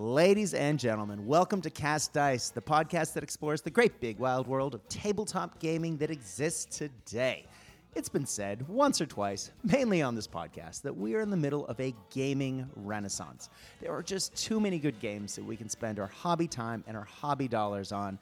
Ladies 0.00 0.54
and 0.54 0.78
gentlemen, 0.78 1.26
welcome 1.26 1.60
to 1.60 1.68
Cast 1.68 2.14
Dice, 2.14 2.48
the 2.48 2.62
podcast 2.62 3.12
that 3.12 3.22
explores 3.22 3.60
the 3.60 3.68
great 3.68 4.00
big 4.00 4.18
wild 4.18 4.46
world 4.46 4.74
of 4.74 4.88
tabletop 4.88 5.58
gaming 5.58 5.98
that 5.98 6.10
exists 6.10 6.78
today. 6.78 7.44
It's 7.94 8.08
been 8.08 8.24
said 8.24 8.66
once 8.66 9.02
or 9.02 9.04
twice, 9.04 9.50
mainly 9.62 10.00
on 10.00 10.14
this 10.14 10.26
podcast, 10.26 10.80
that 10.84 10.96
we 10.96 11.14
are 11.16 11.20
in 11.20 11.28
the 11.28 11.36
middle 11.36 11.66
of 11.66 11.78
a 11.80 11.94
gaming 12.08 12.66
renaissance. 12.76 13.50
There 13.82 13.92
are 13.92 14.02
just 14.02 14.34
too 14.34 14.58
many 14.58 14.78
good 14.78 14.98
games 15.00 15.36
that 15.36 15.44
we 15.44 15.54
can 15.54 15.68
spend 15.68 15.98
our 16.00 16.06
hobby 16.06 16.48
time 16.48 16.82
and 16.86 16.96
our 16.96 17.04
hobby 17.04 17.46
dollars 17.46 17.92
on. 17.92 18.18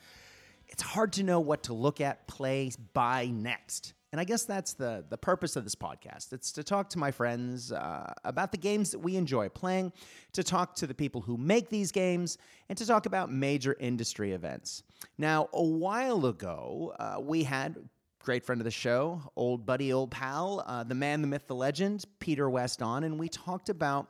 It's 0.66 0.82
hard 0.82 1.12
to 1.12 1.22
know 1.22 1.38
what 1.38 1.62
to 1.62 1.74
look 1.74 2.00
at, 2.00 2.26
play, 2.26 2.72
buy 2.92 3.26
next. 3.26 3.94
And 4.10 4.20
I 4.20 4.24
guess 4.24 4.44
that's 4.44 4.72
the, 4.72 5.04
the 5.08 5.18
purpose 5.18 5.54
of 5.56 5.64
this 5.64 5.74
podcast. 5.74 6.32
It's 6.32 6.50
to 6.52 6.64
talk 6.64 6.88
to 6.90 6.98
my 6.98 7.10
friends 7.10 7.72
uh, 7.72 8.12
about 8.24 8.52
the 8.52 8.58
games 8.58 8.90
that 8.92 9.00
we 9.00 9.16
enjoy 9.16 9.50
playing, 9.50 9.92
to 10.32 10.42
talk 10.42 10.74
to 10.76 10.86
the 10.86 10.94
people 10.94 11.20
who 11.20 11.36
make 11.36 11.68
these 11.68 11.92
games, 11.92 12.38
and 12.68 12.78
to 12.78 12.86
talk 12.86 13.04
about 13.04 13.30
major 13.30 13.76
industry 13.78 14.32
events. 14.32 14.82
Now, 15.18 15.48
a 15.52 15.62
while 15.62 16.24
ago, 16.24 16.94
uh, 16.98 17.20
we 17.20 17.42
had 17.42 17.76
great 18.20 18.44
friend 18.44 18.60
of 18.60 18.64
the 18.64 18.70
show, 18.70 19.22
old 19.36 19.66
buddy, 19.66 19.92
old 19.92 20.10
pal, 20.10 20.64
uh, 20.66 20.84
the 20.84 20.94
man, 20.94 21.20
the 21.20 21.28
myth, 21.28 21.46
the 21.46 21.54
legend, 21.54 22.04
Peter 22.18 22.48
West 22.48 22.82
on, 22.82 23.04
and 23.04 23.18
we 23.18 23.28
talked 23.28 23.68
about 23.68 24.08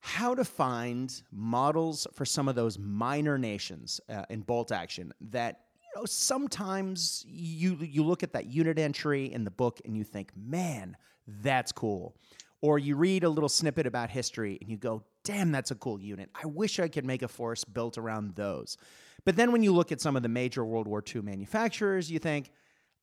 how 0.00 0.34
to 0.34 0.44
find 0.44 1.22
models 1.32 2.06
for 2.12 2.24
some 2.24 2.48
of 2.48 2.54
those 2.54 2.78
minor 2.78 3.36
nations 3.36 4.00
uh, 4.08 4.24
in 4.30 4.40
bolt 4.40 4.70
action 4.70 5.12
that 5.20 5.60
Oh, 5.98 6.04
sometimes 6.06 7.24
you 7.28 7.76
you 7.80 8.04
look 8.04 8.22
at 8.22 8.32
that 8.34 8.46
unit 8.46 8.78
entry 8.78 9.32
in 9.32 9.42
the 9.42 9.50
book 9.50 9.80
and 9.84 9.96
you 9.96 10.04
think 10.04 10.30
man 10.36 10.96
that's 11.26 11.72
cool. 11.72 12.14
Or 12.60 12.78
you 12.78 12.96
read 12.96 13.24
a 13.24 13.28
little 13.28 13.48
snippet 13.48 13.84
about 13.84 14.08
history 14.08 14.58
and 14.60 14.70
you 14.70 14.76
go 14.76 15.02
damn 15.24 15.50
that's 15.50 15.72
a 15.72 15.74
cool 15.74 16.00
unit. 16.00 16.30
I 16.40 16.46
wish 16.46 16.78
i 16.78 16.86
could 16.86 17.04
make 17.04 17.22
a 17.22 17.28
force 17.28 17.64
built 17.64 17.98
around 17.98 18.36
those. 18.36 18.76
But 19.24 19.34
then 19.34 19.50
when 19.50 19.64
you 19.64 19.72
look 19.72 19.90
at 19.90 20.00
some 20.00 20.14
of 20.16 20.22
the 20.22 20.28
major 20.28 20.64
world 20.64 20.86
war 20.86 21.02
ii 21.14 21.20
manufacturers 21.20 22.08
you 22.08 22.20
think 22.20 22.52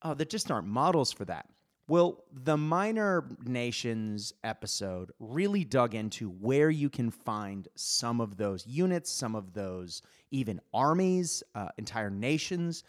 oh 0.01 0.13
there 0.13 0.25
just 0.25 0.49
aren't 0.49 0.67
models 0.67 1.11
for 1.11 1.25
that 1.25 1.47
well, 1.87 2.23
the 2.31 2.57
Minor 2.57 3.25
Nations 3.45 4.33
episode 4.43 5.11
really 5.19 5.63
dug 5.63 5.93
into 5.93 6.29
where 6.29 6.69
you 6.71 6.89
can 6.89 7.11
find 7.11 7.67
some 7.75 8.19
of 8.21 8.37
those 8.37 8.65
units, 8.65 9.11
some 9.11 9.35
of 9.35 9.53
those 9.53 10.01
even 10.31 10.59
armies, 10.73 11.43
uh, 11.53 11.69
entire 11.77 12.09
nations, 12.09 12.83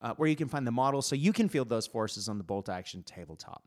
uh, 0.00 0.14
where 0.14 0.28
you 0.28 0.36
can 0.36 0.48
find 0.48 0.64
the 0.66 0.72
models 0.72 1.06
so 1.06 1.16
you 1.16 1.32
can 1.32 1.48
field 1.48 1.68
those 1.68 1.86
forces 1.88 2.28
on 2.28 2.38
the 2.38 2.44
bolt 2.44 2.68
action 2.68 3.02
tabletop. 3.02 3.64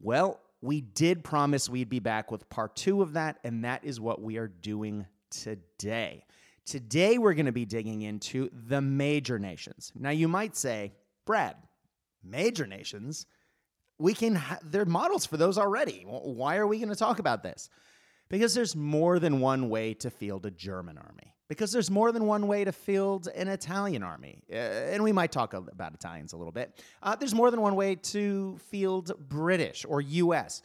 Well, 0.00 0.40
we 0.60 0.82
did 0.82 1.24
promise 1.24 1.68
we'd 1.68 1.88
be 1.88 1.98
back 1.98 2.30
with 2.30 2.48
part 2.50 2.76
two 2.76 3.00
of 3.00 3.14
that, 3.14 3.38
and 3.42 3.64
that 3.64 3.84
is 3.84 4.00
what 4.00 4.20
we 4.20 4.36
are 4.36 4.48
doing 4.48 5.06
today. 5.30 6.24
Today, 6.66 7.16
we're 7.18 7.34
going 7.34 7.46
to 7.46 7.52
be 7.52 7.66
digging 7.66 8.02
into 8.02 8.50
the 8.52 8.80
major 8.80 9.38
nations. 9.38 9.92
Now, 9.94 10.10
you 10.10 10.28
might 10.28 10.56
say, 10.56 10.92
Brad, 11.26 11.56
major 12.22 12.66
nations? 12.66 13.26
We 13.98 14.14
can 14.14 14.34
ha- 14.34 14.58
there 14.62 14.82
are 14.82 14.86
models 14.86 15.26
for 15.26 15.36
those 15.36 15.58
already. 15.58 16.04
Why 16.06 16.56
are 16.56 16.66
we 16.66 16.78
going 16.78 16.88
to 16.88 16.96
talk 16.96 17.18
about 17.18 17.42
this? 17.42 17.68
Because 18.28 18.54
there's 18.54 18.74
more 18.74 19.18
than 19.18 19.40
one 19.40 19.68
way 19.68 19.94
to 19.94 20.10
field 20.10 20.46
a 20.46 20.50
German 20.50 20.98
army. 20.98 21.34
Because 21.48 21.72
there's 21.72 21.90
more 21.90 22.10
than 22.10 22.26
one 22.26 22.46
way 22.46 22.64
to 22.64 22.72
field 22.72 23.28
an 23.34 23.48
Italian 23.48 24.02
army. 24.02 24.42
Uh, 24.50 24.56
and 24.56 25.02
we 25.02 25.12
might 25.12 25.30
talk 25.30 25.52
about 25.52 25.92
Italians 25.92 26.32
a 26.32 26.36
little 26.36 26.52
bit. 26.52 26.82
Uh, 27.02 27.14
there's 27.14 27.34
more 27.34 27.50
than 27.50 27.60
one 27.60 27.76
way 27.76 27.94
to 27.96 28.58
field 28.70 29.12
British 29.28 29.84
or 29.86 30.00
US. 30.00 30.62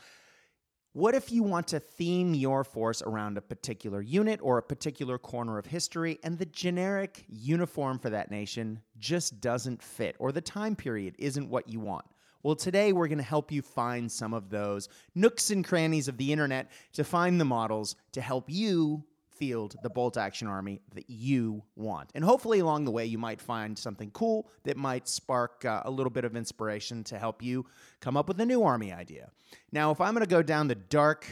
What 0.94 1.14
if 1.14 1.32
you 1.32 1.44
want 1.44 1.68
to 1.68 1.80
theme 1.80 2.34
your 2.34 2.64
force 2.64 3.04
around 3.04 3.38
a 3.38 3.42
particular 3.42 4.02
unit 4.02 4.40
or 4.42 4.58
a 4.58 4.64
particular 4.64 5.20
corner 5.20 5.60
of 5.60 5.68
history 5.68 6.18
and 6.24 6.40
the 6.40 6.48
generic 6.48 7.26
uniform 7.28 8.00
for 8.00 8.10
that 8.10 8.32
nation 8.32 8.82
just 8.98 9.40
doesn't 9.40 9.84
fit 9.84 10.16
or 10.18 10.32
the 10.32 10.42
time 10.42 10.76
period 10.76 11.16
isn't 11.20 11.48
what 11.50 11.70
you 11.70 11.80
want? 11.80 12.06
Well, 12.42 12.56
today 12.56 12.94
we're 12.94 13.10
going 13.10 13.18
to 13.18 13.24
help 13.24 13.52
you 13.52 13.62
find 13.62 14.10
some 14.10 14.34
of 14.34 14.50
those 14.50 14.88
nooks 15.14 15.52
and 15.52 15.66
crannies 15.66 16.08
of 16.08 16.18
the 16.18 16.32
internet 16.32 16.72
to 16.94 17.04
find 17.04 17.40
the 17.40 17.46
models 17.46 17.98
to 18.14 18.22
help 18.22 18.46
you 18.48 19.04
field 19.30 19.76
the 19.84 19.90
bolt 19.90 20.18
action 20.18 20.48
army 20.48 20.82
that 20.94 21.10
you 21.10 21.64
want. 21.76 22.12
And 22.16 22.24
hopefully, 22.24 22.60
along 22.60 22.86
the 22.86 22.92
way, 22.92 23.06
you 23.06 23.18
might 23.18 23.42
find 23.42 23.78
something 23.78 24.12
cool 24.12 24.50
that 24.64 24.78
might 24.78 25.08
spark 25.08 25.66
uh, 25.66 25.82
a 25.84 25.92
little 25.92 26.10
bit 26.10 26.24
of 26.24 26.38
inspiration 26.38 27.04
to 27.06 27.18
help 27.18 27.42
you 27.42 27.66
come 28.00 28.16
up 28.16 28.30
with 28.30 28.40
a 28.40 28.46
new 28.46 28.64
army 28.64 28.94
idea. 28.94 29.32
Now, 29.72 29.92
if 29.92 30.00
I'm 30.00 30.14
going 30.14 30.26
to 30.26 30.30
go 30.30 30.42
down 30.42 30.68
the 30.68 30.76
dark, 30.76 31.26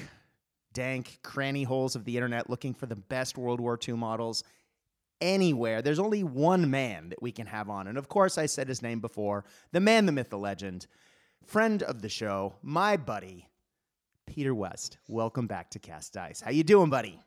dank 0.74 1.20
cranny 1.24 1.64
holes 1.64 1.96
of 1.96 2.04
the 2.04 2.16
internet 2.18 2.50
looking 2.50 2.74
for 2.74 2.86
the 2.86 2.96
best 2.96 3.38
World 3.38 3.62
War 3.62 3.80
II 3.88 3.96
models, 3.96 4.44
anywhere. 5.22 5.82
There's 5.82 6.00
only 6.00 6.24
one 6.24 6.70
man 6.70 7.10
that 7.10 7.22
we 7.22 7.32
can 7.32 7.48
have 7.48 7.70
on. 7.70 7.88
And 7.88 7.98
of 7.98 8.10
course, 8.10 8.38
I 8.38 8.46
said 8.46 8.68
his 8.68 8.82
name 8.82 9.00
before 9.00 9.46
the 9.72 9.80
man, 9.80 10.06
the 10.06 10.12
myth, 10.12 10.30
the 10.30 10.38
legend, 10.38 10.88
friend 11.46 11.84
of 11.84 12.02
the 12.02 12.10
show, 12.10 12.56
my 12.62 12.98
buddy, 12.98 13.48
Peter 14.26 14.54
West. 14.54 14.98
Welcome 15.08 15.48
back 15.48 15.70
to 15.72 15.80
Cast 15.80 16.14
Dice. 16.14 16.42
How 16.42 16.52
you 16.52 16.64
doing, 16.64 16.90
buddy? 16.90 17.20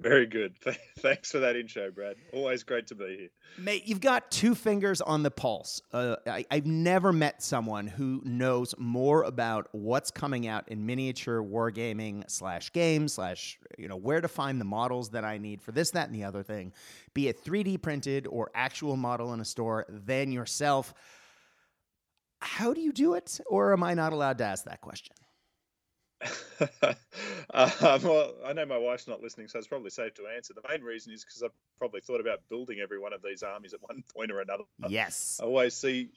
Very 0.00 0.26
good. 0.26 0.54
Thanks 1.00 1.30
for 1.30 1.40
that 1.40 1.56
intro, 1.56 1.90
Brad. 1.90 2.16
Always 2.32 2.62
great 2.62 2.86
to 2.86 2.94
be 2.94 3.16
here. 3.18 3.28
Mate, 3.58 3.86
you've 3.86 4.00
got 4.00 4.30
two 4.30 4.54
fingers 4.54 5.02
on 5.02 5.22
the 5.22 5.30
pulse. 5.30 5.82
Uh, 5.92 6.16
I, 6.26 6.46
have 6.50 6.64
never 6.64 7.12
met 7.12 7.42
someone 7.42 7.86
who 7.86 8.22
knows 8.24 8.74
more 8.78 9.24
about 9.24 9.68
what's 9.72 10.10
coming 10.10 10.46
out 10.46 10.68
in 10.68 10.86
miniature 10.86 11.42
wargaming 11.42 12.24
slash 12.30 12.72
games 12.72 13.12
slash, 13.12 13.58
you 13.76 13.88
know, 13.88 13.96
where 13.96 14.22
to 14.22 14.28
find 14.28 14.58
the 14.58 14.64
models 14.64 15.10
that 15.10 15.24
I 15.24 15.36
need 15.36 15.60
for 15.60 15.72
this, 15.72 15.90
that, 15.90 16.06
and 16.06 16.14
the 16.14 16.24
other 16.24 16.42
thing, 16.42 16.72
be 17.12 17.28
it 17.28 17.44
3D 17.44 17.82
printed 17.82 18.26
or 18.26 18.50
actual 18.54 18.96
model 18.96 19.34
in 19.34 19.40
a 19.40 19.44
store, 19.44 19.84
than 19.88 20.32
yourself. 20.32 20.94
How 22.40 22.72
do 22.72 22.80
you 22.80 22.92
do 22.92 23.14
it? 23.14 23.38
Or 23.46 23.74
am 23.74 23.82
I 23.82 23.92
not 23.92 24.14
allowed 24.14 24.38
to 24.38 24.44
ask 24.44 24.64
that 24.64 24.80
question? 24.80 25.14
um, 27.54 28.02
well, 28.02 28.34
I 28.44 28.52
know 28.52 28.66
my 28.66 28.78
wife's 28.78 29.08
not 29.08 29.22
listening, 29.22 29.48
so 29.48 29.58
it's 29.58 29.68
probably 29.68 29.90
safe 29.90 30.14
to 30.14 30.26
answer. 30.34 30.54
The 30.54 30.68
main 30.68 30.82
reason 30.82 31.12
is 31.12 31.24
because 31.24 31.42
I've 31.42 31.52
probably 31.78 32.00
thought 32.00 32.20
about 32.20 32.40
building 32.48 32.78
every 32.82 32.98
one 32.98 33.12
of 33.12 33.22
these 33.22 33.42
armies 33.42 33.72
at 33.72 33.80
one 33.82 34.04
point 34.14 34.30
or 34.30 34.40
another. 34.40 34.64
Yes. 34.88 35.40
I 35.42 35.46
always 35.46 35.74
see 35.74 36.10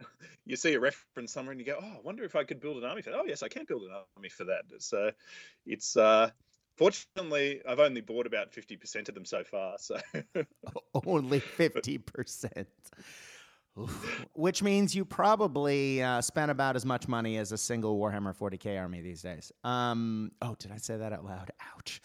you 0.46 0.56
see 0.56 0.74
a 0.74 0.80
reference 0.80 1.32
somewhere 1.32 1.52
and 1.52 1.60
you 1.60 1.66
go, 1.66 1.78
"Oh, 1.80 1.84
I 1.84 2.00
wonder 2.02 2.24
if 2.24 2.36
I 2.36 2.44
could 2.44 2.60
build 2.60 2.76
an 2.78 2.84
army 2.84 3.02
for 3.02 3.10
that." 3.10 3.20
Oh, 3.20 3.24
yes, 3.26 3.42
I 3.42 3.48
can 3.48 3.64
build 3.64 3.82
an 3.82 3.90
army 4.16 4.28
for 4.28 4.44
that. 4.44 4.64
So 4.78 5.10
it's 5.64 5.96
uh, 5.96 6.30
fortunately 6.76 7.60
I've 7.66 7.80
only 7.80 8.00
bought 8.00 8.26
about 8.26 8.52
fifty 8.52 8.76
percent 8.76 9.08
of 9.08 9.14
them 9.14 9.24
so 9.24 9.44
far. 9.44 9.76
So 9.78 9.98
only 11.06 11.40
fifty 11.40 11.98
percent. 11.98 12.68
Which 14.34 14.62
means 14.62 14.94
you 14.94 15.04
probably 15.04 16.02
uh, 16.02 16.20
spent 16.20 16.50
about 16.50 16.76
as 16.76 16.86
much 16.86 17.08
money 17.08 17.36
as 17.36 17.52
a 17.52 17.58
single 17.58 17.98
Warhammer 17.98 18.36
40k 18.36 18.80
army 18.80 19.02
these 19.02 19.22
days. 19.22 19.52
Um, 19.64 20.32
oh, 20.40 20.56
did 20.58 20.72
I 20.72 20.78
say 20.78 20.96
that 20.96 21.12
out 21.12 21.24
loud? 21.24 21.50
Ouch. 21.74 22.00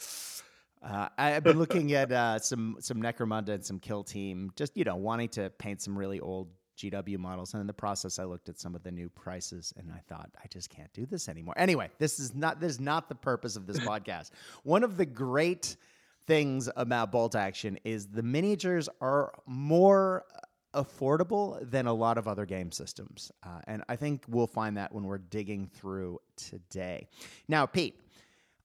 Uh, 0.84 1.08
I've 1.18 1.44
been 1.44 1.59
looking 1.59 1.94
at 1.94 2.12
uh, 2.12 2.40
some 2.40 2.78
some 2.80 3.02
Necromunda 3.02 3.50
and 3.50 3.66
some 3.66 3.80
Kill 3.80 4.04
Team, 4.04 4.52
just 4.56 4.76
you 4.76 4.84
know, 4.84 4.96
wanting 4.96 5.30
to 5.30 5.50
paint 5.52 5.82
some 5.82 5.98
really 5.98 6.20
old 6.20 6.50
GW 6.78 7.20
models, 7.20 7.54
and 7.54 7.62
in 7.62 7.68
the 7.68 7.74
process, 7.74 8.18
I 8.18 8.24
looked 8.24 8.50
at 8.50 8.59
some 8.59 8.74
of 8.74 8.82
the 8.82 8.92
new 8.92 9.09
prices, 9.09 9.74
and 9.78 9.92
I 9.92 10.00
thought, 10.09 10.32
I 10.44 10.48
just 10.48 10.70
can't 10.70 10.92
do 10.94 11.06
this 11.06 11.30
anymore. 11.30 11.53
Anyway, 11.58 11.90
this 12.00 12.20
is 12.20 12.34
not 12.34 12.59
this 12.59 12.74
is 12.74 12.80
not 12.80 13.09
the 13.09 13.16
purpose 13.16 13.56
of 13.56 13.68
this 13.68 13.80
podcast. 13.82 14.32
One 14.64 14.84
of 14.84 14.98
the 14.98 15.06
great 15.06 15.78
things 16.26 16.70
about 16.76 17.12
Bolt 17.12 17.35
Action 17.35 17.78
is 17.84 18.08
the 18.08 18.23
miniatures 18.23 18.90
are 19.02 19.34
more 19.46 20.26
affordable 20.73 21.70
than 21.70 21.88
a 21.88 21.94
lot 21.94 22.18
of 22.18 22.28
other 22.28 22.46
game 22.46 22.72
systems. 22.72 23.32
Uh, 23.44 23.59
and 23.68 23.84
I 23.90 23.96
think 23.96 24.23
we'll 24.28 24.47
find 24.47 24.78
that 24.78 24.94
when 24.94 25.03
we're 25.03 25.18
digging 25.18 25.68
through 25.68 26.20
today. 26.35 27.08
Now, 27.47 27.66
Pete, 27.66 28.00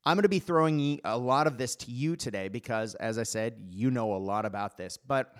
I'm 0.04 0.16
going 0.16 0.22
to 0.22 0.28
be 0.28 0.38
throwing 0.38 1.00
a 1.04 1.18
lot 1.18 1.46
of 1.46 1.58
this 1.58 1.74
to 1.76 1.90
you 1.90 2.14
today 2.14 2.48
because, 2.48 2.94
as 2.94 3.18
I 3.18 3.24
said, 3.24 3.54
you 3.70 3.90
know 3.90 4.14
a 4.14 4.18
lot 4.18 4.44
about 4.44 4.76
this. 4.76 4.96
But 4.96 5.34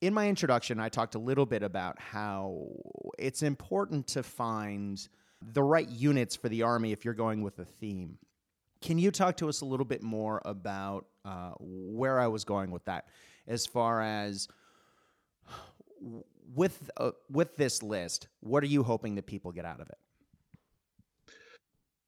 in 0.00 0.14
my 0.14 0.28
introduction, 0.28 0.80
I 0.80 0.88
talked 0.88 1.14
a 1.14 1.18
little 1.18 1.46
bit 1.46 1.62
about 1.62 2.00
how 2.00 2.68
it's 3.18 3.42
important 3.42 4.06
to 4.08 4.22
find 4.22 5.06
the 5.42 5.62
right 5.62 5.88
units 5.88 6.34
for 6.34 6.48
the 6.48 6.62
army 6.62 6.92
if 6.92 7.04
you're 7.04 7.14
going 7.14 7.42
with 7.42 7.58
a 7.58 7.64
theme. 7.64 8.18
Can 8.80 8.98
you 8.98 9.10
talk 9.10 9.36
to 9.38 9.48
us 9.48 9.60
a 9.60 9.64
little 9.64 9.86
bit 9.86 10.02
more 10.02 10.40
about 10.44 11.06
uh, 11.24 11.52
where 11.60 12.18
I 12.18 12.28
was 12.28 12.44
going 12.44 12.70
with 12.70 12.84
that 12.86 13.06
as 13.46 13.66
far 13.66 14.00
as 14.00 14.48
with 16.54 16.90
uh, 16.96 17.12
with 17.30 17.56
this 17.56 17.82
list, 17.82 18.28
what 18.40 18.62
are 18.62 18.68
you 18.68 18.82
hoping 18.82 19.14
that 19.16 19.26
people 19.26 19.52
get 19.52 19.64
out 19.64 19.80
of 19.80 19.88
it? 19.88 19.98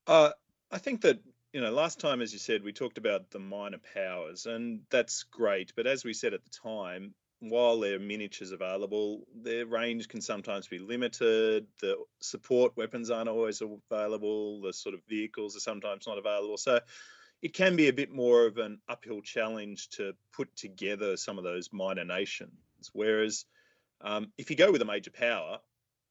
Uh, 0.06 0.30
I 0.70 0.78
think 0.78 1.02
that 1.02 1.18
you 1.52 1.60
know 1.60 1.70
last 1.70 2.00
time, 2.00 2.20
as 2.20 2.32
you 2.32 2.38
said, 2.38 2.62
we 2.62 2.72
talked 2.72 2.98
about 2.98 3.30
the 3.30 3.38
minor 3.38 3.78
powers, 3.94 4.46
and 4.46 4.80
that's 4.90 5.22
great. 5.24 5.72
But 5.76 5.86
as 5.86 6.04
we 6.04 6.12
said 6.12 6.34
at 6.34 6.44
the 6.44 6.50
time, 6.50 7.14
while 7.40 7.78
there 7.78 7.96
are 7.96 8.00
miniatures 8.00 8.52
available, 8.52 9.26
their 9.34 9.66
range 9.66 10.08
can 10.08 10.20
sometimes 10.20 10.66
be 10.66 10.78
limited. 10.78 11.66
The 11.80 11.96
support 12.20 12.76
weapons 12.76 13.10
aren't 13.10 13.28
always 13.28 13.62
available. 13.62 14.60
The 14.60 14.72
sort 14.72 14.94
of 14.94 15.00
vehicles 15.08 15.56
are 15.56 15.60
sometimes 15.60 16.06
not 16.06 16.18
available. 16.18 16.56
So 16.56 16.80
it 17.42 17.54
can 17.54 17.76
be 17.76 17.88
a 17.88 17.92
bit 17.92 18.10
more 18.10 18.46
of 18.46 18.58
an 18.58 18.80
uphill 18.88 19.20
challenge 19.20 19.88
to 19.90 20.14
put 20.32 20.54
together 20.56 21.16
some 21.16 21.38
of 21.38 21.44
those 21.44 21.72
minor 21.72 22.04
nations. 22.04 22.50
Whereas 22.92 23.44
um, 24.00 24.32
if 24.38 24.50
you 24.50 24.56
go 24.56 24.70
with 24.72 24.82
a 24.82 24.84
major 24.84 25.10
power, 25.10 25.58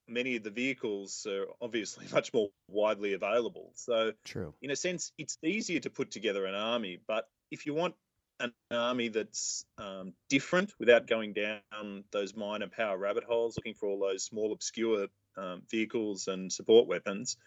many 0.08 0.36
of 0.36 0.44
the 0.44 0.50
vehicles 0.50 1.26
are 1.30 1.46
obviously 1.62 2.06
much 2.14 2.34
more 2.34 2.50
widely 2.68 3.14
available. 3.14 3.72
So, 3.76 4.14
true. 4.26 4.54
In 4.62 4.72
a 4.72 4.76
sense, 4.76 5.12
it's 5.18 5.38
easier 5.44 5.80
to 5.82 5.90
put 5.90 6.12
together 6.12 6.46
an 6.46 6.56
army. 6.56 7.00
But 7.08 7.28
if 7.52 7.66
you 7.66 7.74
want 7.74 7.96
an 8.40 8.54
army 8.72 9.10
that's 9.10 9.66
um, 9.78 10.14
different 10.30 10.72
without 10.80 11.08
going 11.08 11.34
down 11.34 12.04
those 12.12 12.36
minor 12.36 12.68
power 12.68 12.98
rabbit 12.98 13.24
holes, 13.24 13.58
looking 13.58 13.74
for 13.74 13.88
all 13.88 14.00
those 14.00 14.24
small, 14.24 14.54
obscure 14.54 15.08
um, 15.38 15.64
vehicles 15.70 16.28
and 16.28 16.52
support 16.52 16.88
weapons, 16.88 17.38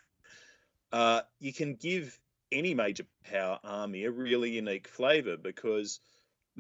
uh, 0.93 1.23
you 1.39 1.53
can 1.53 1.75
give 1.75 2.19
any 2.53 2.75
major 2.75 3.05
power 3.25 3.61
army 3.63 4.05
a 4.05 4.11
really 4.11 4.51
unique 4.51 4.89
flavor 4.89 5.37
because 5.37 6.01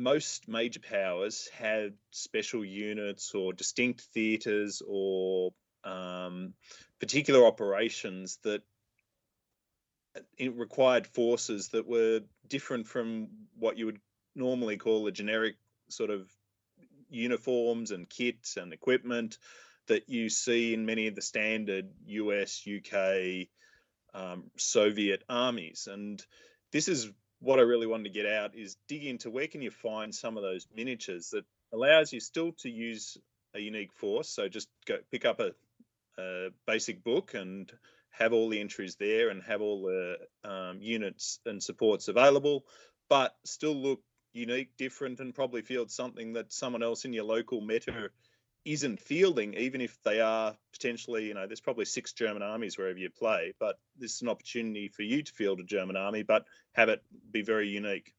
most 0.00 0.48
major 0.48 0.80
powers 0.80 1.48
have 1.58 1.92
special 2.10 2.64
units 2.64 3.34
or 3.34 3.52
distinct 3.52 4.00
theaters 4.14 4.82
or 4.86 5.52
um, 5.84 6.54
particular 6.98 7.46
operations 7.46 8.38
that 8.42 8.62
uh, 10.16 10.50
required 10.52 11.06
forces 11.06 11.68
that 11.68 11.86
were 11.86 12.20
different 12.48 12.88
from 12.88 13.28
what 13.58 13.76
you 13.76 13.86
would 13.86 14.00
normally 14.34 14.78
call 14.78 15.04
the 15.04 15.12
generic 15.12 15.56
sort 15.88 16.10
of 16.10 16.30
uniforms 17.10 17.90
and 17.90 18.08
kits 18.08 18.56
and 18.56 18.72
equipment 18.72 19.36
that 19.86 20.08
you 20.08 20.30
see 20.30 20.72
in 20.72 20.86
many 20.86 21.08
of 21.08 21.14
the 21.14 21.22
standard 21.22 21.90
US, 22.06 22.66
UK, 22.66 23.48
um, 24.14 24.44
Soviet 24.56 25.24
armies. 25.28 25.88
And 25.90 26.24
this 26.72 26.88
is 26.88 27.10
what 27.40 27.58
I 27.58 27.62
really 27.62 27.86
wanted 27.86 28.04
to 28.04 28.10
get 28.10 28.26
out 28.26 28.54
is 28.54 28.76
dig 28.88 29.04
into 29.04 29.30
where 29.30 29.46
can 29.46 29.62
you 29.62 29.70
find 29.70 30.14
some 30.14 30.36
of 30.36 30.42
those 30.42 30.66
miniatures 30.74 31.30
that 31.30 31.44
allows 31.72 32.12
you 32.12 32.20
still 32.20 32.52
to 32.60 32.70
use 32.70 33.16
a 33.54 33.60
unique 33.60 33.92
force. 33.92 34.28
So 34.28 34.48
just 34.48 34.68
go 34.86 34.98
pick 35.10 35.24
up 35.24 35.40
a, 35.40 35.52
a 36.20 36.50
basic 36.66 37.02
book 37.02 37.34
and 37.34 37.70
have 38.10 38.32
all 38.32 38.48
the 38.48 38.60
entries 38.60 38.96
there 38.96 39.30
and 39.30 39.42
have 39.42 39.62
all 39.62 39.82
the 39.82 40.16
um, 40.48 40.78
units 40.80 41.40
and 41.46 41.62
supports 41.62 42.08
available, 42.08 42.64
but 43.08 43.34
still 43.44 43.74
look 43.74 44.00
unique, 44.32 44.76
different, 44.76 45.20
and 45.20 45.34
probably 45.34 45.62
field 45.62 45.90
something 45.90 46.34
that 46.34 46.52
someone 46.52 46.82
else 46.82 47.04
in 47.04 47.12
your 47.12 47.24
local 47.24 47.60
meta 47.60 48.10
isn't 48.64 49.00
fielding, 49.00 49.54
even 49.54 49.80
if 49.80 49.96
they 50.02 50.20
are 50.20 50.56
potentially, 50.72 51.26
you 51.26 51.34
know, 51.34 51.46
there's 51.46 51.60
probably 51.60 51.84
six 51.84 52.12
German 52.12 52.42
armies 52.42 52.76
wherever 52.76 52.98
you 52.98 53.10
play, 53.10 53.54
but 53.58 53.78
this 53.98 54.16
is 54.16 54.22
an 54.22 54.28
opportunity 54.28 54.88
for 54.88 55.02
you 55.02 55.22
to 55.22 55.32
field 55.32 55.60
a 55.60 55.64
German 55.64 55.96
army, 55.96 56.22
but 56.22 56.44
have 56.72 56.88
it 56.88 57.02
be 57.30 57.42
very 57.42 57.68
unique. 57.68 58.12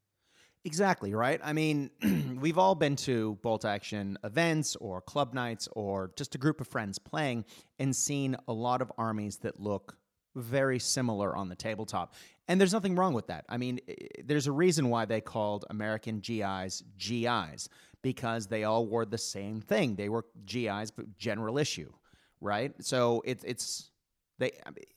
Exactly, 0.63 1.13
right? 1.13 1.39
I 1.43 1.53
mean, 1.53 1.89
we've 2.39 2.57
all 2.57 2.75
been 2.75 2.95
to 2.97 3.37
bolt 3.41 3.65
action 3.65 4.17
events 4.23 4.75
or 4.75 5.01
club 5.01 5.33
nights 5.33 5.67
or 5.71 6.11
just 6.15 6.35
a 6.35 6.37
group 6.37 6.61
of 6.61 6.67
friends 6.67 6.99
playing 6.99 7.45
and 7.79 7.95
seen 7.95 8.35
a 8.47 8.53
lot 8.53 8.81
of 8.81 8.91
armies 8.97 9.37
that 9.37 9.59
look 9.59 9.97
very 10.35 10.79
similar 10.79 11.35
on 11.35 11.49
the 11.49 11.55
tabletop. 11.55 12.13
And 12.47 12.59
there's 12.59 12.73
nothing 12.73 12.95
wrong 12.95 13.13
with 13.13 13.27
that. 13.27 13.45
I 13.49 13.57
mean, 13.57 13.79
there's 14.23 14.47
a 14.47 14.51
reason 14.51 14.89
why 14.89 15.05
they 15.05 15.21
called 15.21 15.65
American 15.69 16.19
GIs 16.19 16.83
GIs 16.97 17.69
because 18.01 18.47
they 18.47 18.63
all 18.63 18.85
wore 18.85 19.05
the 19.05 19.17
same 19.17 19.61
thing. 19.61 19.95
They 19.95 20.09
were 20.09 20.25
GIs, 20.45 20.91
but 20.91 21.17
general 21.17 21.57
issue, 21.57 21.91
right? 22.39 22.73
So 22.83 23.21
it, 23.25 23.41
it's 23.43 23.91
they 24.39 24.51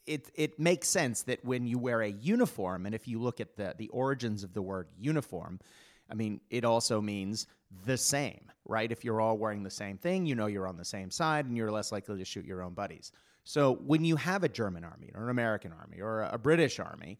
it 0.06 0.30
it 0.34 0.58
makes 0.58 0.88
sense 0.88 1.22
that 1.22 1.44
when 1.44 1.66
you 1.66 1.78
wear 1.78 2.00
a 2.02 2.10
uniform, 2.10 2.86
and 2.86 2.94
if 2.94 3.06
you 3.06 3.20
look 3.20 3.40
at 3.40 3.56
the 3.56 3.74
the 3.76 3.88
origins 3.88 4.42
of 4.42 4.54
the 4.54 4.62
word 4.62 4.88
uniform, 4.98 5.60
I 6.10 6.14
mean, 6.14 6.40
it 6.50 6.64
also 6.64 7.00
means 7.00 7.46
the 7.84 7.96
same, 7.96 8.50
right? 8.64 8.90
If 8.90 9.04
you're 9.04 9.20
all 9.20 9.36
wearing 9.36 9.62
the 9.62 9.70
same 9.70 9.98
thing, 9.98 10.26
you 10.26 10.34
know 10.34 10.46
you're 10.46 10.66
on 10.66 10.76
the 10.76 10.84
same 10.84 11.10
side, 11.10 11.46
and 11.46 11.56
you're 11.56 11.70
less 11.70 11.92
likely 11.92 12.18
to 12.18 12.24
shoot 12.24 12.44
your 12.44 12.62
own 12.62 12.74
buddies. 12.74 13.12
So 13.44 13.74
when 13.74 14.04
you 14.04 14.16
have 14.16 14.42
a 14.42 14.48
German 14.48 14.84
army 14.84 15.10
or 15.14 15.24
an 15.24 15.30
American 15.30 15.72
army 15.72 16.00
or 16.00 16.22
a 16.22 16.38
British 16.38 16.80
army, 16.80 17.18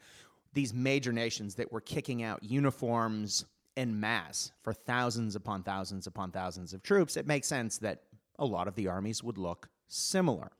these 0.54 0.72
major 0.72 1.12
nations 1.12 1.56
that 1.56 1.70
were 1.70 1.80
kicking 1.80 2.22
out 2.22 2.42
uniforms 2.42 3.44
en 3.76 3.98
masse 3.98 4.52
for 4.62 4.72
thousands 4.72 5.36
upon 5.36 5.62
thousands 5.62 6.06
upon 6.06 6.30
thousands 6.30 6.72
of 6.72 6.82
troops, 6.82 7.16
it 7.16 7.26
makes 7.26 7.46
sense 7.46 7.78
that 7.78 8.02
a 8.38 8.44
lot 8.44 8.68
of 8.68 8.74
the 8.74 8.88
armies 8.88 9.22
would 9.22 9.38
look 9.38 9.68
similar. 9.88 10.50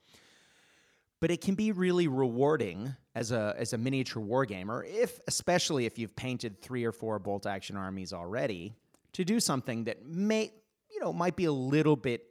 But 1.20 1.30
it 1.30 1.40
can 1.40 1.54
be 1.54 1.72
really 1.72 2.06
rewarding 2.06 2.94
as 3.14 3.32
a 3.32 3.54
as 3.56 3.72
a 3.72 3.78
miniature 3.78 4.22
wargamer, 4.22 4.84
if 4.86 5.20
especially 5.26 5.86
if 5.86 5.98
you've 5.98 6.14
painted 6.14 6.60
three 6.60 6.84
or 6.84 6.92
four 6.92 7.18
bolt 7.18 7.46
action 7.46 7.76
armies 7.76 8.12
already, 8.12 8.74
to 9.12 9.24
do 9.24 9.40
something 9.40 9.84
that 9.84 10.04
may 10.04 10.52
you 10.92 11.00
know 11.00 11.12
might 11.12 11.36
be 11.36 11.46
a 11.46 11.52
little 11.52 11.96
bit 11.96 12.26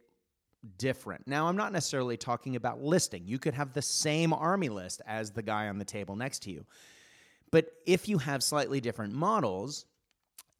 different. 0.78 1.26
Now, 1.26 1.48
I'm 1.48 1.56
not 1.56 1.72
necessarily 1.72 2.16
talking 2.16 2.56
about 2.56 2.82
listing. 2.82 3.24
You 3.26 3.38
could 3.38 3.54
have 3.54 3.72
the 3.72 3.82
same 3.82 4.32
army 4.32 4.68
list 4.68 5.02
as 5.06 5.30
the 5.30 5.42
guy 5.42 5.68
on 5.68 5.78
the 5.78 5.84
table 5.84 6.16
next 6.16 6.42
to 6.44 6.50
you. 6.50 6.64
But 7.50 7.66
if 7.86 8.08
you 8.08 8.18
have 8.18 8.42
slightly 8.42 8.80
different 8.80 9.12
models, 9.12 9.86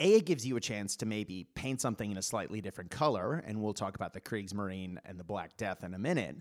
A, 0.01 0.15
it 0.17 0.27
gives 0.27 0.47
you 0.47 0.57
a 0.57 0.61
chance 0.61 0.97
to 0.97 1.07
maybe 1.07 1.47
paint 1.55 1.81
something 1.81 2.11
in 2.11 2.17
a 2.17 2.23
slightly 2.23 2.61
different 2.61 2.91
color, 2.91 3.43
and 3.47 3.61
we'll 3.61 3.75
talk 3.75 3.95
about 3.95 4.13
the 4.13 4.21
Kriegsmarine 4.21 4.99
and 5.05 5.19
the 5.19 5.25
Black 5.25 5.57
Death 5.57 5.85
in 5.85 5.95
a 5.95 5.99
minute. 5.99 6.37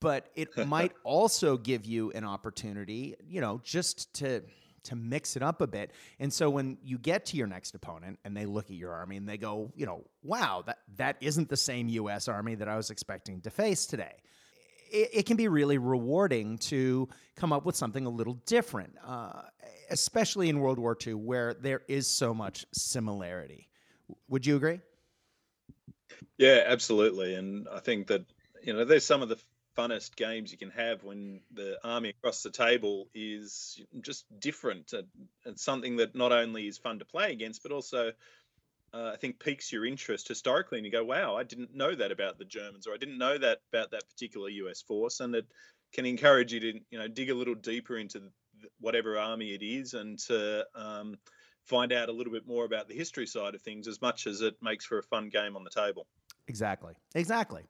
But 0.00 0.30
it 0.34 0.48
might 0.66 0.92
also 1.04 1.56
give 1.58 1.84
you 1.84 2.10
an 2.12 2.24
opportunity, 2.24 3.16
you 3.26 3.40
know, 3.40 3.60
just 3.62 4.14
to 4.14 4.42
to 4.84 4.96
mix 4.96 5.36
it 5.36 5.42
up 5.42 5.60
a 5.60 5.66
bit. 5.66 5.92
And 6.18 6.32
so 6.32 6.50
when 6.50 6.78
you 6.82 6.98
get 6.98 7.26
to 7.26 7.36
your 7.36 7.46
next 7.46 7.74
opponent 7.74 8.18
and 8.24 8.36
they 8.36 8.46
look 8.46 8.70
at 8.70 8.76
your 8.76 8.92
army 8.92 9.16
and 9.16 9.28
they 9.28 9.36
go, 9.36 9.70
you 9.74 9.86
know, 9.86 10.04
wow, 10.22 10.62
that 10.66 10.78
that 10.96 11.16
isn't 11.20 11.48
the 11.48 11.56
same 11.56 11.88
US 11.88 12.28
army 12.28 12.54
that 12.54 12.68
I 12.68 12.76
was 12.76 12.90
expecting 12.90 13.40
to 13.42 13.50
face 13.50 13.86
today. 13.86 14.14
It, 14.90 15.10
it 15.12 15.26
can 15.26 15.36
be 15.36 15.48
really 15.48 15.78
rewarding 15.78 16.58
to 16.58 17.08
come 17.36 17.52
up 17.52 17.64
with 17.64 17.76
something 17.76 18.06
a 18.06 18.10
little 18.10 18.34
different, 18.46 18.94
uh, 19.06 19.42
especially 19.90 20.48
in 20.48 20.60
World 20.60 20.78
War 20.78 20.96
II, 21.06 21.14
where 21.14 21.54
there 21.54 21.82
is 21.88 22.06
so 22.06 22.34
much 22.34 22.66
similarity. 22.72 23.68
Would 24.28 24.46
you 24.46 24.56
agree? 24.56 24.80
Yeah, 26.38 26.64
absolutely. 26.66 27.34
And 27.34 27.68
I 27.68 27.80
think 27.80 28.06
that, 28.08 28.24
you 28.62 28.72
know, 28.72 28.84
there's 28.84 29.04
some 29.04 29.22
of 29.22 29.28
the 29.28 29.38
funnest 29.76 30.16
games 30.16 30.50
you 30.50 30.58
can 30.58 30.70
have 30.70 31.04
when 31.04 31.40
the 31.52 31.78
army 31.86 32.10
across 32.10 32.42
the 32.42 32.50
table 32.50 33.08
is 33.14 33.80
just 34.00 34.26
different 34.40 34.92
and, 34.92 35.58
something 35.58 35.96
that 35.96 36.14
not 36.14 36.32
only 36.32 36.66
is 36.66 36.78
fun 36.78 36.98
to 36.98 37.04
play 37.04 37.32
against, 37.32 37.62
but 37.62 37.72
also 37.72 38.12
uh, 38.92 39.12
I 39.14 39.16
think 39.16 39.38
piques 39.38 39.72
your 39.72 39.86
interest 39.86 40.28
historically, 40.28 40.78
and 40.78 40.86
you 40.86 40.92
go, 40.92 41.04
"Wow, 41.04 41.36
I 41.36 41.44
didn't 41.44 41.74
know 41.74 41.94
that 41.94 42.10
about 42.12 42.38
the 42.38 42.44
Germans, 42.44 42.86
or 42.86 42.94
I 42.94 42.96
didn't 42.96 43.18
know 43.18 43.38
that 43.38 43.60
about 43.72 43.90
that 43.92 44.08
particular 44.08 44.48
U.S. 44.48 44.82
force," 44.82 45.20
and 45.20 45.34
it 45.34 45.46
can 45.92 46.06
encourage 46.06 46.52
you 46.52 46.60
to, 46.60 46.80
you 46.90 46.98
know, 46.98 47.08
dig 47.08 47.30
a 47.30 47.34
little 47.34 47.54
deeper 47.54 47.98
into 47.98 48.32
whatever 48.80 49.18
army 49.18 49.50
it 49.50 49.62
is, 49.62 49.94
and 49.94 50.18
to 50.20 50.66
um, 50.74 51.16
find 51.64 51.92
out 51.92 52.08
a 52.08 52.12
little 52.12 52.32
bit 52.32 52.46
more 52.46 52.64
about 52.64 52.88
the 52.88 52.94
history 52.94 53.26
side 53.26 53.54
of 53.54 53.62
things, 53.62 53.86
as 53.88 54.00
much 54.00 54.26
as 54.26 54.40
it 54.40 54.56
makes 54.62 54.84
for 54.84 54.98
a 54.98 55.02
fun 55.02 55.28
game 55.28 55.56
on 55.56 55.64
the 55.64 55.70
table. 55.70 56.06
Exactly. 56.48 56.94
Exactly. 57.14 57.62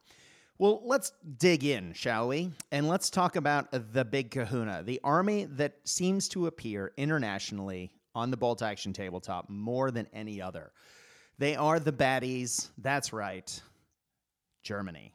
Well, 0.59 0.83
let's 0.85 1.13
dig 1.39 1.65
in, 1.65 1.95
shall 1.95 2.29
we? 2.29 2.51
And 2.71 2.87
let's 2.87 3.09
talk 3.09 3.37
about 3.37 3.69
the 3.73 4.05
Big 4.05 4.31
Kahuna, 4.31 4.83
the 4.83 5.01
army 5.03 5.47
that 5.53 5.77
seems 5.85 6.29
to 6.29 6.47
appear 6.47 6.93
internationally 6.99 7.91
on 8.15 8.31
the 8.31 8.37
bolt 8.37 8.61
action 8.61 8.93
tabletop 8.93 9.49
more 9.49 9.91
than 9.91 10.07
any 10.13 10.43
other. 10.43 10.73
They 11.39 11.57
are 11.57 11.81
the 11.81 11.93
baddies. 11.93 12.69
That's 12.77 13.13
right. 13.13 13.63
Germany. 14.63 15.15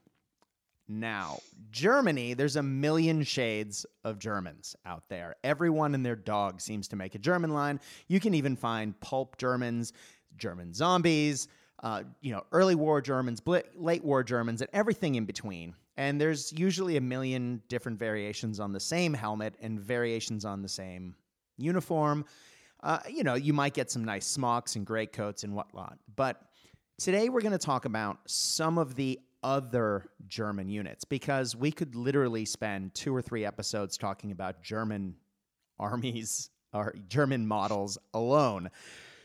Now, 0.88 1.40
Germany, 1.72 2.36
there's 2.36 2.56
a 2.56 2.64
million 2.64 3.24
shades 3.24 3.86
of 4.04 4.20
Germans 4.20 4.76
out 4.86 5.04
there. 5.10 5.36
Everyone 5.44 5.96
and 5.96 6.06
their 6.06 6.16
dog 6.16 6.62
seems 6.62 6.88
to 6.90 6.96
make 6.96 7.16
a 7.16 7.20
German 7.20 7.52
line. 7.52 7.80
You 8.08 8.20
can 8.20 8.34
even 8.36 8.56
find 8.56 9.00
pulp 9.00 9.38
Germans, 9.38 9.94
German 10.38 10.74
zombies, 10.74 11.48
uh, 11.84 12.04
you 12.22 12.32
know, 12.32 12.44
early 12.52 12.76
war 12.76 13.02
Germans, 13.02 13.42
late 13.76 14.04
war 14.04 14.24
Germans, 14.24 14.62
and 14.62 14.70
everything 14.74 15.16
in 15.16 15.26
between. 15.26 15.74
And 15.98 16.20
there's 16.20 16.54
usually 16.54 16.98
a 16.98 17.02
million 17.02 17.62
different 17.68 17.98
variations 17.98 18.60
on 18.60 18.72
the 18.72 18.80
same 18.80 19.14
helmet 19.14 19.56
and 19.62 19.80
variations 19.80 20.46
on 20.46 20.62
the 20.62 20.70
same 20.70 21.16
uniform. 21.58 22.26
Uh, 22.84 23.00
you 23.10 23.24
know, 23.24 23.36
you 23.36 23.54
might 23.54 23.74
get 23.74 23.90
some 23.90 24.06
nice 24.06 24.26
smocks 24.28 24.76
and 24.76 24.86
gray 24.86 25.06
greatcoats 25.06 25.44
and 25.44 25.56
whatnot. 25.56 25.98
But 26.16 26.42
today 27.00 27.30
we're 27.30 27.42
going 27.42 27.52
to 27.52 27.58
talk 27.58 27.86
about 27.86 28.20
some 28.26 28.78
of 28.78 28.96
the 28.96 29.20
other 29.46 30.08
German 30.28 30.68
units 30.68 31.06
because 31.06 31.56
we 31.56 31.72
could 31.72 31.96
literally 31.96 32.46
spend 32.46 32.96
two 32.96 33.16
or 33.16 33.22
three 33.22 33.46
episodes 33.46 33.96
talking 33.96 34.32
about 34.32 34.64
German 34.64 35.16
armies 35.80 36.50
or 36.74 36.96
German 37.08 37.46
models 37.46 38.00
alone. 38.16 38.72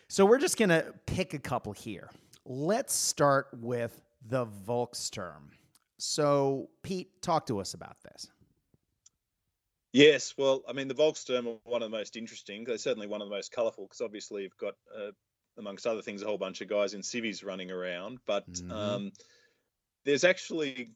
So 0.08 0.26
we're 0.26 0.38
just 0.38 0.58
going 0.58 0.68
to 0.68 0.92
pick 1.06 1.32
a 1.32 1.38
couple 1.38 1.72
here. 1.72 2.10
Let's 2.44 2.92
start 2.92 3.48
with 3.54 3.98
the 4.28 4.46
Volkssturm. 4.46 5.52
So, 5.96 6.68
Pete, 6.82 7.22
talk 7.22 7.46
to 7.46 7.58
us 7.58 7.72
about 7.72 7.96
this. 8.02 8.28
Yes, 9.92 10.34
well, 10.36 10.62
I 10.68 10.74
mean, 10.74 10.88
the 10.88 10.94
Volkssturm 10.94 11.46
are 11.46 11.58
one 11.64 11.82
of 11.82 11.90
the 11.90 11.96
most 11.96 12.16
interesting. 12.16 12.64
They're 12.64 12.76
certainly 12.76 13.06
one 13.06 13.22
of 13.22 13.28
the 13.28 13.34
most 13.34 13.52
colourful 13.52 13.86
because 13.86 14.02
obviously 14.02 14.42
you've 14.42 14.56
got, 14.58 14.74
uh, 14.96 15.12
amongst 15.58 15.86
other 15.86 16.02
things, 16.02 16.22
a 16.22 16.26
whole 16.26 16.38
bunch 16.38 16.60
of 16.60 16.68
guys 16.68 16.92
in 16.92 17.02
civvies 17.02 17.42
running 17.42 17.70
around. 17.70 18.18
But 18.26 18.50
mm-hmm. 18.52 18.70
um, 18.70 19.12
there's 20.04 20.25
actually, 20.25 20.90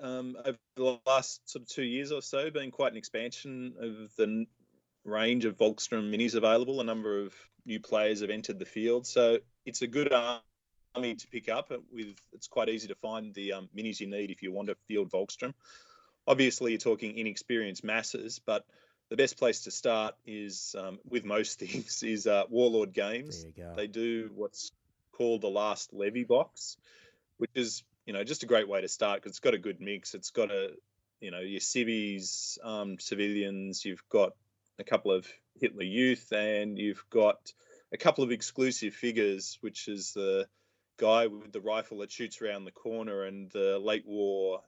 um, 0.00 0.36
over 0.44 0.58
the 0.76 0.98
last 1.06 1.48
sort 1.48 1.62
of 1.62 1.68
two 1.68 1.84
years 1.84 2.12
or 2.12 2.22
so, 2.22 2.50
been 2.50 2.70
quite 2.70 2.92
an 2.92 2.98
expansion 2.98 3.74
of 3.80 4.14
the 4.16 4.46
range 5.04 5.44
of 5.44 5.56
Volkssturm 5.56 6.10
minis 6.10 6.34
available. 6.34 6.80
A 6.80 6.84
number 6.84 7.20
of 7.20 7.34
new 7.64 7.80
players 7.80 8.20
have 8.20 8.30
entered 8.30 8.58
the 8.58 8.64
field, 8.64 9.06
so 9.06 9.38
it's 9.64 9.82
a 9.82 9.86
good 9.86 10.12
army 10.12 11.14
to 11.14 11.26
pick 11.28 11.48
up. 11.48 11.70
With 11.92 12.16
it's 12.32 12.48
quite 12.48 12.68
easy 12.68 12.88
to 12.88 12.94
find 12.96 13.34
the 13.34 13.54
um, 13.54 13.68
minis 13.76 14.00
you 14.00 14.06
need 14.06 14.30
if 14.30 14.42
you 14.42 14.52
want 14.52 14.68
to 14.68 14.76
field 14.88 15.10
Volkssturm 15.10 15.54
obviously 16.26 16.72
you're 16.72 16.78
talking 16.78 17.16
inexperienced 17.16 17.84
masses, 17.84 18.40
but 18.44 18.64
the 19.08 19.16
best 19.16 19.38
place 19.38 19.62
to 19.62 19.70
start 19.70 20.14
is 20.26 20.74
um, 20.78 20.98
with 21.08 21.24
most 21.24 21.58
things 21.60 22.02
is 22.02 22.26
uh, 22.26 22.44
Warlord 22.48 22.92
Games. 22.92 23.44
They 23.74 23.86
do 23.86 24.30
what's 24.34 24.72
called 25.12 25.42
the 25.42 25.48
last 25.48 25.92
levy 25.92 26.24
box, 26.24 26.76
which 27.38 27.52
is 27.54 27.82
you 28.06 28.12
know 28.12 28.24
just 28.24 28.42
a 28.42 28.46
great 28.46 28.68
way 28.68 28.80
to 28.80 28.88
start 28.88 29.20
because 29.20 29.30
it's 29.30 29.40
got 29.40 29.54
a 29.54 29.58
good 29.58 29.80
mix. 29.80 30.14
It's 30.14 30.30
got 30.30 30.50
a 30.50 30.70
you 31.20 31.30
know 31.30 31.40
your 31.40 31.60
civvies, 31.60 32.58
um, 32.62 32.98
civilians. 32.98 33.84
You've 33.84 34.08
got 34.08 34.32
a 34.78 34.84
couple 34.84 35.12
of 35.12 35.26
Hitler 35.60 35.82
Youth, 35.82 36.32
and 36.32 36.78
you've 36.78 37.04
got 37.10 37.52
a 37.92 37.96
couple 37.96 38.24
of 38.24 38.30
exclusive 38.30 38.94
figures, 38.94 39.58
which 39.60 39.88
is 39.88 40.12
the 40.12 40.46
guy 40.98 41.26
with 41.26 41.52
the 41.52 41.60
rifle 41.60 41.98
that 41.98 42.10
shoots 42.10 42.40
around 42.40 42.64
the 42.64 42.70
corner 42.70 43.24
and 43.24 43.50
the 43.50 43.78
late 43.78 44.06
war 44.06 44.62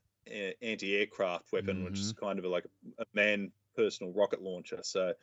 anti-aircraft 0.63 1.51
weapon, 1.53 1.77
mm-hmm. 1.77 1.85
which 1.87 1.99
is 1.99 2.13
kind 2.13 2.39
of 2.39 2.45
like 2.45 2.67
a 2.99 3.05
man 3.15 3.51
personal 3.77 4.13
rocket 4.13 4.43
launcher. 4.43 4.81
So 4.83 5.15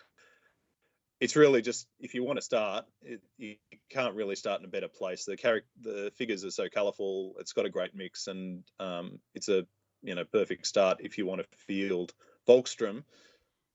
it's 1.20 1.36
really 1.36 1.62
just 1.62 1.88
if 2.00 2.14
you 2.14 2.24
want 2.24 2.38
to 2.38 2.42
start, 2.42 2.86
it, 3.02 3.22
you 3.38 3.56
can't 3.90 4.16
really 4.16 4.36
start 4.36 4.60
in 4.60 4.66
a 4.66 4.70
better 4.70 4.88
place. 4.88 5.26
The 5.26 5.38
character, 5.38 5.70
the 5.82 6.12
figures 6.16 6.44
are 6.44 6.52
so 6.52 6.68
colourful. 6.70 7.36
It's 7.40 7.54
got 7.54 7.66
a 7.66 7.70
great 7.70 7.96
mix, 7.96 8.28
and 8.28 8.64
um, 8.80 9.20
it's 9.34 9.50
a 9.50 9.66
you 10.04 10.16
know 10.16 10.26
perfect 10.26 10.68
start 10.68 10.98
if 11.02 11.18
you 11.18 11.26
want 11.26 11.42
to 11.42 11.58
field 11.58 12.14
Volkssturm. 12.48 13.04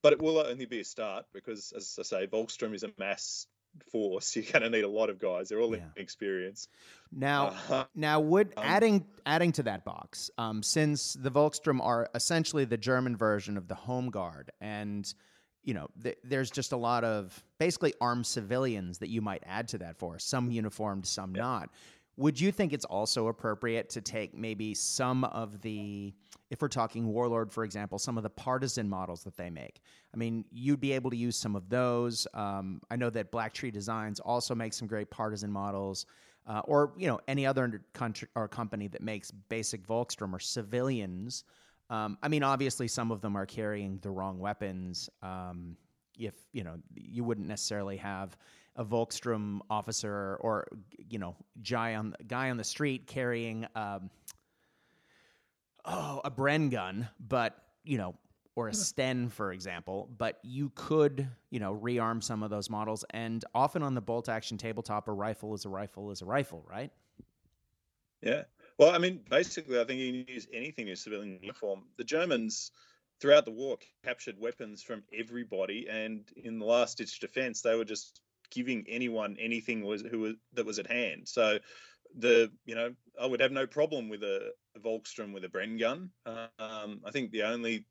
But 0.02 0.14
it 0.14 0.22
will 0.22 0.38
only 0.38 0.66
be 0.66 0.80
a 0.80 0.84
start 0.84 1.26
because, 1.32 1.72
as 1.76 1.96
I 1.98 2.02
say, 2.02 2.26
Volkssturm 2.26 2.74
is 2.74 2.84
a 2.84 2.90
mass 2.98 3.46
force, 3.90 4.34
you're 4.36 4.44
going 4.44 4.62
to 4.62 4.70
need 4.70 4.84
a 4.84 4.88
lot 4.88 5.10
of 5.10 5.18
guys. 5.18 5.48
They're 5.48 5.60
all 5.60 5.74
yeah. 5.74 5.84
inexperienced. 5.96 6.68
Now, 7.12 7.54
uh, 7.68 7.84
now 7.94 8.20
would 8.20 8.48
um, 8.56 8.64
adding 8.64 9.06
adding 9.26 9.52
to 9.52 9.62
that 9.64 9.84
box, 9.84 10.30
um, 10.38 10.62
since 10.62 11.14
the 11.14 11.30
Volkssturm 11.30 11.80
are 11.82 12.08
essentially 12.14 12.64
the 12.64 12.78
German 12.78 13.16
version 13.16 13.56
of 13.56 13.68
the 13.68 13.74
Home 13.74 14.10
Guard, 14.10 14.50
and 14.60 15.12
you 15.64 15.74
know, 15.74 15.88
th- 16.02 16.18
there's 16.24 16.50
just 16.50 16.72
a 16.72 16.76
lot 16.76 17.04
of 17.04 17.42
basically 17.58 17.94
armed 18.00 18.26
civilians 18.26 18.98
that 18.98 19.08
you 19.08 19.20
might 19.20 19.42
add 19.46 19.68
to 19.68 19.78
that 19.78 19.98
force. 19.98 20.24
Some 20.24 20.50
uniformed, 20.50 21.06
some 21.06 21.34
yeah. 21.34 21.42
not. 21.42 21.70
Would 22.16 22.40
you 22.40 22.52
think 22.52 22.72
it's 22.72 22.84
also 22.84 23.28
appropriate 23.28 23.88
to 23.90 24.00
take 24.00 24.34
maybe 24.34 24.74
some 24.74 25.24
of 25.24 25.62
the, 25.62 26.12
if 26.50 26.60
we're 26.60 26.68
talking 26.68 27.06
Warlord, 27.06 27.50
for 27.50 27.64
example, 27.64 27.98
some 27.98 28.18
of 28.18 28.22
the 28.22 28.30
partisan 28.30 28.88
models 28.88 29.22
that 29.24 29.36
they 29.36 29.48
make? 29.48 29.80
I 30.12 30.16
mean, 30.16 30.44
you'd 30.50 30.80
be 30.80 30.92
able 30.92 31.10
to 31.10 31.16
use 31.16 31.36
some 31.36 31.56
of 31.56 31.68
those. 31.68 32.26
Um, 32.34 32.82
I 32.90 32.96
know 32.96 33.10
that 33.10 33.30
Black 33.30 33.54
Tree 33.54 33.70
Designs 33.70 34.20
also 34.20 34.54
makes 34.54 34.76
some 34.76 34.88
great 34.88 35.10
partisan 35.10 35.50
models. 35.50 36.06
Uh, 36.46 36.62
or 36.64 36.94
you 36.96 37.06
know 37.06 37.20
any 37.28 37.46
other 37.46 37.82
country 37.92 38.26
or 38.34 38.48
company 38.48 38.88
that 38.88 39.02
makes 39.02 39.30
basic 39.30 39.86
Volkssturm 39.86 40.32
or 40.32 40.40
civilians. 40.40 41.44
Um, 41.90 42.16
I 42.22 42.28
mean, 42.28 42.44
obviously, 42.44 42.88
some 42.88 43.10
of 43.10 43.20
them 43.20 43.36
are 43.36 43.46
carrying 43.46 43.98
the 43.98 44.10
wrong 44.10 44.38
weapons. 44.38 45.10
Um, 45.22 45.76
if 46.16 46.34
you 46.52 46.64
know, 46.64 46.76
you 46.94 47.24
wouldn't 47.24 47.48
necessarily 47.48 47.96
have 47.98 48.36
a 48.76 48.84
Volkssturm 48.84 49.58
officer 49.68 50.38
or 50.40 50.66
you 51.08 51.18
know 51.18 51.34
guy 51.68 51.96
on 51.96 52.14
guy 52.26 52.50
on 52.50 52.56
the 52.56 52.64
street 52.64 53.06
carrying 53.08 53.66
um, 53.74 54.08
oh 55.84 56.20
a 56.24 56.30
Bren 56.30 56.70
gun, 56.70 57.08
but 57.18 57.56
you 57.84 57.98
know 57.98 58.14
or 58.54 58.68
a 58.68 58.74
Sten, 58.74 59.28
for 59.28 59.52
example. 59.52 60.08
But 60.16 60.38
you 60.42 60.70
could 60.76 61.26
you 61.50 61.58
know 61.58 61.74
rearm 61.74 62.22
some 62.22 62.44
of 62.44 62.50
those 62.50 62.70
models, 62.70 63.04
and 63.10 63.44
often 63.52 63.82
on 63.82 63.94
the 63.94 64.00
bolt 64.00 64.28
action 64.28 64.58
tabletop, 64.58 65.08
a 65.08 65.12
rifle 65.12 65.54
is 65.54 65.64
a 65.64 65.68
rifle 65.68 66.12
is 66.12 66.22
a 66.22 66.26
rifle, 66.26 66.64
right? 66.68 66.92
Yeah. 68.22 68.42
Well, 68.80 68.92
I 68.92 68.98
mean, 68.98 69.20
basically, 69.28 69.78
I 69.78 69.84
think 69.84 70.00
you 70.00 70.24
can 70.24 70.34
use 70.34 70.48
anything 70.54 70.88
in 70.88 70.96
civilian 70.96 71.38
uniform. 71.42 71.82
The 71.98 72.04
Germans 72.04 72.72
throughout 73.20 73.44
the 73.44 73.50
war 73.50 73.76
captured 74.02 74.40
weapons 74.40 74.82
from 74.82 75.02
everybody 75.12 75.86
and 75.90 76.26
in 76.34 76.58
the 76.58 76.64
last 76.64 76.96
ditch 76.96 77.20
defense 77.20 77.60
they 77.60 77.74
were 77.74 77.84
just 77.84 78.22
giving 78.50 78.86
anyone 78.88 79.36
anything 79.38 79.84
was 79.84 80.00
who 80.00 80.20
was 80.20 80.34
that 80.54 80.64
was 80.64 80.78
at 80.78 80.86
hand. 80.86 81.28
So 81.28 81.58
the 82.16 82.50
you 82.64 82.74
know 82.74 82.94
I 83.20 83.26
would 83.26 83.40
have 83.40 83.52
no 83.52 83.66
problem 83.66 84.08
with 84.08 84.22
a, 84.22 84.50
a 84.74 84.80
Volkssturm 84.80 85.34
with 85.34 85.44
a 85.44 85.48
Bren 85.48 85.78
gun. 85.78 86.08
Um, 86.24 87.02
I 87.04 87.10
think 87.12 87.32
the 87.32 87.42
only 87.42 87.84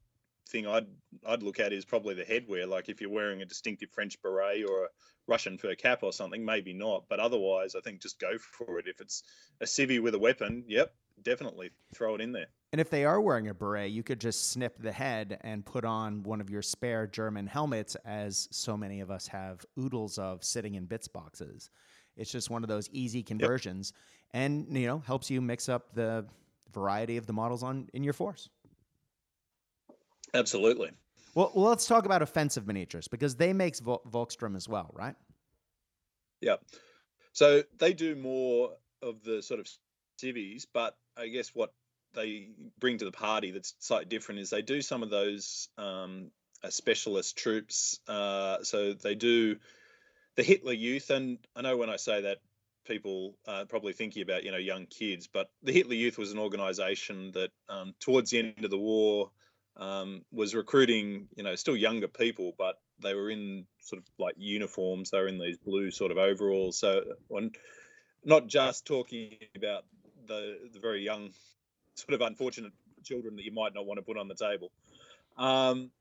thing 0.50 0.66
I'd 0.66 0.88
I'd 1.24 1.44
look 1.44 1.60
at 1.60 1.72
is 1.72 1.86
probably 1.86 2.16
the 2.16 2.24
headwear. 2.24 2.68
Like 2.68 2.90
if 2.90 3.00
you're 3.00 3.12
wearing 3.12 3.44
a 3.44 3.46
distinctive 3.46 3.92
French 3.92 4.20
beret 4.24 4.66
or 4.68 4.86
a 4.86 4.90
Russian 5.30 5.58
fur 5.58 5.76
cap 5.76 6.04
or 6.04 6.12
something, 6.12 6.44
maybe 6.44 6.74
not. 6.74 7.06
But 7.08 7.20
otherwise, 7.20 7.76
I 7.76 7.82
think 7.82 8.02
just 8.02 8.20
go 8.20 8.38
for 8.38 8.80
it. 8.80 8.88
If 8.88 9.00
it's 9.00 9.24
a 9.62 9.66
civvy 9.66 10.02
with 10.02 10.16
a 10.16 10.20
weapon, 10.20 10.66
yep, 10.68 10.94
definitely 11.24 11.70
throw 11.94 12.16
it 12.16 12.22
in 12.22 12.32
there. 12.32 12.48
And 12.72 12.82
if 12.82 12.90
they 12.90 13.06
are 13.06 13.20
wearing 13.20 13.48
a 13.48 13.54
beret, 13.54 13.92
you 13.92 14.04
could 14.04 14.20
just 14.20 14.52
snip 14.52 14.78
the 14.80 14.92
head 14.92 15.40
and 15.42 15.66
put 15.66 15.86
on 15.86 16.24
one 16.24 16.42
of 16.42 16.50
your 16.50 16.62
spare 16.62 17.08
German 17.08 17.48
helmets, 17.48 17.96
as 18.06 18.48
so 18.52 18.78
many 18.78 19.02
of 19.02 19.10
us 19.10 19.28
have 19.28 19.66
oodles 19.80 20.18
of 20.18 20.44
sitting 20.44 20.76
in 20.76 20.86
bits 20.86 21.08
boxes. 21.08 21.70
It's 22.16 22.32
just 22.32 22.50
one 22.50 22.64
of 22.64 22.70
those 22.70 22.90
easy 22.92 23.24
conversions, 23.24 23.94
yep. 24.34 24.44
and 24.44 24.78
you 24.78 24.88
know 24.88 25.00
helps 25.00 25.32
you 25.32 25.42
mix 25.42 25.70
up 25.70 25.96
the 25.96 26.26
variety 26.74 27.18
of 27.18 27.26
the 27.26 27.34
models 27.34 27.64
on 27.64 27.88
in 27.94 28.04
your 28.04 28.14
force. 28.14 28.50
Absolutely. 30.34 30.92
Well, 31.40 31.54
let's 31.56 31.88
talk 31.88 32.06
about 32.06 32.22
offensive 32.22 32.68
miniatures 32.68 33.08
because 33.08 33.38
they 33.38 33.54
makes 33.54 33.80
Vol- 33.80 34.02
Volkssturm 34.06 34.58
as 34.58 34.68
well, 34.68 34.92
right? 34.94 35.16
Yeah. 36.42 36.58
So 37.32 37.64
they 37.78 37.94
do 37.94 38.18
more 38.18 38.72
of 39.02 39.24
the 39.24 39.42
sort 39.42 39.62
of 39.62 39.70
civvies, 40.18 40.68
but 40.74 40.98
I 41.18 41.30
guess 41.30 41.56
what 41.56 41.74
they 42.14 42.50
bring 42.78 42.98
to 42.98 43.06
the 43.06 43.14
party 43.14 43.52
that's 43.52 43.74
slightly 43.80 44.08
different 44.08 44.42
is 44.42 44.50
they 44.50 44.62
do 44.62 44.82
some 44.82 45.02
of 45.02 45.10
those 45.10 45.70
um, 45.78 46.30
uh, 46.62 46.72
specialist 46.72 47.38
troops. 47.38 48.02
Uh, 48.06 48.62
so 48.64 48.92
they 48.92 49.16
do 49.16 49.56
the 50.36 50.44
Hitler 50.44 50.74
Youth, 50.74 51.10
and 51.10 51.38
I 51.56 51.62
know 51.62 51.78
when 51.78 51.90
I 51.90 51.96
say 51.96 52.24
that, 52.24 52.40
people 52.86 53.38
are 53.48 53.66
probably 53.66 53.94
thinking 53.94 54.24
about 54.24 54.44
you 54.44 54.52
know 54.52 54.58
young 54.58 54.88
kids, 54.88 55.30
but 55.32 55.50
the 55.64 55.72
Hitler 55.72 55.94
Youth 55.94 56.18
was 56.18 56.34
an 56.34 56.40
organisation 56.40 57.32
that 57.32 57.52
um, 57.70 57.94
towards 58.02 58.32
the 58.32 58.40
end 58.40 58.66
of 58.66 58.72
the 58.72 58.78
war 58.78 59.32
um, 59.80 60.24
was 60.32 60.54
recruiting 60.54 61.28
you 61.36 61.44
know 61.44 61.56
still 61.56 61.76
younger 61.76 62.08
people, 62.08 62.54
but 62.58 62.76
they 63.02 63.16
were 63.16 63.30
in 63.30 63.66
sort 63.80 64.02
of 64.02 64.06
like 64.20 64.36
uniforms. 64.38 65.10
They 65.10 65.20
were 65.20 65.28
in 65.28 65.40
these 65.40 65.58
blue 65.58 65.90
sort 65.90 66.12
of 66.12 66.18
overalls. 66.18 66.78
So 66.78 67.04
on, 67.30 67.52
not 68.24 68.48
just 68.48 68.86
talking 68.86 69.38
about 69.56 69.86
the 70.28 70.58
the 70.74 70.80
very 70.80 71.04
young 71.04 71.32
sort 71.96 72.14
of 72.14 72.22
unfortunate 72.22 72.74
children 73.04 73.36
that 73.38 73.46
you 73.46 73.54
might 73.54 73.74
not 73.74 73.86
want 73.86 73.98
to 73.98 74.02
put 74.02 74.18
on 74.18 74.28
the 74.28 74.36
table. 74.36 74.72
Um, 75.38 75.92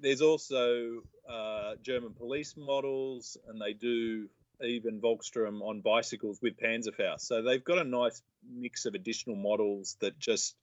there's 0.00 0.22
also 0.22 1.02
uh, 1.28 1.74
German 1.82 2.12
police 2.12 2.54
models, 2.56 3.36
and 3.48 3.60
they 3.60 3.72
do 3.72 4.28
even 4.62 5.00
Volkssturm 5.00 5.60
on 5.62 5.80
bicycles 5.80 6.40
with 6.40 6.56
Panzerfaust. 6.56 7.22
So 7.22 7.42
they've 7.42 7.64
got 7.64 7.78
a 7.78 7.84
nice 7.84 8.22
mix 8.48 8.86
of 8.86 8.94
additional 8.94 9.36
models 9.36 9.96
that 10.00 10.18
just 10.18 10.54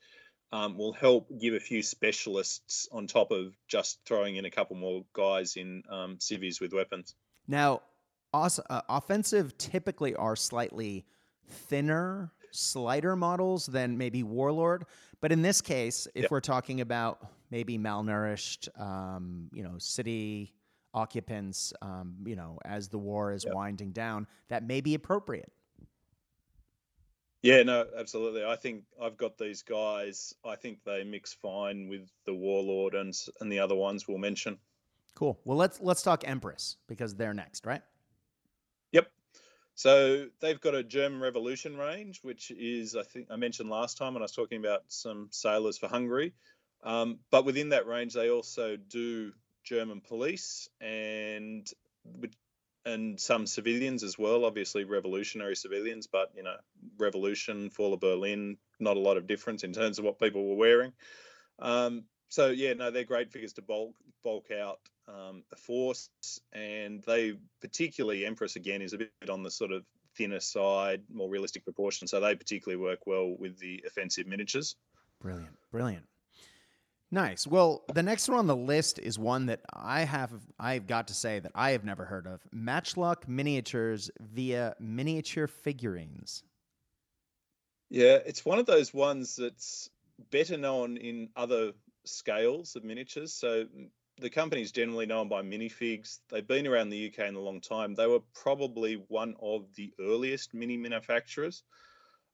um, 0.51 0.77
will 0.77 0.93
help 0.93 1.27
give 1.39 1.53
a 1.53 1.59
few 1.59 1.81
specialists 1.81 2.87
on 2.91 3.07
top 3.07 3.31
of 3.31 3.55
just 3.67 3.99
throwing 4.05 4.35
in 4.35 4.45
a 4.45 4.51
couple 4.51 4.75
more 4.75 5.05
guys 5.13 5.55
in 5.55 5.83
um, 5.89 6.17
civvies 6.19 6.59
with 6.59 6.73
weapons. 6.73 7.15
Now, 7.47 7.81
uh, 8.33 8.49
offensive 8.89 9.57
typically 9.57 10.15
are 10.15 10.35
slightly 10.35 11.05
thinner 11.47 12.31
slighter 12.51 13.15
models 13.15 13.65
than 13.65 13.97
maybe 13.97 14.23
Warlord. 14.23 14.85
But 15.21 15.31
in 15.31 15.41
this 15.41 15.61
case, 15.61 16.07
if 16.15 16.23
yep. 16.23 16.31
we're 16.31 16.41
talking 16.41 16.81
about 16.81 17.27
maybe 17.51 17.77
malnourished, 17.77 18.69
um, 18.79 19.49
you 19.53 19.63
know, 19.63 19.75
city 19.77 20.53
occupants, 20.93 21.73
um, 21.81 22.15
you 22.25 22.35
know, 22.35 22.57
as 22.65 22.87
the 22.87 22.97
war 22.97 23.33
is 23.33 23.43
yep. 23.43 23.53
winding 23.53 23.91
down, 23.91 24.27
that 24.49 24.63
may 24.63 24.81
be 24.81 24.95
appropriate. 24.95 25.51
Yeah, 27.41 27.63
no, 27.63 27.85
absolutely. 27.97 28.43
I 28.43 28.55
think 28.57 28.83
I've 29.01 29.17
got 29.17 29.37
these 29.37 29.61
guys. 29.61 30.33
I 30.45 30.55
think 30.55 30.83
they 30.83 31.03
mix 31.03 31.33
fine 31.33 31.87
with 31.87 32.09
the 32.25 32.33
Warlord 32.33 32.95
and 32.95 33.13
and 33.39 33.51
the 33.51 33.59
other 33.59 33.75
ones 33.75 34.07
we'll 34.07 34.17
mention. 34.17 34.57
Cool. 35.15 35.39
Well, 35.45 35.57
let's 35.57 35.79
let's 35.81 36.01
talk 36.01 36.27
Empress 36.27 36.77
because 36.87 37.15
they're 37.15 37.33
next, 37.33 37.65
right? 37.65 37.81
Yep. 38.91 39.11
So 39.75 40.27
they've 40.41 40.59
got 40.59 40.75
a 40.75 40.83
German 40.83 41.21
Revolution 41.21 41.77
range, 41.77 42.19
which 42.23 42.51
is, 42.51 42.95
I 42.95 43.03
think 43.03 43.27
I 43.31 43.37
mentioned 43.37 43.69
last 43.69 43.97
time 43.97 44.13
when 44.13 44.21
I 44.21 44.25
was 44.25 44.33
talking 44.33 44.59
about 44.59 44.83
some 44.89 45.27
sailors 45.31 45.77
for 45.77 45.87
Hungary. 45.87 46.33
Um, 46.83 47.19
but 47.31 47.45
within 47.45 47.69
that 47.69 47.87
range, 47.87 48.13
they 48.13 48.29
also 48.29 48.75
do 48.75 49.31
German 49.63 50.01
police 50.01 50.69
and 50.81 51.69
and 52.89 53.19
some 53.19 53.45
civilians 53.45 54.03
as 54.03 54.17
well. 54.17 54.45
Obviously, 54.45 54.83
revolutionary 54.83 55.55
civilians, 55.55 56.07
but 56.07 56.31
you 56.35 56.43
know, 56.43 56.55
revolution, 56.97 57.69
fall 57.69 57.93
of 57.93 57.99
Berlin, 57.99 58.57
not 58.79 58.97
a 58.97 58.99
lot 58.99 59.17
of 59.17 59.27
difference 59.27 59.63
in 59.63 59.73
terms 59.73 59.99
of 59.99 60.05
what 60.05 60.19
people 60.19 60.47
were 60.47 60.55
wearing. 60.55 60.93
Um, 61.59 62.03
so 62.29 62.47
yeah, 62.47 62.73
no, 62.73 62.91
they're 62.91 63.03
great 63.03 63.31
figures 63.31 63.53
to 63.53 63.61
bulk 63.61 63.95
bulk 64.23 64.51
out 64.51 64.79
um, 65.07 65.43
a 65.51 65.55
force, 65.55 66.09
and 66.53 67.01
they 67.03 67.33
particularly 67.61 68.25
Empress 68.25 68.55
again 68.55 68.81
is 68.81 68.93
a 68.93 68.97
bit 68.97 69.29
on 69.29 69.43
the 69.43 69.51
sort 69.51 69.71
of 69.71 69.83
thinner 70.15 70.39
side, 70.39 71.01
more 71.11 71.29
realistic 71.29 71.63
proportion. 71.63 72.07
So 72.07 72.19
they 72.19 72.35
particularly 72.35 72.81
work 72.81 73.07
well 73.07 73.35
with 73.37 73.57
the 73.59 73.83
offensive 73.87 74.27
miniatures. 74.27 74.75
Brilliant, 75.21 75.55
brilliant. 75.71 76.05
Nice. 77.11 77.47
Well, 77.47 77.83
the 77.91 78.03
next 78.03 78.29
one 78.29 78.37
on 78.37 78.47
the 78.47 78.55
list 78.55 78.99
is 78.99 79.17
one 79.17 79.47
that 79.47 79.61
I 79.73 80.01
have 80.01 80.31
I've 80.59 80.85
got 80.85 81.07
to 81.07 81.13
say 81.13 81.39
that 81.39 81.51
I 81.55 81.71
have 81.71 81.83
never 81.83 82.05
heard 82.05 82.27
of. 82.27 82.41
Matchlock 82.51 83.27
miniatures 83.27 84.11
via 84.19 84.75
miniature 84.79 85.47
figurines. 85.47 86.43
Yeah, 87.89 88.19
it's 88.25 88.45
one 88.45 88.59
of 88.59 88.67
those 88.67 88.93
ones 88.93 89.35
that's 89.35 89.89
better 90.29 90.57
known 90.57 90.97
in 90.97 91.29
other 91.35 91.71
scales 92.05 92.75
of 92.75 92.83
miniatures. 92.83 93.33
So 93.33 93.65
the 94.19 94.29
company's 94.29 94.71
generally 94.71 95.07
known 95.07 95.29
by 95.29 95.41
minifigs. 95.41 96.19
They've 96.29 96.47
been 96.47 96.67
around 96.67 96.89
the 96.89 97.07
UK 97.07 97.27
in 97.27 97.35
a 97.35 97.39
long 97.39 97.61
time. 97.61 97.95
They 97.95 98.05
were 98.05 98.21
probably 98.35 99.03
one 99.07 99.35
of 99.41 99.65
the 99.75 99.93
earliest 99.99 100.53
mini 100.53 100.77
manufacturers. 100.77 101.63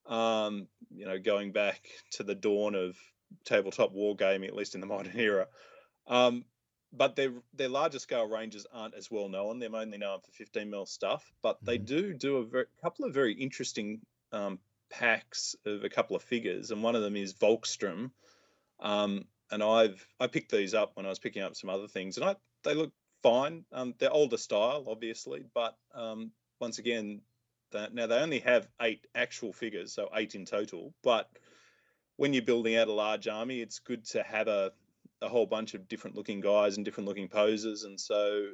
Um, 0.05 0.67
you 0.94 1.05
know, 1.05 1.17
going 1.17 1.53
back 1.53 1.88
to 2.12 2.24
the 2.24 2.36
dawn 2.36 2.75
of 2.75 2.98
tabletop 3.44 3.94
wargaming, 3.94 4.48
at 4.48 4.56
least 4.56 4.75
in 4.75 4.82
the 4.82 4.88
modern 4.96 5.18
era. 5.18 5.48
Um, 6.08 6.46
but 6.94 7.15
their 7.15 7.32
their 7.54 7.70
larger 7.70 8.00
scale 8.00 8.27
ranges 8.27 8.65
aren't 8.72 8.96
as 8.96 9.12
well 9.12 9.27
known. 9.27 9.60
They're 9.60 9.70
mainly 9.70 9.98
known 9.98 10.20
for 10.22 10.32
15 10.32 10.70
mil 10.70 10.86
stuff, 10.86 11.34
but 11.42 11.58
they 11.62 11.77
mm-hmm. 11.77 11.86
do 11.86 12.13
do 12.13 12.38
a 12.38 12.46
very, 12.46 12.65
couple 12.82 13.06
of 13.06 13.13
very 13.13 13.34
interesting 13.34 14.01
um, 14.32 14.60
packs 14.89 15.56
of 15.65 15.84
a 15.84 15.89
couple 15.89 16.15
of 16.15 16.24
figures, 16.24 16.72
and 16.72 16.84
one 16.84 16.96
of 16.96 17.01
them 17.01 17.15
is 17.15 17.34
Volkssturm. 17.34 18.12
Um, 18.80 19.25
and 19.51 19.63
I've 19.63 20.08
I 20.20 20.27
picked 20.27 20.51
these 20.51 20.74
up 20.74 20.92
when 20.96 21.06
I 21.06 21.10
was 21.10 21.20
picking 21.20 21.44
up 21.44 21.56
some 21.56 21.70
other 21.70 21.88
things, 21.88 22.18
and 22.18 22.25
I 22.25 22.36
they 22.63 22.74
look 22.74 22.94
fine. 23.24 23.65
Um, 23.72 23.94
they're 23.98 24.12
older 24.12 24.38
style, 24.38 24.86
obviously, 24.88 25.44
but 25.54 25.75
um, 25.94 26.32
once 26.60 26.80
again, 26.80 27.22
that 27.72 27.94
now 27.94 28.08
they 28.08 28.18
only 28.20 28.39
have 28.39 28.68
eight 28.82 29.06
actual 29.13 29.54
figures, 29.54 29.94
so 29.94 30.10
eight 30.15 30.36
in 30.36 30.46
total. 30.46 30.94
But 31.04 31.30
when 32.17 32.34
you're 32.34 32.43
building 32.43 32.75
out 32.75 32.88
a 32.88 32.93
large 32.93 33.27
army, 33.27 33.62
it's 33.62 33.79
good 33.79 34.05
to 34.05 34.24
have 34.24 34.48
a 34.48 34.72
a 35.22 35.29
whole 35.29 35.45
bunch 35.45 35.74
of 35.74 35.88
different 35.88 36.15
looking 36.15 36.41
guys 36.41 36.75
and 36.75 36.86
different 36.86 37.07
looking 37.07 37.27
poses, 37.27 37.84
and 37.84 38.00
so 38.00 38.50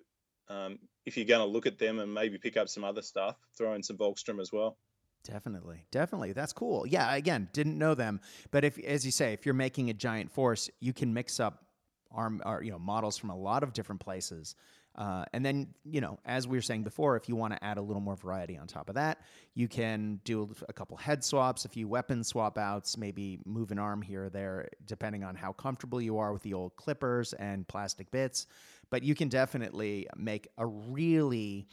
um, 0.49 0.77
if 1.05 1.17
you're 1.17 1.25
going 1.25 1.45
to 1.45 1.51
look 1.51 1.65
at 1.65 1.79
them 1.79 1.99
and 1.99 2.13
maybe 2.13 2.37
pick 2.37 2.55
up 2.57 2.69
some 2.69 2.83
other 2.83 3.01
stuff, 3.01 3.35
throw 3.57 3.73
in 3.73 3.81
some 3.81 3.97
Volkssturm 3.97 4.39
as 4.39 4.51
well. 4.51 4.77
Definitely, 5.23 5.85
definitely. 5.91 6.33
That's 6.33 6.53
cool. 6.53 6.85
Yeah, 6.85 7.13
again, 7.15 7.49
didn't 7.53 7.77
know 7.77 7.95
them, 7.95 8.21
but 8.51 8.63
if, 8.63 8.77
as 8.79 9.05
you 9.05 9.11
say, 9.11 9.33
if 9.33 9.45
you're 9.45 9.53
making 9.53 9.89
a 9.89 9.93
giant 9.93 10.31
force, 10.31 10.69
you 10.79 10.93
can 10.93 11.13
mix 11.13 11.39
up 11.39 11.65
arm, 12.11 12.41
or, 12.45 12.61
you 12.63 12.71
know, 12.71 12.79
models 12.79 13.17
from 13.17 13.29
a 13.29 13.35
lot 13.35 13.63
of 13.63 13.73
different 13.73 14.01
places. 14.01 14.55
Uh, 14.95 15.23
and 15.33 15.45
then, 15.45 15.67
you 15.85 16.01
know, 16.01 16.19
as 16.25 16.47
we 16.47 16.57
were 16.57 16.61
saying 16.61 16.83
before, 16.83 17.15
if 17.15 17.29
you 17.29 17.35
want 17.35 17.53
to 17.53 17.63
add 17.63 17.77
a 17.77 17.81
little 17.81 18.01
more 18.01 18.15
variety 18.15 18.57
on 18.57 18.67
top 18.67 18.89
of 18.89 18.95
that, 18.95 19.21
you 19.53 19.67
can 19.67 20.19
do 20.25 20.49
a 20.67 20.73
couple 20.73 20.97
head 20.97 21.23
swaps, 21.23 21.65
a 21.65 21.69
few 21.69 21.87
weapon 21.87 22.23
swap 22.23 22.57
outs, 22.57 22.97
maybe 22.97 23.39
move 23.45 23.71
an 23.71 23.79
arm 23.79 24.01
here 24.01 24.25
or 24.25 24.29
there, 24.29 24.67
depending 24.85 25.23
on 25.23 25.35
how 25.35 25.53
comfortable 25.53 26.01
you 26.01 26.17
are 26.17 26.33
with 26.33 26.43
the 26.43 26.53
old 26.53 26.75
clippers 26.75 27.33
and 27.33 27.67
plastic 27.67 28.11
bits. 28.11 28.47
But 28.89 29.03
you 29.03 29.15
can 29.15 29.29
definitely 29.29 30.07
make 30.17 30.49
a 30.57 30.65
really 30.65 31.67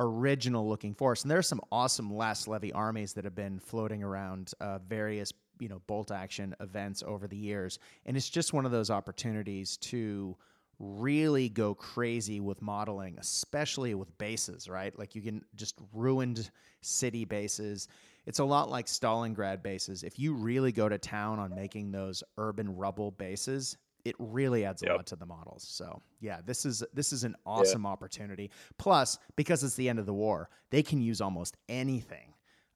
original 0.00 0.68
looking 0.68 0.94
force. 0.94 1.22
And 1.22 1.30
there's 1.30 1.46
some 1.46 1.60
awesome 1.70 2.12
last 2.14 2.48
levy 2.48 2.72
armies 2.72 3.12
that 3.12 3.24
have 3.24 3.36
been 3.36 3.60
floating 3.60 4.02
around 4.02 4.52
uh, 4.60 4.78
various 4.88 5.32
you 5.60 5.68
know 5.68 5.80
bolt 5.86 6.10
action 6.10 6.54
events 6.58 7.04
over 7.06 7.28
the 7.28 7.36
years, 7.36 7.78
and 8.06 8.16
it's 8.16 8.28
just 8.28 8.52
one 8.52 8.66
of 8.66 8.72
those 8.72 8.90
opportunities 8.90 9.76
to 9.76 10.36
really 10.78 11.48
go 11.48 11.74
crazy 11.74 12.40
with 12.40 12.62
modeling, 12.62 13.16
especially 13.18 13.94
with 13.94 14.16
bases, 14.18 14.68
right? 14.68 14.96
Like 14.98 15.14
you 15.14 15.22
can 15.22 15.44
just 15.54 15.78
ruined 15.92 16.50
city 16.80 17.24
bases. 17.24 17.88
It's 18.26 18.38
a 18.38 18.44
lot 18.44 18.70
like 18.70 18.86
Stalingrad 18.86 19.62
bases. 19.62 20.02
If 20.02 20.18
you 20.18 20.34
really 20.34 20.72
go 20.72 20.88
to 20.88 20.98
town 20.98 21.38
on 21.38 21.54
making 21.54 21.92
those 21.92 22.22
urban 22.38 22.74
rubble 22.74 23.10
bases, 23.10 23.76
it 24.04 24.14
really 24.18 24.64
adds 24.64 24.82
a 24.82 24.86
lot 24.86 25.06
to 25.06 25.16
the 25.16 25.26
models. 25.26 25.64
So 25.66 26.02
yeah, 26.20 26.40
this 26.44 26.66
is 26.66 26.82
this 26.92 27.12
is 27.12 27.24
an 27.24 27.34
awesome 27.46 27.84
yeah. 27.84 27.90
opportunity. 27.90 28.50
Plus, 28.78 29.18
because 29.36 29.64
it's 29.64 29.74
the 29.74 29.88
end 29.88 29.98
of 29.98 30.06
the 30.06 30.14
war, 30.14 30.50
they 30.70 30.82
can 30.82 31.00
use 31.00 31.20
almost 31.20 31.56
anything. 31.68 32.30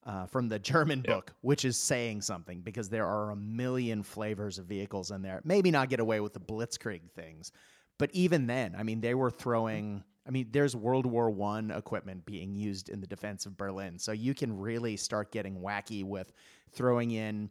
Uh, 0.04 0.24
from 0.24 0.48
the 0.48 0.58
German 0.58 1.00
yep. 1.00 1.06
book, 1.06 1.32
which 1.42 1.66
is 1.66 1.76
saying 1.76 2.22
something 2.22 2.62
because 2.62 2.88
there 2.88 3.04
are 3.04 3.30
a 3.30 3.36
million 3.36 4.02
flavors 4.02 4.56
of 4.56 4.64
vehicles 4.64 5.10
in 5.10 5.20
there. 5.20 5.42
Maybe 5.44 5.70
not 5.70 5.90
get 5.90 6.00
away 6.00 6.20
with 6.20 6.32
the 6.32 6.40
Blitzkrieg 6.40 7.10
things, 7.14 7.52
but 7.98 8.10
even 8.12 8.46
then, 8.46 8.74
I 8.78 8.82
mean, 8.82 9.00
they 9.00 9.14
were 9.14 9.30
throwing. 9.30 10.04
I 10.26 10.30
mean, 10.30 10.48
there's 10.50 10.76
World 10.76 11.06
War 11.06 11.30
One 11.30 11.70
equipment 11.70 12.24
being 12.26 12.54
used 12.54 12.90
in 12.90 13.00
the 13.00 13.06
defense 13.06 13.46
of 13.46 13.56
Berlin, 13.56 13.98
so 13.98 14.12
you 14.12 14.34
can 14.34 14.58
really 14.58 14.96
start 14.96 15.32
getting 15.32 15.56
wacky 15.56 16.04
with 16.04 16.32
throwing 16.72 17.12
in 17.12 17.50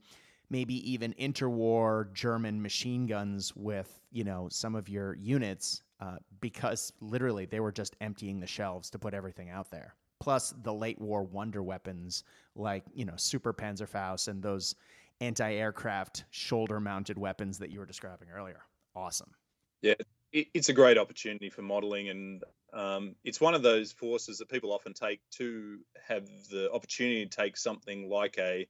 maybe 0.49 0.89
even 0.89 1.13
interwar 1.19 2.11
German 2.13 2.61
machine 2.61 3.05
guns 3.05 3.55
with 3.55 4.01
you 4.11 4.23
know 4.23 4.47
some 4.49 4.75
of 4.75 4.87
your 4.89 5.15
units 5.15 5.83
uh, 5.99 6.17
because 6.39 6.93
literally 7.01 7.45
they 7.45 7.59
were 7.59 7.71
just 7.71 7.95
emptying 8.01 8.39
the 8.39 8.47
shelves 8.47 8.89
to 8.91 8.99
put 8.99 9.13
everything 9.13 9.49
out 9.49 9.69
there. 9.71 9.95
Plus 10.19 10.53
the 10.63 10.73
late 10.73 10.99
war 10.99 11.23
wonder 11.23 11.63
weapons 11.63 12.23
like 12.55 12.83
you 12.93 13.05
know 13.05 13.15
Super 13.17 13.53
Panzerfaust 13.53 14.27
and 14.27 14.41
those 14.41 14.75
anti-aircraft 15.19 16.25
shoulder-mounted 16.29 17.17
weapons 17.17 17.57
that 17.57 17.71
you 17.71 17.79
were 17.79 17.87
describing 17.87 18.27
earlier. 18.29 18.59
Awesome. 18.95 19.31
Yeah, 19.81 19.95
it's 20.31 20.69
a 20.69 20.73
great 20.73 20.97
opportunity 20.97 21.49
for 21.49 21.61
modeling 21.61 22.09
and 22.09 22.43
um, 22.73 23.15
it's 23.23 23.39
one 23.39 23.53
of 23.53 23.61
those 23.61 23.91
forces 23.91 24.39
that 24.39 24.49
people 24.49 24.73
often 24.73 24.93
take 24.93 25.21
to 25.31 25.79
have 26.07 26.27
the 26.51 26.69
opportunity 26.71 27.25
to 27.25 27.35
take 27.35 27.57
something 27.57 28.09
like 28.09 28.37
a 28.37 28.67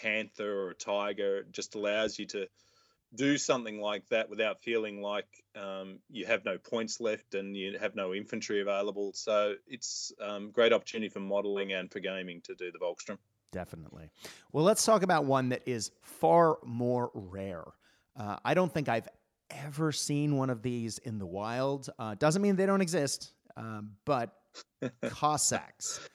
panther 0.00 0.62
or 0.62 0.70
a 0.70 0.74
tiger. 0.74 1.38
It 1.38 1.52
just 1.52 1.74
allows 1.74 2.18
you 2.18 2.26
to 2.26 2.48
do 3.14 3.38
something 3.38 3.80
like 3.80 4.06
that 4.08 4.28
without 4.28 4.62
feeling 4.62 5.00
like 5.00 5.28
um, 5.54 6.00
you 6.10 6.26
have 6.26 6.44
no 6.44 6.58
points 6.58 7.00
left 7.00 7.34
and 7.34 7.56
you 7.56 7.78
have 7.78 7.94
no 7.94 8.12
infantry 8.12 8.60
available. 8.60 9.12
So 9.14 9.54
it's 9.66 10.12
a 10.20 10.34
um, 10.34 10.50
great 10.50 10.72
opportunity 10.72 11.08
for 11.08 11.20
modeling 11.20 11.72
and 11.72 11.90
for 11.90 12.00
gaming 12.00 12.42
to 12.42 12.54
do 12.54 12.70
the 12.72 12.78
Volkssturm. 12.78 13.18
Definitely. 13.52 14.10
Well, 14.52 14.64
let's 14.64 14.84
talk 14.84 15.02
about 15.02 15.24
one 15.24 15.50
that 15.50 15.62
is 15.66 15.92
far 16.02 16.58
more 16.64 17.10
rare. 17.14 17.64
Uh, 18.16 18.36
I 18.44 18.54
don't 18.54 18.72
think 18.72 18.88
I've 18.88 19.08
ever 19.50 19.92
seen 19.92 20.36
one 20.36 20.50
of 20.50 20.62
these 20.62 20.98
in 20.98 21.18
the 21.18 21.26
wild. 21.26 21.88
Uh, 21.98 22.14
doesn't 22.14 22.42
mean 22.42 22.56
they 22.56 22.66
don't 22.66 22.80
exist, 22.80 23.32
um, 23.56 23.92
but 24.04 24.34
Cossacks, 25.08 26.08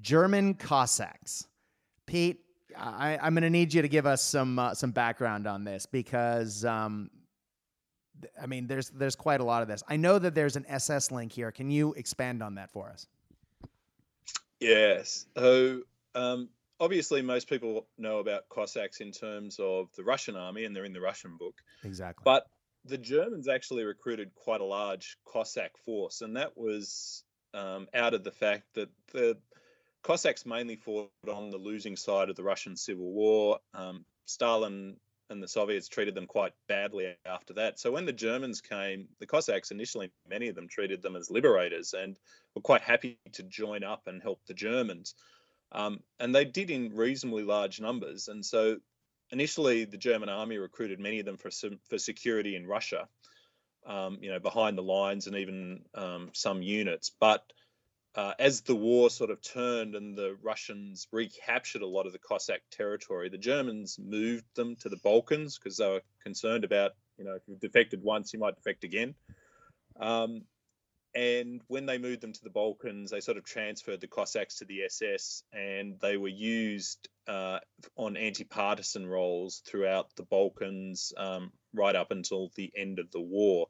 German 0.00 0.54
Cossacks. 0.54 1.46
Pete, 2.06 2.40
I, 2.76 3.18
am 3.20 3.34
going 3.34 3.42
to 3.42 3.50
need 3.50 3.72
you 3.72 3.82
to 3.82 3.88
give 3.88 4.06
us 4.06 4.22
some 4.22 4.58
uh, 4.58 4.74
some 4.74 4.90
background 4.90 5.46
on 5.46 5.64
this 5.64 5.86
because 5.86 6.64
um, 6.64 7.10
I 8.40 8.46
mean, 8.46 8.66
there's 8.66 8.90
there's 8.90 9.16
quite 9.16 9.40
a 9.40 9.44
lot 9.44 9.62
of 9.62 9.68
this. 9.68 9.82
I 9.88 9.96
know 9.96 10.18
that 10.18 10.34
there's 10.34 10.56
an 10.56 10.66
SS 10.68 11.10
link 11.10 11.32
here. 11.32 11.50
Can 11.50 11.70
you 11.70 11.92
expand 11.94 12.42
on 12.42 12.56
that 12.56 12.70
for 12.70 12.88
us? 12.88 13.06
Yes. 14.60 15.26
So 15.36 15.80
um, 16.14 16.48
obviously, 16.80 17.22
most 17.22 17.48
people 17.48 17.86
know 17.98 18.18
about 18.18 18.48
Cossacks 18.48 19.00
in 19.00 19.12
terms 19.12 19.58
of 19.58 19.88
the 19.96 20.04
Russian 20.04 20.36
army, 20.36 20.64
and 20.64 20.74
they're 20.74 20.84
in 20.84 20.92
the 20.92 21.00
Russian 21.00 21.36
book. 21.36 21.54
Exactly. 21.82 22.22
But 22.24 22.46
the 22.84 22.98
Germans 22.98 23.48
actually 23.48 23.84
recruited 23.84 24.34
quite 24.34 24.60
a 24.60 24.64
large 24.64 25.16
Cossack 25.24 25.76
force, 25.84 26.20
and 26.20 26.36
that 26.36 26.56
was 26.56 27.24
um, 27.54 27.88
out 27.94 28.14
of 28.14 28.24
the 28.24 28.32
fact 28.32 28.64
that 28.74 28.90
the 29.12 29.36
Cossacks 30.02 30.44
mainly 30.44 30.76
fought 30.76 31.10
on 31.26 31.50
the 31.50 31.56
losing 31.56 31.96
side 31.96 32.28
of 32.28 32.36
the 32.36 32.42
Russian 32.42 32.76
Civil 32.76 33.10
War. 33.10 33.58
Um, 33.72 34.04
Stalin 34.26 34.96
and 35.30 35.42
the 35.42 35.48
Soviets 35.48 35.88
treated 35.88 36.14
them 36.14 36.26
quite 36.26 36.52
badly 36.68 37.16
after 37.24 37.54
that. 37.54 37.80
So 37.80 37.90
when 37.90 38.04
the 38.04 38.12
Germans 38.12 38.60
came, 38.60 39.08
the 39.18 39.26
Cossacks 39.26 39.70
initially, 39.70 40.12
many 40.28 40.48
of 40.48 40.54
them 40.54 40.68
treated 40.68 41.00
them 41.00 41.16
as 41.16 41.30
liberators 41.30 41.94
and 41.94 42.18
were 42.54 42.60
quite 42.60 42.82
happy 42.82 43.18
to 43.32 43.42
join 43.42 43.82
up 43.82 44.02
and 44.06 44.22
help 44.22 44.40
the 44.46 44.54
Germans. 44.54 45.14
Um, 45.72 46.00
and 46.20 46.34
they 46.34 46.44
did 46.44 46.70
in 46.70 46.94
reasonably 46.94 47.42
large 47.42 47.80
numbers. 47.80 48.28
And 48.28 48.44
so 48.44 48.76
initially, 49.30 49.84
the 49.84 49.96
German 49.96 50.28
army 50.28 50.58
recruited 50.58 51.00
many 51.00 51.20
of 51.20 51.26
them 51.26 51.36
for 51.36 51.50
for 51.88 51.98
security 51.98 52.56
in 52.56 52.66
Russia, 52.66 53.08
um, 53.86 54.18
you 54.20 54.30
know, 54.30 54.38
behind 54.38 54.78
the 54.78 54.82
lines 54.82 55.26
and 55.26 55.36
even 55.36 55.84
um, 55.94 56.30
some 56.32 56.62
units. 56.62 57.10
But 57.18 57.44
uh, 58.14 58.32
as 58.38 58.60
the 58.60 58.76
war 58.76 59.10
sort 59.10 59.30
of 59.30 59.42
turned 59.42 59.94
and 59.96 60.16
the 60.16 60.36
Russians 60.42 61.08
recaptured 61.10 61.82
a 61.82 61.86
lot 61.86 62.06
of 62.06 62.12
the 62.12 62.18
Cossack 62.18 62.62
territory, 62.70 63.28
the 63.28 63.38
Germans 63.38 63.98
moved 63.98 64.44
them 64.54 64.76
to 64.76 64.88
the 64.88 64.98
Balkans 64.98 65.58
because 65.58 65.78
they 65.78 65.88
were 65.88 66.02
concerned 66.22 66.62
about, 66.62 66.92
you 67.18 67.24
know, 67.24 67.34
if 67.34 67.42
you've 67.48 67.60
defected 67.60 68.02
once, 68.02 68.32
you 68.32 68.38
might 68.38 68.54
defect 68.54 68.84
again. 68.84 69.14
Um, 69.98 70.42
and 71.14 71.60
when 71.68 71.86
they 71.86 71.98
moved 71.98 72.20
them 72.20 72.32
to 72.32 72.42
the 72.42 72.50
Balkans, 72.50 73.10
they 73.10 73.20
sort 73.20 73.36
of 73.36 73.44
transferred 73.44 74.00
the 74.00 74.08
Cossacks 74.08 74.56
to 74.58 74.64
the 74.64 74.82
SS, 74.82 75.44
and 75.52 75.98
they 76.00 76.16
were 76.16 76.28
used 76.28 77.08
uh, 77.28 77.60
on 77.96 78.16
anti-partisan 78.16 79.06
roles 79.06 79.62
throughout 79.64 80.14
the 80.16 80.24
Balkans 80.24 81.12
um, 81.16 81.52
right 81.72 81.94
up 81.94 82.10
until 82.10 82.50
the 82.56 82.72
end 82.76 82.98
of 82.98 83.10
the 83.12 83.20
war. 83.20 83.68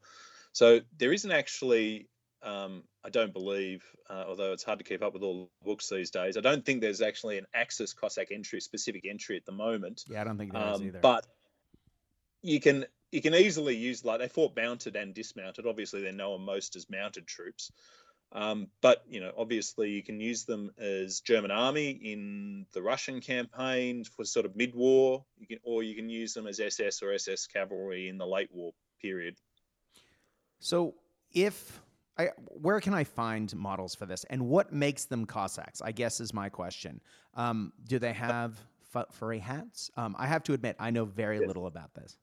So 0.53 0.81
there 0.99 1.13
isn't 1.13 1.31
actually, 1.31 2.09
um, 2.43 2.85
I 3.05 3.11
don't 3.11 3.35
believe, 3.35 3.85
uh, 4.09 4.25
although 4.27 4.53
it's 4.53 4.65
hard 4.65 4.79
to 4.79 4.85
keep 4.85 5.03
up 5.03 5.13
with 5.13 5.23
all 5.23 5.51
the 5.61 5.67
books 5.67 5.91
these 5.91 6.11
days, 6.11 6.39
I 6.39 6.41
don't 6.41 6.65
think 6.65 6.81
there's 6.81 7.03
actually 7.03 7.37
an 7.37 7.47
Axis 7.53 7.93
Cossack 7.93 8.29
entry, 8.33 8.61
specific 8.61 9.05
entry 9.07 9.37
at 9.37 9.45
the 9.45 9.53
moment. 9.53 10.05
Yeah, 10.09 10.23
I 10.23 10.25
don't 10.25 10.39
think 10.39 10.53
there 10.53 10.71
is 10.71 10.81
um, 10.81 10.87
either. 10.87 11.01
But 11.01 11.27
you 12.41 12.61
can 12.61 12.87
you 13.15 13.23
can 13.23 13.35
easily 13.35 13.77
use 13.77 14.05
like 14.05 14.19
they 14.19 14.27
fought 14.27 14.57
mounted 14.57 14.97
and 14.97 15.15
dismounted. 15.15 15.67
Obviously, 15.67 16.03
they're 16.03 16.13
known 16.13 16.41
most 16.43 16.75
as 16.75 16.91
mounted 16.91 17.29
troops. 17.29 17.71
Um, 18.33 18.67
but 18.81 19.05
you 19.09 19.21
know, 19.21 19.31
obviously, 19.39 19.91
you 19.91 20.03
can 20.03 20.19
use 20.19 20.45
them 20.45 20.73
as 20.79 21.21
German 21.21 21.53
army 21.53 21.91
in 21.91 22.67
the 22.73 22.83
Russian 22.83 23.21
campaign 23.21 24.03
for 24.03 24.25
sort 24.25 24.47
of 24.47 24.57
mid-war. 24.57 25.25
You 25.39 25.47
can, 25.47 25.59
or 25.63 25.85
you 25.85 25.95
can 25.95 26.09
use 26.09 26.35
them 26.35 26.49
as 26.49 26.59
SS 26.59 27.03
or 27.03 27.13
SS 27.13 27.47
cavalry 27.47 28.09
in 28.09 28.19
the 28.19 28.27
late 28.27 28.51
war 28.53 28.73
period. 29.01 29.37
So, 30.59 30.95
if 31.33 31.81
I, 32.19 32.31
where 32.49 32.81
can 32.81 32.95
I 32.95 33.05
find 33.05 33.55
models 33.55 33.95
for 33.95 34.07
this, 34.07 34.25
and 34.25 34.49
what 34.49 34.73
makes 34.73 35.05
them 35.05 35.25
Cossacks? 35.25 35.81
I 35.81 35.93
guess 35.93 36.19
is 36.19 36.35
my 36.35 36.49
question. 36.49 37.01
Um, 37.35 37.73
do 37.87 38.01
they 38.01 38.13
have 38.13 38.59
furry 39.13 39.39
hats? 39.39 39.93
Um, 39.97 40.17
I 40.19 40.27
have 40.27 40.43
to 40.45 40.53
admit, 40.53 40.75
I 40.81 40.91
know 40.91 41.05
very 41.05 41.39
yes. 41.39 41.47
little 41.47 41.69
about 41.69 41.95
this. 41.95 42.17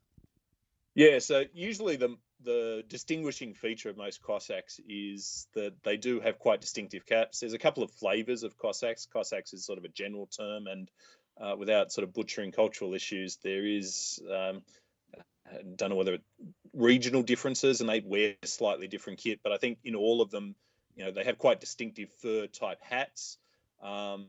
Yeah, 0.96 1.20
so 1.20 1.46
usually 1.54 1.96
the 1.96 2.18
the 2.44 2.84
distinguishing 2.88 3.54
feature 3.54 3.90
of 3.90 3.98
most 3.98 4.22
Cossacks 4.22 4.80
is 4.88 5.48
that 5.54 5.74
they 5.84 5.96
do 5.96 6.20
have 6.20 6.40
quite 6.40 6.60
distinctive 6.60 7.06
caps. 7.06 7.40
There's 7.40 7.54
a 7.54 7.60
couple 7.60 7.84
of 7.84 7.92
flavors 7.92 8.44
of 8.44 8.58
Cossacks. 8.58 9.06
Cossacks 9.06 9.54
is 9.54 9.66
sort 9.66 9.78
of 9.78 9.86
a 9.86 9.90
general 9.90 10.28
term, 10.28 10.68
and 10.68 10.90
uh, 11.40 11.56
without 11.58 11.92
sort 11.92 12.04
of 12.04 12.14
butchering 12.14 12.52
cultural 12.52 12.94
issues, 12.94 13.38
there 13.44 13.66
is 13.66 14.22
um, 14.30 14.64
I 15.48 15.62
don't 15.76 15.90
know 15.90 15.96
whether 15.96 16.18
regional 16.74 17.24
differences, 17.24 17.82
and 17.82 17.90
they 17.90 18.02
wear 18.02 18.36
slightly 18.44 18.88
different 18.88 19.20
kit. 19.20 19.40
But 19.44 19.52
I 19.54 19.58
think 19.58 19.80
in 19.84 19.96
all 19.96 20.22
of 20.22 20.32
them, 20.32 20.56
you 20.96 21.06
know, 21.06 21.12
they 21.12 21.24
have 21.24 21.38
quite 21.38 21.60
distinctive 21.60 22.10
fur 22.22 22.48
type 22.48 22.80
hats. 22.82 23.38
Um, 23.82 24.28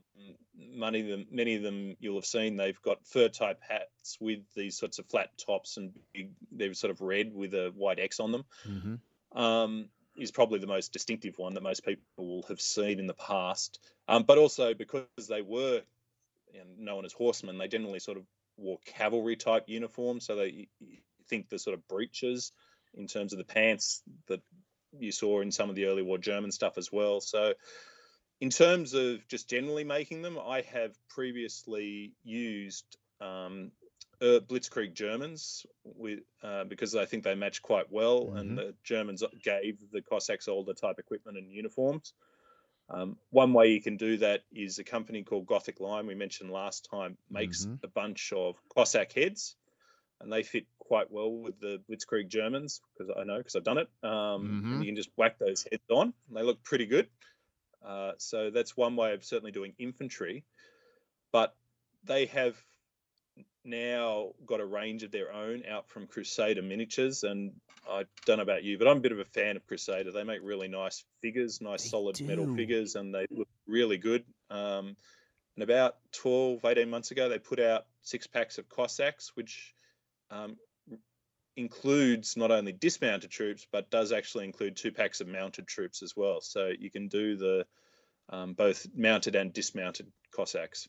many 0.57 1.01
of 1.01 1.07
them, 1.07 1.27
many 1.31 1.55
of 1.55 1.63
them 1.63 1.95
you'll 1.99 2.15
have 2.15 2.25
seen, 2.25 2.57
they've 2.57 2.81
got 2.81 3.05
fur 3.05 3.29
type 3.29 3.59
hats 3.67 4.17
with 4.19 4.39
these 4.55 4.77
sorts 4.77 4.99
of 4.99 5.05
flat 5.05 5.29
tops 5.37 5.77
and 5.77 5.93
big, 6.13 6.31
they're 6.51 6.73
sort 6.73 6.91
of 6.91 7.01
red 7.01 7.33
with 7.33 7.53
a 7.53 7.71
white 7.75 7.99
X 7.99 8.19
on 8.19 8.31
them. 8.31 8.45
Mm-hmm. 8.67 9.39
Um, 9.39 9.89
is 10.15 10.31
probably 10.31 10.59
the 10.59 10.67
most 10.67 10.93
distinctive 10.93 11.37
one 11.37 11.55
that 11.55 11.63
most 11.63 11.83
people 11.83 12.03
will 12.17 12.43
have 12.43 12.61
seen 12.61 12.99
in 12.99 13.07
the 13.07 13.15
past. 13.15 13.79
Um, 14.07 14.23
but 14.23 14.37
also 14.37 14.73
because 14.73 15.07
they 15.27 15.41
were 15.41 15.81
you 16.53 16.59
know, 16.59 16.93
known 16.93 17.05
as 17.05 17.13
horsemen, 17.13 17.57
they 17.57 17.67
generally 17.67 17.99
sort 17.99 18.17
of 18.17 18.23
wore 18.57 18.79
cavalry 18.85 19.35
type 19.35 19.63
uniforms. 19.67 20.25
So 20.25 20.35
they 20.35 20.67
think 21.27 21.49
the 21.49 21.57
sort 21.57 21.73
of 21.73 21.87
breeches 21.87 22.51
in 22.93 23.07
terms 23.07 23.33
of 23.33 23.39
the 23.39 23.45
pants 23.45 24.03
that 24.27 24.41
you 24.99 25.11
saw 25.11 25.41
in 25.41 25.51
some 25.51 25.69
of 25.69 25.75
the 25.75 25.85
early 25.85 26.03
war 26.03 26.19
German 26.19 26.51
stuff 26.51 26.77
as 26.77 26.91
well. 26.91 27.19
So 27.19 27.53
in 28.43 28.49
terms 28.49 28.93
of 28.93 29.25
just 29.29 29.49
generally 29.49 29.85
making 29.85 30.21
them, 30.21 30.37
I 30.37 30.65
have 30.73 30.91
previously 31.07 32.11
used 32.25 32.97
um, 33.21 33.71
uh, 34.21 34.41
Blitzkrieg 34.45 34.93
Germans 34.93 35.65
with 35.85 36.19
uh, 36.43 36.65
because 36.65 36.93
I 36.93 37.05
think 37.05 37.23
they 37.23 37.35
match 37.35 37.61
quite 37.61 37.89
well, 37.89 38.25
mm-hmm. 38.25 38.37
and 38.37 38.57
the 38.57 38.73
Germans 38.83 39.23
gave 39.41 39.77
the 39.93 40.01
Cossacks 40.01 40.49
all 40.49 40.65
the 40.65 40.73
type 40.73 40.99
equipment 40.99 41.37
and 41.37 41.49
uniforms. 41.53 42.11
Um, 42.89 43.15
one 43.29 43.53
way 43.53 43.69
you 43.69 43.81
can 43.81 43.95
do 43.95 44.17
that 44.17 44.41
is 44.51 44.77
a 44.77 44.83
company 44.83 45.23
called 45.23 45.45
Gothic 45.45 45.79
Line 45.79 46.05
we 46.05 46.13
mentioned 46.13 46.51
last 46.51 46.89
time 46.91 47.17
makes 47.31 47.63
mm-hmm. 47.63 47.75
a 47.85 47.87
bunch 47.87 48.33
of 48.35 48.57
Cossack 48.75 49.13
heads, 49.13 49.55
and 50.19 50.29
they 50.29 50.43
fit 50.43 50.65
quite 50.79 51.09
well 51.09 51.31
with 51.31 51.61
the 51.61 51.81
Blitzkrieg 51.89 52.27
Germans 52.27 52.81
because 52.91 53.15
I 53.17 53.23
know 53.23 53.37
because 53.37 53.55
I've 53.55 53.63
done 53.63 53.77
it. 53.77 53.89
Um, 54.03 54.11
mm-hmm. 54.11 54.79
You 54.81 54.87
can 54.87 54.95
just 54.97 55.11
whack 55.15 55.39
those 55.39 55.65
heads 55.71 55.89
on, 55.89 56.13
and 56.27 56.35
they 56.35 56.43
look 56.43 56.61
pretty 56.61 56.87
good. 56.87 57.07
Uh, 57.85 58.13
so 58.17 58.49
that's 58.49 58.77
one 58.77 58.95
way 58.95 59.13
of 59.13 59.23
certainly 59.23 59.51
doing 59.51 59.73
infantry. 59.77 60.43
But 61.31 61.55
they 62.03 62.27
have 62.27 62.55
now 63.65 64.31
got 64.45 64.59
a 64.59 64.65
range 64.65 65.03
of 65.03 65.11
their 65.11 65.31
own 65.31 65.63
out 65.69 65.89
from 65.89 66.07
Crusader 66.07 66.61
miniatures. 66.61 67.23
And 67.23 67.53
I 67.89 68.05
don't 68.25 68.37
know 68.37 68.43
about 68.43 68.63
you, 68.63 68.77
but 68.77 68.87
I'm 68.87 68.97
a 68.97 69.01
bit 69.01 69.11
of 69.11 69.19
a 69.19 69.25
fan 69.25 69.55
of 69.55 69.65
Crusader. 69.65 70.11
They 70.11 70.23
make 70.23 70.41
really 70.43 70.67
nice 70.67 71.03
figures, 71.21 71.61
nice 71.61 71.83
they 71.83 71.89
solid 71.89 72.15
do. 72.15 72.25
metal 72.25 72.55
figures, 72.55 72.95
and 72.95 73.13
they 73.13 73.27
look 73.29 73.47
really 73.67 73.97
good. 73.97 74.23
Um, 74.49 74.95
and 75.55 75.63
about 75.63 75.95
12, 76.13 76.65
18 76.65 76.89
months 76.89 77.11
ago, 77.11 77.29
they 77.29 77.39
put 77.39 77.59
out 77.59 77.85
six 78.01 78.27
packs 78.27 78.57
of 78.57 78.69
Cossacks, 78.69 79.31
which 79.35 79.73
um, 80.31 80.57
includes 81.55 82.35
not 82.35 82.51
only 82.51 82.71
dismounted 82.71 83.29
troops 83.29 83.67
but 83.71 83.91
does 83.91 84.11
actually 84.11 84.45
include 84.45 84.75
two 84.75 84.91
packs 84.91 85.21
of 85.21 85.27
mounted 85.27 85.67
troops 85.67 86.01
as 86.01 86.15
well. 86.15 86.41
So 86.41 86.71
you 86.77 86.89
can 86.89 87.07
do 87.07 87.35
the 87.35 87.65
um, 88.29 88.53
both 88.53 88.87
mounted 88.95 89.35
and 89.35 89.53
dismounted 89.53 90.11
Cossacks. 90.31 90.87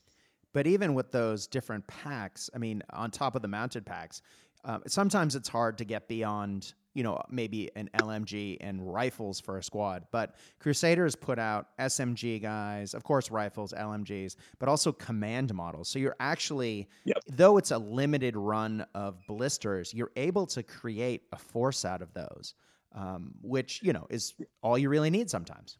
But 0.53 0.67
even 0.67 0.93
with 0.93 1.11
those 1.11 1.47
different 1.47 1.85
packs, 1.85 2.49
I 2.55 2.59
mean, 2.59 2.81
on 2.91 3.11
top 3.11 3.35
of 3.35 3.41
the 3.41 3.47
mounted 3.47 3.85
packs, 3.85 4.21
um, 4.63 4.83
sometimes 4.87 5.35
it's 5.35 5.49
hard 5.49 5.77
to 5.79 5.85
get 5.85 6.07
beyond 6.07 6.73
you 6.95 7.03
know, 7.03 7.21
maybe 7.29 7.69
an 7.75 7.89
LMG 7.99 8.57
and 8.61 8.91
rifles 8.91 9.39
for 9.39 9.57
a 9.57 9.63
squad. 9.63 10.07
But 10.11 10.35
Crusaders 10.59 11.13
put 11.13 11.37
out 11.37 11.67
SMG 11.77 12.41
guys, 12.41 12.93
of 12.93 13.03
course, 13.03 13.29
rifles, 13.29 13.73
LMGs, 13.77 14.37
but 14.59 14.69
also 14.69 14.93
command 14.93 15.53
models. 15.53 15.89
So 15.89 15.99
you're 15.99 16.15
actually, 16.21 16.87
yep. 17.03 17.17
though 17.27 17.57
it's 17.57 17.71
a 17.71 17.77
limited 17.77 18.37
run 18.37 18.85
of 18.95 19.19
blisters, 19.27 19.93
you're 19.93 20.13
able 20.15 20.47
to 20.47 20.63
create 20.63 21.23
a 21.33 21.37
force 21.37 21.83
out 21.83 22.01
of 22.01 22.13
those, 22.13 22.55
um, 22.93 23.33
which, 23.41 23.81
you 23.83 23.91
know, 23.91 24.07
is 24.09 24.33
all 24.63 24.77
you 24.77 24.87
really 24.87 25.09
need 25.09 25.29
sometimes. 25.29 25.77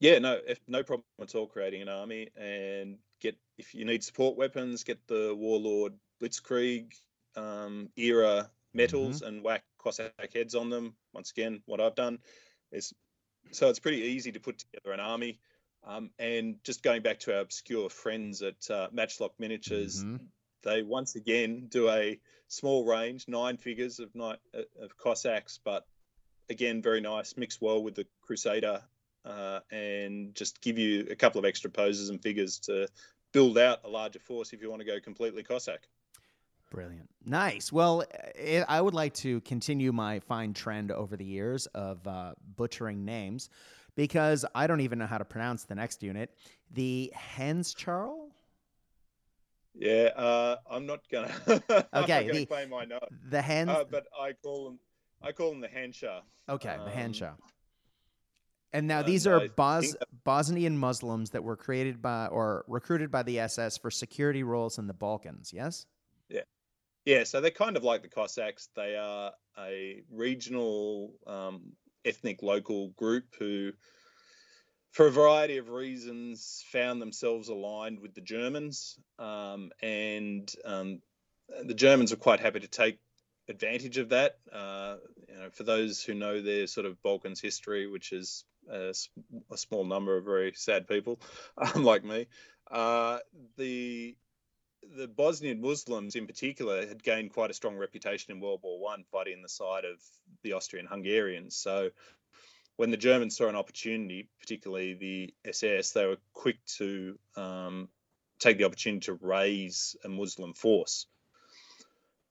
Yeah, 0.00 0.18
no, 0.18 0.38
if, 0.46 0.60
no 0.68 0.82
problem 0.82 1.04
at 1.20 1.34
all 1.34 1.46
creating 1.46 1.80
an 1.80 1.88
army 1.88 2.28
and 2.36 2.98
get, 3.20 3.36
if 3.56 3.74
you 3.74 3.86
need 3.86 4.04
support 4.04 4.36
weapons, 4.36 4.84
get 4.84 4.98
the 5.06 5.34
Warlord 5.34 5.94
Blitzkrieg 6.20 6.92
um, 7.36 7.88
era 7.96 8.50
metals 8.74 9.18
mm-hmm. 9.20 9.28
and 9.28 9.44
whack 9.44 9.64
Cossack 9.78 10.32
heads 10.34 10.54
on 10.54 10.70
them. 10.70 10.94
Once 11.12 11.30
again, 11.30 11.62
what 11.66 11.80
I've 11.80 11.94
done 11.94 12.18
is 12.70 12.92
so 13.50 13.68
it's 13.68 13.78
pretty 13.78 13.98
easy 13.98 14.32
to 14.32 14.40
put 14.40 14.58
together 14.58 14.92
an 14.92 15.00
army. 15.00 15.40
Um, 15.84 16.10
and 16.18 16.56
just 16.62 16.82
going 16.82 17.02
back 17.02 17.20
to 17.20 17.34
our 17.34 17.40
obscure 17.40 17.90
friends 17.90 18.40
at 18.42 18.70
uh, 18.70 18.88
Matchlock 18.92 19.32
Miniatures, 19.38 20.04
mm-hmm. 20.04 20.24
they 20.62 20.82
once 20.82 21.16
again 21.16 21.66
do 21.68 21.88
a 21.88 22.20
small 22.48 22.84
range, 22.84 23.26
nine 23.26 23.56
figures 23.56 23.98
of 23.98 24.14
night 24.14 24.38
of 24.80 24.96
Cossacks, 24.96 25.58
but 25.62 25.86
again 26.48 26.82
very 26.82 27.00
nice, 27.00 27.36
mixed 27.36 27.60
well 27.60 27.82
with 27.82 27.96
the 27.96 28.06
Crusader, 28.22 28.82
uh, 29.24 29.60
and 29.70 30.34
just 30.34 30.60
give 30.60 30.78
you 30.78 31.08
a 31.10 31.16
couple 31.16 31.40
of 31.40 31.44
extra 31.44 31.70
poses 31.70 32.10
and 32.10 32.22
figures 32.22 32.58
to 32.60 32.86
build 33.32 33.58
out 33.58 33.80
a 33.84 33.88
larger 33.88 34.20
force 34.20 34.52
if 34.52 34.62
you 34.62 34.70
want 34.70 34.80
to 34.80 34.86
go 34.86 35.00
completely 35.00 35.42
Cossack. 35.42 35.88
Brilliant. 36.72 37.08
Nice. 37.24 37.70
Well, 37.70 38.02
it, 38.34 38.64
I 38.66 38.80
would 38.80 38.94
like 38.94 39.12
to 39.14 39.40
continue 39.42 39.92
my 39.92 40.20
fine 40.20 40.54
trend 40.54 40.90
over 40.90 41.16
the 41.16 41.24
years 41.24 41.66
of 41.66 42.06
uh, 42.06 42.32
butchering 42.56 43.04
names 43.04 43.50
because 43.94 44.44
I 44.54 44.66
don't 44.66 44.80
even 44.80 44.98
know 44.98 45.06
how 45.06 45.18
to 45.18 45.24
pronounce 45.24 45.64
the 45.64 45.74
next 45.74 46.02
unit. 46.02 46.30
The 46.72 47.12
Charles. 47.76 48.32
Yeah, 49.74 50.10
uh, 50.16 50.56
I'm 50.70 50.86
not 50.86 51.00
gonna. 51.10 51.32
okay, 51.94 52.26
gonna 52.26 52.32
the, 52.32 52.46
claim 52.46 52.74
I 52.74 52.84
know. 52.84 53.00
The 53.30 53.40
Hens. 53.40 53.70
Uh, 53.70 53.84
but 53.90 54.06
I 54.18 54.32
call 54.32 54.64
them. 54.64 54.78
I 55.22 55.32
call 55.32 55.50
them 55.50 55.60
the 55.60 55.68
Hansha. 55.68 56.22
Okay, 56.48 56.70
um, 56.70 56.84
the 56.84 56.90
Hansha. 56.90 57.32
And 58.74 58.88
now 58.88 59.02
these 59.02 59.26
are 59.26 59.48
Bos- 59.50 59.94
Bosnian 60.24 60.78
Muslims 60.78 61.30
that 61.30 61.44
were 61.44 61.56
created 61.56 62.00
by 62.00 62.28
or 62.28 62.64
recruited 62.66 63.10
by 63.10 63.22
the 63.22 63.38
SS 63.40 63.76
for 63.76 63.90
security 63.90 64.42
roles 64.42 64.78
in 64.78 64.86
the 64.86 64.94
Balkans. 64.94 65.52
Yes. 65.52 65.84
Yeah, 66.30 66.40
so 67.24 67.40
they're 67.40 67.50
kind 67.50 67.76
of 67.76 67.84
like 67.84 68.02
the 68.02 68.08
Cossacks. 68.08 68.68
They 68.76 68.96
are 68.96 69.32
a 69.58 70.02
regional, 70.10 71.14
um, 71.26 71.72
ethnic, 72.04 72.42
local 72.42 72.88
group 72.90 73.24
who, 73.38 73.72
for 74.90 75.06
a 75.06 75.10
variety 75.10 75.58
of 75.58 75.68
reasons, 75.70 76.64
found 76.70 77.00
themselves 77.00 77.48
aligned 77.48 78.00
with 78.00 78.14
the 78.14 78.20
Germans. 78.20 78.98
Um, 79.18 79.70
and 79.82 80.52
um, 80.64 81.00
the 81.64 81.74
Germans 81.74 82.12
are 82.12 82.16
quite 82.16 82.40
happy 82.40 82.60
to 82.60 82.68
take 82.68 82.98
advantage 83.48 83.98
of 83.98 84.10
that. 84.10 84.38
Uh, 84.52 84.96
you 85.28 85.34
know, 85.34 85.50
for 85.50 85.64
those 85.64 86.02
who 86.02 86.14
know 86.14 86.40
their 86.40 86.66
sort 86.66 86.86
of 86.86 87.02
Balkans 87.02 87.40
history, 87.40 87.86
which 87.86 88.12
is 88.12 88.44
a, 88.70 88.94
a 89.50 89.56
small 89.56 89.84
number 89.84 90.16
of 90.16 90.24
very 90.24 90.52
sad 90.54 90.86
people 90.86 91.20
like 91.76 92.04
me, 92.04 92.26
uh, 92.70 93.18
the 93.56 94.16
the 94.96 95.08
Bosnian 95.08 95.60
Muslims 95.60 96.16
in 96.16 96.26
particular 96.26 96.86
had 96.86 97.02
gained 97.02 97.32
quite 97.32 97.50
a 97.50 97.54
strong 97.54 97.76
reputation 97.76 98.32
in 98.32 98.40
World 98.40 98.60
War 98.62 98.78
One, 98.78 99.04
fighting 99.10 99.34
in 99.34 99.42
the 99.42 99.48
side 99.48 99.84
of 99.84 100.00
the 100.42 100.52
Austrian 100.52 100.86
Hungarians. 100.86 101.56
So 101.56 101.90
when 102.76 102.90
the 102.90 102.96
Germans 102.96 103.36
saw 103.36 103.48
an 103.48 103.56
opportunity, 103.56 104.28
particularly 104.40 104.94
the 104.94 105.34
SS, 105.44 105.92
they 105.92 106.06
were 106.06 106.18
quick 106.32 106.64
to 106.78 107.18
um, 107.36 107.88
take 108.38 108.58
the 108.58 108.64
opportunity 108.64 109.06
to 109.06 109.18
raise 109.20 109.96
a 110.04 110.08
Muslim 110.08 110.54
force. 110.54 111.06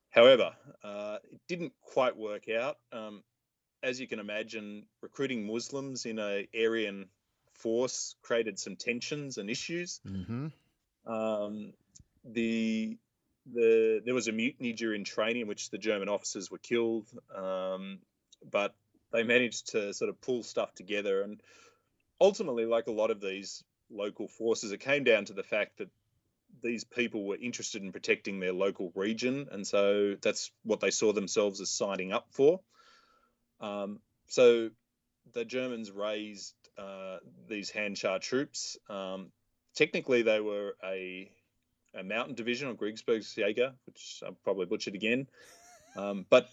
However, 0.09 0.51
uh, 0.83 1.17
it 1.31 1.39
didn't 1.47 1.73
quite 1.81 2.17
work 2.17 2.49
out. 2.49 2.77
Um, 2.91 3.23
as 3.81 3.99
you 3.99 4.07
can 4.07 4.19
imagine, 4.19 4.85
recruiting 5.01 5.47
Muslims 5.47 6.05
in 6.05 6.19
a 6.19 6.47
Aryan 6.53 7.07
force 7.53 8.15
created 8.21 8.59
some 8.59 8.75
tensions 8.75 9.37
and 9.37 9.49
issues. 9.49 10.01
Mm-hmm. 10.05 10.47
Um, 11.11 11.73
the 12.23 12.97
the 13.51 14.01
there 14.05 14.13
was 14.13 14.27
a 14.27 14.31
mutiny 14.31 14.73
during 14.73 15.03
training 15.03 15.43
in 15.43 15.47
which 15.47 15.69
the 15.69 15.77
German 15.77 16.09
officers 16.09 16.51
were 16.51 16.59
killed, 16.59 17.09
um, 17.35 17.99
but 18.49 18.75
they 19.11 19.23
managed 19.23 19.71
to 19.71 19.93
sort 19.93 20.09
of 20.09 20.21
pull 20.21 20.43
stuff 20.43 20.73
together. 20.73 21.21
And 21.21 21.41
ultimately, 22.19 22.65
like 22.65 22.87
a 22.87 22.91
lot 22.91 23.11
of 23.11 23.19
these 23.19 23.63
local 23.89 24.27
forces, 24.27 24.71
it 24.71 24.79
came 24.79 25.03
down 25.03 25.25
to 25.25 25.33
the 25.33 25.43
fact 25.43 25.77
that 25.79 25.89
these 26.61 26.83
people 26.83 27.25
were 27.25 27.37
interested 27.37 27.81
in 27.81 27.91
protecting 27.91 28.39
their 28.39 28.53
local 28.53 28.91
region, 28.95 29.47
and 29.51 29.65
so 29.65 30.15
that's 30.21 30.51
what 30.63 30.79
they 30.79 30.91
saw 30.91 31.13
themselves 31.13 31.61
as 31.61 31.69
signing 31.69 32.11
up 32.11 32.27
for. 32.31 32.59
Um, 33.59 33.99
so 34.27 34.69
the 35.33 35.45
Germans 35.45 35.91
raised 35.91 36.55
uh, 36.77 37.17
these 37.47 37.71
Handschar 37.71 38.19
troops. 38.21 38.77
Um, 38.89 39.31
technically, 39.75 40.21
they 40.21 40.39
were 40.39 40.75
a 40.83 41.31
a 41.95 42.03
mountain 42.03 42.35
division 42.35 42.69
or 42.69 42.75
Kriegsbergsjäger, 42.75 43.73
which 43.85 44.23
I 44.25 44.31
probably 44.43 44.65
butchered 44.65 44.95
again. 44.95 45.27
Um, 45.95 46.25
but 46.29 46.49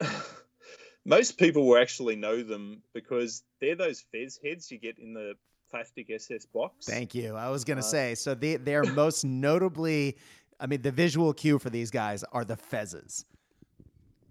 most 1.04 1.38
people 1.38 1.66
will 1.66 1.78
actually 1.78 2.16
know 2.16 2.42
them 2.42 2.82
because 2.92 3.42
they're 3.60 3.76
those 3.76 4.04
fez 4.12 4.38
heads 4.44 4.70
you 4.70 4.78
get 4.78 4.98
in 4.98 5.14
the 5.14 5.34
plastic 5.70 6.10
SS 6.10 6.46
box. 6.46 6.86
Thank 6.86 7.14
you. 7.14 7.36
I 7.36 7.48
was 7.48 7.64
going 7.64 7.78
to 7.78 7.84
uh, 7.84 7.88
say, 7.88 8.14
so 8.14 8.34
they, 8.34 8.56
they're 8.56 8.84
most 8.84 9.24
notably, 9.24 10.16
I 10.58 10.66
mean, 10.66 10.82
the 10.82 10.90
visual 10.90 11.32
cue 11.32 11.58
for 11.58 11.70
these 11.70 11.90
guys 11.90 12.24
are 12.32 12.44
the 12.44 12.56
fezzes. 12.56 13.24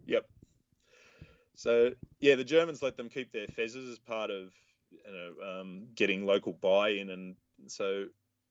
Yep. 0.07 0.27
So, 1.55 1.91
yeah, 2.19 2.35
the 2.35 2.43
Germans 2.43 2.81
let 2.81 2.97
them 2.97 3.09
keep 3.09 3.31
their 3.31 3.47
fezzes 3.47 3.91
as 3.91 3.99
part 3.99 4.29
of 4.29 4.51
you 4.91 5.11
know, 5.11 5.61
um, 5.61 5.87
getting 5.95 6.25
local 6.25 6.53
buy 6.53 6.89
in. 6.89 7.09
And 7.09 7.35
so 7.67 8.05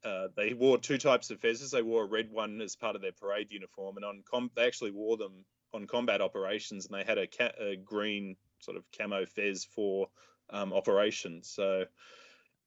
uh, 0.05 0.29
they 0.37 0.55
wore 0.55 0.79
two 0.79 0.99
types 0.99 1.31
of 1.31 1.41
fezzes. 1.41 1.71
They 1.71 1.83
wore 1.83 2.05
a 2.05 2.09
red 2.09 2.31
one 2.31 2.61
as 2.61 2.77
part 2.77 2.97
of 2.97 3.03
their 3.03 3.13
parade 3.13 3.51
uniform, 3.51 3.97
and 3.97 4.05
on 4.05 4.23
com- 4.31 4.51
they 4.55 4.67
actually 4.67 4.93
wore 4.93 5.17
them 5.17 5.45
on 5.75 5.87
combat 5.87 6.21
operations, 6.21 6.87
and 6.87 6.99
they 6.99 7.05
had 7.05 7.19
a, 7.19 7.27
ca- 7.27 7.53
a 7.61 7.77
green 7.77 8.37
sort 8.61 8.77
of 8.77 8.85
camo 8.97 9.27
fez 9.27 9.65
for 9.65 10.09
um, 10.51 10.73
operations. 10.73 11.51
So 11.51 11.85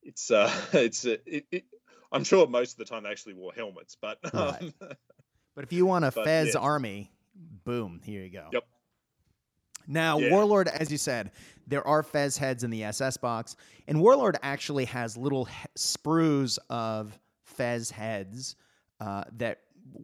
it's 0.04 0.32
uh, 0.32 0.52
it's 0.74 1.06
uh, 1.06 1.18
it, 1.26 1.46
it, 1.52 1.64
I'm 2.12 2.24
sure 2.24 2.48
most 2.48 2.74
of 2.74 2.78
the 2.78 2.86
time 2.86 3.04
they 3.04 3.10
actually 3.10 3.34
wore 3.34 3.54
helmets, 3.54 3.98
but 4.00 4.20
um, 4.34 4.48
right. 4.48 4.74
but 5.56 5.64
if 5.64 5.72
you 5.74 5.86
want 5.86 6.06
a 6.06 6.12
fez 6.12 6.54
yeah. 6.54 6.60
army, 6.60 7.12
boom, 7.64 8.02
here 8.04 8.24
you 8.24 8.32
go. 8.32 8.50
Yep. 8.52 8.64
Now, 9.88 10.20
yeah. 10.20 10.32
Warlord, 10.32 10.68
as 10.68 10.92
you 10.92 10.98
said, 10.98 11.32
there 11.68 11.86
are 11.88 12.04
Fez 12.04 12.38
heads 12.38 12.64
in 12.64 12.70
the 12.70 12.84
SS 12.84 13.18
box, 13.18 13.56
and 13.88 14.00
Warlord 14.00 14.38
actually 14.44 14.86
has 14.86 15.18
little 15.18 15.46
he- 15.46 15.68
sprues 15.78 16.60
of 16.70 17.18
Fez 17.52 17.92
heads 17.92 18.56
uh, 19.00 19.24
that 19.38 19.60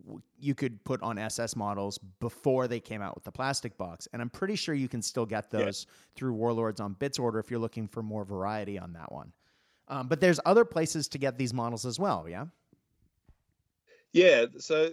w- 0.06 0.22
you 0.40 0.56
could 0.56 0.84
put 0.84 1.02
on 1.02 1.18
SS 1.18 1.56
models 1.56 1.98
before 2.20 2.68
they 2.68 2.80
came 2.80 3.02
out 3.02 3.16
with 3.16 3.24
the 3.24 3.32
plastic 3.32 3.78
box. 3.78 4.08
And 4.14 4.22
I'm 4.22 4.30
pretty 4.30 4.56
sure 4.56 4.76
you 4.76 4.88
can 4.88 5.02
still 5.02 5.26
get 5.26 5.50
those 5.50 5.86
yeah. 5.88 5.94
through 6.16 6.34
Warlords 6.34 6.80
on 6.80 6.94
Bits 6.94 7.20
Order 7.20 7.40
if 7.40 7.50
you're 7.50 7.60
looking 7.60 7.88
for 7.88 8.04
more 8.04 8.26
variety 8.26 8.78
on 8.78 8.94
that 8.94 9.12
one. 9.12 9.32
Um, 9.88 10.08
but 10.08 10.20
there's 10.20 10.40
other 10.46 10.66
places 10.66 11.08
to 11.10 11.18
get 11.18 11.38
these 11.38 11.54
models 11.54 11.86
as 11.86 12.00
well, 12.00 12.26
yeah? 12.28 12.46
Yeah, 14.12 14.46
so 14.58 14.92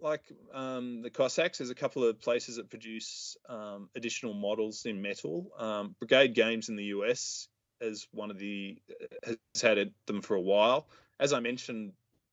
like 0.00 0.22
um, 0.52 1.02
the 1.02 1.10
Cossacks, 1.10 1.58
there's 1.58 1.70
a 1.70 1.74
couple 1.74 2.04
of 2.04 2.20
places 2.20 2.56
that 2.56 2.70
produce 2.70 3.36
um, 3.48 3.88
additional 3.96 4.34
models 4.34 4.84
in 4.84 5.00
metal. 5.00 5.50
Um, 5.58 5.96
Brigade 5.98 6.34
Games 6.34 6.68
in 6.68 6.76
the 6.76 6.84
US 6.84 7.48
as 7.80 8.06
one 8.12 8.30
of 8.30 8.38
the 8.38 8.78
has 9.24 9.62
had 9.62 9.92
them 10.06 10.22
for 10.22 10.34
a 10.34 10.40
while. 10.40 10.88
As 11.18 11.32
I 11.32 11.40
mentioned, 11.40 11.92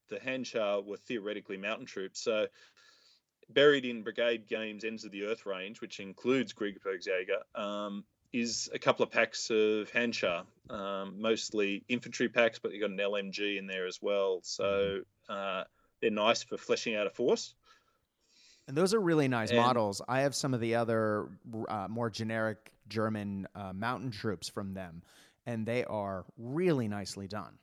the 0.10 0.18
Handschar 0.18 0.86
were 0.86 0.98
theoretically 0.98 1.58
mountain 1.58 1.86
troops, 1.86 2.22
so 2.22 2.48
buried 3.50 3.86
in 3.86 4.04
Brigade 4.04 4.48
Games 4.48 4.84
Ends 4.84 5.06
of 5.06 5.12
the 5.12 5.26
Earth 5.26 5.46
range, 5.46 5.82
which 5.82 6.00
includes 6.00 6.54
Kriegsbergsjäger, 6.54 7.44
um, 7.56 8.04
is 8.32 8.70
a 8.74 8.80
couple 8.80 9.04
of 9.04 9.12
packs 9.12 9.50
of 9.50 9.92
Handschar, 9.92 10.44
um, 10.70 11.22
mostly 11.22 11.84
infantry 11.88 12.30
packs, 12.30 12.60
but 12.60 12.72
you've 12.72 12.82
got 12.82 12.90
an 12.90 12.98
LMG 12.98 13.58
in 13.58 13.68
there 13.68 13.86
as 13.86 14.00
well. 14.02 14.40
So 14.44 15.02
uh, 15.30 15.64
they're 16.02 16.12
nice 16.12 16.44
for 16.44 16.58
fleshing 16.58 16.96
out 16.96 17.06
a 17.06 17.12
force. 17.12 17.54
And 18.68 18.78
those 18.78 18.94
are 18.94 19.00
really 19.00 19.28
nice 19.28 19.50
and, 19.50 19.60
models. 19.60 20.02
I 20.08 20.22
have 20.22 20.34
some 20.34 20.54
of 20.54 20.62
the 20.62 20.76
other 20.76 21.30
uh, 21.68 21.88
more 21.90 22.10
generic 22.10 22.72
German 22.88 23.48
uh, 23.56 23.74
mountain 23.74 24.10
troops 24.10 24.50
from 24.50 24.74
them, 24.74 25.04
and 25.46 25.66
they 25.66 25.84
are 25.84 26.26
really 26.38 26.88
nicely 26.88 27.28
done. 27.28 27.58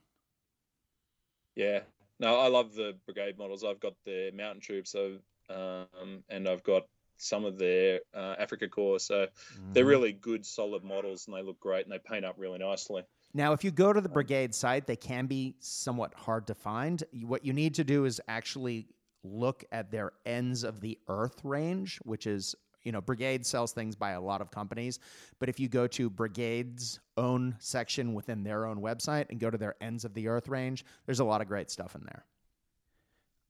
Yeah, 1.56 1.80
no, 2.18 2.38
I 2.38 2.48
love 2.48 2.74
the 2.74 2.96
brigade 3.06 3.38
models. 3.38 3.64
I've 3.64 3.80
got 3.80 3.94
the 4.04 4.30
mountain 4.34 4.60
troops, 4.60 4.92
so 4.92 5.16
um, 5.48 6.22
and 6.28 6.48
I've 6.48 6.62
got 6.62 6.84
some 7.16 7.44
of 7.44 7.58
their 7.58 8.00
uh, 8.14 8.36
Afrika 8.40 8.68
Korps. 8.68 9.02
So 9.02 9.26
mm-hmm. 9.26 9.72
they're 9.72 9.84
really 9.84 10.12
good, 10.12 10.46
solid 10.46 10.82
models, 10.84 11.26
and 11.26 11.36
they 11.36 11.42
look 11.42 11.60
great, 11.60 11.84
and 11.84 11.92
they 11.92 11.98
paint 11.98 12.24
up 12.24 12.36
really 12.38 12.58
nicely. 12.58 13.02
Now, 13.32 13.52
if 13.52 13.62
you 13.62 13.70
go 13.70 13.92
to 13.92 14.00
the 14.00 14.08
brigade 14.08 14.54
site, 14.54 14.86
they 14.86 14.96
can 14.96 15.26
be 15.26 15.54
somewhat 15.60 16.14
hard 16.14 16.46
to 16.48 16.54
find. 16.54 17.02
What 17.22 17.44
you 17.44 17.52
need 17.52 17.74
to 17.74 17.84
do 17.84 18.04
is 18.04 18.20
actually 18.26 18.88
look 19.22 19.64
at 19.70 19.90
their 19.90 20.12
ends 20.26 20.64
of 20.64 20.80
the 20.80 20.98
earth 21.08 21.44
range, 21.44 21.98
which 22.04 22.26
is, 22.26 22.54
you 22.82 22.92
know, 22.92 23.00
Brigade 23.00 23.44
sells 23.44 23.72
things 23.72 23.96
by 23.96 24.12
a 24.12 24.20
lot 24.20 24.40
of 24.40 24.50
companies. 24.50 24.98
But 25.38 25.48
if 25.48 25.60
you 25.60 25.68
go 25.68 25.86
to 25.88 26.10
Brigade's 26.10 27.00
own 27.16 27.56
section 27.58 28.14
within 28.14 28.42
their 28.42 28.66
own 28.66 28.80
website 28.80 29.26
and 29.30 29.38
go 29.38 29.50
to 29.50 29.58
their 29.58 29.76
ends 29.80 30.04
of 30.04 30.14
the 30.14 30.28
earth 30.28 30.48
range, 30.48 30.84
there's 31.06 31.20
a 31.20 31.24
lot 31.24 31.40
of 31.40 31.48
great 31.48 31.70
stuff 31.70 31.94
in 31.94 32.02
there. 32.04 32.24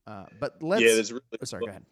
Uh, 0.06 0.26
but 0.38 0.62
let's. 0.62 0.82
Yeah, 0.82 0.94
there's 0.94 1.12
really. 1.12 1.22
Oh, 1.40 1.44
sorry, 1.44 1.64
go 1.64 1.70
ahead. 1.70 1.84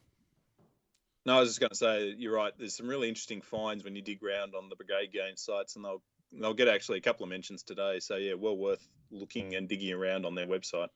No, 1.26 1.36
I 1.36 1.40
was 1.40 1.50
just 1.50 1.60
going 1.60 1.70
to 1.70 1.76
say 1.76 2.14
you're 2.16 2.34
right. 2.34 2.52
There's 2.58 2.74
some 2.74 2.88
really 2.88 3.08
interesting 3.08 3.42
finds 3.42 3.84
when 3.84 3.94
you 3.94 4.02
dig 4.02 4.22
around 4.22 4.54
on 4.54 4.68
the 4.68 4.76
Brigade 4.76 5.12
Game 5.12 5.36
sites, 5.36 5.76
and 5.76 5.84
they'll 5.84 6.02
they'll 6.32 6.54
get 6.54 6.68
actually 6.68 6.98
a 6.98 7.02
couple 7.02 7.24
of 7.24 7.30
mentions 7.30 7.62
today. 7.62 8.00
So 8.00 8.16
yeah, 8.16 8.34
well 8.34 8.56
worth 8.56 8.86
looking 9.10 9.54
and 9.54 9.68
digging 9.68 9.92
around 9.92 10.26
on 10.26 10.34
their 10.34 10.46
website. 10.46 10.88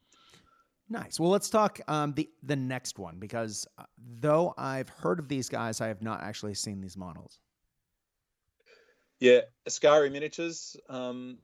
Nice. 0.92 1.18
Well, 1.18 1.31
let's 1.31 1.48
talk 1.48 1.81
um, 1.88 2.12
the 2.12 2.28
the 2.42 2.55
next 2.55 2.98
one 2.98 3.18
because 3.18 3.66
uh, 3.78 3.85
though 4.20 4.52
I've 4.59 4.90
heard 4.90 5.18
of 5.18 5.26
these 5.26 5.48
guys, 5.48 5.81
I 5.81 5.88
have 5.88 6.02
not 6.02 6.22
actually 6.22 6.52
seen 6.52 6.83
these 6.83 6.98
models. 6.98 7.38
Yeah, 9.18 9.40
Askari 9.64 10.11
miniatures. 10.11 10.76
Um, 10.90 11.38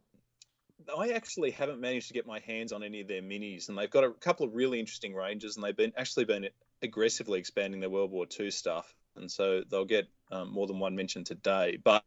I 0.99 1.13
actually 1.13 1.51
haven't 1.51 1.81
managed 1.81 2.09
to 2.09 2.15
get 2.15 2.27
my 2.27 2.41
hands 2.41 2.73
on 2.73 2.83
any 2.83 3.01
of 3.01 3.09
their 3.09 3.23
minis, 3.23 3.71
and 3.71 3.79
they've 3.79 3.89
got 3.91 4.05
a 4.05 4.11
couple 4.11 4.45
of 4.45 4.55
really 4.55 4.81
interesting 4.81 5.15
ranges, 5.15 5.57
and 5.57 5.65
they've 5.65 5.75
been 5.75 5.95
actually 5.97 6.27
been 6.27 6.49
aggressively 6.83 7.39
expanding 7.39 7.81
their 7.81 7.89
World 7.89 8.11
War 8.11 8.27
II 8.39 8.51
stuff, 8.51 8.95
and 9.17 9.31
so 9.31 9.63
they'll 9.71 9.87
get 9.87 10.09
um, 10.31 10.53
more 10.53 10.67
than 10.67 10.79
one 10.79 10.95
mention 10.95 11.25
today. 11.25 11.79
But 11.83 12.05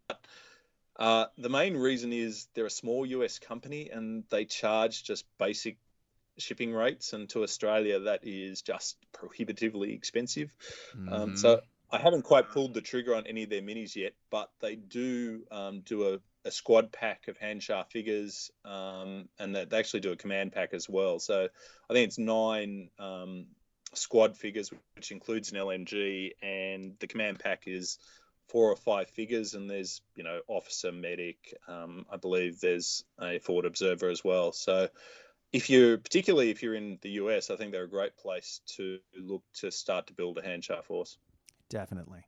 uh, 1.00 1.26
the 1.40 1.50
main 1.50 1.76
reason 1.76 2.14
is 2.14 2.50
they're 2.54 2.68
a 2.68 2.70
small 2.70 3.04
US 3.04 3.40
company 3.40 3.90
and 3.90 4.26
they 4.30 4.46
charge 4.46 5.04
just 5.04 5.26
basic 5.40 5.78
shipping 6.42 6.74
rates, 6.74 7.14
and 7.14 7.30
to 7.30 7.44
Australia, 7.44 8.00
that 8.02 8.22
is 8.24 8.62
just 8.62 8.98
prohibitively 9.14 9.94
expensive. 9.94 10.56
Mm. 10.98 11.12
Um, 11.12 11.38
so 11.38 11.62
I 11.92 12.00
haven't 12.00 12.24
quite 12.24 12.50
pulled 12.50 12.74
the 12.74 12.82
trigger 12.82 13.16
on 13.16 13.28
any 13.28 13.44
of 13.44 13.50
their 13.50 13.62
minis 13.62 13.96
yet, 13.96 14.14
but 14.30 14.50
they 14.62 14.76
do 14.76 15.44
um, 15.52 15.82
do 15.82 16.14
a, 16.14 16.20
a, 16.46 16.52
squad 16.52 16.92
pack 16.92 17.28
of 17.28 17.38
Handschar 17.38 17.86
figures, 17.88 18.50
um, 18.64 19.28
and 19.38 19.54
they 19.54 19.66
actually 19.74 20.00
do 20.00 20.12
a 20.12 20.16
command 20.16 20.54
pack 20.54 20.74
as 20.74 20.88
well. 20.88 21.20
So 21.20 21.50
I 21.90 21.94
think 21.94 22.08
it's 22.08 22.18
nine 22.18 22.90
um, 22.98 23.48
squad 23.94 24.38
figures, 24.38 24.72
which 24.96 25.12
includes 25.12 25.52
an 25.52 25.58
LMG, 25.58 26.32
and 26.42 26.94
the 27.00 27.08
command 27.08 27.40
pack 27.40 27.64
is 27.68 27.98
four 28.48 28.72
or 28.72 28.78
five 28.78 29.10
figures, 29.10 29.54
and 29.54 29.70
there's 29.70 30.02
you 30.16 30.24
know 30.24 30.40
officer, 30.48 30.94
medic. 30.94 31.54
Um, 31.68 32.06
I 32.10 32.18
believe 32.18 32.62
there's 32.62 33.04
a 33.20 33.40
forward 33.40 33.66
observer 33.66 34.10
as 34.10 34.24
well. 34.24 34.54
So 34.54 34.88
if 35.54 35.70
you 35.70 35.98
particularly 35.98 36.50
if 36.50 36.64
you're 36.64 36.76
in 36.76 36.98
the 37.02 37.12
US, 37.12 37.50
I 37.50 37.56
think 37.56 37.72
they're 37.72 37.84
a 37.84 37.90
great 37.90 38.16
place 38.18 38.62
to 38.78 39.00
look 39.18 39.44
to 39.56 39.72
start 39.72 40.08
to 40.08 40.14
build 40.14 40.38
a 40.38 40.42
Handschar 40.42 40.84
force. 40.84 41.18
Definitely. 41.70 42.26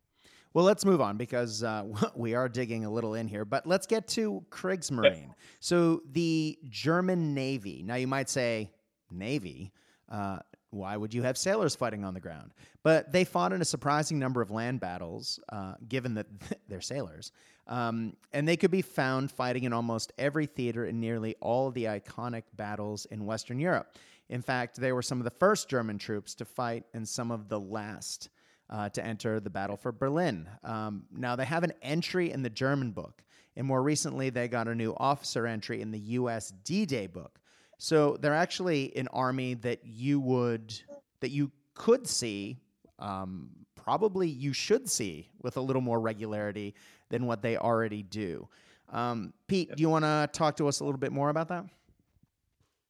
Well, 0.54 0.66
let's 0.66 0.86
move 0.86 1.02
on 1.02 1.18
because 1.18 1.64
uh, 1.64 1.86
we 2.16 2.36
are 2.36 2.48
digging 2.48 2.86
a 2.86 2.92
little 2.92 3.16
in 3.16 3.28
here, 3.28 3.46
but 3.46 3.66
let's 3.66 3.88
get 3.88 4.08
to 4.10 4.44
Kriegsmarine. 4.50 5.34
So, 5.60 6.02
the 6.12 6.60
German 6.70 7.34
Navy. 7.34 7.82
Now, 7.84 7.96
you 7.96 8.08
might 8.08 8.30
say, 8.30 8.70
Navy. 9.10 9.72
Uh, 10.10 10.40
why 10.74 10.98
would 10.98 11.14
you 11.14 11.22
have 11.22 11.38
sailors 11.38 11.76
fighting 11.76 12.04
on 12.04 12.14
the 12.14 12.20
ground? 12.20 12.54
But 12.82 13.12
they 13.12 13.24
fought 13.24 13.54
in 13.54 13.62
a 13.62 13.66
surprising 13.66 14.20
number 14.20 14.42
of 14.42 14.52
land 14.52 14.80
battles, 14.80 15.40
uh, 15.50 15.76
given 15.88 16.16
that 16.16 16.28
they're 16.68 16.82
sailors. 16.82 17.32
Um, 17.68 18.18
and 18.34 18.48
they 18.48 18.58
could 18.58 18.72
be 18.72 18.82
found 18.82 19.32
fighting 19.32 19.64
in 19.64 19.74
almost 19.74 20.12
every 20.18 20.46
theater 20.46 20.86
in 20.86 21.00
nearly 21.00 21.36
all 21.40 21.68
of 21.68 21.74
the 21.74 21.86
iconic 21.86 22.44
battles 22.56 23.06
in 23.06 23.26
Western 23.26 23.60
Europe. 23.60 23.96
In 24.30 24.42
fact, 24.42 24.78
they 24.78 24.92
were 24.92 25.02
some 25.02 25.20
of 25.20 25.26
the 25.26 25.32
first 25.32 25.70
German 25.70 25.98
troops 25.98 26.36
to 26.36 26.46
fight 26.46 26.86
and 26.94 27.08
some 27.08 27.32
of 27.32 27.50
the 27.50 27.60
last 27.60 28.30
uh, 28.70 28.90
to 28.90 29.06
enter 29.06 29.40
the 29.40 29.50
battle 29.50 29.78
for 29.78 29.92
Berlin. 29.92 30.50
Um, 30.64 31.04
now, 31.12 31.36
they 31.36 31.46
have 31.46 31.64
an 31.64 31.74
entry 31.82 32.32
in 32.32 32.42
the 32.42 32.50
German 32.50 32.92
book, 32.92 33.24
and 33.56 33.68
more 33.68 33.84
recently, 33.84 34.30
they 34.30 34.48
got 34.48 34.68
a 34.68 34.76
new 34.76 34.96
officer 34.98 35.46
entry 35.46 35.82
in 35.82 35.92
the 35.92 36.00
U.S. 36.00 36.52
D 36.64 36.86
Day 36.86 37.08
book. 37.08 37.40
So 37.84 38.16
they're 38.18 38.34
actually 38.34 38.96
an 38.96 39.10
army 39.10 39.56
that 39.56 39.82
you 39.84 40.22
would, 40.22 40.74
that 41.20 41.32
you 41.32 41.52
could 41.74 42.08
see, 42.08 42.58
um, 42.98 43.50
probably 43.76 44.30
you 44.30 44.54
should 44.54 44.90
see 44.90 45.28
with 45.42 45.58
a 45.58 45.60
little 45.60 45.82
more 45.82 46.00
regularity 46.00 46.76
than 47.10 47.26
what 47.26 47.42
they 47.42 47.58
already 47.58 48.02
do. 48.02 48.48
Um, 48.88 49.34
Pete, 49.48 49.76
do 49.76 49.82
you 49.82 49.90
want 49.90 50.06
to 50.06 50.30
talk 50.32 50.56
to 50.58 50.70
us 50.70 50.80
a 50.80 50.86
little 50.86 50.98
bit 50.98 51.12
more 51.12 51.28
about 51.28 51.50
that? 51.50 51.66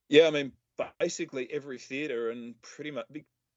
Yeah, 0.10 0.28
I 0.28 0.30
mean, 0.30 0.52
basically 1.00 1.52
every 1.52 1.80
theater 1.80 2.30
and 2.30 2.54
pretty 2.62 2.92
much 2.92 3.08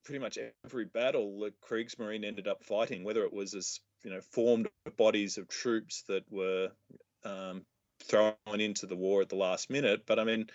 pretty 0.06 0.20
much 0.20 0.38
every 0.64 0.86
battle 0.86 1.38
the 1.40 1.52
Kriegsmarine 1.68 2.24
ended 2.24 2.48
up 2.48 2.64
fighting, 2.64 3.04
whether 3.04 3.24
it 3.24 3.32
was 3.34 3.52
as 3.52 3.78
you 4.04 4.10
know 4.10 4.22
formed 4.22 4.68
bodies 4.96 5.36
of 5.36 5.48
troops 5.48 6.02
that 6.08 6.24
were 6.30 6.70
um, 7.24 7.66
thrown 8.02 8.34
into 8.58 8.86
the 8.86 8.96
war 8.96 9.20
at 9.20 9.28
the 9.28 9.36
last 9.36 9.68
minute. 9.68 10.04
But 10.06 10.18
I 10.18 10.24
mean, 10.24 10.46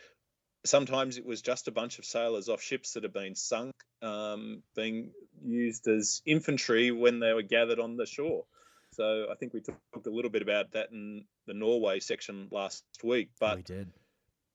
sometimes 0.65 1.17
it 1.17 1.25
was 1.25 1.41
just 1.41 1.67
a 1.67 1.71
bunch 1.71 1.99
of 1.99 2.05
sailors 2.05 2.49
off 2.49 2.61
ships 2.61 2.93
that 2.93 3.03
had 3.03 3.13
been 3.13 3.35
sunk, 3.35 3.75
um, 4.01 4.63
being 4.75 5.11
used 5.43 5.87
as 5.87 6.21
infantry 6.25 6.91
when 6.91 7.19
they 7.19 7.33
were 7.33 7.41
gathered 7.41 7.79
on 7.79 7.97
the 7.97 8.05
shore. 8.05 8.45
So 8.93 9.27
I 9.31 9.35
think 9.35 9.53
we 9.53 9.61
talked 9.61 10.07
a 10.07 10.11
little 10.11 10.31
bit 10.31 10.41
about 10.41 10.71
that 10.73 10.91
in 10.91 11.25
the 11.47 11.53
Norway 11.53 11.99
section 11.99 12.49
last 12.51 12.83
week. 13.03 13.29
But 13.39 13.57
we 13.57 13.63
did. 13.63 13.87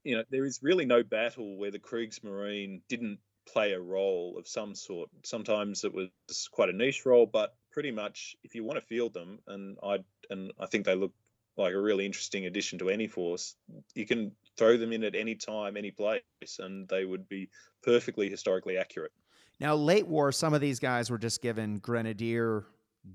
You 0.04 0.18
know, 0.18 0.24
there 0.30 0.44
is 0.44 0.60
really 0.62 0.84
no 0.84 1.02
battle 1.02 1.56
where 1.56 1.70
the 1.70 1.78
Kriegsmarine 1.78 2.82
didn't 2.88 3.18
play 3.48 3.72
a 3.72 3.80
role 3.80 4.36
of 4.38 4.46
some 4.46 4.74
sort. 4.74 5.08
Sometimes 5.24 5.84
it 5.84 5.92
was 5.92 6.10
quite 6.52 6.68
a 6.68 6.72
niche 6.72 7.06
role, 7.06 7.26
but 7.26 7.54
pretty 7.72 7.90
much 7.90 8.36
if 8.44 8.54
you 8.54 8.62
want 8.62 8.78
to 8.78 8.86
field 8.86 9.14
them, 9.14 9.40
and 9.46 9.78
I 9.82 9.98
and 10.30 10.52
I 10.60 10.66
think 10.66 10.84
they 10.84 10.94
look 10.94 11.12
like 11.56 11.72
a 11.72 11.80
really 11.80 12.04
interesting 12.04 12.46
addition 12.46 12.78
to 12.80 12.90
any 12.90 13.08
force. 13.08 13.56
You 13.94 14.06
can 14.06 14.32
throw 14.56 14.76
them 14.76 14.92
in 14.92 15.04
at 15.04 15.14
any 15.14 15.34
time, 15.34 15.76
any 15.76 15.90
place, 15.90 16.22
and 16.58 16.88
they 16.88 17.04
would 17.04 17.28
be 17.28 17.48
perfectly 17.82 18.28
historically 18.28 18.76
accurate. 18.76 19.12
Now, 19.60 19.74
late 19.74 20.06
war, 20.06 20.32
some 20.32 20.54
of 20.54 20.60
these 20.60 20.78
guys 20.78 21.10
were 21.10 21.18
just 21.18 21.40
given 21.40 21.78
grenadier 21.78 22.66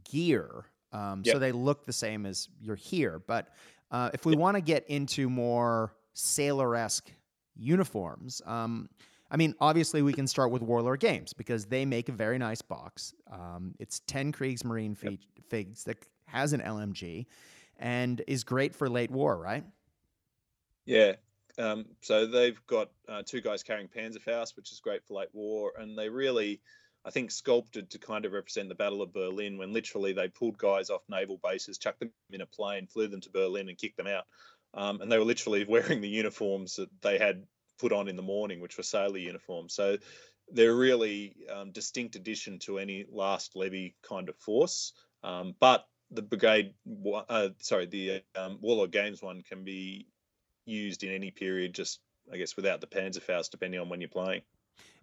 gear, 0.09 0.65
um, 0.91 1.21
yep. 1.23 1.33
so 1.33 1.39
they 1.39 1.51
look 1.51 1.85
the 1.85 1.93
same 1.93 2.25
as 2.25 2.49
you're 2.59 2.75
here. 2.75 3.19
But 3.19 3.49
uh, 3.91 4.09
if 4.13 4.25
we 4.25 4.33
yep. 4.33 4.39
want 4.39 4.55
to 4.55 4.61
get 4.61 4.87
into 4.87 5.29
more 5.29 5.93
sailor 6.13 6.75
esque 6.75 7.11
uniforms, 7.55 8.41
um, 8.45 8.89
I 9.29 9.37
mean, 9.37 9.55
obviously, 9.61 10.01
we 10.01 10.13
can 10.13 10.27
start 10.27 10.51
with 10.51 10.61
Warlord 10.61 10.99
Games 10.99 11.31
because 11.31 11.65
they 11.65 11.85
make 11.85 12.09
a 12.09 12.11
very 12.11 12.37
nice 12.37 12.61
box. 12.61 13.13
Um, 13.31 13.73
it's 13.79 14.01
10 14.07 14.33
Kriegsmarine 14.33 15.01
yep. 15.01 15.19
figs 15.47 15.85
that 15.85 15.97
has 16.25 16.53
an 16.53 16.61
LMG 16.61 17.25
and 17.79 18.21
is 18.27 18.43
great 18.43 18.75
for 18.75 18.89
late 18.89 19.09
war, 19.09 19.37
right? 19.37 19.63
Yeah. 20.85 21.13
Um, 21.57 21.85
so 22.01 22.25
they've 22.25 22.59
got 22.67 22.89
uh, 23.07 23.23
two 23.25 23.41
guys 23.41 23.63
carrying 23.63 23.87
Panzerfaust, 23.87 24.55
which 24.55 24.71
is 24.71 24.79
great 24.79 25.05
for 25.05 25.15
late 25.15 25.29
war, 25.33 25.73
and 25.77 25.97
they 25.97 26.09
really, 26.09 26.61
I 27.05 27.11
think, 27.11 27.31
sculpted 27.31 27.89
to 27.91 27.99
kind 27.99 28.25
of 28.25 28.33
represent 28.33 28.69
the 28.69 28.75
Battle 28.75 29.01
of 29.01 29.13
Berlin 29.13 29.57
when 29.57 29.73
literally 29.73 30.13
they 30.13 30.27
pulled 30.27 30.57
guys 30.57 30.89
off 30.89 31.01
naval 31.09 31.39
bases, 31.43 31.77
chucked 31.77 31.99
them 31.99 32.11
in 32.31 32.41
a 32.41 32.45
plane, 32.45 32.87
flew 32.87 33.07
them 33.07 33.21
to 33.21 33.29
Berlin, 33.29 33.69
and 33.69 33.77
kicked 33.77 33.97
them 33.97 34.07
out. 34.07 34.25
Um, 34.73 35.01
and 35.01 35.11
they 35.11 35.17
were 35.17 35.25
literally 35.25 35.65
wearing 35.69 36.01
the 36.01 36.09
uniforms 36.09 36.75
that 36.75 36.89
they 37.01 37.17
had 37.17 37.43
put 37.79 37.91
on 37.91 38.07
in 38.07 38.15
the 38.15 38.21
morning, 38.21 38.61
which 38.61 38.77
were 38.77 38.83
sailor 38.83 39.17
uniforms. 39.17 39.73
So 39.73 39.97
they're 40.51 40.75
really 40.75 41.35
um, 41.51 41.71
distinct 41.71 42.15
addition 42.15 42.59
to 42.59 42.77
any 42.77 43.05
last 43.09 43.55
levy 43.55 43.95
kind 44.07 44.29
of 44.29 44.37
force. 44.37 44.93
Um, 45.23 45.55
but 45.59 45.85
the 46.11 46.21
brigade, 46.21 46.73
uh, 47.29 47.49
sorry, 47.59 47.85
the 47.85 48.21
um, 48.35 48.59
Warlord 48.61 48.91
Games 48.91 49.21
one 49.21 49.41
can 49.41 49.63
be 49.63 50.07
used 50.71 51.03
in 51.03 51.11
any 51.11 51.31
period, 51.31 51.73
just 51.73 51.99
I 52.31 52.37
guess 52.37 52.55
without 52.55 52.81
the 52.81 52.87
Panzerfaust, 52.87 53.51
depending 53.51 53.79
on 53.79 53.89
when 53.89 54.01
you're 54.01 54.09
playing. 54.09 54.41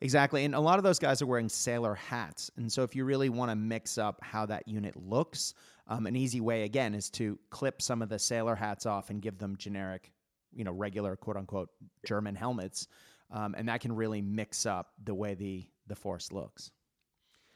Exactly. 0.00 0.44
And 0.44 0.54
a 0.54 0.60
lot 0.60 0.78
of 0.78 0.84
those 0.84 0.98
guys 0.98 1.20
are 1.22 1.26
wearing 1.26 1.48
sailor 1.48 1.94
hats. 1.94 2.50
And 2.56 2.72
so 2.72 2.82
if 2.82 2.96
you 2.96 3.04
really 3.04 3.28
want 3.28 3.50
to 3.50 3.56
mix 3.56 3.98
up 3.98 4.18
how 4.22 4.46
that 4.46 4.66
unit 4.66 4.96
looks, 4.96 5.54
um, 5.88 6.06
an 6.06 6.16
easy 6.16 6.40
way, 6.40 6.62
again, 6.62 6.94
is 6.94 7.10
to 7.10 7.38
clip 7.50 7.82
some 7.82 8.00
of 8.00 8.08
the 8.08 8.18
sailor 8.18 8.54
hats 8.54 8.86
off 8.86 9.10
and 9.10 9.20
give 9.20 9.38
them 9.38 9.56
generic 9.56 10.12
you 10.52 10.64
know 10.64 10.72
regular 10.72 11.16
quote 11.16 11.36
unquote 11.36 11.70
German 12.06 12.34
helmets, 12.34 12.88
um, 13.30 13.54
and 13.56 13.68
that 13.68 13.80
can 13.80 13.94
really 13.94 14.22
mix 14.22 14.66
up 14.66 14.92
the 15.02 15.14
way 15.14 15.34
the 15.34 15.64
the 15.86 15.94
force 15.94 16.32
looks. 16.32 16.70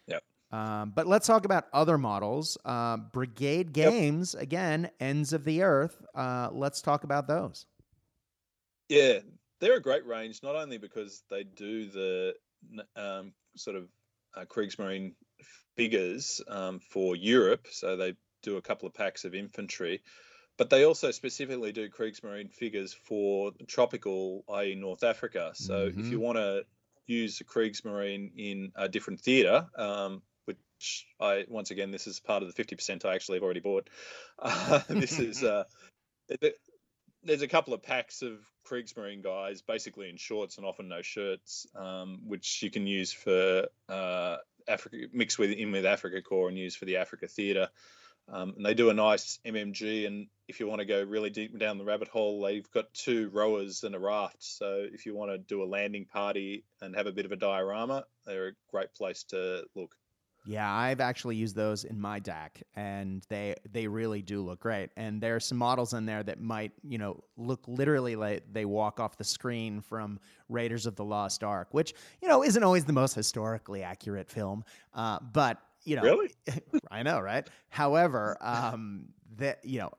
Yep. 0.07 0.23
Um, 0.51 0.93
but 0.95 1.07
let's 1.07 1.27
talk 1.27 1.45
about 1.45 1.65
other 1.73 1.99
models. 1.99 2.59
Uh, 2.65 2.97
Brigade 2.97 3.73
Games 3.73 4.35
yep. 4.35 4.43
again, 4.43 4.91
ends 5.01 5.33
of 5.33 5.45
the 5.45 5.63
earth. 5.63 6.03
Uh, 6.15 6.49
let's 6.53 6.83
talk 6.83 7.05
about 7.05 7.27
those. 7.27 7.67
Yeah, 8.89 9.21
they're 9.61 9.77
a 9.77 9.83
great 9.83 10.07
range, 10.07 10.43
not 10.43 10.57
only 10.57 10.79
because 10.79 11.23
they 11.31 11.45
do 11.45 11.87
the 11.87 12.35
um, 12.97 13.33
sort 13.57 13.77
of 13.77 13.89
uh, 14.37 14.45
Kriegsmarine 14.45 15.15
figures 15.77 16.41
um, 16.49 16.81
for 16.81 17.17
Europe, 17.17 17.67
so 17.71 17.97
they 17.97 18.15
do 18.43 18.57
a 18.57 18.63
couple 18.63 18.89
of 18.89 18.95
packs 18.95 19.25
of 19.25 19.35
infantry, 19.35 20.03
but 20.59 20.71
they 20.71 20.85
also 20.85 21.11
specifically 21.11 21.73
do 21.73 21.89
Kriegsmarine 21.89 22.53
figures 22.53 22.93
for 22.93 23.53
tropical, 23.67 24.45
i.e., 24.55 24.75
North 24.75 25.05
Africa. 25.05 25.53
So 25.55 25.89
mm-hmm. 25.89 26.01
if 26.01 26.07
you 26.09 26.21
want 26.21 26.39
to 26.39 26.65
use 27.07 27.41
a 27.41 27.45
Kriegsmarine 27.45 28.33
in 28.37 28.73
a 28.77 28.89
different 28.89 29.21
theatre, 29.21 29.67
um, 29.77 30.23
which 30.45 31.07
I 31.21 31.45
once 31.49 31.71
again 31.71 31.91
this 31.91 32.07
is 32.07 32.21
part 32.21 32.43
of 32.43 32.49
the 32.49 32.55
fifty 32.55 32.77
percent 32.77 33.05
I 33.05 33.15
actually 33.15 33.37
have 33.37 33.45
already 33.45 33.61
bought. 33.61 33.89
Uh, 34.39 34.81
this 34.89 35.21
is 35.21 35.45
uh, 35.45 35.65
there's 37.23 37.43
a 37.43 37.49
couple 37.49 37.75
of 37.75 37.83
packs 37.83 38.23
of 38.23 38.41
Kriegsmarine 38.65 39.23
guys, 39.23 39.63
basically 39.63 40.09
in 40.09 40.17
shorts 40.17 40.57
and 40.57 40.67
often 40.67 40.89
no 40.89 41.03
shirts, 41.03 41.67
um, 41.75 42.21
which 42.27 42.63
you 42.63 42.71
can 42.71 42.87
use 42.87 43.13
for 43.13 43.69
uh, 43.89 44.37
Africa, 44.69 44.97
mix 45.13 45.39
with 45.39 45.51
in 45.51 45.73
with 45.73 45.87
Africa 45.87 46.23
Corps 46.23 46.49
and 46.49 46.59
use 46.59 46.77
for 46.77 46.85
the 46.85 46.99
Africa 46.99 47.29
theatre. 47.29 47.69
Um, 48.29 48.55
and 48.57 48.65
they 48.65 48.75
do 48.75 48.91
a 48.91 48.95
nice 48.95 49.41
MMG. 49.45 50.07
And 50.07 50.29
if 50.49 50.61
you 50.61 50.67
want 50.67 50.79
to 50.79 50.85
go 50.85 51.03
really 51.03 51.31
deep 51.31 51.59
down 51.59 51.79
the 51.79 51.85
rabbit 51.85 52.09
hole, 52.09 52.43
they've 52.43 52.71
got 52.71 52.93
two 52.95 53.31
rowers 53.31 53.85
and 53.85 53.95
a 53.95 53.99
raft. 53.99 54.43
So 54.43 54.87
if 54.91 55.07
you 55.07 55.15
want 55.15 55.33
to 55.33 55.39
do 55.39 55.63
a 55.63 55.67
landing 55.67 56.07
party 56.07 56.65
and 56.81 56.95
have 56.95 57.07
a 57.07 57.13
bit 57.13 57.27
of 57.27 57.33
a 57.33 57.37
diorama, 57.37 58.05
they're 58.25 58.49
a 58.49 58.53
great 58.71 58.95
place 58.95 59.25
to 59.25 59.65
look. 59.75 59.95
Yeah, 60.45 60.73
I've 60.73 61.01
actually 61.01 61.37
used 61.37 61.55
those 61.55 61.85
in 61.85 62.01
my 62.01 62.19
deck, 62.19 62.63
and 62.75 63.25
they 63.29 63.55
they 63.71 63.87
really 63.87 64.23
do 64.23 64.43
look 64.43 64.59
great. 64.61 64.91
And 64.97 65.21
there 65.21 65.37
are 65.37 65.41
some 65.41 65.57
models 65.57 65.93
in 65.93 66.05
there 66.05 66.25
that 66.25 66.41
might, 66.41 66.73
you 66.83 66.99
know, 66.99 67.23
look 67.37 67.61
literally 67.69 68.17
like 68.17 68.43
they 68.53 68.65
walk 68.65 68.99
off 68.99 69.17
the 69.17 69.25
screen 69.25 69.81
from 69.81 70.19
Raiders 70.49 70.85
of 70.87 70.97
the 70.97 71.05
Lost 71.05 71.45
Ark, 71.45 71.69
which 71.71 71.95
you 72.21 72.27
know 72.27 72.43
isn't 72.43 72.63
always 72.63 72.85
the 72.85 72.93
most 72.93 73.15
historically 73.15 73.85
accurate 73.85 74.29
film, 74.29 74.65
uh, 74.95 75.21
but 75.33 75.59
you 75.85 75.95
know, 75.95 76.03
really, 76.03 76.31
I 76.91 77.05
know, 77.05 77.21
right? 77.21 77.49
However, 77.69 78.37
um, 78.41 79.11
that 79.37 79.65
you 79.65 79.79
know, 79.79 79.93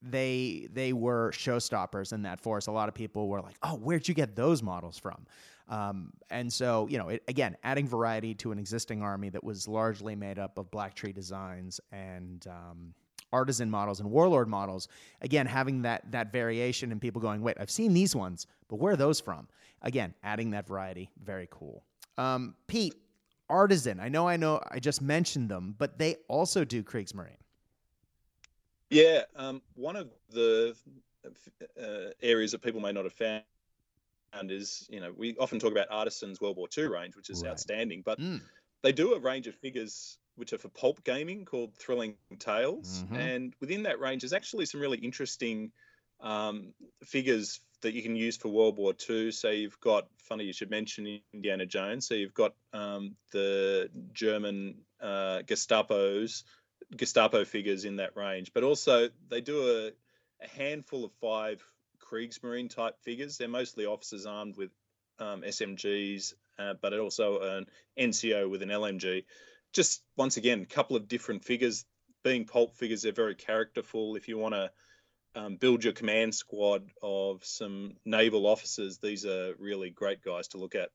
they 0.00 0.68
they 0.72 0.92
were 0.92 1.32
showstoppers 1.32 2.12
in 2.12 2.22
that 2.22 2.40
force. 2.40 2.68
A 2.68 2.72
lot 2.72 2.88
of 2.88 2.94
people 2.94 3.28
were 3.28 3.40
like, 3.40 3.56
"Oh, 3.64 3.74
where'd 3.76 4.06
you 4.06 4.14
get 4.14 4.36
those 4.36 4.62
models 4.62 4.96
from?" 4.98 5.26
Um, 5.68 6.12
and 6.30 6.52
so, 6.52 6.86
you 6.88 6.98
know, 6.98 7.08
it, 7.08 7.22
again, 7.28 7.56
adding 7.62 7.86
variety 7.86 8.34
to 8.36 8.52
an 8.52 8.58
existing 8.58 9.02
army 9.02 9.28
that 9.30 9.42
was 9.42 9.68
largely 9.68 10.14
made 10.14 10.38
up 10.38 10.58
of 10.58 10.70
Black 10.70 10.94
Tree 10.94 11.12
designs 11.12 11.80
and 11.92 12.46
um, 12.48 12.94
artisan 13.32 13.70
models 13.70 14.00
and 14.00 14.10
warlord 14.10 14.48
models. 14.48 14.88
Again, 15.20 15.46
having 15.46 15.82
that 15.82 16.10
that 16.12 16.32
variation 16.32 16.92
and 16.92 17.00
people 17.00 17.20
going, 17.20 17.42
"Wait, 17.42 17.56
I've 17.58 17.70
seen 17.70 17.94
these 17.94 18.14
ones, 18.14 18.46
but 18.68 18.76
where 18.76 18.92
are 18.92 18.96
those 18.96 19.20
from?" 19.20 19.48
Again, 19.82 20.14
adding 20.22 20.50
that 20.50 20.66
variety, 20.66 21.10
very 21.24 21.48
cool. 21.50 21.84
Um, 22.18 22.54
Pete, 22.66 22.94
Artisan. 23.48 24.00
I 24.00 24.08
know, 24.08 24.26
I 24.28 24.36
know, 24.36 24.60
I 24.70 24.78
just 24.78 25.02
mentioned 25.02 25.48
them, 25.48 25.74
but 25.78 25.98
they 25.98 26.16
also 26.28 26.64
do 26.64 26.82
Kriegsmarine. 26.82 27.36
Yeah, 28.90 29.22
um, 29.36 29.62
one 29.74 29.96
of 29.96 30.10
the 30.30 30.76
uh, 31.80 32.10
areas 32.22 32.52
that 32.52 32.62
people 32.62 32.80
may 32.80 32.92
not 32.92 33.04
have 33.04 33.12
found 33.12 33.42
is, 34.50 34.86
you 34.90 35.00
know, 35.00 35.12
we 35.16 35.36
often 35.38 35.58
talk 35.58 35.72
about 35.72 35.88
Artisan's 35.90 36.40
World 36.40 36.56
War 36.56 36.68
II 36.76 36.88
range, 36.88 37.16
which 37.16 37.30
is 37.30 37.42
right. 37.42 37.50
outstanding, 37.50 38.02
but 38.04 38.18
mm. 38.18 38.40
they 38.82 38.92
do 38.92 39.14
a 39.14 39.20
range 39.20 39.46
of 39.46 39.54
figures 39.56 40.18
which 40.36 40.52
are 40.52 40.58
for 40.58 40.68
pulp 40.68 41.04
gaming 41.04 41.44
called 41.44 41.74
Thrilling 41.76 42.16
Tales, 42.38 43.02
mm-hmm. 43.04 43.16
and 43.16 43.54
within 43.60 43.82
that 43.82 44.00
range, 44.00 44.22
there's 44.22 44.32
actually 44.32 44.66
some 44.66 44.80
really 44.80 44.98
interesting 44.98 45.72
um, 46.20 46.72
figures 47.04 47.60
that 47.82 47.94
you 47.94 48.02
can 48.02 48.16
use 48.16 48.36
for 48.36 48.48
World 48.48 48.78
War 48.78 48.94
II. 49.08 49.32
So 49.32 49.50
you've 49.50 49.78
got, 49.80 50.06
funny 50.18 50.44
you 50.44 50.52
should 50.52 50.70
mention 50.70 51.20
Indiana 51.34 51.66
Jones. 51.66 52.06
So 52.06 52.14
you've 52.14 52.34
got 52.34 52.54
um, 52.72 53.16
the 53.32 53.90
German 54.12 54.76
uh, 55.00 55.40
Gestapo's 55.44 56.44
Gestapo 56.96 57.44
figures 57.44 57.84
in 57.84 57.96
that 57.96 58.16
range, 58.16 58.52
but 58.54 58.62
also 58.62 59.08
they 59.28 59.40
do 59.40 59.68
a, 59.68 59.86
a 60.44 60.48
handful 60.48 61.04
of 61.04 61.12
five 61.20 61.62
Kriegsmarine 62.12 62.68
type 62.68 62.96
figures. 63.02 63.38
They're 63.38 63.48
mostly 63.48 63.86
officers 63.86 64.26
armed 64.26 64.56
with 64.56 64.70
um, 65.18 65.42
SMGs, 65.42 66.34
uh, 66.58 66.74
but 66.80 66.98
also 66.98 67.40
an 67.40 67.66
NCO 67.98 68.50
with 68.50 68.62
an 68.62 68.68
LMG. 68.68 69.24
Just 69.72 70.02
once 70.16 70.36
again, 70.36 70.60
a 70.60 70.66
couple 70.66 70.96
of 70.96 71.08
different 71.08 71.44
figures. 71.44 71.84
Being 72.22 72.44
pulp 72.44 72.76
figures, 72.76 73.02
they're 73.02 73.12
very 73.12 73.34
characterful. 73.34 74.16
If 74.16 74.28
you 74.28 74.38
want 74.38 74.54
to 74.54 74.70
um, 75.34 75.56
build 75.56 75.82
your 75.82 75.92
command 75.92 76.34
squad 76.34 76.90
of 77.02 77.44
some 77.44 77.94
naval 78.04 78.46
officers, 78.46 78.98
these 78.98 79.24
are 79.24 79.54
really 79.58 79.90
great 79.90 80.22
guys 80.22 80.48
to 80.48 80.58
look 80.58 80.74
at. 80.74 80.90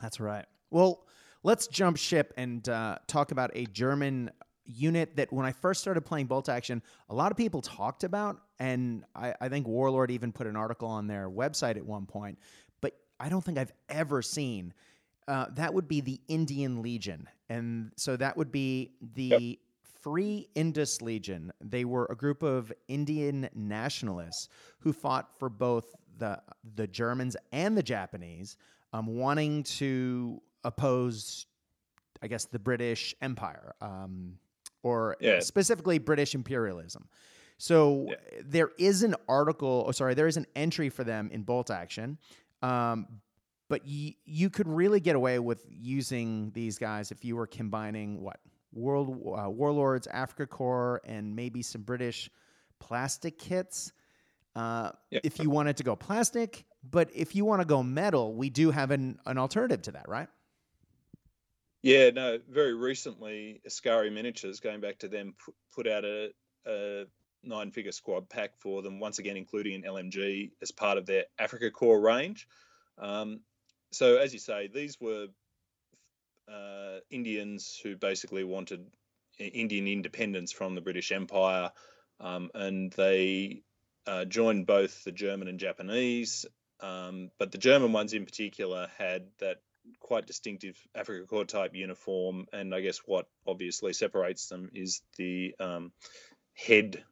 That's 0.00 0.18
right. 0.18 0.46
Well, 0.70 1.04
let's 1.42 1.66
jump 1.66 1.98
ship 1.98 2.32
and 2.36 2.66
uh, 2.68 2.98
talk 3.06 3.30
about 3.30 3.50
a 3.54 3.66
German 3.66 4.30
unit 4.68 5.16
that 5.16 5.32
when 5.32 5.46
I 5.46 5.52
first 5.52 5.80
started 5.80 6.02
playing 6.02 6.26
Bolt 6.26 6.48
Action, 6.48 6.82
a 7.08 7.14
lot 7.14 7.32
of 7.32 7.36
people 7.36 7.60
talked 7.60 8.04
about, 8.04 8.40
and 8.58 9.04
I, 9.14 9.34
I, 9.40 9.48
think 9.48 9.66
Warlord 9.66 10.10
even 10.10 10.30
put 10.30 10.46
an 10.46 10.56
article 10.56 10.88
on 10.88 11.06
their 11.06 11.28
website 11.30 11.76
at 11.76 11.84
one 11.84 12.06
point, 12.06 12.38
but 12.80 12.92
I 13.18 13.28
don't 13.28 13.42
think 13.42 13.58
I've 13.58 13.72
ever 13.88 14.22
seen. 14.22 14.74
Uh, 15.26 15.46
that 15.54 15.72
would 15.72 15.88
be 15.88 16.00
the 16.00 16.20
Indian 16.28 16.82
Legion. 16.82 17.28
And 17.48 17.92
so 17.96 18.16
that 18.16 18.36
would 18.36 18.52
be 18.52 18.92
the 19.14 19.22
yep. 19.22 19.58
Free 20.00 20.48
India 20.54 20.86
Legion. 21.00 21.52
They 21.60 21.84
were 21.84 22.06
a 22.10 22.14
group 22.14 22.42
of 22.42 22.72
Indian 22.86 23.48
nationalists 23.54 24.48
who 24.78 24.92
fought 24.92 25.36
for 25.38 25.48
both 25.48 25.94
the 26.18 26.40
the 26.76 26.86
Germans 26.86 27.36
and 27.52 27.76
the 27.76 27.82
Japanese, 27.82 28.56
um, 28.92 29.06
wanting 29.06 29.62
to 29.64 30.40
oppose, 30.64 31.46
I 32.22 32.28
guess, 32.28 32.44
the 32.44 32.58
British 32.58 33.14
Empire, 33.20 33.74
um, 33.80 34.38
or 34.82 35.16
yeah. 35.20 35.40
specifically 35.40 35.98
British 35.98 36.34
imperialism. 36.34 37.08
So 37.58 38.06
yeah. 38.08 38.40
there 38.44 38.70
is 38.78 39.02
an 39.02 39.16
article, 39.28 39.84
oh, 39.88 39.90
sorry, 39.92 40.14
there 40.14 40.28
is 40.28 40.36
an 40.36 40.46
entry 40.54 40.88
for 40.90 41.04
them 41.04 41.30
in 41.32 41.42
Bolt 41.42 41.70
Action. 41.70 42.18
Um, 42.62 43.06
but 43.68 43.82
y- 43.84 44.14
you 44.24 44.48
could 44.48 44.68
really 44.68 45.00
get 45.00 45.16
away 45.16 45.38
with 45.38 45.64
using 45.68 46.50
these 46.54 46.78
guys 46.78 47.10
if 47.10 47.24
you 47.24 47.36
were 47.36 47.46
combining 47.46 48.22
what 48.22 48.38
World 48.72 49.08
uh, 49.36 49.50
Warlords, 49.50 50.06
Africa 50.06 50.46
Korps, 50.46 51.00
and 51.04 51.34
maybe 51.34 51.62
some 51.62 51.82
British 51.82 52.30
plastic 52.78 53.38
kits. 53.38 53.92
Uh, 54.54 54.90
yep. 55.10 55.22
If 55.24 55.38
you 55.38 55.50
wanted 55.50 55.76
to 55.78 55.84
go 55.84 55.96
plastic, 55.96 56.64
but 56.88 57.10
if 57.14 57.34
you 57.34 57.44
want 57.44 57.60
to 57.60 57.66
go 57.66 57.82
metal, 57.82 58.34
we 58.34 58.50
do 58.50 58.70
have 58.70 58.90
an, 58.90 59.18
an 59.26 59.38
alternative 59.38 59.82
to 59.82 59.92
that, 59.92 60.08
right? 60.08 60.28
Yeah, 61.82 62.10
no. 62.10 62.38
Very 62.48 62.74
recently, 62.74 63.60
Askari 63.64 64.10
Miniatures, 64.10 64.60
going 64.60 64.80
back 64.80 64.98
to 64.98 65.08
them, 65.08 65.34
put, 65.74 65.86
out 65.86 66.04
a, 66.04 66.30
a 66.66 67.04
nine-figure 67.44 67.92
squad 67.92 68.28
pack 68.28 68.56
for 68.58 68.82
them, 68.82 68.98
once 68.98 69.18
again 69.18 69.36
including 69.36 69.74
an 69.74 69.90
LMG 69.90 70.50
as 70.60 70.72
part 70.72 70.98
of 70.98 71.06
their 71.06 71.24
Afrika 71.40 71.70
Korps 71.70 72.02
range. 72.02 72.48
Um, 72.98 73.40
so, 73.92 74.16
as 74.16 74.32
you 74.32 74.40
say, 74.40 74.68
these 74.72 75.00
were 75.00 75.28
uh, 76.52 76.98
Indians 77.10 77.78
who 77.82 77.96
basically 77.96 78.44
wanted 78.44 78.84
Indian 79.38 79.86
independence 79.86 80.50
from 80.50 80.74
the 80.74 80.80
British 80.80 81.12
Empire, 81.12 81.70
um, 82.18 82.50
and 82.54 82.92
they 82.92 83.62
uh, 84.06 84.24
joined 84.24 84.66
both 84.66 85.04
the 85.04 85.12
German 85.12 85.46
and 85.46 85.60
Japanese. 85.60 86.44
Um, 86.80 87.30
but 87.38 87.52
the 87.52 87.58
German 87.58 87.92
ones 87.92 88.12
in 88.12 88.24
particular 88.24 88.88
had 88.98 89.28
that 89.38 89.58
quite 90.00 90.26
distinctive 90.26 90.76
Africa 90.94 91.26
Corps 91.26 91.44
type 91.44 91.74
uniform, 91.74 92.46
and 92.52 92.74
I 92.74 92.80
guess 92.80 92.98
what 93.04 93.26
obviously 93.46 93.92
separates 93.92 94.48
them 94.48 94.70
is 94.74 95.02
the 95.16 95.54
um, 95.60 95.92
head, 96.54 97.02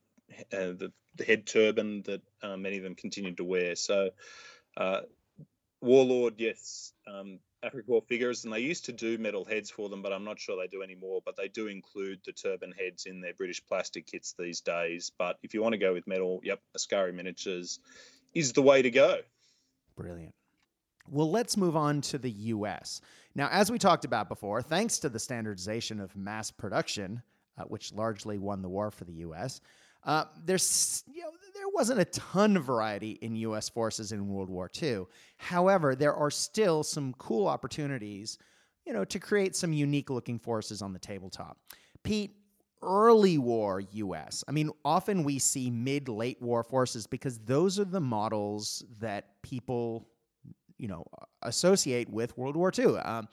uh, 0.53 0.73
the, 0.73 0.93
the, 1.15 1.25
head 1.25 1.47
turban 1.47 2.03
that 2.03 2.23
uh, 2.43 2.57
many 2.57 2.77
of 2.79 2.83
them 2.83 2.95
continued 2.95 3.39
to 3.39 3.45
wear. 3.45 3.77
So, 3.77 4.11
uh, 4.77 5.01
Warlord, 5.81 6.35
yes, 6.39 6.93
um, 7.07 7.39
Afrika 7.65 7.87
Korps 7.89 8.09
figures, 8.09 8.45
and 8.45 8.53
they 8.53 8.61
used 8.61 8.87
to 8.87 8.93
do 8.93 9.19
metal 9.19 9.45
heads 9.45 9.71
for 9.71 9.89
them, 9.89 10.03
but 10.03 10.13
I'm 10.13 10.25
not 10.25 10.39
sure 10.39 10.57
they 10.57 10.69
do 10.69 10.83
anymore. 10.83 11.21
But 11.25 11.37
they 11.37 11.49
do 11.49 11.67
include 11.69 12.21
the 12.25 12.33
turban 12.33 12.73
heads 12.73 13.07
in 13.07 13.21
their 13.21 13.35
British 13.35 13.65
plastic 13.67 14.07
kits 14.07 14.35
these 14.39 14.61
days. 14.61 15.11
But 15.19 15.39
if 15.43 15.55
you 15.55 15.63
want 15.63 15.73
to 15.73 15.79
go 15.79 15.93
with 15.93 16.07
metal, 16.07 16.41
yep, 16.43 16.61
Askari 16.75 17.13
Miniatures 17.13 17.81
is 18.35 18.53
the 18.53 18.63
way 18.63 18.83
to 18.83 18.91
go. 18.91 19.21
Brilliant. 19.97 20.35
Well, 21.11 21.31
let's 21.31 21.57
move 21.57 21.77
on 21.77 22.01
to 22.03 22.19
the 22.19 22.31
US. 22.31 23.01
Now, 23.35 23.49
as 23.51 23.71
we 23.71 23.79
talked 23.79 24.05
about 24.05 24.29
before, 24.29 24.63
thanks 24.63 24.99
to 25.01 25.09
the 25.09 25.19
standardization 25.19 26.01
of 26.01 26.17
mass 26.17 26.51
production, 26.51 27.23
uh, 27.59 27.65
which 27.65 27.93
largely 27.93 28.39
won 28.39 28.63
the 28.63 28.69
war 28.69 28.91
for 28.91 29.05
the 29.05 29.15
US, 29.15 29.61
uh, 30.05 30.25
there's 30.45 31.05
you 31.13 31.23
know, 31.23 31.31
there 31.55 31.69
wasn't 31.75 32.01
a 32.01 32.05
ton 32.07 32.57
of 32.57 32.65
variety 32.65 33.13
in 33.23 33.35
U.S. 33.37 33.69
forces 33.69 34.13
in 34.13 34.29
World 34.29 34.49
War 34.49 34.71
II. 34.81 35.07
However, 35.37 35.95
there 35.97 36.15
are 36.15 36.31
still 36.31 36.83
some 36.83 37.13
cool 37.19 37.47
opportunities, 37.49 38.39
you 38.85 38.93
know, 38.93 39.05
to 39.05 39.19
create 39.19 39.57
some 39.57 39.73
unique 39.73 40.09
looking 40.09 40.39
forces 40.39 40.81
on 40.81 40.93
the 40.93 40.99
tabletop. 40.99 41.59
Pete, 42.05 42.37
early 42.83 43.39
war 43.39 43.81
U.S. 43.81 44.45
I 44.47 44.53
mean, 44.53 44.71
often 44.85 45.25
we 45.25 45.39
see 45.39 45.71
mid 45.71 46.09
late 46.09 46.41
war 46.41 46.63
forces 46.63 47.07
because 47.07 47.39
those 47.41 47.81
are 47.81 47.85
the 47.85 48.01
models 48.01 48.85
that 49.01 49.43
people, 49.43 50.07
you 50.79 50.89
know, 50.89 51.05
associate 51.43 52.09
with 52.09 52.37
World 52.37 52.57
War 52.57 52.73
II. 52.77 52.97
Um, 52.99 53.29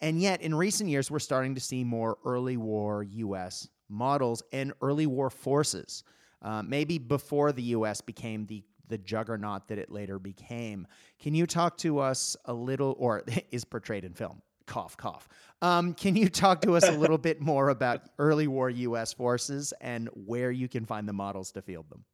and 0.00 0.20
yet, 0.20 0.42
in 0.42 0.54
recent 0.54 0.90
years, 0.90 1.10
we're 1.10 1.18
starting 1.18 1.54
to 1.54 1.60
see 1.60 1.84
more 1.84 2.18
early 2.24 2.56
war 2.56 3.02
U.S. 3.02 3.68
models 3.88 4.42
and 4.52 4.72
early 4.82 5.06
war 5.06 5.30
forces. 5.30 6.04
Uh, 6.42 6.62
maybe 6.62 6.98
before 6.98 7.52
the 7.52 7.62
U.S. 7.62 8.00
became 8.00 8.46
the 8.46 8.62
the 8.88 8.98
juggernaut 8.98 9.68
that 9.68 9.78
it 9.78 9.90
later 9.90 10.18
became. 10.18 10.86
Can 11.18 11.34
you 11.34 11.46
talk 11.46 11.76
to 11.78 11.98
us 11.98 12.36
a 12.44 12.52
little, 12.52 12.94
or 12.98 13.24
is 13.50 13.64
portrayed 13.64 14.04
in 14.04 14.12
film? 14.14 14.42
Cough, 14.66 14.96
cough. 14.96 15.28
Um, 15.62 15.94
can 15.94 16.16
you 16.16 16.28
talk 16.28 16.60
to 16.62 16.74
us 16.74 16.88
a 16.88 16.92
little 16.92 17.18
bit 17.18 17.40
more 17.40 17.68
about 17.68 18.02
early 18.18 18.48
war 18.48 18.68
U.S. 18.68 19.12
forces 19.12 19.72
and 19.80 20.08
where 20.12 20.50
you 20.50 20.68
can 20.68 20.84
find 20.84 21.08
the 21.08 21.12
models 21.12 21.52
to 21.52 21.62
field 21.62 21.88
them? 21.88 22.04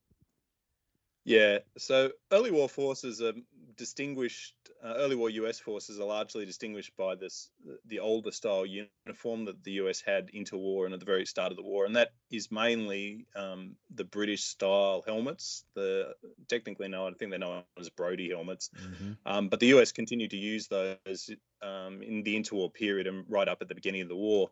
Yeah, 1.24 1.59
so 1.78 2.11
early 2.33 2.51
war 2.51 2.68
forces 2.68 3.22
are 3.22 3.33
distinguished 3.76 4.55
uh, 4.85 4.95
early 4.97 5.14
war 5.14 5.30
US 5.30 5.59
forces 5.59 6.01
are 6.01 6.07
largely 6.07 6.45
distinguished 6.45 6.93
by 6.97 7.14
this 7.14 7.51
the 7.87 8.01
older 8.01 8.33
style 8.33 8.66
uniform 8.66 9.45
that 9.45 9.62
the 9.62 9.72
US 9.72 10.01
had 10.01 10.30
into 10.33 10.57
war 10.57 10.85
and 10.85 10.95
at 10.95 11.01
the 11.01 11.07
very 11.07 11.24
start 11.24 11.53
of 11.53 11.57
the 11.57 11.62
war, 11.62 11.85
and 11.87 11.97
that 11.97 12.11
is 12.30 12.51
mainly 12.51 13.26
um, 13.37 13.76
the 13.95 14.05
British 14.05 14.45
style 14.45 15.03
helmets. 15.07 15.64
The 15.74 16.14
technically 16.49 16.89
known, 16.89 17.12
I 17.14 17.16
think 17.16 17.30
they're 17.30 17.39
known 17.39 17.62
as 17.78 17.91
Brodie 17.91 18.30
helmets, 18.30 18.70
mm-hmm. 18.76 19.12
um, 19.24 19.49
but 19.49 19.61
the 19.61 19.68
US 19.78 19.93
continued 19.93 20.30
to 20.30 20.39
use 20.39 20.68
those 20.68 21.30
um, 21.62 22.03
in 22.03 22.22
the 22.22 22.39
interwar 22.39 22.72
period 22.72 23.07
and 23.07 23.24
right 23.28 23.49
up 23.49 23.62
at 23.62 23.68
the 23.68 23.74
beginning 23.74 24.03
of 24.03 24.09
the 24.09 24.16
war, 24.16 24.51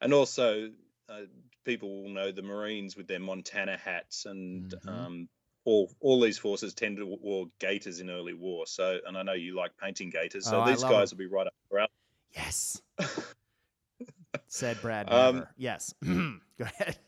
and 0.00 0.12
also. 0.12 0.70
Uh, 1.08 1.22
people 1.64 2.02
will 2.02 2.10
know 2.10 2.32
the 2.32 2.42
Marines 2.42 2.96
with 2.96 3.06
their 3.06 3.20
Montana 3.20 3.76
hats 3.76 4.24
and 4.24 4.70
mm-hmm 4.70 4.88
um, 4.88 5.28
all 5.64 5.90
all 6.00 6.20
these 6.20 6.38
forces 6.38 6.74
tend 6.74 6.96
to 6.96 7.06
wore 7.06 7.46
gaiters 7.58 8.00
in 8.00 8.10
early 8.10 8.34
war. 8.34 8.66
So, 8.66 8.98
and 9.06 9.16
I 9.16 9.22
know 9.22 9.32
you 9.32 9.56
like 9.56 9.72
painting 9.76 10.10
gaiters, 10.10 10.44
so 10.46 10.62
oh, 10.62 10.66
these 10.66 10.82
guys 10.82 11.10
them. 11.10 11.18
will 11.18 11.24
be 11.24 11.34
right 11.34 11.46
up 11.46 11.54
for 11.68 11.86
Yes. 12.34 12.80
Said 14.48 14.80
Brad. 14.80 15.12
Um, 15.12 15.46
yes. 15.56 15.94
Go 16.04 16.40
ahead. 16.60 16.98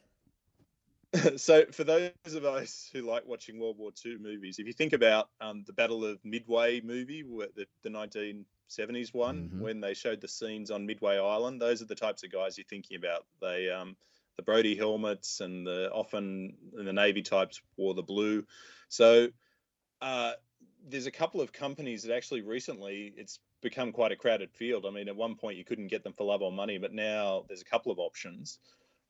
So, 1.37 1.65
for 1.71 1.85
those 1.85 2.11
of 2.35 2.45
us 2.45 2.91
who 2.93 3.03
like 3.03 3.25
watching 3.25 3.61
World 3.61 3.79
War 3.79 3.93
II 4.05 4.17
movies, 4.19 4.59
if 4.59 4.67
you 4.67 4.73
think 4.73 4.93
about 4.93 5.29
um, 5.41 5.63
the 5.65 5.73
Battle 5.73 6.05
of 6.05 6.19
Midway 6.25 6.81
movie, 6.81 7.23
the, 7.23 7.67
the 7.85 7.89
1970s 7.89 9.15
one, 9.15 9.45
mm-hmm. 9.45 9.61
when 9.61 9.81
they 9.81 9.95
showed 9.95 10.21
the 10.21 10.27
scenes 10.27 10.73
on 10.73 10.85
Midway 10.85 11.17
Island, 11.17 11.63
those 11.63 11.81
are 11.81 11.85
the 11.85 11.95
types 11.95 12.25
of 12.25 12.33
guys 12.33 12.59
you're 12.59 12.65
thinking 12.69 12.97
about. 12.97 13.27
They 13.41 13.71
um, 13.71 13.95
the 14.37 14.43
Brodie 14.43 14.77
helmets 14.77 15.41
and 15.41 15.67
the 15.67 15.91
often 15.91 16.55
the 16.73 16.93
Navy 16.93 17.23
types 17.23 17.61
wore 17.77 17.95
the 17.95 18.03
blue. 18.03 18.45
So 18.89 19.29
uh, 20.01 20.33
there's 20.87 21.07
a 21.07 21.11
couple 21.11 21.41
of 21.41 21.53
companies 21.53 22.03
that 22.03 22.15
actually 22.15 22.43
recently 22.43 23.13
it's 23.17 23.39
become 23.63 23.93
quite 23.93 24.13
a 24.13 24.17
crowded 24.17 24.53
field. 24.53 24.85
I 24.87 24.91
mean, 24.91 25.09
at 25.09 25.17
one 25.17 25.37
point 25.37 25.57
you 25.57 25.65
couldn't 25.65 25.89
get 25.89 26.05
them 26.05 26.13
for 26.13 26.25
love 26.25 26.43
or 26.43 26.53
money, 26.53 26.79
but 26.79 26.93
now 26.93 27.45
there's 27.49 27.63
a 27.63 27.65
couple 27.65 27.93
of 27.93 27.99
options. 27.99 28.59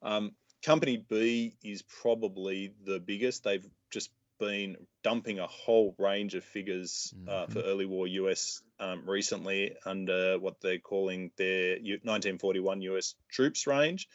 Um, 0.02 0.32
Company 0.64 0.96
B 0.96 1.56
is 1.62 1.82
probably 1.82 2.72
the 2.86 2.98
biggest. 2.98 3.44
They've 3.44 3.66
just 3.90 4.10
been 4.38 4.76
dumping 5.02 5.38
a 5.38 5.46
whole 5.46 5.94
range 5.98 6.34
of 6.34 6.44
figures 6.44 7.12
uh, 7.28 7.30
mm-hmm. 7.30 7.52
for 7.52 7.60
early 7.60 7.86
war 7.86 8.06
US 8.06 8.62
um, 8.80 9.02
recently 9.06 9.74
under 9.84 10.38
what 10.38 10.60
they're 10.60 10.78
calling 10.78 11.30
their 11.36 11.76
1941 11.76 12.80
US 12.82 13.14
troops 13.30 13.66
range. 13.66 14.08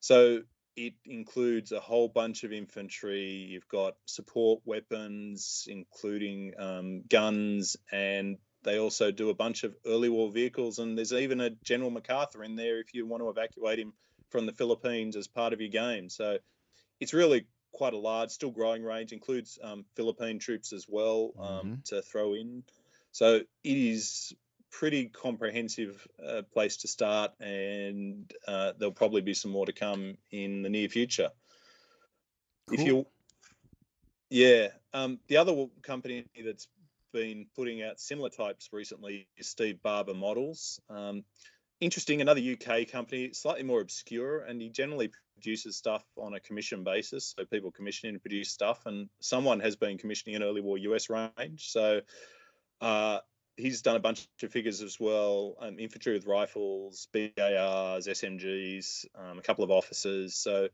So 0.00 0.42
it 0.76 0.94
includes 1.04 1.72
a 1.72 1.80
whole 1.80 2.08
bunch 2.08 2.44
of 2.44 2.52
infantry. 2.52 3.48
You've 3.50 3.68
got 3.68 3.94
support 4.06 4.60
weapons, 4.64 5.66
including 5.68 6.54
um, 6.58 7.02
guns, 7.08 7.76
and 7.90 8.38
they 8.62 8.78
also 8.78 9.10
do 9.10 9.30
a 9.30 9.34
bunch 9.34 9.64
of 9.64 9.74
early 9.86 10.08
war 10.08 10.30
vehicles. 10.30 10.78
And 10.78 10.96
there's 10.96 11.12
even 11.12 11.40
a 11.40 11.50
General 11.64 11.90
MacArthur 11.90 12.44
in 12.44 12.56
there 12.56 12.80
if 12.80 12.94
you 12.94 13.06
want 13.06 13.22
to 13.22 13.28
evacuate 13.28 13.78
him 13.78 13.92
from 14.30 14.46
the 14.46 14.52
Philippines 14.52 15.16
as 15.16 15.26
part 15.26 15.52
of 15.52 15.60
your 15.60 15.70
game. 15.70 16.08
So 16.08 16.38
it's 17.00 17.14
really 17.14 17.46
quite 17.72 17.94
a 17.94 17.98
large, 17.98 18.30
still 18.30 18.50
growing 18.50 18.84
range. 18.84 19.12
Includes 19.12 19.58
um, 19.62 19.84
Philippine 19.96 20.38
troops 20.38 20.72
as 20.72 20.86
well 20.88 21.32
um, 21.38 21.48
mm-hmm. 21.48 21.74
to 21.86 22.02
throw 22.02 22.34
in. 22.34 22.62
So 23.12 23.36
it 23.36 23.46
is 23.64 24.34
pretty 24.70 25.06
comprehensive 25.06 26.06
uh, 26.24 26.42
place 26.52 26.78
to 26.78 26.88
start, 26.88 27.32
and 27.40 28.32
uh, 28.46 28.72
there'll 28.78 28.92
probably 28.92 29.22
be 29.22 29.34
some 29.34 29.50
more 29.50 29.66
to 29.66 29.72
come 29.72 30.16
in 30.30 30.62
the 30.62 30.68
near 30.68 30.88
future. 30.88 31.30
Cool. 32.68 32.78
If 32.78 32.86
you, 32.86 33.06
yeah, 34.30 34.68
um, 34.92 35.18
the 35.28 35.38
other 35.38 35.66
company 35.82 36.26
that's 36.44 36.68
been 37.12 37.46
putting 37.56 37.82
out 37.82 37.98
similar 37.98 38.28
types 38.28 38.68
recently 38.72 39.28
is 39.36 39.48
Steve 39.48 39.82
Barber 39.82 40.14
Models. 40.14 40.80
Um, 40.90 41.24
interesting, 41.80 42.20
another 42.20 42.40
UK 42.40 42.88
company, 42.88 43.32
slightly 43.32 43.62
more 43.62 43.80
obscure, 43.80 44.40
and 44.40 44.60
he 44.60 44.68
generally 44.68 45.10
produces 45.34 45.76
stuff 45.76 46.04
on 46.16 46.34
a 46.34 46.40
commission 46.40 46.84
basis. 46.84 47.34
So 47.36 47.44
people 47.44 47.70
commission 47.70 48.08
him 48.08 48.16
to 48.16 48.20
produce 48.20 48.50
stuff, 48.50 48.86
and 48.86 49.08
someone 49.20 49.60
has 49.60 49.76
been 49.76 49.98
commissioning 49.98 50.36
an 50.36 50.42
early 50.42 50.60
war 50.60 50.78
US 50.78 51.08
range. 51.08 51.70
So 51.70 52.00
uh, 52.80 53.18
he's 53.58 53.82
done 53.82 53.96
a 53.96 54.00
bunch 54.00 54.26
of 54.42 54.52
figures 54.52 54.80
as 54.80 54.98
well 54.98 55.56
um, 55.60 55.78
infantry 55.78 56.14
with 56.14 56.26
rifles, 56.26 57.08
BARs, 57.12 58.06
SMGs, 58.06 59.06
um, 59.14 59.38
a 59.38 59.42
couple 59.42 59.64
of 59.64 59.70
officers. 59.70 60.34
So 60.36 60.68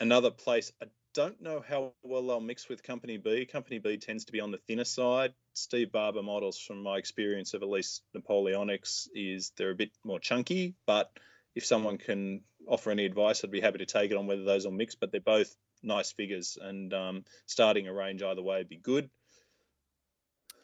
another 0.00 0.30
place. 0.30 0.72
I 0.80 0.86
don't 1.14 1.40
know 1.42 1.62
how 1.66 1.92
well 2.02 2.26
they'll 2.26 2.40
mix 2.40 2.68
with 2.68 2.82
Company 2.82 3.18
B. 3.18 3.44
Company 3.44 3.78
B 3.78 3.98
tends 3.98 4.24
to 4.26 4.32
be 4.32 4.40
on 4.40 4.50
the 4.50 4.58
thinner 4.58 4.84
side. 4.84 5.34
Steve 5.52 5.92
Barber 5.92 6.22
models, 6.22 6.58
from 6.58 6.82
my 6.82 6.96
experience 6.96 7.52
of 7.52 7.62
at 7.62 7.68
least 7.68 8.02
Napoleonics, 8.16 9.08
is 9.14 9.52
they're 9.56 9.70
a 9.70 9.74
bit 9.74 9.90
more 10.04 10.20
chunky. 10.20 10.74
But 10.86 11.10
if 11.54 11.66
someone 11.66 11.98
can 11.98 12.42
offer 12.66 12.90
any 12.90 13.04
advice, 13.04 13.44
I'd 13.44 13.50
be 13.50 13.60
happy 13.60 13.78
to 13.78 13.86
take 13.86 14.10
it 14.10 14.16
on 14.16 14.26
whether 14.26 14.44
those 14.44 14.64
will 14.64 14.72
mix. 14.72 14.94
But 14.94 15.12
they're 15.12 15.20
both 15.20 15.54
nice 15.82 16.12
figures, 16.12 16.56
and 16.60 16.94
um, 16.94 17.24
starting 17.46 17.88
a 17.88 17.92
range 17.92 18.22
either 18.22 18.42
way 18.42 18.58
would 18.58 18.68
be 18.68 18.78
good. 18.78 19.10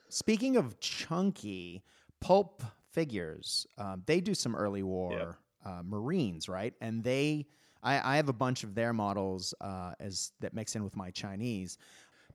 Speaking 0.09 0.57
of 0.57 0.79
chunky, 0.81 1.83
pulp 2.21 2.63
figures, 2.93 3.67
um, 3.77 4.03
they 4.07 4.21
do 4.21 4.35
some 4.35 4.57
early 4.57 4.83
war 4.83 5.39
uh, 5.65 5.83
Marines, 5.85 6.49
right? 6.49 6.75
And 6.81 7.03
they, 7.03 7.47
I, 7.83 8.15
I, 8.15 8.17
have 8.17 8.29
a 8.29 8.33
bunch 8.33 8.65
of 8.65 8.75
their 8.75 8.93
models 8.93 9.55
uh, 9.61 9.93
as 10.01 10.33
that 10.41 10.55
mix 10.55 10.77
in 10.77 10.85
with 10.85 10.97
my 10.97 11.11
Chinese, 11.11 11.79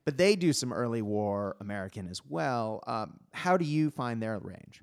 but 0.04 0.16
they 0.16 0.36
do 0.36 0.52
some 0.52 0.72
early 0.72 1.02
war 1.02 1.56
American 1.60 2.08
as 2.08 2.24
well. 2.24 2.82
Um, 2.86 3.18
how 3.32 3.56
do 3.56 3.64
you 3.64 3.90
find 3.90 4.22
their 4.22 4.38
range? 4.38 4.82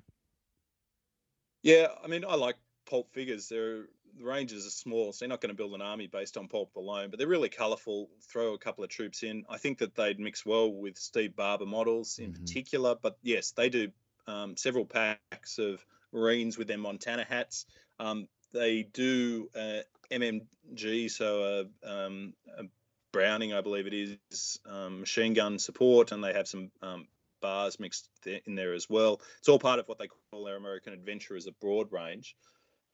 Yeah, 1.62 1.88
I 2.02 2.08
mean, 2.08 2.24
I 2.28 2.34
like 2.34 2.56
pulp 2.86 3.12
figures. 3.12 3.48
They're 3.48 3.84
the 4.18 4.24
ranges 4.24 4.66
are 4.66 4.70
small, 4.70 5.12
so 5.12 5.24
you're 5.24 5.30
not 5.30 5.40
going 5.40 5.50
to 5.50 5.56
build 5.56 5.74
an 5.74 5.82
army 5.82 6.06
based 6.06 6.36
on 6.36 6.48
pulp 6.48 6.74
alone. 6.76 7.10
But 7.10 7.18
they're 7.18 7.28
really 7.28 7.48
colourful. 7.48 8.08
Throw 8.30 8.54
a 8.54 8.58
couple 8.58 8.84
of 8.84 8.90
troops 8.90 9.22
in. 9.22 9.44
I 9.48 9.58
think 9.58 9.78
that 9.78 9.94
they'd 9.94 10.18
mix 10.18 10.44
well 10.44 10.72
with 10.72 10.98
Steve 10.98 11.36
Barber 11.36 11.66
models 11.66 12.18
in 12.18 12.32
mm-hmm. 12.32 12.42
particular. 12.42 12.94
But 13.00 13.16
yes, 13.22 13.52
they 13.52 13.68
do 13.68 13.90
um, 14.26 14.56
several 14.56 14.84
packs 14.84 15.58
of 15.58 15.84
Marines 16.12 16.58
with 16.58 16.68
their 16.68 16.78
Montana 16.78 17.24
hats. 17.24 17.66
Um, 17.98 18.28
they 18.52 18.82
do 18.82 19.48
uh, 19.56 19.80
MMG, 20.10 21.10
so 21.10 21.66
a, 21.84 21.90
um, 21.90 22.34
a, 22.58 22.64
Browning, 23.12 23.52
I 23.52 23.60
believe 23.60 23.86
it 23.86 24.18
is, 24.30 24.58
um, 24.64 25.00
machine 25.00 25.34
gun 25.34 25.58
support, 25.58 26.12
and 26.12 26.24
they 26.24 26.32
have 26.32 26.48
some 26.48 26.70
um, 26.80 27.06
BARs 27.42 27.78
mixed 27.78 28.08
in 28.46 28.54
there 28.54 28.72
as 28.72 28.88
well. 28.88 29.20
It's 29.38 29.50
all 29.50 29.58
part 29.58 29.78
of 29.78 29.86
what 29.86 29.98
they 29.98 30.08
call 30.08 30.44
their 30.44 30.56
American 30.56 30.94
Adventure 30.94 31.36
as 31.36 31.46
a 31.46 31.52
broad 31.52 31.92
range. 31.92 32.34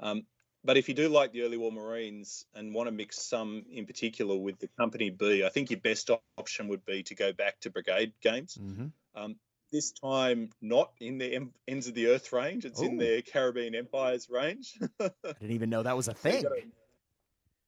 Um, 0.00 0.24
but 0.64 0.76
if 0.76 0.88
you 0.88 0.94
do 0.94 1.08
like 1.08 1.32
the 1.32 1.42
early 1.42 1.56
war 1.56 1.72
Marines 1.72 2.44
and 2.54 2.74
want 2.74 2.88
to 2.88 2.92
mix 2.92 3.20
some 3.22 3.64
in 3.70 3.86
particular 3.86 4.36
with 4.36 4.58
the 4.58 4.68
Company 4.78 5.10
B, 5.10 5.44
I 5.44 5.48
think 5.48 5.70
your 5.70 5.80
best 5.80 6.10
option 6.36 6.68
would 6.68 6.84
be 6.84 7.02
to 7.04 7.14
go 7.14 7.32
back 7.32 7.60
to 7.60 7.70
brigade 7.70 8.12
games. 8.20 8.58
Mm-hmm. 8.60 8.86
Um, 9.14 9.36
this 9.70 9.92
time, 9.92 10.50
not 10.62 10.92
in 11.00 11.18
the 11.18 11.48
ends 11.66 11.88
of 11.88 11.94
the 11.94 12.08
Earth 12.08 12.32
range; 12.32 12.64
it's 12.64 12.80
Ooh. 12.80 12.86
in 12.86 12.96
their 12.96 13.20
Caribbean 13.22 13.74
Empires 13.74 14.28
range. 14.30 14.78
I 15.00 15.10
didn't 15.24 15.52
even 15.52 15.70
know 15.70 15.82
that 15.82 15.96
was 15.96 16.08
a 16.08 16.14
thing. 16.14 16.36
You 16.36 16.42
gotta, 16.42 16.62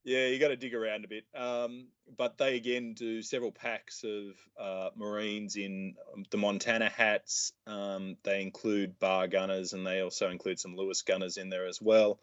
yeah, 0.05 0.27
you 0.29 0.39
got 0.39 0.49
to 0.49 0.57
dig 0.57 0.75
around 0.75 1.05
a 1.05 1.09
bit. 1.09 1.25
Um, 1.35 1.89
but 2.17 2.39
they 2.39 2.57
again 2.57 2.95
do 2.95 3.23
several 3.23 3.53
packs 3.53 4.03
of 4.05 4.35
uh, 4.59 4.91
Marines 4.97 5.57
in 5.57 5.95
um, 6.15 6.25
the 6.31 6.39
Montana 6.39 6.89
hats. 6.89 7.53
Um, 7.67 8.17
they 8.23 8.43
include 8.43 8.99
BAR 8.99 9.29
gunners, 9.29 9.73
and 9.75 9.87
they 9.87 10.01
also 10.01 10.31
include 10.31 10.59
some 10.59 10.77
Lewis 10.77 11.03
gunners 11.03 11.37
in 11.37 11.51
there 11.51 11.67
as 11.67 11.81
well. 11.83 12.19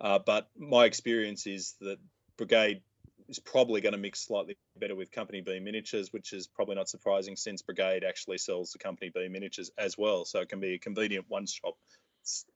Uh, 0.00 0.18
but 0.18 0.48
my 0.56 0.84
experience 0.84 1.46
is 1.46 1.74
that 1.80 1.98
Brigade 2.36 2.82
is 3.28 3.38
probably 3.38 3.80
going 3.80 3.92
to 3.92 3.98
mix 3.98 4.20
slightly 4.20 4.56
better 4.78 4.94
with 4.94 5.12
Company 5.12 5.40
B 5.40 5.60
miniatures, 5.60 6.12
which 6.12 6.32
is 6.32 6.46
probably 6.46 6.76
not 6.76 6.88
surprising 6.88 7.36
since 7.36 7.62
Brigade 7.62 8.04
actually 8.04 8.38
sells 8.38 8.72
the 8.72 8.78
Company 8.78 9.10
B 9.14 9.28
miniatures 9.28 9.70
as 9.76 9.98
well. 9.98 10.24
So 10.24 10.40
it 10.40 10.48
can 10.48 10.60
be 10.60 10.74
a 10.74 10.78
convenient 10.78 11.26
one 11.28 11.46
shop, 11.46 11.76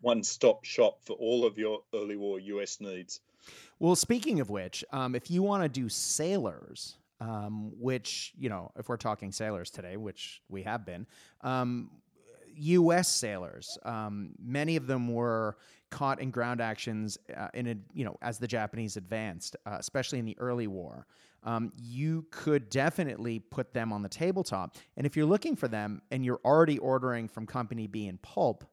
one 0.00 0.22
stop 0.22 0.64
shop 0.64 0.98
for 1.02 1.14
all 1.14 1.44
of 1.44 1.58
your 1.58 1.80
early 1.94 2.16
war 2.16 2.38
US 2.38 2.80
needs. 2.80 3.20
Well, 3.78 3.96
speaking 3.96 4.40
of 4.40 4.48
which, 4.48 4.84
um, 4.92 5.14
if 5.14 5.30
you 5.30 5.42
want 5.42 5.64
to 5.64 5.68
do 5.68 5.88
sailors, 5.88 6.96
um, 7.20 7.72
which 7.78 8.32
you 8.38 8.48
know, 8.48 8.72
if 8.78 8.88
we're 8.88 8.96
talking 8.96 9.32
sailors 9.32 9.70
today, 9.70 9.96
which 9.96 10.40
we 10.48 10.62
have 10.62 10.86
been, 10.86 11.06
um, 11.42 11.90
U.S. 12.56 13.08
sailors. 13.08 13.78
Um, 13.82 14.32
many 14.42 14.76
of 14.76 14.86
them 14.86 15.08
were 15.08 15.56
caught 15.92 16.20
in 16.20 16.30
ground 16.30 16.60
actions 16.60 17.18
uh, 17.36 17.48
in 17.54 17.68
a, 17.68 17.76
you 17.92 18.04
know 18.04 18.16
as 18.22 18.38
the 18.38 18.48
Japanese 18.48 18.96
advanced, 18.96 19.54
uh, 19.66 19.76
especially 19.78 20.18
in 20.18 20.24
the 20.24 20.36
early 20.38 20.66
war. 20.66 21.06
Um, 21.44 21.72
you 21.76 22.24
could 22.30 22.70
definitely 22.70 23.40
put 23.40 23.74
them 23.74 23.92
on 23.92 24.02
the 24.02 24.08
tabletop. 24.08 24.76
And 24.96 25.04
if 25.04 25.16
you're 25.16 25.26
looking 25.26 25.56
for 25.56 25.66
them 25.66 26.00
and 26.12 26.24
you're 26.24 26.40
already 26.44 26.78
ordering 26.78 27.26
from 27.26 27.46
Company 27.46 27.88
B 27.88 28.06
in 28.06 28.18
pulp, 28.18 28.64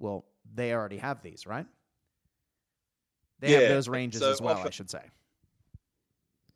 well, 0.00 0.24
they 0.52 0.72
already 0.72 0.96
have 0.98 1.22
these, 1.22 1.46
right? 1.46 1.66
They 3.38 3.52
yeah, 3.52 3.60
have 3.60 3.68
those 3.68 3.88
ranges 3.88 4.20
so 4.20 4.32
as 4.32 4.40
well, 4.40 4.54
often, 4.54 4.66
I 4.66 4.70
should 4.70 4.90
say. 4.90 5.02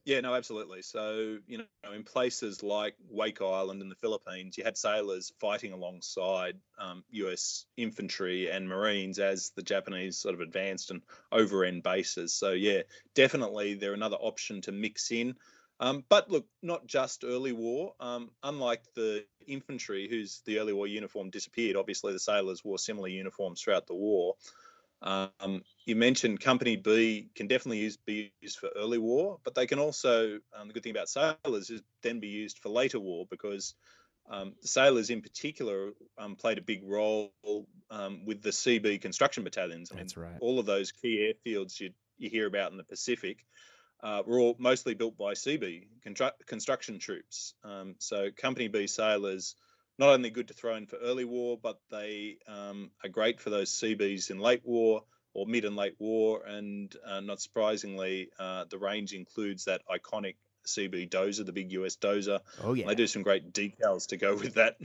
Yeah, 0.04 0.20
no, 0.20 0.34
absolutely. 0.34 0.80
So, 0.82 1.38
you 1.46 1.58
know, 1.58 1.92
in 1.92 2.04
places 2.04 2.62
like 2.62 2.96
Wake 3.08 3.42
Island 3.42 3.82
in 3.82 3.90
the 3.90 3.94
Philippines, 3.94 4.56
you 4.56 4.64
had 4.64 4.78
sailors 4.78 5.30
fighting 5.38 5.72
alongside 5.72 6.58
um, 6.78 7.04
US 7.10 7.66
infantry 7.76 8.50
and 8.50 8.66
Marines 8.66 9.18
as 9.18 9.50
the 9.50 9.62
Japanese 9.62 10.18
sort 10.18 10.34
of 10.34 10.40
advanced 10.40 10.90
and 10.90 11.02
over 11.30 11.64
end 11.64 11.82
bases. 11.82 12.32
So, 12.32 12.52
yeah, 12.52 12.82
definitely 13.14 13.74
they're 13.74 13.92
another 13.92 14.16
option 14.16 14.62
to 14.62 14.72
mix 14.72 15.10
in. 15.10 15.36
Um, 15.80 16.04
but 16.08 16.30
look, 16.30 16.46
not 16.62 16.86
just 16.86 17.22
early 17.24 17.52
war. 17.52 17.94
Um, 18.00 18.30
unlike 18.42 18.84
the 18.94 19.26
infantry, 19.46 20.08
whose 20.08 20.40
the 20.44 20.58
early 20.58 20.72
war 20.72 20.86
uniform 20.86 21.30
disappeared, 21.30 21.76
obviously 21.76 22.12
the 22.12 22.18
sailors 22.18 22.64
wore 22.64 22.78
similar 22.78 23.08
uniforms 23.08 23.62
throughout 23.62 23.86
the 23.86 23.94
war. 23.94 24.34
Um, 25.02 25.62
you 25.84 25.96
mentioned 25.96 26.40
Company 26.40 26.76
B 26.76 27.30
can 27.34 27.46
definitely 27.46 27.78
use, 27.78 27.96
be 27.96 28.32
used 28.40 28.58
for 28.58 28.68
early 28.76 28.98
war, 28.98 29.38
but 29.44 29.54
they 29.54 29.66
can 29.66 29.78
also, 29.78 30.38
um, 30.54 30.68
the 30.68 30.74
good 30.74 30.82
thing 30.82 30.92
about 30.92 31.08
sailors 31.08 31.70
is 31.70 31.82
then 32.02 32.20
be 32.20 32.28
used 32.28 32.58
for 32.58 32.68
later 32.68 33.00
war 33.00 33.26
because 33.30 33.74
um, 34.30 34.54
sailors 34.60 35.10
in 35.10 35.22
particular 35.22 35.90
um, 36.18 36.36
played 36.36 36.58
a 36.58 36.62
big 36.62 36.82
role 36.84 37.32
um, 37.90 38.24
with 38.26 38.42
the 38.42 38.50
CB 38.50 39.00
construction 39.00 39.42
battalions. 39.42 39.90
I 39.90 39.96
mean, 39.96 40.04
That's 40.04 40.16
right. 40.16 40.36
All 40.40 40.58
of 40.58 40.66
those 40.66 40.92
key 40.92 41.32
airfields 41.32 41.80
you, 41.80 41.90
you 42.18 42.28
hear 42.28 42.46
about 42.46 42.70
in 42.70 42.76
the 42.76 42.84
Pacific 42.84 43.44
uh, 44.02 44.22
were 44.26 44.38
all 44.38 44.56
mostly 44.58 44.94
built 44.94 45.16
by 45.16 45.32
CB 45.32 45.86
construction 46.46 46.98
troops. 46.98 47.54
Um, 47.64 47.96
so 47.98 48.28
Company 48.36 48.68
B 48.68 48.86
sailors 48.86 49.56
not 50.00 50.08
only 50.08 50.30
good 50.30 50.48
to 50.48 50.54
throw 50.54 50.74
in 50.76 50.86
for 50.86 50.96
early 50.96 51.26
war, 51.26 51.58
but 51.62 51.78
they 51.90 52.38
um, 52.48 52.90
are 53.04 53.10
great 53.10 53.38
for 53.38 53.50
those 53.50 53.70
CBs 53.70 54.30
in 54.30 54.38
late 54.38 54.62
war 54.64 55.04
or 55.34 55.46
mid 55.46 55.66
and 55.66 55.76
late 55.76 55.94
war. 55.98 56.42
And 56.42 56.92
uh, 57.06 57.20
not 57.20 57.40
surprisingly, 57.40 58.30
uh, 58.38 58.64
the 58.70 58.78
range 58.78 59.12
includes 59.12 59.66
that 59.66 59.82
iconic 59.86 60.36
CB 60.66 61.10
dozer, 61.10 61.44
the 61.44 61.52
big 61.52 61.70
US 61.72 61.96
dozer. 61.96 62.40
Oh 62.64 62.72
yeah, 62.72 62.86
they 62.86 62.94
do 62.94 63.06
some 63.06 63.22
great 63.22 63.52
decals 63.52 64.06
to 64.08 64.16
go 64.16 64.34
with 64.42 64.54
that. 64.54 64.78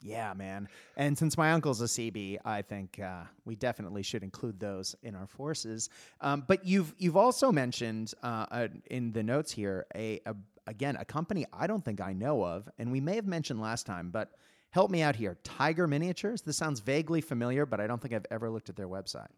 Yeah, 0.00 0.32
man. 0.34 0.68
And 0.96 1.18
since 1.18 1.36
my 1.36 1.52
uncle's 1.52 1.80
a 1.80 1.84
CB, 1.84 2.38
I 2.44 2.62
think 2.62 3.00
uh, 3.00 3.24
we 3.44 3.56
definitely 3.56 4.02
should 4.02 4.22
include 4.22 4.60
those 4.60 4.94
in 5.02 5.14
our 5.14 5.26
forces. 5.26 5.90
Um, 6.20 6.44
but 6.46 6.64
you've 6.64 6.94
you've 6.98 7.16
also 7.16 7.52
mentioned 7.52 8.14
uh, 8.22 8.46
uh, 8.50 8.68
in 8.90 9.12
the 9.12 9.22
notes 9.22 9.52
here 9.52 9.86
a, 9.94 10.20
a, 10.24 10.34
again, 10.68 10.96
a 10.96 11.04
company 11.04 11.46
I 11.52 11.66
don't 11.66 11.84
think 11.84 12.00
I 12.00 12.12
know 12.12 12.44
of, 12.44 12.68
and 12.78 12.92
we 12.92 13.00
may 13.00 13.16
have 13.16 13.26
mentioned 13.26 13.60
last 13.60 13.86
time, 13.86 14.10
but 14.10 14.30
help 14.70 14.90
me 14.90 15.02
out 15.02 15.16
here. 15.16 15.38
Tiger 15.42 15.86
Miniatures? 15.86 16.42
This 16.42 16.56
sounds 16.56 16.80
vaguely 16.80 17.20
familiar, 17.20 17.66
but 17.66 17.80
I 17.80 17.86
don't 17.86 18.00
think 18.00 18.14
I've 18.14 18.26
ever 18.30 18.50
looked 18.50 18.68
at 18.68 18.76
their 18.76 18.88
website. 18.88 19.28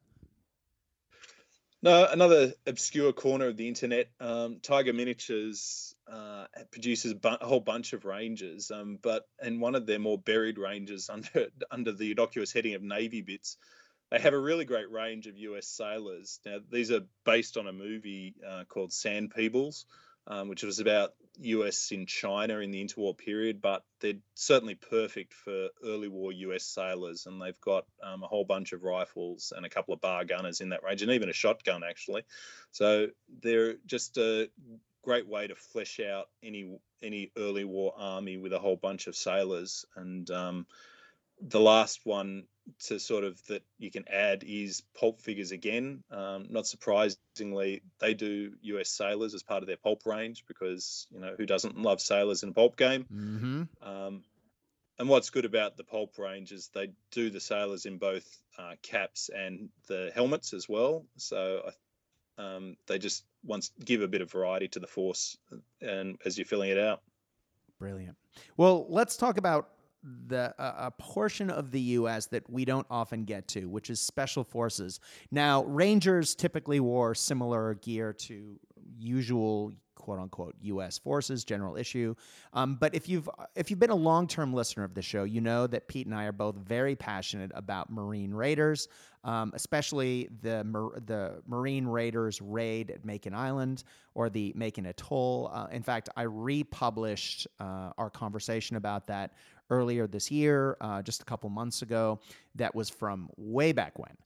No, 1.83 2.07
another 2.11 2.53
obscure 2.67 3.13
corner 3.15 3.47
of 3.47 3.57
the 3.57 3.67
internet. 3.67 4.11
Um, 4.21 4.59
Tiger 4.61 4.93
Miniatures 4.93 5.95
uh, 6.07 6.45
produces 6.71 7.15
bu- 7.15 7.39
a 7.41 7.47
whole 7.47 7.61
bunch 7.61 7.95
of 7.95 8.05
ranges, 8.05 8.71
um, 8.71 8.99
but 9.01 9.27
in 9.43 9.61
one 9.61 9.75
of 9.75 9.87
their 9.87 9.99
more 9.99 10.19
buried 10.19 10.59
ranges 10.59 11.09
under 11.09 11.47
under 11.71 11.93
the 11.93 12.11
innocuous 12.11 12.53
heading 12.53 12.75
of 12.75 12.83
Navy 12.83 13.23
bits, 13.23 13.57
they 14.11 14.19
have 14.19 14.35
a 14.35 14.39
really 14.39 14.67
great 14.67 14.91
range 14.91 15.27
of 15.27 15.39
U.S. 15.39 15.69
sailors. 15.69 16.41
Now, 16.45 16.59
these 16.71 16.91
are 16.91 17.07
based 17.25 17.57
on 17.57 17.67
a 17.67 17.73
movie 17.73 18.35
uh, 18.47 18.65
called 18.69 18.93
Sand 18.93 19.31
Pebbles, 19.31 19.87
um, 20.27 20.49
which 20.49 20.63
was 20.63 20.81
about 20.81 21.15
US 21.39 21.93
in 21.93 22.07
China 22.07 22.59
in 22.59 22.71
the 22.71 22.85
interwar 22.85 23.17
period, 23.17 23.61
but 23.61 23.85
they're 24.01 24.15
certainly 24.35 24.75
perfect 24.75 25.35
for 25.35 25.69
early 25.85 26.09
war 26.09 26.33
US 26.33 26.65
sailors. 26.65 27.27
And 27.27 27.41
they've 27.41 27.61
got 27.61 27.87
um, 28.03 28.23
a 28.23 28.27
whole 28.27 28.45
bunch 28.45 28.73
of 28.73 28.83
rifles 28.83 29.53
and 29.57 29.65
a 29.65 29.71
couple 29.71 29.95
of 29.95 30.01
BAR 30.01 30.25
gunners 30.25 30.61
in 30.61 30.71
that 30.71 30.83
range, 30.83 31.03
and 31.03 31.11
even 31.13 31.29
a 31.29 31.35
shotgun, 31.35 31.83
actually. 31.83 32.23
So 32.73 33.09
they're 33.43 33.75
just 33.87 34.19
a 34.19 34.49
great 35.03 35.27
way 35.27 35.47
to 35.47 35.55
flesh 35.55 35.99
out 36.01 36.29
any 36.43 36.79
any 37.03 37.33
early 37.37 37.65
war 37.65 37.95
army 37.97 38.37
with 38.37 38.53
a 38.53 38.59
whole 38.59 38.77
bunch 38.77 39.07
of 39.07 39.17
sailors. 39.17 39.87
And 39.97 40.31
um, 40.31 40.67
the 41.41 41.61
last 41.61 42.01
one 42.05 42.45
to 42.87 42.99
sort 42.99 43.25
of 43.25 43.45
that 43.47 43.63
you 43.79 43.91
can 43.91 44.05
add 44.09 44.45
is 44.47 44.83
pulp 44.99 45.21
figures 45.21 45.53
again. 45.53 46.03
Um, 46.11 46.47
not 46.51 46.67
surprisingly, 46.67 47.83
they 47.99 48.15
do 48.15 48.53
US 48.63 48.91
sailors 48.91 49.35
as 49.35 49.43
part 49.43 49.63
of 49.63 49.67
their 49.67 49.77
pulp 49.77 50.07
range 50.07 50.45
because 50.47 51.07
you 51.11 51.21
know 51.21 51.35
who 51.37 51.47
doesn't 51.47 51.81
love 51.81 52.01
sailors 52.01 52.43
in 52.43 52.51
a 52.51 52.53
pulp 52.53 52.77
game. 52.77 53.07
Mm-hmm. 53.13 53.63
Um, 53.89 54.25
and 54.99 55.09
what's 55.09 55.31
good 55.31 55.47
about 55.47 55.77
the 55.77 55.85
pulp 55.85 56.19
range 56.19 56.53
is 56.53 56.71
they 56.75 56.93
do 57.11 57.31
the 57.31 57.41
sailors 57.41 57.87
in 57.87 57.97
both 57.97 58.27
uh, 58.59 58.75
caps 58.83 59.31
and 59.35 59.71
the 59.87 60.13
helmets 60.15 60.53
as 60.53 60.69
well. 60.69 61.07
So 61.17 61.71
um, 62.37 62.77
they 62.87 62.99
just 62.99 63.25
once 63.43 63.71
give 63.83 64.03
a 64.03 64.09
bit 64.09 64.21
of 64.21 64.31
variety 64.31 64.69
to 64.69 64.79
the 64.79 64.87
force, 64.87 65.37
and 65.81 66.19
as 66.25 66.37
you're 66.37 66.45
filling 66.45 66.71
it 66.71 66.79
out. 66.79 67.03
Brilliant. 67.79 68.17
Well, 68.59 68.87
let's 68.91 69.17
talk 69.17 69.39
about 69.39 69.71
the 70.03 70.55
uh, 70.59 70.75
a 70.87 70.91
portion 70.91 71.51
of 71.51 71.71
the 71.71 71.81
U.S. 71.81 72.27
that 72.27 72.49
we 72.49 72.65
don't 72.65 72.87
often 72.91 73.25
get 73.25 73.49
to, 73.49 73.67
which 73.67 73.91
is 73.91 74.01
special 74.01 74.45
forces. 74.45 75.01
Now, 75.31 75.65
Rangers 75.65 76.35
typically 76.35 76.81
wore 76.81 77.15
similar 77.15 77.75
gear 77.75 78.13
to 78.13 78.59
usual 78.99 79.73
quote 80.01 80.19
unquote 80.19 80.57
U.S. 80.63 80.99
forces, 80.99 81.45
general 81.45 81.77
issue. 81.77 82.15
Um, 82.53 82.77
but 82.81 82.95
if 82.95 83.09
you've 83.09 83.29
if 83.55 83.71
you've 83.71 83.79
been 83.79 83.91
a 83.91 83.95
long 83.95 84.27
term 84.27 84.53
listener 84.53 84.85
of 84.85 84.95
the 84.95 85.03
show, 85.03 85.25
you 85.25 85.41
know 85.41 85.67
that 85.67 85.87
Pete 85.89 86.07
and 86.07 86.15
I 86.15 86.25
are 86.25 86.33
both 86.33 86.57
very 86.57 86.97
passionate 86.97 87.53
about 87.55 87.91
Marine 87.91 88.33
Raiders, 88.33 88.89
um, 89.25 89.53
especially 89.55 90.29
the 90.43 90.65
the 91.07 91.43
Marine 91.47 91.87
Raiders 91.87 92.41
raid 92.41 92.91
at 92.91 93.05
Makin 93.05 93.35
Island 93.35 93.85
or 94.15 94.31
the 94.31 94.53
Makin 94.57 94.87
Atoll. 94.87 95.51
Uh, 95.53 95.67
in 95.71 95.83
fact, 95.83 96.09
I 96.17 96.23
republished 96.23 97.47
uh, 97.61 97.93
our 97.99 98.11
conversation 98.11 98.77
about 98.77 99.07
that 99.09 99.35
earlier 99.71 100.07
this 100.07 100.31
year, 100.31 100.77
uh, 100.81 101.03
just 101.03 101.23
a 101.23 101.25
couple 101.25 101.49
months 101.51 101.83
ago, 101.83 102.21
that 102.57 102.75
was 102.75 102.91
from 102.91 103.29
way 103.37 103.73
back 103.73 103.99
when. 103.99 104.17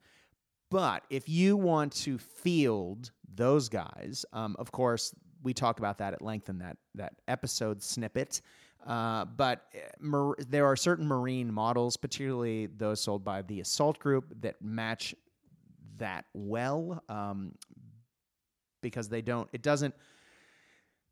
But 0.70 1.05
if 1.11 1.28
you 1.28 1.57
want 1.57 1.92
to 2.03 2.18
field 2.18 3.12
those 3.32 3.68
guys, 3.68 4.24
um, 4.32 4.57
of 4.59 4.72
course, 4.72 5.14
we 5.42 5.55
talk 5.55 5.78
about 5.78 5.99
that 5.99 6.14
at 6.14 6.22
length 6.22 6.49
in 6.49 6.59
that 6.59 6.76
that 6.95 7.14
episode 7.28 7.82
snippet. 7.82 8.40
Uh, 8.86 9.24
but 9.24 9.66
eh, 9.74 9.78
mar- 10.01 10.36
there 10.49 10.66
are 10.66 10.76
certain 10.76 11.07
marine 11.07 11.53
models, 11.53 11.97
particularly 11.97 12.66
those 12.66 13.01
sold 13.01 13.24
by 13.24 13.42
the 13.42 13.61
Assault 13.61 13.99
Group, 13.99 14.26
that 14.40 14.61
match 14.61 15.14
that 15.97 16.24
well 16.34 17.03
um, 17.09 17.55
because 18.82 19.09
they 19.09 19.22
don't. 19.22 19.49
It 19.53 19.62
doesn't 19.62 19.95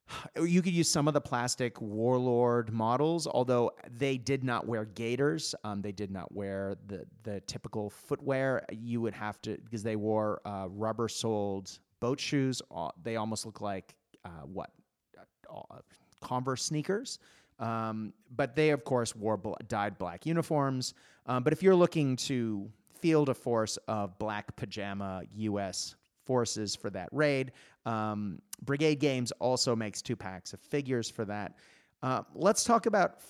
you 0.43 0.63
could 0.63 0.73
use 0.73 0.91
some 0.91 1.09
of 1.09 1.15
the 1.15 1.21
plastic 1.21 1.81
warlord 1.81 2.73
models, 2.73 3.27
although 3.27 3.73
they 3.99 4.17
did 4.17 4.45
not 4.45 4.67
wear 4.67 4.85
gaiters. 4.85 5.55
Um, 5.65 5.83
they 5.83 5.93
did 5.93 6.11
not 6.11 6.33
wear 6.33 6.77
the 6.87 7.05
the 7.23 7.41
typical 7.43 7.91
footwear. 7.91 8.65
You 8.73 9.01
would 9.01 9.15
have 9.15 9.41
to 9.43 9.57
because 9.65 9.83
they 9.83 9.97
wore 9.97 10.41
uh, 10.45 10.67
rubber 10.69 11.09
soled 11.09 11.79
boat 12.01 12.21
shoes. 12.21 12.61
Uh, 12.75 12.91
they 13.03 13.17
almost 13.17 13.47
look 13.47 13.61
like 13.61 13.95
uh, 14.25 14.45
what 14.45 14.71
uh, 15.19 15.55
uh, 15.71 15.79
Converse 16.21 16.65
sneakers. 16.65 17.19
Um, 17.59 18.13
but 18.35 18.57
they, 18.57 18.71
of 18.71 18.85
course, 18.85 19.15
wore 19.15 19.37
bl- 19.37 19.55
dyed 19.69 19.99
black 19.99 20.27
uniforms. 20.27 20.95
Um, 21.27 21.45
but 21.45 21.53
if 21.53 21.63
you're 21.63 21.77
looking 21.77 22.17
to 22.17 22.69
field 22.99 23.29
a 23.29 23.35
force 23.35 23.77
of 23.89 24.19
black 24.19 24.57
pajama 24.57 25.23
U.S. 25.35 25.95
forces 26.25 26.75
for 26.75 26.91
that 26.91 27.09
raid, 27.13 27.53
um, 27.87 28.41
Brigade 28.63 28.97
Games 28.97 29.33
also 29.33 29.75
makes 29.75 30.03
two 30.03 30.17
packs 30.17 30.53
of 30.53 30.61
figures 30.61 31.11
for 31.11 31.25
that. 31.25 31.57
Uh, 32.03 32.23
let's 32.35 32.65
talk 32.65 32.87
about 32.87 33.21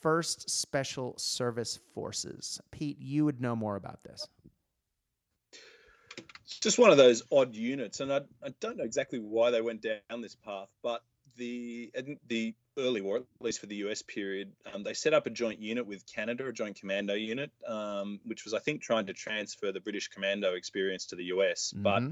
First 0.00 0.50
Special 0.50 1.14
Service 1.18 1.78
Forces. 1.94 2.60
Pete, 2.70 2.98
you 3.00 3.24
would 3.24 3.40
know 3.40 3.54
more 3.54 3.76
about 3.76 4.02
this. 4.02 4.26
It's 6.44 6.58
just 6.58 6.78
one 6.78 6.90
of 6.90 6.96
those 6.96 7.22
odd 7.30 7.54
units, 7.54 8.00
and 8.00 8.12
I, 8.12 8.20
I 8.44 8.52
don't 8.60 8.76
know 8.76 8.84
exactly 8.84 9.18
why 9.18 9.50
they 9.50 9.60
went 9.60 9.82
down 9.82 10.20
this 10.20 10.34
path, 10.34 10.68
but 10.82 11.02
the 11.36 11.90
the 12.28 12.54
early 12.78 13.00
war, 13.00 13.18
at 13.18 13.24
least 13.40 13.60
for 13.60 13.66
the 13.66 13.76
US 13.76 14.02
period, 14.02 14.52
um, 14.72 14.82
they 14.82 14.94
set 14.94 15.14
up 15.14 15.26
a 15.26 15.30
joint 15.30 15.60
unit 15.60 15.86
with 15.86 16.04
Canada, 16.06 16.46
a 16.46 16.52
joint 16.52 16.78
commando 16.78 17.14
unit, 17.14 17.50
um, 17.66 18.20
which 18.24 18.44
was, 18.44 18.54
I 18.54 18.58
think, 18.58 18.82
trying 18.82 19.06
to 19.06 19.12
transfer 19.12 19.72
the 19.72 19.80
British 19.80 20.08
commando 20.08 20.54
experience 20.54 21.06
to 21.06 21.16
the 21.16 21.24
US. 21.24 21.72
Mm-hmm. 21.74 21.82
But 21.82 22.02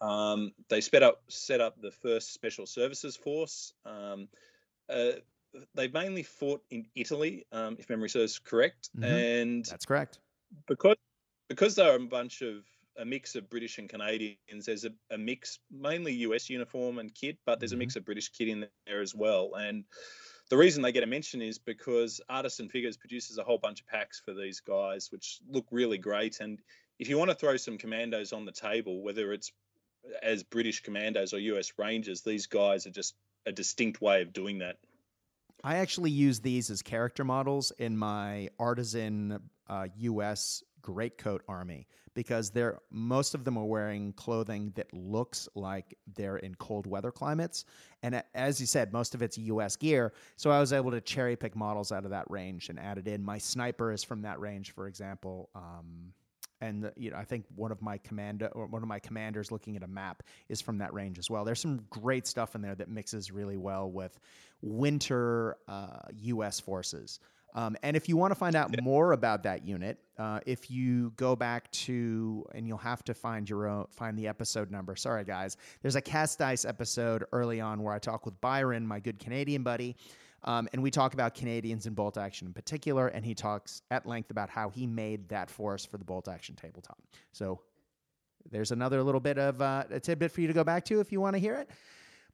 um, 0.00 0.52
they 0.68 0.80
set 0.80 1.02
up 1.02 1.22
set 1.28 1.60
up 1.60 1.80
the 1.80 1.90
first 1.90 2.32
special 2.32 2.66
services 2.66 3.16
force. 3.16 3.72
Um, 3.84 4.28
uh, 4.88 5.20
they 5.74 5.88
mainly 5.88 6.22
fought 6.22 6.62
in 6.70 6.86
Italy, 6.94 7.46
um, 7.52 7.76
if 7.78 7.88
memory 7.88 8.08
serves 8.08 8.38
correct, 8.38 8.90
mm-hmm. 8.96 9.04
and 9.04 9.64
that's 9.64 9.86
correct. 9.86 10.18
Because 10.66 10.96
because 11.48 11.74
they 11.74 11.88
are 11.88 11.96
a 11.96 12.00
bunch 12.00 12.42
of 12.42 12.64
a 12.98 13.04
mix 13.04 13.34
of 13.36 13.48
British 13.48 13.78
and 13.78 13.88
Canadians. 13.88 14.66
There's 14.66 14.84
a, 14.84 14.90
a 15.10 15.18
mix, 15.18 15.60
mainly 15.70 16.12
US 16.14 16.50
uniform 16.50 16.98
and 16.98 17.14
kit, 17.14 17.38
but 17.46 17.60
there's 17.60 17.70
mm-hmm. 17.70 17.78
a 17.78 17.84
mix 17.84 17.96
of 17.96 18.04
British 18.04 18.28
kit 18.30 18.48
in 18.48 18.66
there 18.86 19.00
as 19.00 19.14
well. 19.14 19.54
And 19.54 19.84
the 20.50 20.56
reason 20.56 20.82
they 20.82 20.92
get 20.92 21.04
a 21.04 21.06
mention 21.06 21.40
is 21.40 21.58
because 21.58 22.20
Artisan 22.28 22.68
Figures 22.68 22.96
produces 22.96 23.38
a 23.38 23.44
whole 23.44 23.58
bunch 23.58 23.80
of 23.80 23.86
packs 23.86 24.20
for 24.24 24.34
these 24.34 24.60
guys, 24.60 25.10
which 25.12 25.38
look 25.48 25.66
really 25.70 25.98
great. 25.98 26.40
And 26.40 26.58
if 26.98 27.08
you 27.08 27.18
want 27.18 27.30
to 27.30 27.36
throw 27.36 27.56
some 27.56 27.78
commandos 27.78 28.32
on 28.32 28.44
the 28.44 28.52
table, 28.52 29.02
whether 29.02 29.32
it's 29.32 29.52
as 30.22 30.42
British 30.42 30.82
commandos 30.82 31.32
or 31.32 31.38
US 31.38 31.72
Rangers, 31.78 32.22
these 32.22 32.46
guys 32.46 32.86
are 32.86 32.90
just 32.90 33.14
a 33.46 33.52
distinct 33.52 34.00
way 34.00 34.22
of 34.22 34.32
doing 34.32 34.58
that. 34.58 34.78
I 35.64 35.76
actually 35.76 36.10
use 36.10 36.40
these 36.40 36.70
as 36.70 36.82
character 36.82 37.24
models 37.24 37.72
in 37.78 37.96
my 37.96 38.48
artisan 38.58 39.40
uh, 39.68 39.88
US 39.96 40.62
greatcoat 40.80 41.42
army 41.48 41.86
because 42.14 42.50
they're 42.50 42.78
most 42.90 43.34
of 43.34 43.44
them 43.44 43.58
are 43.58 43.64
wearing 43.64 44.12
clothing 44.12 44.72
that 44.74 44.92
looks 44.94 45.48
like 45.54 45.96
they're 46.14 46.38
in 46.38 46.54
cold 46.54 46.86
weather 46.86 47.10
climates. 47.10 47.64
And 48.02 48.22
as 48.34 48.60
you 48.60 48.66
said 48.66 48.92
most 48.92 49.14
of 49.14 49.22
it's 49.22 49.36
US 49.36 49.76
gear. 49.76 50.12
So 50.36 50.50
I 50.50 50.60
was 50.60 50.72
able 50.72 50.90
to 50.92 51.00
cherry 51.00 51.36
pick 51.36 51.56
models 51.56 51.92
out 51.92 52.04
of 52.04 52.10
that 52.10 52.30
range 52.30 52.68
and 52.68 52.78
add 52.78 52.98
it 52.98 53.08
in. 53.08 53.22
My 53.22 53.38
sniper 53.38 53.92
is 53.92 54.04
from 54.04 54.22
that 54.22 54.40
range 54.40 54.70
for 54.70 54.86
example 54.86 55.50
um, 55.54 56.12
and 56.60 56.90
you 56.96 57.10
know 57.10 57.16
I 57.16 57.24
think 57.24 57.44
one 57.54 57.72
of 57.72 57.80
my 57.82 57.98
commando 57.98 58.46
or 58.52 58.66
one 58.66 58.82
of 58.82 58.88
my 58.88 58.98
commanders 58.98 59.50
looking 59.50 59.76
at 59.76 59.82
a 59.82 59.86
map 59.86 60.22
is 60.48 60.60
from 60.60 60.78
that 60.78 60.92
range 60.92 61.18
as 61.18 61.30
well. 61.30 61.44
There's 61.44 61.60
some 61.60 61.84
great 61.90 62.26
stuff 62.26 62.54
in 62.54 62.62
there 62.62 62.74
that 62.74 62.88
mixes 62.88 63.30
really 63.30 63.56
well 63.56 63.90
with 63.90 64.18
winter 64.62 65.56
uh, 65.68 66.00
U.S. 66.16 66.60
forces. 66.60 67.20
Um, 67.54 67.76
and 67.82 67.96
if 67.96 68.08
you 68.08 68.16
want 68.16 68.30
to 68.30 68.34
find 68.34 68.54
out 68.54 68.70
more 68.82 69.12
about 69.12 69.42
that 69.44 69.64
unit, 69.66 69.98
uh, 70.18 70.40
if 70.46 70.70
you 70.70 71.12
go 71.16 71.34
back 71.34 71.70
to 71.72 72.44
and 72.54 72.68
you'll 72.68 72.76
have 72.78 73.02
to 73.04 73.14
find 73.14 73.48
your 73.48 73.66
own 73.66 73.86
find 73.90 74.18
the 74.18 74.28
episode 74.28 74.70
number. 74.70 74.96
Sorry 74.96 75.24
guys, 75.24 75.56
there's 75.82 75.96
a 75.96 76.00
cast 76.00 76.38
dice 76.38 76.64
episode 76.64 77.24
early 77.32 77.60
on 77.60 77.82
where 77.82 77.94
I 77.94 77.98
talk 77.98 78.26
with 78.26 78.38
Byron, 78.40 78.86
my 78.86 79.00
good 79.00 79.18
Canadian 79.18 79.62
buddy. 79.62 79.96
Um, 80.44 80.68
and 80.72 80.82
we 80.82 80.90
talk 80.90 81.14
about 81.14 81.34
Canadians 81.34 81.86
in 81.86 81.94
bolt 81.94 82.16
action 82.16 82.46
in 82.46 82.52
particular, 82.52 83.08
and 83.08 83.24
he 83.24 83.34
talks 83.34 83.82
at 83.90 84.06
length 84.06 84.30
about 84.30 84.48
how 84.48 84.68
he 84.68 84.86
made 84.86 85.28
that 85.30 85.50
force 85.50 85.84
for 85.84 85.98
the 85.98 86.04
bolt 86.04 86.28
action 86.28 86.54
tabletop. 86.54 86.98
So 87.32 87.60
there's 88.50 88.70
another 88.70 89.02
little 89.02 89.20
bit 89.20 89.38
of 89.38 89.60
uh, 89.60 89.84
a 89.90 90.00
tidbit 90.00 90.30
for 90.30 90.40
you 90.40 90.46
to 90.46 90.52
go 90.52 90.64
back 90.64 90.84
to 90.86 91.00
if 91.00 91.10
you 91.12 91.20
want 91.20 91.34
to 91.34 91.40
hear 91.40 91.54
it. 91.56 91.68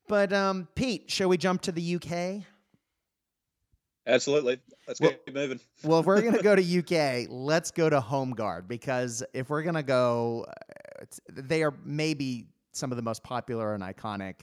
But 0.07 0.33
um, 0.33 0.69
Pete, 0.75 1.11
shall 1.11 1.29
we 1.29 1.39
jump 1.39 1.63
to 1.63 1.73
the 1.73 1.97
UK? 1.97 2.45
Absolutely. 4.07 4.61
Let's 4.87 5.01
well, 5.01 5.13
keep 5.13 5.35
moving. 5.35 5.61
well, 5.85 6.01
if 6.01 6.07
we're 6.07 6.21
going 6.21 6.35
to 6.35 6.43
go 6.43 6.55
to 6.55 6.79
UK, 6.79 7.27
let's 7.31 7.71
go 7.71 7.89
to 7.89 8.01
Home 8.01 8.33
Guard 8.33 8.69
because 8.69 9.23
if 9.33 9.49
we're 9.49 9.63
going 9.63 9.77
to 9.77 9.83
go, 9.83 10.47
they 11.33 11.63
are 11.63 11.73
maybe 11.85 12.49
some 12.73 12.93
of 12.93 12.97
the 12.97 13.03
most 13.03 13.23
popular 13.23 13.75
and 13.75 13.83
iconic, 13.83 14.35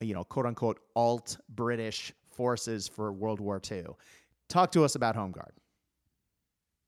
you 0.00 0.14
know, 0.14 0.22
quote 0.22 0.46
unquote 0.46 0.78
alt 0.94 1.38
British 1.48 2.12
forces 2.30 2.88
for 2.88 3.12
World 3.12 3.40
War 3.40 3.60
II. 3.70 3.84
Talk 4.48 4.72
to 4.72 4.84
us 4.84 4.94
about 4.94 5.16
Home 5.16 5.32
Guard. 5.32 5.52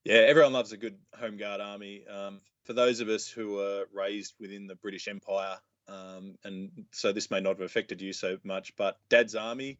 Yeah, 0.04 0.16
everyone 0.16 0.52
loves 0.52 0.72
a 0.72 0.76
good 0.76 0.98
home 1.18 1.36
guard 1.36 1.60
army. 1.60 2.04
Um, 2.08 2.40
for 2.64 2.72
those 2.72 3.00
of 3.00 3.08
us 3.08 3.28
who 3.28 3.54
were 3.54 3.84
raised 3.94 4.34
within 4.40 4.66
the 4.66 4.74
British 4.74 5.06
Empire, 5.06 5.58
um, 5.88 6.36
and 6.44 6.70
so 6.90 7.12
this 7.12 7.30
may 7.30 7.40
not 7.40 7.50
have 7.50 7.60
affected 7.60 8.00
you 8.00 8.12
so 8.12 8.38
much, 8.42 8.74
but 8.76 8.98
Dad's 9.08 9.36
Army, 9.36 9.78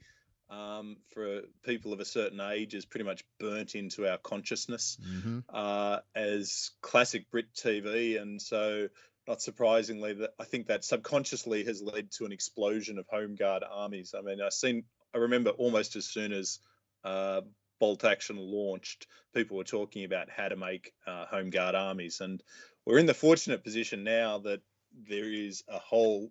um, 0.49 0.99
for 1.13 1.41
people 1.65 1.93
of 1.93 2.01
a 2.01 2.05
certain 2.05 2.41
age, 2.41 2.75
is 2.75 2.85
pretty 2.85 3.05
much 3.05 3.25
burnt 3.41 3.75
into 3.75 4.09
our 4.09 4.19
consciousness 4.19 4.97
mm-hmm. 5.05 5.41
uh, 5.49 5.99
as 6.15 6.71
classic 6.83 7.31
Brit 7.31 7.53
TV, 7.55 8.21
and 8.21 8.41
so 8.41 8.89
not 9.27 9.41
surprisingly, 9.41 10.15
that 10.15 10.35
I 10.39 10.45
think 10.45 10.67
that 10.67 10.85
subconsciously 10.85 11.65
has 11.65 11.83
led 11.83 12.11
to 12.13 12.27
an 12.27 12.33
explosion 12.33 12.99
of 12.99 13.07
home 13.07 13.35
guard 13.35 13.63
armies. 13.69 14.15
I 14.17 14.23
mean, 14.23 14.41
I've 14.41 14.53
seen, 14.53 14.85
I 15.15 15.19
remember 15.19 15.51
almost 15.51 15.97
as 15.97 16.07
soon 16.07 16.33
as 16.33 16.59
uh, 17.05 17.43
Bolt 17.79 18.05
Action 18.05 18.37
launched, 18.39 19.07
people 19.35 19.57
were 19.57 19.65
talking 19.65 20.05
about 20.05 20.31
how 20.31 20.49
to 20.49 20.57
make 20.57 20.93
uh, 21.07 21.27
home 21.27 21.51
guard 21.51 21.75
armies, 21.75 22.21
and 22.21 22.43
we're 22.85 22.99
in 22.99 23.07
the 23.07 23.15
fortunate 23.15 23.65
position 23.65 24.05
now 24.05 24.39
that 24.39 24.61
there 25.09 25.33
is 25.33 25.63
a 25.69 25.79
whole 25.79 26.31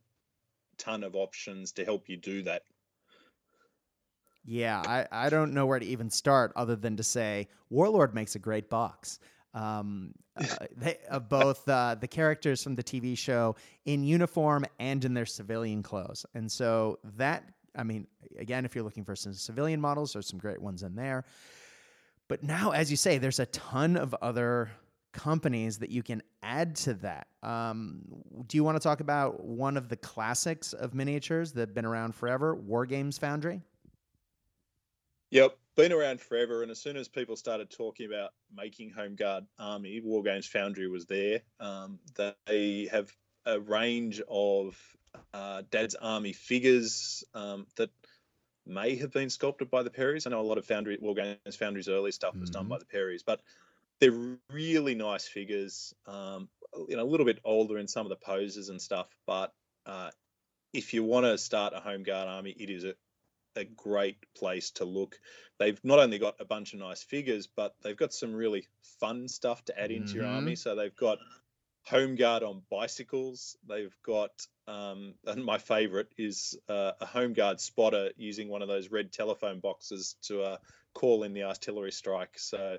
ton 0.77 1.03
of 1.03 1.15
options 1.15 1.73
to 1.73 1.85
help 1.85 2.09
you 2.09 2.17
do 2.17 2.43
that. 2.43 2.63
Yeah, 4.43 4.81
I, 4.85 5.07
I 5.11 5.29
don't 5.29 5.53
know 5.53 5.65
where 5.65 5.79
to 5.79 5.85
even 5.85 6.09
start 6.09 6.51
other 6.55 6.75
than 6.75 6.97
to 6.97 7.03
say 7.03 7.47
Warlord 7.69 8.15
makes 8.15 8.35
a 8.35 8.39
great 8.39 8.69
box. 8.69 9.19
Um, 9.53 10.13
uh, 10.37 10.65
they, 10.75 10.97
uh, 11.09 11.19
both 11.19 11.67
uh, 11.67 11.95
the 11.95 12.07
characters 12.07 12.63
from 12.63 12.75
the 12.75 12.83
TV 12.83 13.17
show 13.17 13.55
in 13.85 14.03
uniform 14.03 14.65
and 14.79 15.03
in 15.05 15.13
their 15.13 15.25
civilian 15.25 15.83
clothes. 15.83 16.25
And 16.33 16.51
so 16.51 16.99
that, 17.17 17.43
I 17.75 17.83
mean, 17.83 18.07
again, 18.37 18.65
if 18.65 18.75
you're 18.75 18.83
looking 18.83 19.05
for 19.05 19.15
some 19.15 19.33
civilian 19.33 19.79
models, 19.79 20.13
there's 20.13 20.27
some 20.27 20.39
great 20.39 20.61
ones 20.61 20.83
in 20.83 20.95
there. 20.95 21.25
But 22.27 22.43
now, 22.43 22.71
as 22.71 22.89
you 22.89 22.97
say, 22.97 23.17
there's 23.17 23.39
a 23.39 23.45
ton 23.47 23.97
of 23.97 24.15
other 24.21 24.71
companies 25.11 25.77
that 25.79 25.89
you 25.89 26.03
can 26.03 26.21
add 26.41 26.75
to 26.75 26.93
that. 26.95 27.27
Um, 27.43 28.01
do 28.47 28.57
you 28.57 28.63
want 28.63 28.77
to 28.77 28.79
talk 28.79 29.01
about 29.01 29.43
one 29.43 29.77
of 29.77 29.89
the 29.89 29.97
classics 29.97 30.73
of 30.73 30.93
miniatures 30.93 31.51
that 31.53 31.61
have 31.61 31.73
been 31.73 31.85
around 31.85 32.15
forever, 32.15 32.55
War 32.55 32.85
Games 32.85 33.17
Foundry? 33.17 33.61
Yep, 35.31 35.57
been 35.75 35.91
around 35.91 36.19
forever. 36.21 36.61
And 36.61 36.71
as 36.71 36.81
soon 36.81 36.97
as 36.97 37.07
people 37.07 37.35
started 37.35 37.69
talking 37.69 38.05
about 38.05 38.31
making 38.55 38.91
Home 38.91 39.15
Guard 39.15 39.45
Army, 39.59 40.01
War 40.01 40.23
Games 40.23 40.47
Foundry 40.47 40.87
was 40.87 41.05
there. 41.05 41.41
Um, 41.59 41.99
they 42.45 42.87
have 42.91 43.11
a 43.45 43.59
range 43.59 44.21
of 44.29 44.77
uh, 45.33 45.63
Dad's 45.69 45.95
Army 45.95 46.33
figures 46.33 47.23
um, 47.33 47.67
that 47.77 47.89
may 48.65 48.95
have 48.95 49.11
been 49.11 49.29
sculpted 49.29 49.69
by 49.69 49.83
the 49.83 49.89
Perrys. 49.89 50.27
I 50.27 50.29
know 50.29 50.41
a 50.41 50.43
lot 50.43 50.57
of 50.57 50.65
Foundry 50.65 50.97
War 51.01 51.15
Games 51.15 51.55
Foundry's 51.57 51.89
early 51.89 52.11
stuff 52.11 52.35
was 52.35 52.49
mm-hmm. 52.49 52.59
done 52.59 52.67
by 52.67 52.77
the 52.77 52.85
Perrys, 52.85 53.23
but 53.25 53.41
they're 53.99 54.37
really 54.51 54.95
nice 54.95 55.27
figures. 55.27 55.93
Um, 56.07 56.49
you 56.87 56.95
know, 56.95 57.03
a 57.03 57.09
little 57.09 57.25
bit 57.25 57.39
older 57.43 57.77
in 57.77 57.87
some 57.87 58.05
of 58.05 58.09
the 58.09 58.15
poses 58.15 58.69
and 58.69 58.81
stuff, 58.81 59.07
but 59.25 59.53
uh, 59.85 60.09
if 60.73 60.93
you 60.93 61.03
want 61.03 61.25
to 61.25 61.37
start 61.37 61.73
a 61.75 61.79
home 61.79 62.03
guard 62.03 62.27
army, 62.27 62.55
it 62.57 62.69
is 62.69 62.85
a, 62.85 62.93
a 63.55 63.65
great 63.65 64.17
place 64.35 64.71
to 64.71 64.85
look. 64.85 65.19
They've 65.59 65.79
not 65.83 65.99
only 65.99 66.17
got 66.17 66.35
a 66.39 66.45
bunch 66.45 66.73
of 66.73 66.79
nice 66.79 67.03
figures, 67.03 67.47
but 67.47 67.75
they've 67.83 67.97
got 67.97 68.13
some 68.13 68.33
really 68.33 68.67
fun 68.99 69.27
stuff 69.27 69.63
to 69.65 69.79
add 69.79 69.91
into 69.91 70.09
mm-hmm. 70.09 70.17
your 70.17 70.27
army. 70.27 70.55
So 70.55 70.75
they've 70.75 70.95
got 70.95 71.17
home 71.85 72.15
guard 72.15 72.43
on 72.43 72.61
bicycles. 72.69 73.57
They've 73.67 73.95
got, 74.05 74.31
um, 74.67 75.15
and 75.25 75.43
my 75.43 75.57
favorite 75.57 76.09
is 76.17 76.57
uh, 76.69 76.91
a 76.99 77.05
home 77.05 77.33
guard 77.33 77.59
spotter 77.59 78.11
using 78.17 78.49
one 78.49 78.61
of 78.61 78.67
those 78.67 78.91
red 78.91 79.11
telephone 79.11 79.59
boxes 79.59 80.15
to 80.23 80.43
uh, 80.43 80.57
call 80.93 81.23
in 81.23 81.33
the 81.33 81.43
artillery 81.43 81.91
strike. 81.91 82.37
So 82.37 82.77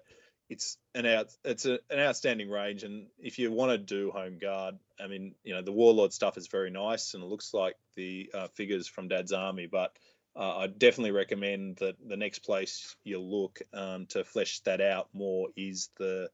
it's 0.52 0.76
an 0.94 1.06
out 1.06 1.30
it's 1.44 1.64
a, 1.64 1.78
an 1.88 1.98
outstanding 1.98 2.50
range 2.50 2.82
and 2.82 3.06
if 3.18 3.38
you 3.38 3.50
want 3.50 3.70
to 3.70 3.78
do 3.78 4.10
home 4.10 4.38
guard 4.38 4.74
i 5.00 5.06
mean 5.06 5.34
you 5.44 5.54
know 5.54 5.62
the 5.62 5.72
warlord 5.72 6.12
stuff 6.12 6.36
is 6.36 6.46
very 6.48 6.70
nice 6.70 7.14
and 7.14 7.22
it 7.22 7.26
looks 7.26 7.54
like 7.54 7.76
the 7.96 8.30
uh, 8.34 8.48
figures 8.48 8.86
from 8.86 9.08
dad's 9.08 9.32
army 9.32 9.66
but 9.66 9.96
uh, 10.36 10.58
i 10.58 10.66
definitely 10.66 11.10
recommend 11.10 11.76
that 11.76 11.96
the 12.06 12.18
next 12.18 12.40
place 12.40 12.94
you 13.02 13.18
look 13.18 13.60
um, 13.72 14.04
to 14.06 14.24
flesh 14.24 14.60
that 14.60 14.82
out 14.82 15.08
more 15.14 15.48
is 15.56 15.88
the 15.96 16.28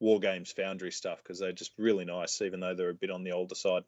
war 0.00 0.20
games 0.20 0.52
foundry 0.52 0.90
stuff 0.90 1.18
because 1.22 1.38
they're 1.38 1.52
just 1.52 1.72
really 1.78 2.04
nice 2.04 2.40
even 2.42 2.60
though 2.60 2.74
they're 2.74 2.90
a 2.90 2.94
bit 2.94 3.10
on 3.10 3.24
the 3.24 3.32
older 3.32 3.54
side. 3.54 3.82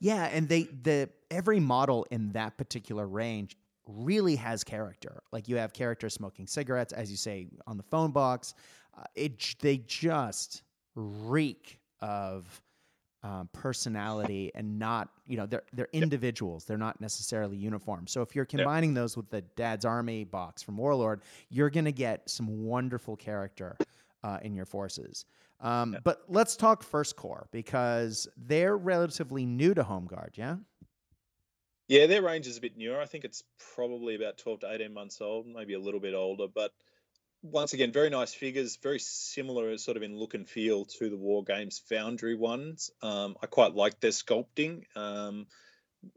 Yeah 0.00 0.24
and 0.24 0.48
they 0.48 0.64
the 0.64 1.08
every 1.30 1.60
model 1.60 2.06
in 2.10 2.32
that 2.32 2.56
particular 2.56 3.06
range 3.06 3.56
really 3.86 4.36
has 4.36 4.64
character. 4.64 5.22
Like 5.32 5.48
you 5.48 5.56
have 5.56 5.72
characters 5.72 6.14
smoking 6.14 6.46
cigarettes 6.46 6.92
as 6.92 7.10
you 7.10 7.16
say 7.16 7.48
on 7.66 7.76
the 7.76 7.82
phone 7.84 8.10
box. 8.10 8.54
Uh, 8.96 9.04
it 9.14 9.56
they 9.60 9.78
just 9.78 10.62
reek 10.94 11.78
of 12.00 12.60
um, 13.24 13.48
personality 13.52 14.50
and 14.54 14.78
not 14.80 15.08
you 15.26 15.36
know 15.36 15.46
they're 15.46 15.62
they're 15.72 15.88
individuals. 15.92 16.64
They're 16.64 16.76
not 16.76 17.00
necessarily 17.00 17.56
uniform. 17.56 18.06
So 18.08 18.20
if 18.20 18.34
you're 18.34 18.44
combining 18.44 18.90
yep. 18.90 18.96
those 18.96 19.16
with 19.16 19.30
the 19.30 19.42
dad's 19.42 19.84
army 19.84 20.24
box 20.24 20.62
from 20.62 20.76
warlord 20.76 21.22
you're 21.48 21.70
going 21.70 21.84
to 21.84 21.92
get 21.92 22.28
some 22.28 22.64
wonderful 22.64 23.16
character 23.16 23.76
uh, 24.24 24.38
in 24.42 24.54
your 24.54 24.66
forces 24.66 25.24
um, 25.62 25.94
yep. 25.94 26.04
but 26.04 26.22
let's 26.28 26.56
talk 26.56 26.82
first 26.82 27.16
corps 27.16 27.48
because 27.52 28.28
they're 28.36 28.76
relatively 28.76 29.46
new 29.46 29.72
to 29.72 29.82
home 29.82 30.06
guard 30.06 30.34
yeah 30.36 30.56
yeah 31.88 32.06
their 32.06 32.22
range 32.22 32.46
is 32.46 32.58
a 32.58 32.60
bit 32.60 32.76
newer 32.76 33.00
i 33.00 33.06
think 33.06 33.24
it's 33.24 33.42
probably 33.74 34.14
about 34.14 34.36
12 34.38 34.60
to 34.60 34.72
18 34.72 34.92
months 34.92 35.20
old 35.20 35.46
maybe 35.46 35.74
a 35.74 35.80
little 35.80 36.00
bit 36.00 36.14
older 36.14 36.46
but 36.52 36.72
once 37.42 37.72
again, 37.72 37.92
very 37.92 38.08
nice 38.08 38.32
figures, 38.32 38.76
very 38.76 39.00
similar 39.00 39.76
sort 39.76 39.96
of 39.96 40.02
in 40.02 40.16
look 40.16 40.34
and 40.34 40.48
feel 40.48 40.84
to 40.84 41.10
the 41.10 41.16
War 41.16 41.42
Games 41.42 41.82
Foundry 41.88 42.36
ones. 42.36 42.90
Um, 43.02 43.36
I 43.42 43.46
quite 43.46 43.74
like 43.74 44.00
their 44.00 44.12
sculpting. 44.12 44.84
Um, 44.96 45.46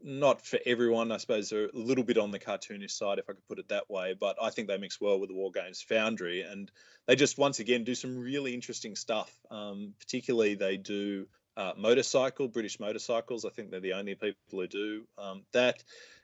not 0.02 0.44
for 0.44 0.58
everyone, 0.66 1.12
I 1.12 1.18
suppose 1.18 1.50
they're 1.50 1.66
a 1.66 1.70
little 1.74 2.04
bit 2.04 2.18
on 2.18 2.30
the 2.30 2.38
cartoonish 2.38 2.90
side, 2.90 3.18
if 3.18 3.28
I 3.28 3.34
could 3.34 3.46
put 3.48 3.58
it 3.58 3.68
that 3.68 3.88
way, 3.88 4.14
but 4.18 4.36
I 4.42 4.50
think 4.50 4.68
they 4.68 4.78
mix 4.78 5.00
well 5.00 5.20
with 5.20 5.30
the 5.30 5.36
War 5.36 5.50
Games 5.52 5.82
Foundry. 5.88 6.42
And 6.42 6.70
they 7.06 7.16
just, 7.16 7.38
once 7.38 7.60
again, 7.60 7.84
do 7.84 7.94
some 7.94 8.18
really 8.18 8.54
interesting 8.54 8.96
stuff. 8.96 9.30
Um, 9.50 9.94
particularly, 10.00 10.54
they 10.54 10.76
do 10.76 11.26
uh, 11.56 11.72
motorcycle, 11.76 12.48
British 12.48 12.80
motorcycles. 12.80 13.44
I 13.44 13.50
think 13.50 13.70
they're 13.70 13.80
the 13.80 13.94
only 13.94 14.14
people 14.14 14.36
who 14.50 14.66
do 14.66 15.04
um, 15.18 15.42
that. 15.52 15.82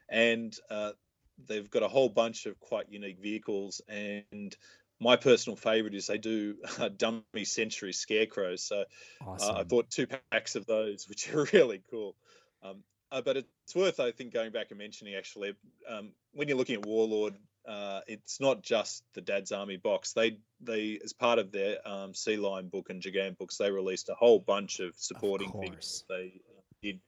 And 0.09 0.55
uh, 0.69 0.93
they've 1.47 1.71
got 1.71 1.83
a 1.83 1.89
whole 1.89 2.09
bunch 2.09 2.47
of 2.47 2.59
quite 2.61 2.91
unique 2.91 3.21
vehicles 3.21 3.81
and 3.89 4.57
my 5.03 5.17
personal 5.17 5.57
favorite 5.57 5.95
is 5.95 6.07
they 6.07 6.19
do 6.19 6.55
uh, 6.79 6.89
dummy 6.89 7.45
century 7.45 7.93
scarecrows. 7.93 8.63
So 8.63 8.85
awesome. 9.27 9.57
uh, 9.57 9.59
I 9.59 9.63
bought 9.65 9.91
two 9.91 10.07
packs 10.07 10.55
of 10.55 10.65
those, 10.67 11.07
which 11.09 11.33
are 11.35 11.47
really 11.53 11.83
cool. 11.91 12.15
Um, 12.63 12.85
uh, 13.13 13.21
but 13.21 13.37
it's 13.37 13.75
worth, 13.75 14.01
I 14.01 14.11
think, 14.11 14.33
going 14.33 14.51
back 14.51 14.71
and 14.71 14.79
mentioning 14.79 15.15
actually 15.15 15.55
um, 15.89 16.11
when 16.33 16.49
you're 16.49 16.57
looking 16.57 16.77
at 16.77 16.87
Warlord, 16.87 17.35
uh, 17.69 18.01
it's 18.07 18.41
not 18.41 18.63
just 18.63 19.05
the 19.15 19.21
Dad's 19.21 19.53
Army 19.53 19.77
box. 19.77 20.15
They 20.15 20.39
they 20.61 20.99
as 21.05 21.13
part 21.13 21.39
of 21.39 21.53
their 21.53 21.77
um, 21.87 22.15
Sea 22.15 22.37
Lion 22.37 22.69
book 22.69 22.91
and 22.91 23.03
Gigant 23.03 23.39
books, 23.39 23.59
they 23.59 23.71
released 23.71 24.09
a 24.09 24.15
whole 24.15 24.41
bunch 24.41 24.81
of 24.81 24.95
supporting 24.97 25.53
of 25.55 25.61
things. 25.61 26.05
They 26.09 26.41
uh, 26.49 26.63
did 26.83 27.01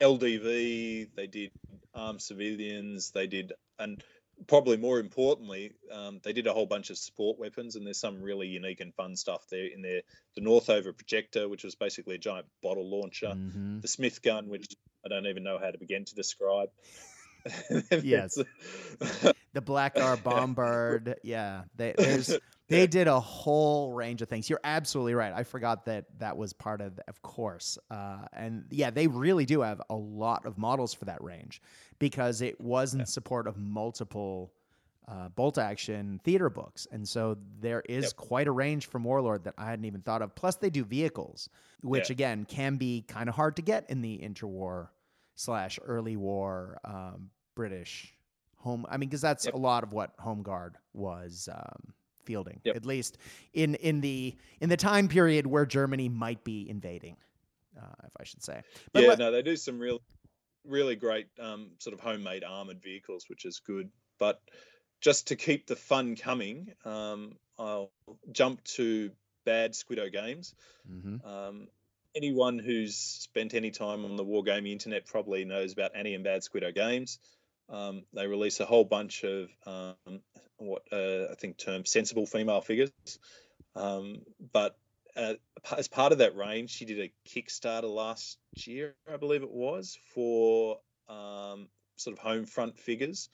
LDV, 0.00 1.10
they 1.14 1.26
did 1.28 1.52
armed 1.94 2.20
civilians, 2.20 3.12
they 3.12 3.26
did 3.26 3.52
and 3.78 4.02
probably 4.46 4.76
more 4.76 4.98
importantly, 4.98 5.72
um, 5.90 6.20
they 6.22 6.32
did 6.32 6.46
a 6.46 6.52
whole 6.52 6.66
bunch 6.66 6.90
of 6.90 6.98
support 6.98 7.38
weapons, 7.38 7.76
and 7.76 7.86
there's 7.86 7.98
some 7.98 8.22
really 8.22 8.48
unique 8.48 8.80
and 8.80 8.94
fun 8.94 9.16
stuff 9.16 9.46
there 9.50 9.66
in 9.66 9.82
there. 9.82 10.02
The 10.34 10.42
Northover 10.42 10.92
projector, 10.92 11.48
which 11.48 11.64
was 11.64 11.74
basically 11.74 12.14
a 12.16 12.18
giant 12.18 12.46
bottle 12.62 12.88
launcher, 12.88 13.34
mm-hmm. 13.34 13.80
the 13.80 13.88
Smith 13.88 14.22
gun, 14.22 14.48
which 14.48 14.74
I 15.04 15.08
don't 15.08 15.26
even 15.26 15.42
know 15.42 15.58
how 15.58 15.70
to 15.70 15.78
begin 15.78 16.04
to 16.04 16.14
describe. 16.14 16.68
yes, 18.02 18.38
the 19.52 19.60
Blacker 19.60 20.16
Bombard. 20.22 21.16
Yeah, 21.22 21.62
they, 21.76 21.94
there's 21.96 22.38
they 22.72 22.86
did 22.86 23.08
a 23.08 23.20
whole 23.20 23.92
range 23.92 24.22
of 24.22 24.28
things. 24.28 24.48
You're 24.50 24.60
absolutely 24.64 25.14
right. 25.14 25.32
I 25.32 25.44
forgot 25.44 25.86
that 25.86 26.06
that 26.18 26.36
was 26.36 26.52
part 26.52 26.80
of, 26.80 26.98
of 27.08 27.22
course. 27.22 27.78
Uh, 27.90 28.18
and 28.32 28.64
yeah, 28.70 28.90
they 28.90 29.06
really 29.06 29.44
do 29.44 29.60
have 29.60 29.80
a 29.90 29.94
lot 29.94 30.46
of 30.46 30.58
models 30.58 30.94
for 30.94 31.04
that 31.06 31.22
range 31.22 31.62
because 31.98 32.40
it 32.40 32.60
was 32.60 32.94
in 32.94 33.00
yeah. 33.00 33.04
support 33.06 33.46
of 33.46 33.56
multiple 33.56 34.52
uh, 35.08 35.28
bolt 35.30 35.58
action 35.58 36.20
theater 36.24 36.48
books. 36.48 36.86
And 36.90 37.08
so 37.08 37.38
there 37.60 37.82
is 37.88 38.04
yep. 38.04 38.16
quite 38.16 38.48
a 38.48 38.52
range 38.52 38.86
from 38.86 39.04
Warlord 39.04 39.44
that 39.44 39.54
I 39.58 39.66
hadn't 39.66 39.84
even 39.84 40.00
thought 40.00 40.22
of. 40.22 40.34
Plus, 40.34 40.56
they 40.56 40.70
do 40.70 40.84
vehicles, 40.84 41.48
which 41.82 42.10
yeah. 42.10 42.14
again 42.14 42.44
can 42.44 42.76
be 42.76 43.04
kind 43.06 43.28
of 43.28 43.34
hard 43.34 43.56
to 43.56 43.62
get 43.62 43.90
in 43.90 44.00
the 44.00 44.18
interwar 44.18 44.88
slash 45.34 45.78
early 45.84 46.16
war 46.16 46.78
um, 46.84 47.30
British 47.54 48.14
home. 48.56 48.86
I 48.88 48.96
mean, 48.96 49.08
because 49.08 49.20
that's 49.20 49.46
yep. 49.46 49.54
a 49.54 49.58
lot 49.58 49.82
of 49.82 49.92
what 49.92 50.12
Home 50.18 50.42
Guard 50.42 50.76
was. 50.92 51.48
Um, 51.52 51.92
fielding, 52.24 52.60
yep. 52.64 52.76
at 52.76 52.86
least 52.86 53.18
in 53.52 53.74
in 53.76 54.00
the 54.00 54.34
in 54.60 54.68
the 54.68 54.76
time 54.76 55.08
period 55.08 55.46
where 55.46 55.66
Germany 55.66 56.08
might 56.08 56.44
be 56.44 56.68
invading, 56.68 57.16
uh, 57.76 58.04
if 58.04 58.12
I 58.18 58.24
should 58.24 58.42
say. 58.42 58.62
But 58.92 59.02
yeah, 59.02 59.08
let- 59.10 59.18
no, 59.18 59.30
they 59.30 59.42
do 59.42 59.56
some 59.56 59.78
real, 59.78 60.00
really 60.64 60.96
great 60.96 61.26
um, 61.40 61.70
sort 61.78 61.94
of 61.94 62.00
homemade 62.00 62.44
armored 62.44 62.82
vehicles, 62.82 63.26
which 63.28 63.44
is 63.44 63.60
good. 63.60 63.90
But 64.18 64.40
just 65.00 65.28
to 65.28 65.36
keep 65.36 65.66
the 65.66 65.76
fun 65.76 66.16
coming, 66.16 66.72
um, 66.84 67.36
I'll 67.58 67.90
jump 68.30 68.62
to 68.76 69.10
Bad 69.44 69.72
Squiddo 69.72 70.12
Games. 70.12 70.54
Mm-hmm. 70.90 71.26
Um, 71.26 71.68
anyone 72.14 72.58
who's 72.58 72.96
spent 72.96 73.54
any 73.54 73.70
time 73.70 74.04
on 74.04 74.16
the 74.16 74.24
wargaming 74.24 74.72
internet 74.72 75.06
probably 75.06 75.44
knows 75.44 75.72
about 75.72 75.92
Annie 75.94 76.14
and 76.14 76.24
Bad 76.24 76.42
Squiddo 76.42 76.74
Games. 76.74 77.18
Um, 77.68 78.04
they 78.12 78.26
release 78.26 78.60
a 78.60 78.64
whole 78.64 78.84
bunch 78.84 79.24
of 79.24 79.48
um, 79.66 80.20
what 80.66 80.82
uh, 80.92 81.30
I 81.30 81.34
think 81.38 81.58
termed 81.58 81.88
sensible 81.88 82.26
female 82.26 82.60
figures. 82.60 82.90
Um, 83.74 84.22
but 84.52 84.76
uh, 85.16 85.34
as 85.76 85.88
part 85.88 86.12
of 86.12 86.18
that 86.18 86.36
range, 86.36 86.70
she 86.70 86.84
did 86.84 87.00
a 87.00 87.12
Kickstarter 87.28 87.92
last 87.92 88.38
year, 88.54 88.94
I 89.12 89.16
believe 89.16 89.42
it 89.42 89.50
was, 89.50 89.98
for 90.14 90.78
um, 91.08 91.68
sort 91.96 92.16
of 92.16 92.18
home 92.18 92.46
front 92.46 92.78
figures. 92.78 93.28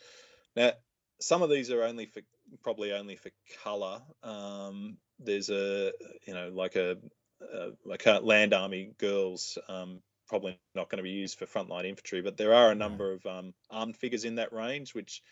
Now, 0.56 0.72
some 1.20 1.42
of 1.42 1.50
these 1.50 1.70
are 1.70 1.82
only 1.82 2.06
for 2.06 2.22
probably 2.62 2.92
only 2.92 3.16
for 3.16 3.30
color. 3.62 4.00
Um, 4.22 4.98
there's 5.18 5.50
a 5.50 5.92
you 6.26 6.34
know 6.34 6.50
like 6.52 6.76
a, 6.76 6.96
a 7.42 7.70
like 7.84 8.06
a 8.06 8.20
land 8.20 8.54
army 8.54 8.92
girls 8.98 9.58
um, 9.68 10.00
probably 10.28 10.58
not 10.74 10.90
going 10.90 10.98
to 10.98 11.02
be 11.02 11.10
used 11.10 11.38
for 11.38 11.46
frontline 11.46 11.86
infantry, 11.86 12.20
but 12.20 12.36
there 12.36 12.54
are 12.54 12.70
a 12.70 12.76
number 12.76 13.12
of 13.12 13.24
um, 13.26 13.54
armed 13.70 13.96
figures 13.96 14.24
in 14.24 14.36
that 14.36 14.52
range 14.52 14.94
which 14.94 15.22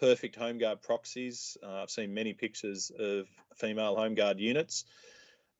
perfect 0.00 0.36
home 0.36 0.58
guard 0.58 0.82
proxies. 0.82 1.56
Uh, 1.62 1.82
I've 1.82 1.90
seen 1.90 2.14
many 2.14 2.32
pictures 2.32 2.90
of 2.98 3.26
female 3.56 3.96
home 3.96 4.14
guard 4.14 4.38
units, 4.38 4.84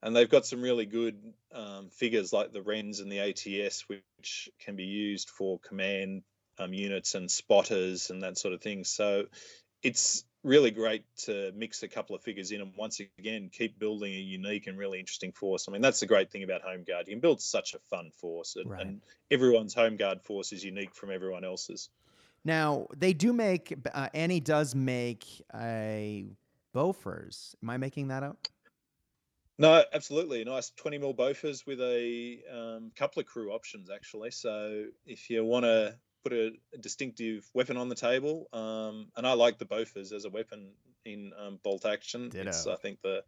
and 0.01 0.15
they've 0.15 0.29
got 0.29 0.45
some 0.45 0.61
really 0.61 0.85
good 0.85 1.33
um, 1.53 1.89
figures 1.89 2.31
like 2.31 2.51
the 2.51 2.61
Wrens 2.61 2.99
and 2.99 3.11
the 3.11 3.19
ATS, 3.19 3.87
which 3.87 4.49
can 4.59 4.75
be 4.75 4.85
used 4.85 5.29
for 5.29 5.59
command 5.59 6.23
um, 6.57 6.73
units 6.73 7.15
and 7.15 7.29
spotters 7.29 8.09
and 8.09 8.23
that 8.23 8.37
sort 8.37 8.53
of 8.53 8.61
thing. 8.61 8.83
So 8.83 9.25
it's 9.83 10.25
really 10.43 10.71
great 10.71 11.03
to 11.17 11.51
mix 11.53 11.83
a 11.83 11.87
couple 11.87 12.15
of 12.15 12.21
figures 12.21 12.51
in 12.51 12.61
and 12.61 12.73
once 12.77 13.01
again 13.17 13.49
keep 13.51 13.77
building 13.77 14.13
a 14.13 14.17
unique 14.17 14.67
and 14.67 14.77
really 14.77 14.99
interesting 14.99 15.33
force. 15.33 15.67
I 15.67 15.71
mean, 15.71 15.81
that's 15.81 15.99
the 15.99 16.05
great 16.05 16.31
thing 16.31 16.43
about 16.43 16.61
Home 16.61 16.83
Guard. 16.87 17.07
You 17.07 17.13
can 17.13 17.19
build 17.19 17.41
such 17.41 17.73
a 17.73 17.79
fun 17.89 18.11
force, 18.11 18.55
and, 18.55 18.69
Right. 18.69 18.85
and 18.85 19.01
everyone's 19.29 19.73
Home 19.73 19.97
Guard 19.97 20.21
force 20.21 20.53
is 20.53 20.63
unique 20.63 20.95
from 20.95 21.11
everyone 21.11 21.43
else's. 21.43 21.89
Now 22.45 22.87
they 22.95 23.13
do 23.13 23.33
make. 23.33 23.73
Uh, 23.93 24.09
Annie 24.13 24.39
does 24.39 24.75
make 24.75 25.25
a 25.55 26.25
Bofors. 26.75 27.55
Am 27.61 27.69
I 27.69 27.77
making 27.77 28.07
that 28.09 28.23
up? 28.23 28.47
No, 29.57 29.83
absolutely. 29.91 30.43
Nice 30.45 30.71
20 30.77 30.97
mil 30.99 31.13
Bofors 31.13 31.67
with 31.67 31.81
a 31.81 32.39
um, 32.51 32.91
couple 32.95 33.19
of 33.19 33.25
crew 33.25 33.51
options, 33.51 33.89
actually. 33.89 34.31
So 34.31 34.85
if 35.05 35.29
you 35.29 35.43
want 35.43 35.65
to 35.65 35.95
put 36.23 36.31
a, 36.31 36.51
a 36.73 36.77
distinctive 36.77 37.45
weapon 37.53 37.75
on 37.75 37.89
the 37.89 37.95
table, 37.95 38.47
um, 38.53 39.09
and 39.17 39.27
I 39.27 39.33
like 39.33 39.57
the 39.57 39.65
Bofors 39.65 40.13
as 40.13 40.23
a 40.23 40.29
weapon 40.29 40.71
in 41.03 41.31
um, 41.37 41.59
bolt 41.61 41.85
action. 41.85 42.31
It's, 42.33 42.67
I 42.67 42.77
think 42.77 43.01
the 43.01 43.23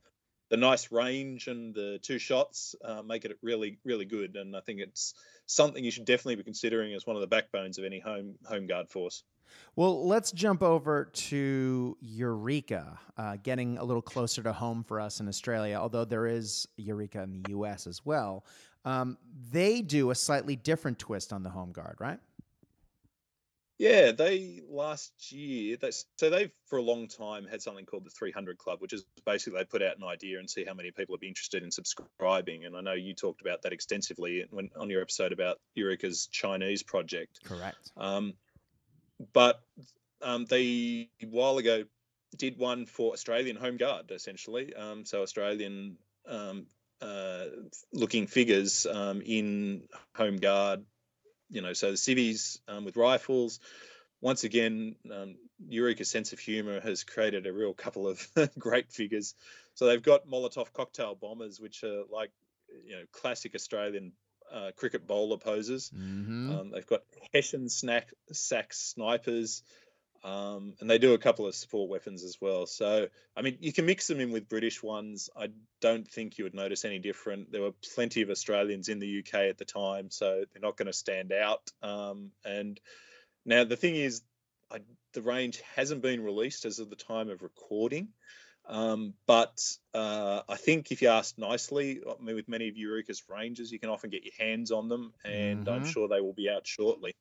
the 0.52 0.58
nice 0.58 0.92
range 0.92 1.48
and 1.48 1.74
the 1.74 1.98
two 2.04 2.20
shots 2.20 2.76
uh, 2.84 3.02
make 3.02 3.24
it 3.24 3.38
really, 3.42 3.80
really 3.86 4.04
good. 4.04 4.36
And 4.36 4.56
I 4.56 4.60
think 4.60 4.82
it's 4.82 5.16
something 5.46 5.84
you 5.84 5.92
should 5.92 6.06
definitely 6.06 6.36
be 6.36 6.44
considering 6.44 6.94
as 6.94 7.08
one 7.08 7.16
of 7.16 7.22
the 7.22 7.28
backbones 7.28 7.78
of 7.80 7.86
any 7.86 8.00
home 8.00 8.36
home 8.46 8.68
guard 8.68 8.90
force. 8.90 9.24
Well, 9.78 10.06
let's 10.06 10.32
jump 10.32 10.62
over 10.62 11.06
to 11.06 11.98
Eureka, 12.02 13.00
uh, 13.18 13.38
getting 13.42 13.78
a 13.78 13.84
little 13.84 14.02
closer 14.02 14.44
to 14.44 14.52
home 14.52 14.84
for 14.84 15.00
us 15.00 15.22
in 15.22 15.28
Australia, 15.30 15.78
although 15.78 16.06
there 16.06 16.28
is 16.28 16.68
Eureka 16.76 17.22
in 17.24 17.32
the 17.32 17.52
US 17.52 17.88
as 17.88 18.06
well. 18.06 18.46
Um, 18.84 19.18
they 19.52 19.82
do 19.82 20.12
a 20.12 20.16
slightly 20.16 20.56
different 20.56 21.00
twist 21.00 21.32
on 21.32 21.44
the 21.44 21.50
home 21.50 21.72
guard, 21.72 21.98
right? 22.00 22.20
Yeah, 23.82 24.12
they 24.12 24.62
last 24.70 25.32
year. 25.32 25.76
They, 25.76 25.90
so 25.90 26.30
they've 26.30 26.52
for 26.68 26.78
a 26.78 26.84
long 26.84 27.08
time 27.08 27.48
had 27.48 27.64
something 27.64 27.88
called 27.88 28.06
the 28.06 28.12
300 28.12 28.60
Club, 28.60 28.80
which 28.80 28.94
is 28.94 29.04
basically 29.26 29.58
they 29.58 29.66
put 29.66 29.82
out 29.82 29.98
an 29.98 30.04
idea 30.04 30.38
and 30.38 30.48
see 30.48 30.64
how 30.64 30.76
many 30.76 30.92
people 30.92 31.14
would 31.14 31.20
be 31.20 31.28
interested 31.28 31.64
in 31.64 31.72
subscribing. 31.72 32.66
And 32.66 32.78
I 32.78 32.82
know 32.82 32.94
you 32.94 33.16
talked 33.16 33.42
about 33.42 33.64
that 33.64 33.74
extensively 33.74 34.46
when 34.52 34.70
on 34.76 34.92
your 34.92 35.02
episode 35.02 35.32
about 35.32 35.58
Eureka's 35.74 36.28
Chinese 36.28 36.84
project. 36.84 37.40
Correct. 37.44 37.90
Um, 37.98 38.36
but 39.34 39.60
um, 40.22 40.46
they 40.46 41.10
a 41.20 41.26
while 41.26 41.58
ago 41.58 41.86
did 42.38 42.60
one 42.60 42.86
for 42.86 43.14
Australian 43.14 43.56
Home 43.56 43.78
Guard, 43.78 44.12
essentially. 44.12 44.76
Um, 44.76 45.06
so 45.06 45.24
Australian 45.24 45.98
um, 46.28 46.68
uh, 47.02 47.46
looking 47.92 48.28
figures 48.28 48.86
um, 48.86 49.24
in 49.26 49.88
Home 50.18 50.38
Guard, 50.38 50.86
you 51.52 51.62
know, 51.62 51.74
so 51.74 51.92
the 51.92 51.98
civvies 51.98 52.60
um, 52.68 52.86
with 52.86 52.96
rifles. 52.96 53.60
Once 54.22 54.44
again, 54.44 54.96
um, 55.12 55.36
Eureka's 55.68 56.10
sense 56.10 56.32
of 56.32 56.40
humour 56.40 56.80
has 56.80 57.04
created 57.04 57.46
a 57.48 57.54
real 57.54 57.74
couple 57.74 58.08
of 58.08 58.26
great 58.60 58.92
figures. 58.92 59.36
So 59.74 59.86
they've 59.86 60.02
got 60.02 60.28
Molotov 60.28 60.74
cocktail 60.74 61.16
bombers, 61.16 61.60
which 61.60 61.84
are 61.84 62.04
like, 62.12 62.32
you 62.86 62.96
know, 62.96 63.04
classic 63.12 63.56
Australian 63.56 64.14
uh, 64.52 64.72
cricket 64.76 65.08
bowler 65.08 65.38
poses. 65.38 65.92
Mm-hmm. 65.96 66.52
Um, 66.52 66.72
they've 66.72 66.86
got 66.86 67.02
Hessian 67.34 67.70
snack 67.70 68.14
sack 68.32 68.74
snipers, 68.74 69.64
um, 70.24 70.76
and 70.80 70.90
they 70.90 70.98
do 70.98 71.14
a 71.14 71.18
couple 71.18 71.48
of 71.48 71.56
support 71.56 71.90
weapons 71.90 72.24
as 72.24 72.38
well. 72.40 72.66
So, 72.68 73.08
I 73.36 73.42
mean, 73.42 73.58
you 73.60 73.74
can 73.74 73.86
mix 73.86 74.08
them 74.08 74.20
in 74.20 74.32
with 74.32 74.50
British 74.50 74.84
ones. 74.84 75.30
I 75.36 75.50
don't 75.80 76.08
think 76.08 76.38
you 76.38 76.44
would 76.44 76.54
notice 76.54 76.86
any 76.86 77.00
different. 77.00 77.52
There 77.52 77.62
were 77.62 77.74
plenty 77.96 78.22
of 78.22 78.30
Australians 78.30 78.90
in 78.90 79.00
the 79.00 79.20
UK 79.20 79.34
at 79.50 79.58
the 79.58 79.66
time, 79.66 80.12
so 80.12 80.46
they're 80.52 80.62
not 80.62 80.78
going 80.78 80.88
to 80.88 80.94
stand 80.94 81.32
out. 81.32 81.72
Um, 81.82 82.32
and 82.46 82.80
now 83.46 83.64
the 83.64 83.78
thing 83.78 83.96
is, 83.96 84.24
I, 84.72 84.82
the 85.14 85.22
range 85.22 85.62
hasn't 85.76 86.02
been 86.02 86.24
released 86.24 86.66
as 86.66 86.80
of 86.80 86.90
the 86.90 86.96
time 86.96 87.30
of 87.30 87.42
recording. 87.42 88.10
Um, 88.66 89.16
but 89.26 89.60
uh, 89.94 90.44
I 90.48 90.56
think 90.56 90.92
if 90.92 91.02
you 91.02 91.10
ask 91.10 91.38
nicely, 91.38 92.02
I 92.08 92.22
mean, 92.24 92.36
with 92.36 92.48
many 92.48 92.70
of 92.70 92.78
Eureka's 92.78 93.24
ranges, 93.28 93.72
you 93.72 93.80
can 93.80 93.90
often 93.90 94.12
get 94.12 94.24
your 94.24 94.34
hands 94.38 94.72
on 94.72 94.88
them, 94.88 95.14
and 95.26 95.68
I'm 95.68 95.82
Mhm. 95.82 95.86
sure 95.86 96.08
they 96.08 96.22
will 96.22 96.34
be 96.34 96.50
out 96.50 96.68
shortly. 96.68 97.14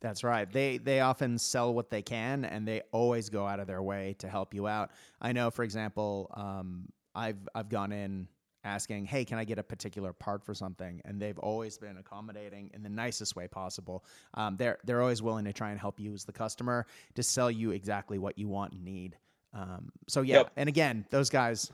That's 0.00 0.22
right. 0.22 0.50
They 0.50 0.78
they 0.78 1.00
often 1.00 1.38
sell 1.38 1.72
what 1.72 1.88
they 1.90 2.02
can, 2.02 2.44
and 2.44 2.66
they 2.68 2.82
always 2.92 3.30
go 3.30 3.46
out 3.46 3.58
of 3.60 3.66
their 3.66 3.82
way 3.82 4.14
to 4.18 4.28
help 4.28 4.52
you 4.52 4.66
out. 4.66 4.90
I 5.20 5.32
know, 5.32 5.50
for 5.50 5.62
example, 5.62 6.30
um, 6.34 6.88
I've 7.14 7.48
I've 7.54 7.68
gone 7.70 7.90
in 7.92 8.28
asking, 8.64 9.06
"Hey, 9.06 9.24
can 9.24 9.38
I 9.38 9.44
get 9.44 9.58
a 9.58 9.62
particular 9.62 10.12
part 10.12 10.44
for 10.44 10.52
something?" 10.52 11.00
And 11.06 11.20
they've 11.20 11.38
always 11.38 11.78
been 11.78 11.96
accommodating 11.96 12.70
in 12.74 12.82
the 12.82 12.88
nicest 12.90 13.34
way 13.34 13.48
possible. 13.48 14.04
Um, 14.34 14.56
they're 14.56 14.78
they're 14.84 15.00
always 15.00 15.22
willing 15.22 15.46
to 15.46 15.52
try 15.54 15.70
and 15.70 15.80
help 15.80 15.98
you 15.98 16.12
as 16.12 16.24
the 16.24 16.32
customer 16.32 16.86
to 17.14 17.22
sell 17.22 17.50
you 17.50 17.70
exactly 17.70 18.18
what 18.18 18.36
you 18.38 18.48
want 18.48 18.72
and 18.74 18.84
need. 18.84 19.16
Um, 19.54 19.90
so 20.08 20.20
yeah, 20.20 20.38
Yep. 20.38 20.52
and 20.56 20.68
again, 20.68 21.06
those 21.10 21.30
guys 21.30 21.72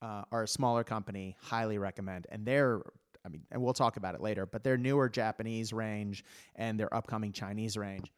uh, 0.00 0.22
are 0.32 0.44
a 0.44 0.48
smaller 0.48 0.84
company. 0.84 1.36
Highly 1.42 1.76
recommend, 1.78 2.26
and 2.30 2.46
they're 2.46 2.80
I 3.26 3.28
mean, 3.28 3.42
and 3.50 3.60
we'll 3.60 3.74
talk 3.74 3.96
about 3.96 4.14
it 4.14 4.20
later, 4.20 4.46
but 4.46 4.62
their 4.62 4.78
newer 4.78 5.08
Japanese 5.08 5.72
range 5.72 6.24
and 6.54 6.78
their 6.78 6.94
upcoming 6.94 7.32
Chinese 7.32 7.76
range 7.76 8.12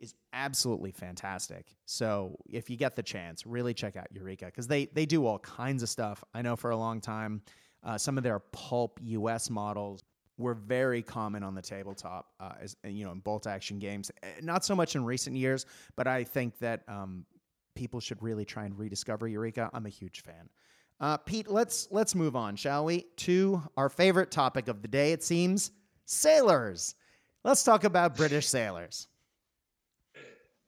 is 0.00 0.14
absolutely 0.32 0.90
fantastic. 0.90 1.74
So 1.84 2.36
if 2.48 2.70
you 2.70 2.76
get 2.76 2.96
the 2.96 3.02
chance, 3.02 3.46
really 3.46 3.74
check 3.74 3.96
out 3.96 4.06
Eureka 4.10 4.46
because 4.46 4.66
they 4.66 4.86
they 4.86 5.06
do 5.06 5.26
all 5.26 5.38
kinds 5.38 5.82
of 5.82 5.88
stuff. 5.88 6.24
I 6.32 6.42
know 6.42 6.56
for 6.56 6.70
a 6.70 6.76
long 6.76 7.00
time, 7.00 7.42
uh, 7.84 7.98
some 7.98 8.16
of 8.16 8.24
their 8.24 8.38
pulp 8.38 8.98
US 9.02 9.50
models 9.50 10.02
were 10.36 10.54
very 10.54 11.02
common 11.02 11.42
on 11.44 11.54
the 11.54 11.62
tabletop, 11.62 12.32
uh, 12.40 12.54
as 12.60 12.76
you 12.84 13.04
know, 13.04 13.12
in 13.12 13.20
bolt 13.20 13.46
action 13.46 13.78
games. 13.78 14.10
Eh, 14.22 14.26
Not 14.42 14.64
so 14.64 14.74
much 14.74 14.96
in 14.96 15.04
recent 15.04 15.36
years, 15.36 15.66
but 15.94 16.08
I 16.08 16.24
think 16.24 16.58
that 16.58 16.82
um, 16.88 17.24
people 17.76 18.00
should 18.00 18.20
really 18.22 18.44
try 18.44 18.64
and 18.64 18.76
rediscover 18.76 19.28
Eureka. 19.28 19.70
I'm 19.72 19.86
a 19.86 19.90
huge 19.90 20.22
fan. 20.22 20.48
Uh, 21.04 21.18
Pete, 21.18 21.50
let's 21.50 21.86
let's 21.90 22.14
move 22.14 22.34
on, 22.34 22.56
shall 22.56 22.86
we, 22.86 23.04
to 23.16 23.62
our 23.76 23.90
favorite 23.90 24.30
topic 24.30 24.68
of 24.68 24.80
the 24.80 24.88
day? 24.88 25.12
It 25.12 25.22
seems 25.22 25.70
sailors. 26.06 26.94
Let's 27.44 27.62
talk 27.62 27.84
about 27.84 28.16
British 28.16 28.46
sailors. 28.46 29.08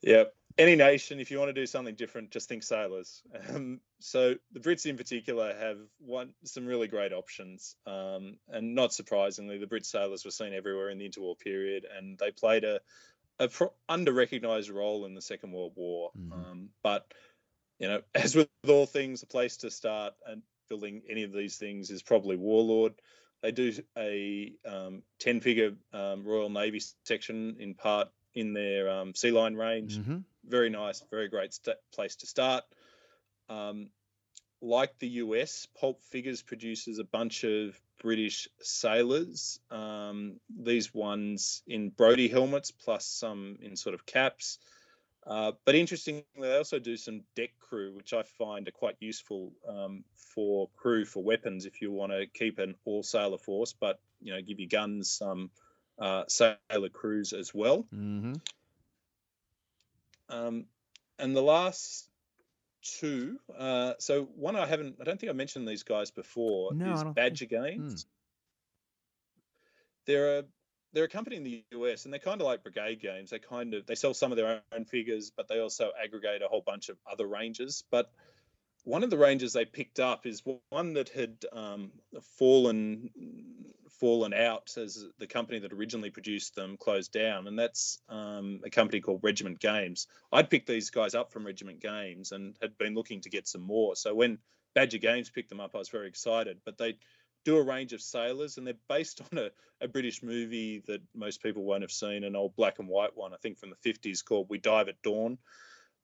Yep. 0.02 0.34
Any 0.58 0.76
nation, 0.76 1.20
if 1.20 1.30
you 1.30 1.38
want 1.38 1.48
to 1.48 1.54
do 1.54 1.64
something 1.64 1.94
different, 1.94 2.30
just 2.30 2.50
think 2.50 2.64
sailors. 2.64 3.22
Um, 3.48 3.80
so 3.98 4.34
the 4.52 4.60
Brits 4.60 4.84
in 4.84 4.98
particular 4.98 5.56
have 5.58 5.78
one 6.00 6.34
some 6.44 6.66
really 6.66 6.86
great 6.86 7.14
options, 7.14 7.76
um, 7.86 8.36
and 8.50 8.74
not 8.74 8.92
surprisingly, 8.92 9.56
the 9.56 9.66
Brit 9.66 9.86
sailors 9.86 10.22
were 10.22 10.30
seen 10.30 10.52
everywhere 10.52 10.90
in 10.90 10.98
the 10.98 11.08
interwar 11.08 11.38
period, 11.38 11.86
and 11.96 12.18
they 12.18 12.30
played 12.30 12.64
a, 12.64 12.78
a 13.38 13.48
pro- 13.48 13.72
under-recognized 13.88 14.68
role 14.68 15.06
in 15.06 15.14
the 15.14 15.22
Second 15.22 15.52
World 15.52 15.72
War. 15.76 16.10
Mhm. 16.14 16.32
Um, 16.32 16.68
but 16.82 17.10
you 17.78 17.88
know, 17.88 18.02
as 18.14 18.34
with 18.36 18.48
all 18.68 18.86
things, 18.86 19.20
the 19.20 19.26
place 19.26 19.58
to 19.58 19.70
start 19.70 20.14
and 20.26 20.42
building 20.68 21.02
any 21.08 21.22
of 21.22 21.32
these 21.32 21.56
things 21.56 21.90
is 21.90 22.02
probably 22.02 22.36
Warlord. 22.36 22.94
They 23.42 23.52
do 23.52 23.72
a 23.96 24.52
um, 24.66 25.02
ten-figure 25.20 25.74
um, 25.92 26.24
Royal 26.24 26.50
Navy 26.50 26.80
section 27.04 27.56
in 27.60 27.74
part 27.74 28.08
in 28.34 28.52
their 28.52 28.90
um, 28.90 29.14
Sea 29.14 29.30
Lion 29.30 29.56
range 29.56 30.00
Mm-hmm. 30.00 30.18
very 30.44 30.70
nice, 30.70 31.02
very 31.10 31.28
great 31.28 31.52
st- 31.52 31.76
place 31.92 32.16
to 32.16 32.26
start. 32.26 32.64
Um, 33.48 33.90
like 34.60 34.98
the 34.98 35.08
US, 35.08 35.66
Pulp 35.78 36.02
Figures 36.04 36.42
produces 36.42 36.98
a 36.98 37.04
bunch 37.04 37.44
of 37.44 37.80
British 38.02 38.48
sailors. 38.60 39.60
Um, 39.70 40.40
these 40.48 40.94
ones 40.94 41.62
in 41.66 41.90
Brodie 41.90 42.28
helmets, 42.28 42.70
plus 42.70 43.06
some 43.06 43.58
in 43.60 43.76
sort 43.76 43.94
of 43.94 44.06
caps. 44.06 44.58
Uh, 45.26 45.52
but 45.64 45.74
interestingly, 45.74 46.24
they 46.38 46.56
also 46.56 46.78
do 46.78 46.96
some 46.96 47.22
deck 47.34 47.50
crew, 47.58 47.92
which 47.94 48.12
I 48.12 48.22
find 48.22 48.68
are 48.68 48.72
quite 48.72 48.96
useful 49.00 49.52
um, 49.68 50.04
for 50.14 50.68
crew 50.76 51.04
for 51.04 51.22
weapons 51.22 51.66
if 51.66 51.80
you 51.82 51.90
want 51.90 52.12
to 52.12 52.26
keep 52.26 52.58
an 52.60 52.76
all 52.84 53.02
sailor 53.02 53.38
force, 53.38 53.74
but 53.78 53.98
you 54.20 54.32
know 54.32 54.40
give 54.40 54.60
your 54.60 54.68
guns 54.68 55.10
some 55.10 55.50
uh, 55.98 56.24
sailor 56.28 56.88
crews 56.92 57.32
as 57.32 57.52
well. 57.52 57.86
Mm-hmm. 57.92 58.34
Um, 60.28 60.66
and 61.18 61.36
the 61.36 61.42
last 61.42 62.08
two, 62.82 63.38
uh, 63.56 63.94
so 63.98 64.28
one 64.36 64.54
I 64.54 64.66
haven't, 64.66 64.96
I 65.00 65.04
don't 65.04 65.18
think 65.18 65.30
I 65.30 65.34
mentioned 65.34 65.66
these 65.66 65.82
guys 65.82 66.10
before, 66.10 66.72
No, 66.74 66.92
is 66.92 67.04
Badger 67.04 67.46
Games. 67.46 68.06
They're 70.06 70.38
a 70.38 70.44
they're 70.96 71.04
a 71.04 71.08
company 71.08 71.36
in 71.36 71.44
the 71.44 71.62
US, 71.72 72.04
and 72.04 72.12
they're 72.12 72.18
kind 72.18 72.40
of 72.40 72.46
like 72.46 72.62
Brigade 72.62 73.02
Games. 73.02 73.28
They 73.28 73.38
kind 73.38 73.74
of 73.74 73.84
they 73.84 73.94
sell 73.94 74.14
some 74.14 74.32
of 74.32 74.36
their 74.36 74.62
own 74.72 74.86
figures, 74.86 75.30
but 75.30 75.46
they 75.46 75.60
also 75.60 75.90
aggregate 76.02 76.40
a 76.40 76.48
whole 76.48 76.62
bunch 76.64 76.88
of 76.88 76.96
other 77.10 77.26
ranges. 77.26 77.84
But 77.90 78.10
one 78.84 79.04
of 79.04 79.10
the 79.10 79.18
ranges 79.18 79.52
they 79.52 79.66
picked 79.66 80.00
up 80.00 80.24
is 80.24 80.42
one 80.70 80.94
that 80.94 81.10
had 81.10 81.44
um, 81.52 81.92
fallen 82.38 83.10
fallen 84.00 84.32
out 84.32 84.72
as 84.78 85.04
the 85.18 85.26
company 85.26 85.58
that 85.58 85.72
originally 85.72 86.08
produced 86.08 86.54
them 86.54 86.78
closed 86.78 87.12
down, 87.12 87.46
and 87.46 87.58
that's 87.58 87.98
um, 88.08 88.62
a 88.64 88.70
company 88.70 89.02
called 89.02 89.20
Regiment 89.22 89.60
Games. 89.60 90.06
I'd 90.32 90.48
picked 90.48 90.66
these 90.66 90.88
guys 90.88 91.14
up 91.14 91.30
from 91.30 91.44
Regiment 91.44 91.80
Games 91.80 92.32
and 92.32 92.56
had 92.62 92.78
been 92.78 92.94
looking 92.94 93.20
to 93.20 93.28
get 93.28 93.46
some 93.46 93.62
more. 93.62 93.96
So 93.96 94.14
when 94.14 94.38
Badger 94.74 94.98
Games 94.98 95.28
picked 95.28 95.50
them 95.50 95.60
up, 95.60 95.74
I 95.74 95.78
was 95.78 95.90
very 95.90 96.08
excited. 96.08 96.60
But 96.64 96.78
they 96.78 96.96
do 97.46 97.56
a 97.56 97.62
range 97.62 97.92
of 97.92 98.02
sailors, 98.02 98.58
and 98.58 98.66
they're 98.66 98.74
based 98.88 99.22
on 99.32 99.38
a, 99.38 99.50
a 99.80 99.88
British 99.88 100.22
movie 100.22 100.82
that 100.86 101.00
most 101.14 101.42
people 101.42 101.62
won't 101.62 101.82
have 101.82 101.92
seen, 101.92 102.24
an 102.24 102.36
old 102.36 102.54
black 102.56 102.78
and 102.78 102.88
white 102.88 103.16
one, 103.16 103.32
I 103.32 103.36
think 103.36 103.58
from 103.58 103.70
the 103.70 103.90
50s 103.90 104.22
called 104.22 104.48
We 104.50 104.58
Dive 104.58 104.88
at 104.88 105.00
Dawn. 105.02 105.38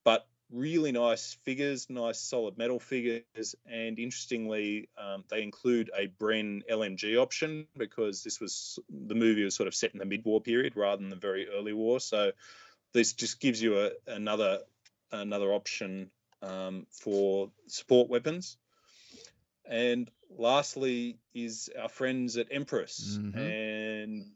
But 0.05 0.27
really 0.51 0.93
nice 0.93 1.39
figures, 1.43 1.89
nice 1.91 2.21
solid 2.21 2.57
metal 2.57 2.79
figures, 2.79 3.55
and 3.67 3.99
interestingly, 3.99 4.89
um, 4.97 5.25
they 5.31 5.43
include 5.43 5.91
a 5.99 6.09
Bren 6.09 6.63
LMG 6.71 7.21
option 7.21 7.67
because 7.77 8.23
this 8.23 8.41
was 8.41 8.79
the 8.89 9.15
movie 9.15 9.45
was 9.45 9.55
sort 9.55 9.67
of 9.67 9.75
set 9.75 9.93
in 9.93 9.99
the 9.99 10.05
mid-war 10.05 10.41
period 10.41 10.77
rather 10.77 11.01
than 11.01 11.11
the 11.11 11.17
very 11.17 11.49
early 11.49 11.73
war. 11.73 12.01
So 12.01 12.33
this 12.93 13.15
just 13.15 13.41
gives 13.41 13.63
you 13.63 13.79
a, 13.79 13.91
another 14.07 14.61
another 15.11 15.53
option 15.53 16.11
um, 16.43 16.87
for 16.91 17.51
support 17.69 18.09
weapons. 18.09 18.57
And 19.65 20.11
lastly 20.39 21.19
is 21.35 21.71
our 21.79 21.89
friends 21.89 22.37
at 22.37 22.49
Empress, 22.51 23.19
Mhm. 23.19 23.37
and 23.37 24.33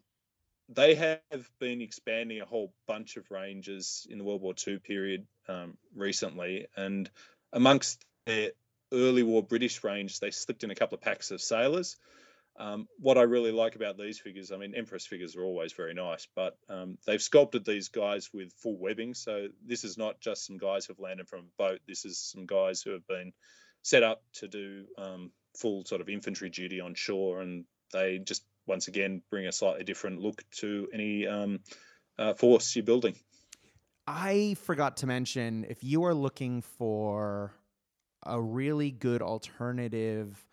they 0.68 0.94
have 0.94 1.50
been 1.58 1.80
expanding 1.80 2.40
a 2.40 2.44
whole 2.44 2.74
bunch 2.86 3.16
of 3.16 3.30
ranges 3.30 4.06
in 4.10 4.18
the 4.18 4.24
World 4.24 4.42
War 4.42 4.54
II 4.66 4.78
period 4.78 5.26
um, 5.48 5.78
recently. 5.94 6.66
And 6.76 7.10
amongst 7.52 8.04
their 8.26 8.50
early 8.92 9.22
war 9.22 9.42
British 9.42 9.84
range, 9.84 10.18
they 10.18 10.30
slipped 10.30 10.64
in 10.64 10.70
a 10.70 10.74
couple 10.74 10.96
of 10.96 11.02
packs 11.02 11.30
of 11.30 11.40
sailors. 11.40 11.96
Um, 12.58 12.88
what 12.98 13.18
I 13.18 13.22
really 13.22 13.52
like 13.52 13.76
about 13.76 13.98
these 13.98 14.18
figures, 14.18 14.50
I 14.50 14.56
mean, 14.56 14.74
Empress 14.74 15.06
figures 15.06 15.36
are 15.36 15.44
always 15.44 15.72
very 15.72 15.92
nice, 15.94 16.26
but 16.34 16.56
um, 16.68 16.98
they've 17.06 17.22
sculpted 17.22 17.64
these 17.64 17.88
guys 17.88 18.32
with 18.32 18.52
full 18.54 18.78
webbing. 18.78 19.14
So 19.14 19.48
this 19.64 19.84
is 19.84 19.98
not 19.98 20.20
just 20.20 20.46
some 20.46 20.56
guys 20.56 20.86
who've 20.86 20.98
landed 20.98 21.28
from 21.28 21.40
a 21.40 21.62
boat. 21.62 21.80
This 21.86 22.04
is 22.04 22.18
some 22.18 22.46
guys 22.46 22.80
who 22.80 22.92
have 22.92 23.06
been 23.06 23.32
set 23.82 24.02
up 24.02 24.24
to 24.32 24.48
do 24.48 24.86
um, 24.96 25.32
full 25.56 25.84
sort 25.84 26.00
of 26.00 26.08
infantry 26.08 26.50
duty 26.50 26.80
on 26.80 26.94
shore, 26.94 27.40
and 27.40 27.64
they 27.92 28.18
just 28.18 28.44
once 28.66 28.88
again 28.88 29.22
bring 29.30 29.46
a 29.46 29.52
slightly 29.52 29.84
different 29.84 30.20
look 30.20 30.44
to 30.50 30.88
any 30.92 31.26
um, 31.26 31.60
uh, 32.18 32.34
force 32.34 32.74
you're 32.74 32.84
building. 32.84 33.14
I 34.06 34.56
forgot 34.62 34.98
to 34.98 35.06
mention 35.06 35.66
if 35.68 35.82
you 35.82 36.04
are 36.04 36.14
looking 36.14 36.62
for 36.62 37.52
a 38.24 38.40
really 38.40 38.90
good 38.90 39.22
alternative 39.22 40.44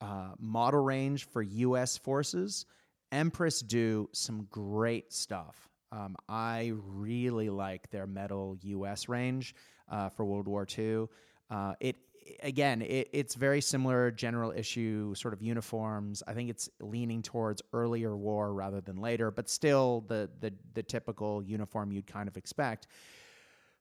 uh, 0.00 0.32
model 0.38 0.82
range 0.82 1.26
for 1.28 1.42
U.S. 1.42 1.96
forces, 1.96 2.66
Empress 3.12 3.60
do 3.60 4.08
some 4.12 4.46
great 4.50 5.12
stuff. 5.12 5.68
Um, 5.92 6.16
I 6.28 6.72
really 6.74 7.50
like 7.50 7.90
their 7.90 8.06
metal 8.06 8.56
U.S. 8.62 9.08
range 9.08 9.54
uh, 9.90 10.08
for 10.10 10.24
World 10.24 10.46
War 10.46 10.66
II. 10.78 11.06
Uh, 11.50 11.74
it 11.80 11.96
again, 12.42 12.82
it, 12.82 13.08
it's 13.12 13.34
very 13.34 13.60
similar 13.60 14.10
general 14.10 14.52
issue 14.52 15.14
sort 15.14 15.34
of 15.34 15.42
uniforms. 15.42 16.22
I 16.26 16.34
think 16.34 16.50
it's 16.50 16.68
leaning 16.80 17.22
towards 17.22 17.62
earlier 17.72 18.16
war 18.16 18.52
rather 18.52 18.80
than 18.80 18.96
later, 18.96 19.30
but 19.30 19.48
still 19.48 20.04
the 20.08 20.30
the 20.40 20.52
the 20.74 20.82
typical 20.82 21.42
uniform 21.42 21.92
you'd 21.92 22.06
kind 22.06 22.28
of 22.28 22.36
expect. 22.36 22.86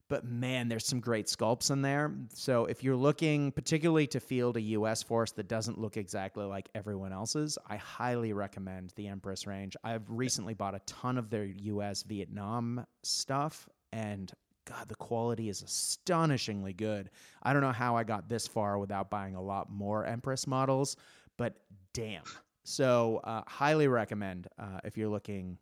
But 0.09 0.25
man, 0.25 0.69
there's 0.69 0.87
some 0.87 0.99
great 0.99 1.27
sculpts 1.27 1.69
in 1.69 1.83
there. 1.83 2.11
So 2.33 2.65
if 2.65 2.83
you're 2.83 2.95
looking 2.95 3.51
particularly 3.51 4.07
to 4.07 4.19
field 4.19 4.57
a 4.57 4.61
US 4.61 5.03
force 5.03 5.31
that 5.33 5.47
doesn't 5.47 5.79
look 5.79 5.97
exactly 5.97 6.45
like 6.45 6.67
everyone 6.73 7.13
else's, 7.13 7.59
I 7.67 7.77
highly 7.77 8.33
recommend 8.33 8.91
the 8.95 9.07
Empress 9.07 9.45
range. 9.45 9.77
I've 9.83 10.09
recently 10.09 10.55
bought 10.55 10.73
a 10.73 10.79
ton 10.87 11.19
of 11.19 11.29
their 11.29 11.45
US 11.45 12.01
Vietnam 12.01 12.85
stuff 13.03 13.69
and 13.91 14.33
God, 14.69 14.87
the 14.87 14.95
quality 14.95 15.49
is 15.49 15.63
astonishingly 15.63 16.73
good. 16.73 17.09
I 17.41 17.53
don't 17.53 17.63
know 17.63 17.71
how 17.71 17.97
I 17.97 18.03
got 18.03 18.29
this 18.29 18.47
far 18.47 18.77
without 18.77 19.09
buying 19.09 19.35
a 19.35 19.41
lot 19.41 19.71
more 19.71 20.05
Empress 20.05 20.45
models, 20.45 20.95
but 21.37 21.55
damn. 21.93 22.23
So, 22.63 23.19
uh, 23.23 23.41
highly 23.47 23.87
recommend 23.87 24.47
uh, 24.59 24.79
if 24.83 24.95
you're 24.95 25.09
looking 25.09 25.57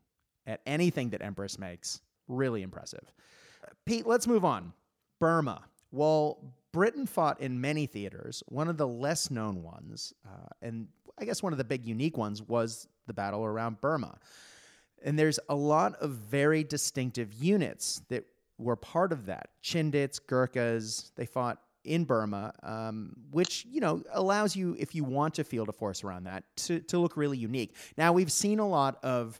at 0.45 0.59
anything 0.65 1.09
that 1.11 1.21
Empress 1.21 1.57
makes. 1.57 2.01
Really 2.27 2.63
impressive. 2.63 3.13
Pete, 3.85 4.05
let's 4.05 4.27
move 4.27 4.43
on. 4.43 4.73
Burma. 5.19 5.61
Well, 5.91 6.53
Britain 6.73 7.05
fought 7.05 7.39
in 7.39 7.61
many 7.61 7.85
theaters. 7.85 8.43
One 8.47 8.67
of 8.67 8.77
the 8.77 8.87
less 8.87 9.31
known 9.31 9.63
ones, 9.63 10.13
uh, 10.25 10.49
and 10.61 10.87
I 11.17 11.23
guess 11.23 11.41
one 11.41 11.53
of 11.53 11.57
the 11.57 11.63
big 11.63 11.85
unique 11.85 12.17
ones, 12.17 12.41
was 12.41 12.87
the 13.07 13.13
battle 13.13 13.45
around 13.45 13.79
Burma. 13.79 14.17
And 15.03 15.17
there's 15.17 15.39
a 15.47 15.55
lot 15.55 15.95
of 16.01 16.11
very 16.11 16.63
distinctive 16.63 17.33
units 17.33 18.01
that 18.09 18.25
were 18.57 18.75
part 18.75 19.11
of 19.11 19.25
that. 19.27 19.49
Chindits, 19.63 20.19
Gurkhas, 20.25 21.11
they 21.15 21.25
fought 21.25 21.61
in 21.83 22.03
Burma, 22.03 22.53
um, 22.63 23.15
which 23.31 23.65
you 23.69 23.79
know 23.79 24.03
allows 24.11 24.55
you, 24.55 24.75
if 24.77 24.93
you 24.93 25.03
want 25.03 25.35
to 25.35 25.43
field 25.43 25.69
a 25.69 25.71
force 25.71 26.03
around 26.03 26.25
that, 26.25 26.43
to 26.57 26.79
to 26.81 26.99
look 26.99 27.17
really 27.17 27.37
unique. 27.37 27.75
Now 27.97 28.13
we've 28.13 28.31
seen 28.31 28.59
a 28.59 28.67
lot 28.67 29.03
of 29.03 29.39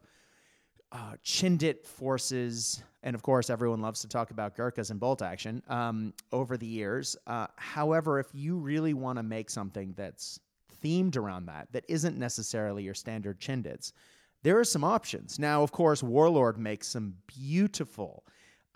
uh, 0.91 1.13
Chindit 1.23 1.85
forces, 1.85 2.81
and 3.03 3.15
of 3.15 3.21
course, 3.21 3.49
everyone 3.49 3.81
loves 3.81 4.01
to 4.01 4.07
talk 4.07 4.31
about 4.31 4.55
Gurkhas 4.55 4.89
and 4.89 4.99
bolt 4.99 5.21
action 5.21 5.61
um, 5.67 6.13
over 6.31 6.57
the 6.57 6.67
years. 6.67 7.17
Uh, 7.27 7.47
however, 7.57 8.19
if 8.19 8.27
you 8.33 8.57
really 8.57 8.93
want 8.93 9.17
to 9.17 9.23
make 9.23 9.49
something 9.49 9.93
that's 9.97 10.39
themed 10.83 11.17
around 11.17 11.47
that, 11.47 11.67
that 11.71 11.83
isn't 11.89 12.17
necessarily 12.17 12.83
your 12.83 12.93
standard 12.93 13.39
Chindits, 13.39 13.91
there 14.43 14.57
are 14.57 14.63
some 14.63 14.83
options. 14.83 15.39
Now, 15.39 15.63
of 15.63 15.71
course, 15.71 16.01
Warlord 16.01 16.57
makes 16.57 16.87
some 16.87 17.15
beautiful 17.25 18.23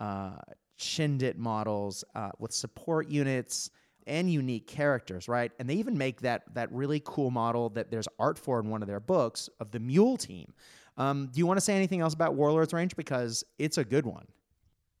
uh, 0.02 0.32
Chindit 0.78 1.36
models 1.36 2.04
uh, 2.16 2.30
with 2.40 2.52
support 2.52 3.08
units 3.08 3.70
and 4.08 4.30
unique 4.30 4.66
characters, 4.66 5.28
right? 5.28 5.52
And 5.60 5.70
they 5.70 5.74
even 5.74 5.96
make 5.96 6.20
that 6.22 6.42
that 6.54 6.72
really 6.72 7.00
cool 7.04 7.30
model 7.30 7.68
that 7.70 7.90
there's 7.90 8.08
art 8.18 8.36
for 8.36 8.58
in 8.58 8.68
one 8.68 8.82
of 8.82 8.88
their 8.88 8.98
books 8.98 9.48
of 9.60 9.70
the 9.70 9.78
Mule 9.78 10.16
Team. 10.16 10.52
Um, 10.96 11.28
do 11.32 11.38
you 11.38 11.46
want 11.46 11.56
to 11.56 11.60
say 11.60 11.76
anything 11.76 12.00
else 12.00 12.14
about 12.14 12.34
Warlord's 12.34 12.72
range 12.72 12.96
because 12.96 13.44
it's 13.60 13.78
a 13.78 13.84
good 13.84 14.04
one? 14.04 14.26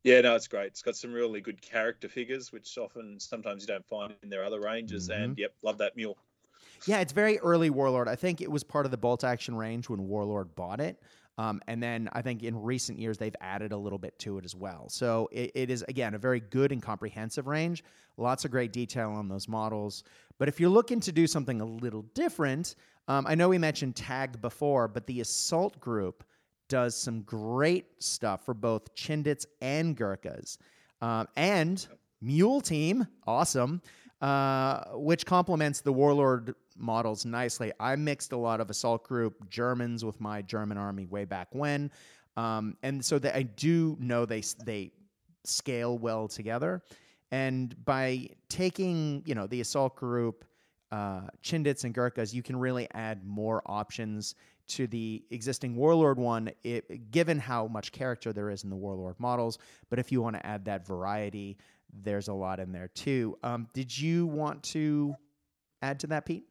Yeah, 0.04 0.20
no, 0.20 0.36
it's 0.36 0.48
great. 0.48 0.66
It's 0.66 0.82
got 0.82 0.96
some 0.96 1.12
really 1.12 1.40
good 1.40 1.60
character 1.60 2.08
figures, 2.08 2.52
which 2.52 2.78
often 2.78 3.18
sometimes 3.18 3.62
you 3.62 3.66
don't 3.66 3.86
find 3.86 4.14
in 4.22 4.30
their 4.30 4.44
other 4.44 4.60
ranges. 4.60 5.08
Mm-hmm. 5.08 5.22
And 5.22 5.38
yep, 5.38 5.52
love 5.62 5.78
that 5.78 5.96
mule. 5.96 6.16
Yeah, 6.86 7.00
it's 7.00 7.12
very 7.12 7.38
early 7.38 7.70
Warlord. 7.70 8.08
I 8.08 8.16
think 8.16 8.40
it 8.40 8.50
was 8.50 8.64
part 8.64 8.84
of 8.84 8.90
the 8.90 8.96
bolt 8.96 9.24
action 9.24 9.54
range 9.56 9.88
when 9.88 10.06
Warlord 10.06 10.54
bought 10.54 10.80
it. 10.80 11.00
Um, 11.38 11.60
and 11.66 11.82
then 11.82 12.08
I 12.12 12.22
think 12.22 12.42
in 12.42 12.60
recent 12.60 12.98
years 12.98 13.18
they've 13.18 13.36
added 13.40 13.72
a 13.72 13.76
little 13.76 13.98
bit 13.98 14.18
to 14.20 14.38
it 14.38 14.44
as 14.44 14.54
well. 14.54 14.88
So 14.88 15.28
it, 15.32 15.50
it 15.54 15.70
is 15.70 15.82
again 15.88 16.14
a 16.14 16.18
very 16.18 16.40
good 16.40 16.72
and 16.72 16.82
comprehensive 16.82 17.46
range. 17.46 17.82
Lots 18.16 18.44
of 18.44 18.50
great 18.50 18.72
detail 18.72 19.10
on 19.10 19.28
those 19.28 19.48
models. 19.48 20.04
But 20.38 20.48
if 20.48 20.60
you're 20.60 20.70
looking 20.70 21.00
to 21.00 21.12
do 21.12 21.26
something 21.26 21.60
a 21.60 21.64
little 21.64 22.02
different, 22.14 22.74
um, 23.08 23.26
I 23.26 23.34
know 23.34 23.48
we 23.48 23.58
mentioned 23.58 23.96
Tag 23.96 24.40
before, 24.40 24.88
but 24.88 25.06
the 25.06 25.20
Assault 25.20 25.80
Group 25.80 26.24
does 26.68 26.94
some 26.94 27.22
great 27.22 27.86
stuff 28.02 28.44
for 28.44 28.54
both 28.54 28.94
Chindits 28.94 29.46
and 29.60 29.96
Gurkhas, 29.96 30.58
um, 31.00 31.28
and 31.36 31.86
Mule 32.20 32.60
Team, 32.60 33.06
awesome. 33.26 33.82
Uh, 34.22 34.84
which 34.92 35.26
complements 35.26 35.80
the 35.80 35.92
Warlord 35.92 36.54
models 36.76 37.24
nicely. 37.24 37.72
I 37.80 37.96
mixed 37.96 38.32
a 38.32 38.36
lot 38.36 38.60
of 38.60 38.70
assault 38.70 39.04
group 39.04 39.48
Germans 39.50 40.04
with 40.04 40.20
my 40.20 40.42
German 40.42 40.78
army 40.78 41.06
way 41.06 41.24
back 41.24 41.48
when, 41.52 41.90
um, 42.36 42.76
and 42.82 43.04
so 43.04 43.18
that 43.18 43.36
I 43.36 43.42
do 43.42 43.96
know 44.00 44.24
they 44.26 44.42
they 44.64 44.92
scale 45.44 45.98
well 45.98 46.28
together. 46.28 46.82
And 47.30 47.74
by 47.84 48.28
taking 48.48 49.22
you 49.26 49.34
know 49.34 49.46
the 49.46 49.60
assault 49.60 49.96
group, 49.96 50.44
uh, 50.90 51.22
Chindits 51.42 51.84
and 51.84 51.94
Gurkhas, 51.94 52.34
you 52.34 52.42
can 52.42 52.56
really 52.56 52.88
add 52.92 53.24
more 53.24 53.62
options 53.66 54.34
to 54.68 54.86
the 54.86 55.22
existing 55.30 55.74
Warlord 55.76 56.18
one, 56.18 56.50
it, 56.62 57.10
given 57.10 57.38
how 57.38 57.66
much 57.66 57.92
character 57.92 58.32
there 58.32 58.50
is 58.50 58.64
in 58.64 58.70
the 58.70 58.76
Warlord 58.76 59.18
models. 59.18 59.58
But 59.90 59.98
if 59.98 60.12
you 60.12 60.22
want 60.22 60.36
to 60.36 60.46
add 60.46 60.64
that 60.66 60.86
variety, 60.86 61.58
there's 61.92 62.28
a 62.28 62.32
lot 62.32 62.60
in 62.60 62.72
there 62.72 62.88
too. 62.88 63.36
Um, 63.42 63.68
did 63.74 63.96
you 63.96 64.26
want 64.26 64.62
to 64.64 65.14
add 65.82 66.00
to 66.00 66.06
that, 66.08 66.26
Pete? 66.26 66.44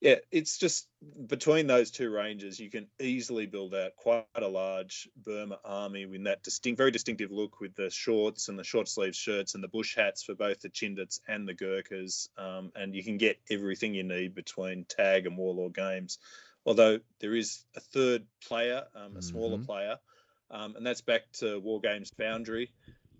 Yeah, 0.00 0.16
it's 0.30 0.56
just 0.56 0.88
between 1.26 1.66
those 1.66 1.90
two 1.90 2.10
ranges, 2.10 2.58
you 2.58 2.70
can 2.70 2.86
easily 2.98 3.44
build 3.44 3.74
out 3.74 3.96
quite 3.96 4.24
a 4.34 4.48
large 4.48 5.06
Burma 5.14 5.58
army 5.62 6.06
with 6.06 6.24
that 6.24 6.42
distinct, 6.42 6.78
very 6.78 6.90
distinctive 6.90 7.30
look 7.30 7.60
with 7.60 7.74
the 7.74 7.90
shorts 7.90 8.48
and 8.48 8.58
the 8.58 8.64
short 8.64 8.88
sleeve 8.88 9.14
shirts 9.14 9.54
and 9.54 9.62
the 9.62 9.68
bush 9.68 9.94
hats 9.94 10.22
for 10.22 10.34
both 10.34 10.60
the 10.60 10.70
Chindits 10.70 11.20
and 11.28 11.46
the 11.46 11.52
Gurkhas. 11.52 12.30
Um, 12.38 12.72
and 12.74 12.94
you 12.94 13.04
can 13.04 13.18
get 13.18 13.40
everything 13.50 13.94
you 13.94 14.02
need 14.02 14.34
between 14.34 14.86
Tag 14.86 15.26
and 15.26 15.36
Warlord 15.36 15.74
games. 15.74 16.18
Although 16.64 17.00
there 17.20 17.34
is 17.34 17.62
a 17.76 17.80
third 17.80 18.24
player, 18.42 18.84
um, 18.94 19.18
a 19.18 19.22
smaller 19.22 19.56
mm-hmm. 19.56 19.66
player, 19.66 19.98
um, 20.50 20.76
and 20.76 20.86
that's 20.86 21.02
back 21.02 21.30
to 21.40 21.60
War 21.60 21.78
Games 21.80 22.10
Foundry. 22.16 22.72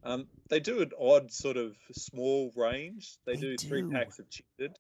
Um, 0.03 0.28
they 0.49 0.61
do 0.61 0.81
an 0.81 0.93
odd 0.99 1.31
sort 1.31 1.59
of 1.59 1.76
small 1.93 2.53
range. 2.57 3.18
They, 3.26 3.35
they 3.35 3.41
do, 3.41 3.57
do, 3.59 3.68
three 3.68 3.83
packs 3.91 4.18
of 4.18 4.26
Chindit 4.31 4.76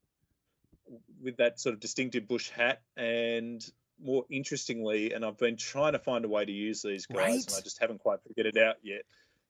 with 1.22 1.36
that 1.36 1.60
sort 1.60 1.74
of 1.74 1.80
distinctive 1.80 2.26
bush 2.26 2.50
hat 2.50 2.82
and 2.96 3.64
more 4.02 4.24
interestingly, 4.30 5.12
and 5.12 5.24
I've 5.24 5.38
been 5.38 5.56
trying 5.56 5.92
to 5.92 5.98
find 5.98 6.24
a 6.24 6.28
way 6.28 6.44
to 6.44 6.52
use 6.52 6.82
these 6.82 7.06
guys, 7.06 7.18
right? 7.18 7.34
and 7.34 7.54
I 7.56 7.60
just 7.60 7.80
haven't 7.80 8.00
quite 8.00 8.20
figured 8.26 8.46
it 8.46 8.62
out 8.62 8.76
yet. 8.82 9.02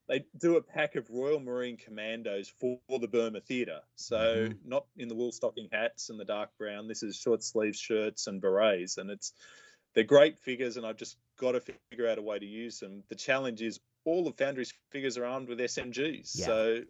They 0.08 0.24
do 0.36 0.56
a 0.56 0.62
pack 0.62 0.96
of 0.96 1.08
Royal 1.08 1.38
Marine 1.38 1.76
Commandos 1.76 2.52
for 2.58 2.80
the 2.98 3.06
Burma 3.06 3.40
Theatre. 3.40 3.80
So 3.94 4.16
mm-hmm. 4.16 4.68
not 4.68 4.86
in 4.96 5.06
the 5.06 5.14
wool 5.14 5.30
stocking 5.30 5.68
hats 5.70 6.10
and 6.10 6.18
the 6.18 6.24
dark 6.24 6.50
brown. 6.58 6.88
This 6.88 7.04
is 7.04 7.16
short 7.16 7.44
sleeve 7.44 7.76
shirts 7.76 8.26
and 8.26 8.40
berets, 8.40 8.98
and 8.98 9.08
it's 9.08 9.32
they're 9.94 10.04
great 10.04 10.40
figures, 10.40 10.76
and 10.76 10.84
I've 10.84 10.96
just 10.96 11.16
got 11.38 11.52
to 11.52 11.60
figure 11.60 12.08
out 12.08 12.18
a 12.18 12.22
way 12.22 12.38
to 12.38 12.46
use 12.46 12.80
them. 12.80 13.04
The 13.08 13.14
challenge 13.14 13.62
is 13.62 13.80
all 14.04 14.26
of 14.26 14.36
Foundry's 14.36 14.72
figures 14.90 15.16
are 15.18 15.24
armed 15.24 15.48
with 15.48 15.58
SMGs. 15.58 16.32
Yeah. 16.34 16.46
So 16.46 16.80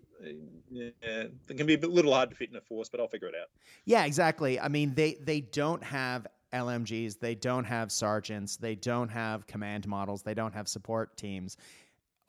yeah, 0.71 1.25
it 1.49 1.57
can 1.57 1.67
be 1.67 1.75
a 1.75 1.79
little 1.79 2.15
hard 2.15 2.31
to 2.31 2.37
fit 2.37 2.51
in 2.51 2.57
a 2.57 2.61
force, 2.61 2.89
but 2.89 3.01
I'll 3.01 3.09
figure 3.09 3.29
it 3.29 3.35
out. 3.35 3.49
Yeah, 3.85 4.05
exactly. 4.05 4.61
I 4.61 4.69
mean, 4.69 4.95
they 4.95 5.15
they 5.21 5.41
don't 5.41 5.83
have 5.83 6.27
LMGs, 6.53 7.19
they 7.19 7.35
don't 7.35 7.65
have 7.65 7.91
sergeants, 7.93 8.57
they 8.57 8.75
don't 8.75 9.09
have 9.09 9.47
command 9.47 9.87
models, 9.87 10.23
they 10.23 10.35
don't 10.35 10.55
have 10.55 10.69
support 10.69 11.17
teams. 11.17 11.57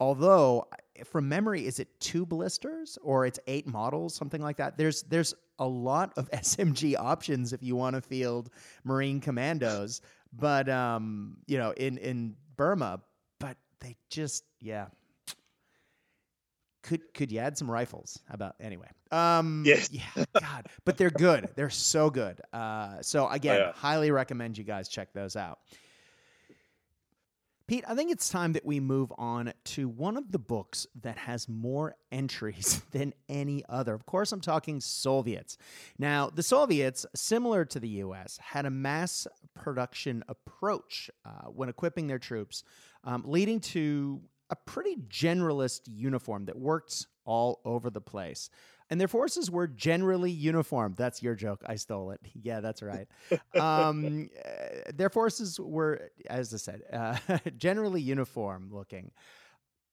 Although, 0.00 0.66
from 1.04 1.28
memory, 1.28 1.64
is 1.64 1.78
it 1.78 1.88
two 2.00 2.26
blisters 2.26 2.98
or 3.02 3.24
it's 3.24 3.38
eight 3.46 3.68
models, 3.68 4.14
something 4.14 4.40
like 4.40 4.56
that? 4.56 4.76
There's 4.76 5.02
there's 5.04 5.34
a 5.58 5.66
lot 5.66 6.12
of 6.16 6.28
SMG 6.32 6.96
options 6.98 7.52
if 7.52 7.62
you 7.62 7.76
want 7.76 7.94
to 7.94 8.02
field 8.02 8.50
Marine 8.84 9.20
commandos, 9.20 10.00
but 10.32 10.68
um, 10.68 11.36
you 11.46 11.58
know, 11.58 11.72
in 11.72 11.98
in 11.98 12.34
Burma, 12.56 13.00
they 13.82 13.96
just 14.08 14.44
yeah. 14.60 14.86
Could 16.82 17.14
could 17.14 17.30
you 17.30 17.38
add 17.38 17.56
some 17.56 17.70
rifles? 17.70 18.18
How 18.28 18.34
about 18.34 18.56
anyway? 18.60 18.88
Um, 19.12 19.62
yes. 19.64 19.90
yeah. 19.92 20.24
God, 20.40 20.66
but 20.84 20.96
they're 20.96 21.10
good. 21.10 21.50
They're 21.54 21.70
so 21.70 22.10
good. 22.10 22.40
Uh, 22.52 23.02
so 23.02 23.28
again, 23.28 23.56
oh, 23.56 23.64
yeah. 23.66 23.72
highly 23.72 24.10
recommend 24.10 24.58
you 24.58 24.64
guys 24.64 24.88
check 24.88 25.12
those 25.12 25.36
out. 25.36 25.58
Pete, 27.68 27.84
I 27.86 27.94
think 27.94 28.10
it's 28.10 28.28
time 28.28 28.52
that 28.54 28.66
we 28.66 28.80
move 28.80 29.12
on 29.16 29.52
to 29.64 29.88
one 29.88 30.16
of 30.16 30.32
the 30.32 30.38
books 30.38 30.86
that 31.02 31.16
has 31.16 31.48
more 31.48 31.94
entries 32.10 32.82
than 32.90 33.14
any 33.28 33.64
other. 33.68 33.94
Of 33.94 34.04
course, 34.04 34.32
I'm 34.32 34.40
talking 34.40 34.80
Soviets. 34.80 35.56
Now, 35.98 36.28
the 36.28 36.42
Soviets, 36.42 37.06
similar 37.14 37.64
to 37.66 37.78
the 37.78 37.88
US, 37.88 38.38
had 38.42 38.66
a 38.66 38.70
mass 38.70 39.26
production 39.54 40.24
approach 40.28 41.10
uh, 41.24 41.48
when 41.48 41.68
equipping 41.68 42.08
their 42.08 42.18
troops 42.18 42.64
um, 43.04 43.24
leading 43.26 43.60
to 43.60 44.20
a 44.50 44.56
pretty 44.56 44.96
generalist 45.08 45.82
uniform 45.86 46.44
that 46.44 46.58
worked 46.58 47.06
all 47.24 47.60
over 47.64 47.90
the 47.90 48.00
place. 48.00 48.50
And 48.90 49.00
their 49.00 49.08
forces 49.08 49.50
were 49.50 49.66
generally 49.66 50.30
uniform. 50.30 50.94
That's 50.98 51.22
your 51.22 51.34
joke. 51.34 51.62
I 51.66 51.76
stole 51.76 52.10
it. 52.10 52.20
Yeah, 52.42 52.60
that's 52.60 52.82
right. 52.82 53.08
um, 53.58 54.28
their 54.94 55.08
forces 55.08 55.58
were, 55.58 56.10
as 56.28 56.52
I 56.52 56.56
said, 56.58 56.82
uh, 56.92 57.16
generally 57.56 58.02
uniform 58.02 58.68
looking. 58.70 59.12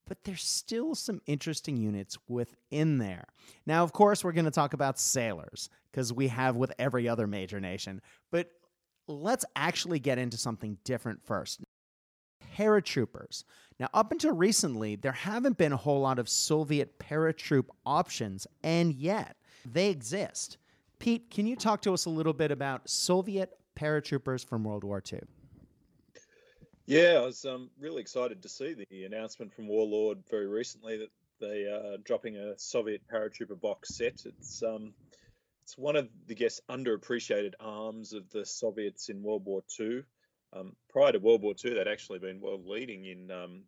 But 0.08 0.24
there's 0.24 0.44
still 0.44 0.96
some 0.96 1.22
interesting 1.28 1.78
units 1.78 2.18
within 2.28 2.98
there. 2.98 3.26
Now, 3.66 3.84
of 3.84 3.94
course, 3.94 4.24
we're 4.24 4.32
going 4.32 4.46
to 4.46 4.52
talk 4.52 4.74
about 4.74 5.00
sailors 5.00 5.70
because 5.92 6.12
we 6.12 6.28
have 6.30 6.56
with 6.56 6.74
every 6.80 7.08
other 7.08 7.28
major 7.28 7.60
nation. 7.60 8.02
But 8.32 8.50
let's 9.08 9.46
actually 9.56 10.00
get 10.00 10.18
into 10.18 10.36
something 10.36 10.78
different 10.84 11.24
first 11.24 11.64
paratroopers. 12.60 13.46
Now, 13.80 13.90
up 13.94 14.12
until 14.12 14.34
recently, 14.34 14.98
there 14.98 15.14
haven't 15.14 15.58
been 15.58 15.72
a 15.72 15.78
whole 15.78 16.02
lot 16.02 16.20
of 16.20 16.28
Soviet 16.28 17.00
paratroop 17.00 17.66
options, 17.86 18.46
and 18.64 18.94
yet 18.94 19.38
they 19.66 19.90
exist. 19.90 20.58
Pete, 21.00 21.32
can 21.32 21.48
you 21.48 21.56
talk 21.56 21.82
to 21.84 21.94
us 21.94 22.06
a 22.06 22.10
little 22.10 22.34
bit 22.34 22.52
about 22.52 22.90
Soviet 22.90 23.58
paratroopers 23.78 24.46
from 24.46 24.66
World 24.66 24.84
War 24.84 25.02
II? 25.12 25.22
Yeah, 26.86 27.20
I 27.22 27.26
was 27.26 27.46
um, 27.46 27.70
really 27.80 28.02
excited 28.02 28.42
to 28.42 28.50
see 28.50 28.74
the 28.90 29.06
announcement 29.06 29.54
from 29.54 29.68
Warlord 29.68 30.18
very 30.30 30.48
recently 30.48 30.98
that 30.98 31.12
they 31.40 31.64
are 31.66 31.98
dropping 32.04 32.36
a 32.36 32.58
Soviet 32.58 33.02
paratrooper 33.12 33.60
box 33.62 33.96
set. 33.96 34.26
It's 34.26 34.62
um, 34.64 34.94
it's 35.64 35.78
one 35.78 35.96
of 35.96 36.10
the 36.28 36.36
guess 36.36 36.60
underappreciated 36.70 37.54
arms 37.60 38.12
of 38.12 38.30
the 38.32 38.44
Soviets 38.44 39.10
in 39.10 39.22
World 39.22 39.46
War 39.46 39.62
II. 39.80 40.02
Um, 40.54 40.76
prior 40.90 41.12
to 41.12 41.20
World 41.20 41.42
War 41.42 41.54
II, 41.64 41.76
they'd 41.76 41.88
actually 41.88 42.20
been 42.20 42.42
world 42.42 42.66
leading 42.66 43.06
in 43.06 43.30
um, 43.32 43.62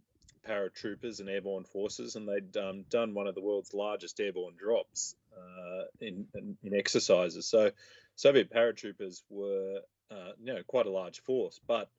paratroopers 0.48 1.20
and 1.20 1.30
airborne 1.30 1.64
forces, 1.64 2.16
and 2.16 2.28
they'd 2.28 2.58
um, 2.58 2.86
done 2.90 3.14
one 3.14 3.28
of 3.28 3.36
the 3.36 3.42
world's 3.42 3.74
largest 3.74 4.20
airborne 4.20 4.56
drops 4.58 5.16
uh, 5.38 5.84
in, 6.00 6.26
in, 6.34 6.58
in 6.64 6.74
exercises. 6.74 7.46
So, 7.48 7.72
Soviet 8.16 8.52
paratroopers 8.52 9.22
were, 9.30 9.82
uh, 10.12 10.32
you 10.44 10.54
know, 10.54 10.62
quite 10.68 10.86
a 10.86 10.92
large 10.92 11.22
force. 11.22 11.60
But 11.68 11.90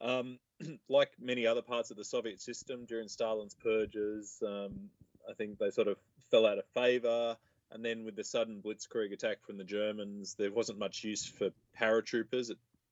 um, 0.00 0.38
like 0.88 1.10
many 1.20 1.46
other 1.46 1.62
parts 1.62 1.90
of 1.90 1.96
the 1.96 2.04
Soviet 2.04 2.40
system 2.40 2.84
during 2.86 3.08
Stalin's 3.08 3.54
purges, 3.54 4.42
um, 4.46 4.90
I 5.28 5.34
think 5.34 5.58
they 5.58 5.70
sort 5.70 5.88
of 5.88 5.96
fell 6.30 6.46
out 6.46 6.58
of 6.58 6.64
favor. 6.74 7.36
And 7.70 7.84
then 7.84 8.04
with 8.04 8.16
the 8.16 8.24
sudden 8.24 8.62
blitzkrieg 8.64 9.12
attack 9.12 9.44
from 9.44 9.58
the 9.58 9.64
Germans, 9.64 10.34
there 10.38 10.52
wasn't 10.52 10.78
much 10.78 11.04
use 11.04 11.26
for 11.26 11.50
paratroopers. 11.78 12.50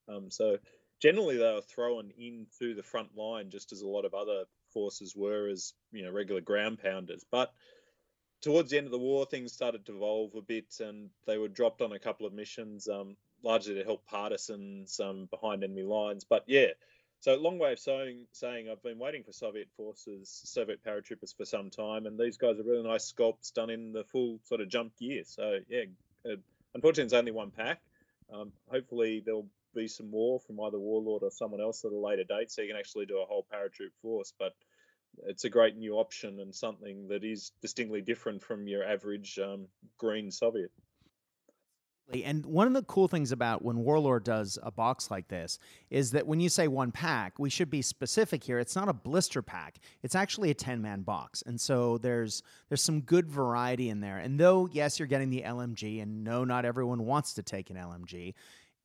Um, 0.09 0.31
so 0.31 0.59
generally 1.01 1.37
they 1.37 1.53
were 1.53 1.61
thrown 1.61 2.11
into 2.19 2.75
the 2.75 2.83
front 2.83 3.17
line 3.17 3.51
just 3.51 3.73
as 3.73 3.83
a 3.83 3.89
lot 3.89 4.05
of 4.05 4.15
other 4.15 4.45
forces 4.73 5.15
were 5.17 5.49
as 5.49 5.73
you 5.93 6.05
know 6.05 6.11
regular 6.11 6.41
ground 6.41 6.79
pounders 6.79 7.25
but 7.31 7.53
towards 8.43 8.71
the 8.71 8.77
end 8.77 8.87
of 8.87 8.93
the 8.93 8.99
war 8.99 9.25
things 9.27 9.53
started 9.53 9.85
to 9.87 9.95
evolve 9.97 10.35
a 10.35 10.43
bit 10.43 10.75
and 10.81 11.11
they 11.27 11.39
were 11.39 11.49
dropped 11.49 11.83
on 11.83 11.93
a 11.93 11.99
couple 11.99 12.27
of 12.27 12.33
missions 12.33 12.89
um, 12.89 13.17
largely 13.43 13.75
to 13.75 13.85
help 13.85 14.05
partisans 14.07 15.01
um, 15.01 15.27
behind 15.31 15.65
enemy 15.65 15.83
lines 15.83 16.25
but 16.25 16.45
yeah 16.47 16.69
so 17.21 17.35
long 17.37 17.59
way 17.59 17.73
of 17.73 17.79
saying 17.79 18.27
saying 18.33 18.69
I've 18.71 18.83
been 18.83 18.99
waiting 18.99 19.25
for 19.25 19.33
Soviet 19.33 19.69
forces, 19.77 20.29
Soviet 20.45 20.85
paratroopers 20.85 21.35
for 21.37 21.45
some 21.45 21.71
time, 21.71 22.07
and 22.07 22.19
these 22.19 22.37
guys 22.37 22.61
are 22.61 22.63
really 22.63 22.87
nice 22.87 23.11
sculpts 23.11 23.53
done 23.53 23.71
in 23.71 23.93
the 23.93 24.05
full 24.05 24.39
sort 24.45 24.61
of 24.61 24.69
jump 24.69 24.97
gear. 24.99 25.23
So 25.25 25.59
yeah, 25.69 25.85
uh, 26.25 26.37
unfortunately 26.75 27.05
it's 27.05 27.15
only 27.15 27.33
one 27.33 27.51
pack. 27.51 27.81
Um, 28.33 28.53
hopefully 28.71 29.23
there'll 29.25 29.49
be 29.77 29.89
some 29.89 30.11
more 30.11 30.41
from 30.41 30.61
either 30.61 30.79
Warlord 30.79 31.23
or 31.23 31.31
someone 31.31 31.61
else 31.61 31.85
at 31.85 31.93
a 31.93 31.97
later 31.97 32.25
date, 32.25 32.51
so 32.51 32.63
you 32.63 32.69
can 32.69 32.77
actually 32.77 33.07
do 33.07 33.21
a 33.21 33.27
whole 33.27 33.47
paratroop 33.53 33.93
force. 34.03 34.33
But 34.39 34.55
it's 35.27 35.45
a 35.45 35.51
great 35.51 35.77
new 35.77 35.95
option 35.95 36.41
and 36.41 36.55
something 36.55 37.09
that 37.09 37.25
is 37.25 37.53
distinctly 37.63 38.01
different 38.01 38.43
from 38.43 38.67
your 38.67 38.85
average 38.85 39.39
um, 39.39 39.67
green 39.99 40.31
Soviet. 40.31 40.71
And 42.25 42.47
one 42.47 42.69
of 42.69 42.73
the 42.73 42.85
cool 42.85 43.09
things 43.09 43.33
about 43.33 43.65
when 43.65 43.79
Warlord 43.79 44.23
does 44.23 44.61
a 44.63 44.71
box 44.71 45.11
like 45.11 45.27
this 45.27 45.59
is 45.91 46.13
that 46.13 46.25
when 46.25 46.39
you 46.39 46.49
say 46.49 46.69
one 46.69 46.93
pack, 46.93 47.37
we 47.39 47.51
should 47.51 47.69
be 47.69 47.83
specific 47.83 48.45
here. 48.45 48.61
It's 48.61 48.77
not 48.77 48.89
a 48.89 48.93
blister 48.93 49.43
pack. 49.43 49.81
It's 50.05 50.15
actually 50.15 50.51
a 50.51 50.55
10-man 50.55 51.03
box. 51.03 51.43
And 51.47 51.61
so 51.61 51.99
there's 51.99 52.45
there's 52.69 52.83
some 52.83 53.01
good 53.01 53.29
variety 53.29 53.89
in 53.89 54.01
there. 54.01 54.19
And 54.19 54.39
though 54.39 54.69
yes, 54.71 55.01
you're 55.01 55.09
getting 55.09 55.31
the 55.31 55.43
LMG 55.43 56.01
and 56.01 56.23
no 56.23 56.45
not 56.45 56.65
everyone 56.65 57.07
wants 57.07 57.35
to 57.35 57.43
take 57.43 57.71
an 57.71 57.77
LMG, 57.77 58.35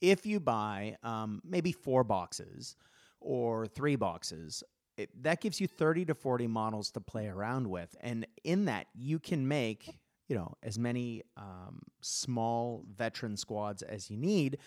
if 0.02 0.26
you 0.26 0.40
buy 0.40 0.98
um, 1.04 1.42
maybe 1.46 1.72
four 1.72 2.04
boxes 2.04 2.76
or 3.20 3.68
three 3.68 3.96
boxes, 3.96 4.64
it, 4.98 5.10
that 5.24 5.42
gives 5.42 5.62
you 5.62 5.68
30 5.68 6.06
to 6.06 6.16
40 6.16 6.48
models 6.48 6.92
to 6.92 7.00
play 7.00 7.28
around 7.28 7.68
with. 7.68 7.96
And 8.02 8.26
in 8.44 8.66
that, 8.66 8.88
you 8.94 9.20
can 9.20 9.48
make, 9.48 9.90
you 10.28 10.36
know, 10.36 10.54
as 10.64 10.78
many 10.78 11.24
um, 11.38 11.82
small 12.02 12.84
veteran 12.98 13.38
squads 13.38 13.84
as 13.84 14.10
you 14.10 14.18
need. 14.18 14.58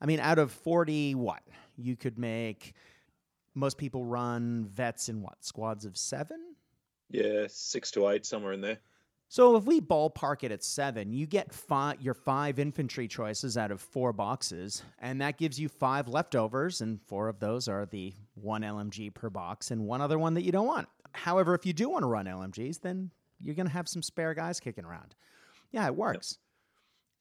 I 0.00 0.06
mean, 0.06 0.20
out 0.20 0.38
of 0.38 0.52
40, 0.52 1.14
what? 1.16 1.42
You 1.76 1.96
could 1.96 2.18
make, 2.18 2.74
most 3.54 3.78
people 3.78 4.04
run 4.04 4.66
vets 4.66 5.08
in 5.08 5.20
what? 5.20 5.44
Squads 5.44 5.84
of 5.84 5.96
seven? 5.96 6.54
Yeah, 7.10 7.46
six 7.48 7.90
to 7.92 8.08
eight, 8.08 8.24
somewhere 8.24 8.52
in 8.52 8.60
there. 8.60 8.78
So 9.28 9.56
if 9.56 9.64
we 9.64 9.80
ballpark 9.80 10.44
it 10.44 10.52
at 10.52 10.62
seven, 10.62 11.12
you 11.12 11.26
get 11.26 11.52
five, 11.52 12.00
your 12.00 12.14
five 12.14 12.58
infantry 12.58 13.08
choices 13.08 13.56
out 13.56 13.70
of 13.70 13.80
four 13.80 14.12
boxes, 14.12 14.82
and 15.00 15.20
that 15.20 15.38
gives 15.38 15.58
you 15.58 15.68
five 15.68 16.08
leftovers, 16.08 16.80
and 16.80 17.00
four 17.02 17.28
of 17.28 17.40
those 17.40 17.66
are 17.66 17.86
the 17.86 18.12
one 18.34 18.62
LMG 18.62 19.12
per 19.12 19.30
box 19.30 19.70
and 19.70 19.86
one 19.86 20.00
other 20.00 20.18
one 20.18 20.34
that 20.34 20.44
you 20.44 20.52
don't 20.52 20.66
want. 20.66 20.88
However, 21.12 21.54
if 21.54 21.66
you 21.66 21.72
do 21.72 21.88
want 21.88 22.02
to 22.02 22.08
run 22.08 22.26
LMGs, 22.26 22.80
then 22.80 23.10
you're 23.40 23.54
going 23.54 23.66
to 23.66 23.72
have 23.72 23.88
some 23.88 24.02
spare 24.02 24.34
guys 24.34 24.60
kicking 24.60 24.84
around. 24.84 25.14
Yeah, 25.72 25.86
it 25.86 25.96
works. 25.96 26.38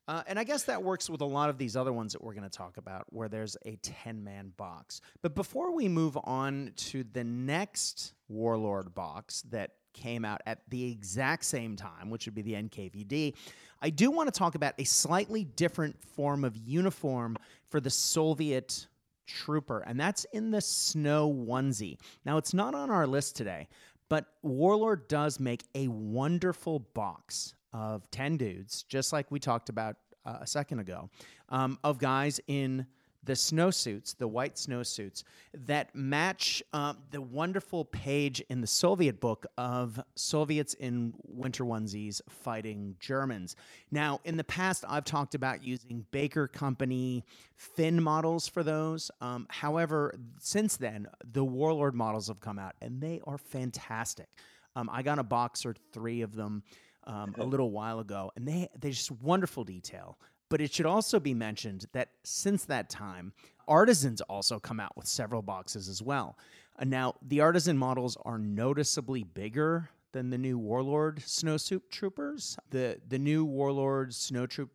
Uh, 0.08 0.22
and 0.28 0.38
I 0.38 0.44
guess 0.44 0.64
that 0.64 0.84
works 0.84 1.10
with 1.10 1.22
a 1.22 1.26
lot 1.26 1.50
of 1.50 1.58
these 1.58 1.76
other 1.76 1.94
ones 1.94 2.12
that 2.12 2.24
we're 2.24 2.34
going 2.34 2.50
to 2.50 2.58
talk 2.58 2.78
about, 2.78 3.06
where 3.10 3.30
there's 3.30 3.56
a 3.66 3.78
10 3.78 4.24
man 4.24 4.52
box. 4.58 5.00
But 5.22 5.34
before 5.34 5.74
we 5.74 5.88
move 5.88 6.18
on 6.24 6.74
to 6.76 7.04
the 7.04 7.24
next 7.24 8.14
Warlord 8.28 8.94
box 8.94 9.44
that 9.50 9.72
came 9.94 10.26
out 10.26 10.41
at 10.45 10.60
the 10.70 10.91
exact 10.91 11.45
same 11.45 11.76
time, 11.76 12.10
which 12.10 12.26
would 12.26 12.36
be 12.36 12.41
the 12.41 12.53
NKVD, 12.53 13.34
I 13.82 13.90
do 13.90 14.11
want 14.11 14.34
to 14.34 14.38
talk 14.38 14.56
about 14.56 14.74
a 14.78 14.84
slightly 14.86 15.44
different 15.44 16.02
form 16.02 16.44
of 16.44 16.56
uniform 16.56 17.38
for 17.70 17.80
the 17.80 17.90
Soviet 17.90 18.88
trooper, 19.28 19.80
and 19.80 19.99
that's 19.99 20.26
in 20.34 20.52
the 20.52 20.61
snow 20.61 21.32
onesie. 21.32 21.98
Now, 22.26 22.38
it's 22.38 22.53
not 22.53 22.76
on 22.76 22.90
our 22.90 23.06
list 23.07 23.36
today, 23.36 23.68
but 24.10 24.26
Warlord 24.41 25.07
does 25.07 25.40
make 25.40 25.64
a 25.76 25.88
wonderful 25.88 26.80
box 26.94 27.56
of 27.74 28.10
10 28.11 28.38
dudes, 28.38 28.84
just 28.84 29.11
like 29.11 29.32
we 29.32 29.40
talked 29.40 29.70
about 29.70 29.98
uh, 30.26 30.38
a 30.41 30.48
second 30.48 30.80
ago, 30.80 31.10
um, 31.49 31.78
of 31.84 31.98
guys 31.98 32.40
in 32.48 32.86
the 33.26 33.34
snowsuits, 33.34 34.18
the 34.18 34.28
white 34.28 34.56
snowsuits, 34.56 35.24
that 35.54 35.94
match 35.95 36.62
uh, 36.74 36.94
the 37.12 37.22
wonderful 37.22 37.86
page 37.86 38.44
in 38.50 38.62
the 38.62 38.68
Soviet 38.68 39.20
book 39.20 39.45
of 39.58 40.00
Soviets 40.16 40.74
in 40.76 41.14
winter 41.24 41.64
onesies 41.64 42.22
fighting 42.30 42.95
Germans. 43.00 43.56
Now, 43.91 44.20
in 44.26 44.38
the 44.38 44.44
past, 44.44 44.84
I've 44.88 45.06
talked 45.06 45.36
about 45.36 45.64
using 45.64 46.06
Baker 46.12 46.48
Company 46.48 47.24
Finn 47.56 48.02
models 48.02 48.48
for 48.48 48.64
those. 48.64 49.10
Um, 49.22 49.48
however, 49.50 50.14
since 50.40 50.78
then, 50.78 51.08
the 51.32 51.44
Warlord 51.44 51.95
models 51.95 52.28
have 52.28 52.40
come 52.40 52.60
out 52.60 52.76
and 52.82 53.02
they 53.02 53.22
are 53.26 53.38
fantastic. 53.38 54.28
Um, 54.76 54.90
I 54.91 55.04
got 55.04 55.20
a 55.20 55.24
box 55.24 55.66
or 55.66 55.76
three 55.91 56.22
of 56.22 56.36
them 56.36 56.64
um, 57.06 57.36
a 57.38 57.44
little 57.44 57.72
while 57.72 58.00
ago, 58.00 58.32
and 58.36 58.48
they 58.48 58.70
they 58.80 58.90
just 58.90 59.12
wonderful 59.12 59.64
detail. 59.64 60.18
But 60.54 60.62
it 60.62 60.72
should 60.72 60.86
also 60.86 61.20
be 61.20 61.34
mentioned 61.34 61.88
that 61.94 62.10
since 62.24 62.66
that 62.66 62.88
time, 62.88 63.34
artisans 63.68 64.22
also 64.22 64.60
come 64.60 64.80
out 64.80 64.96
with 64.96 65.08
several 65.08 65.42
boxes 65.42 65.90
as 65.90 66.00
well. 66.00 66.38
Uh, 66.78 66.84
now, 66.84 67.16
the 67.24 67.42
artisan 67.42 67.76
models 67.76 68.20
are 68.24 68.38
noticeably 68.38 69.24
bigger 69.24 69.90
than 70.12 70.30
the 70.30 70.38
new 70.38 70.60
Warlord 70.60 71.22
Snowsuit 71.22 71.90
Troopers. 71.90 72.56
The 72.70 73.00
the 73.08 73.18
new 73.18 73.44
Warlord 73.46 74.14
Snow 74.14 74.46
Troop 74.46 74.70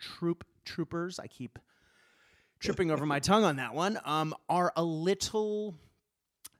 Troop 0.00 0.44
Troopers, 0.64 1.20
I 1.20 1.28
keep 1.28 1.60
tripping 2.58 2.90
over 2.90 3.06
my 3.06 3.20
tongue 3.20 3.44
on 3.44 3.54
that 3.54 3.72
one, 3.72 4.00
um, 4.04 4.34
are 4.48 4.72
a 4.74 4.82
little 4.82 5.76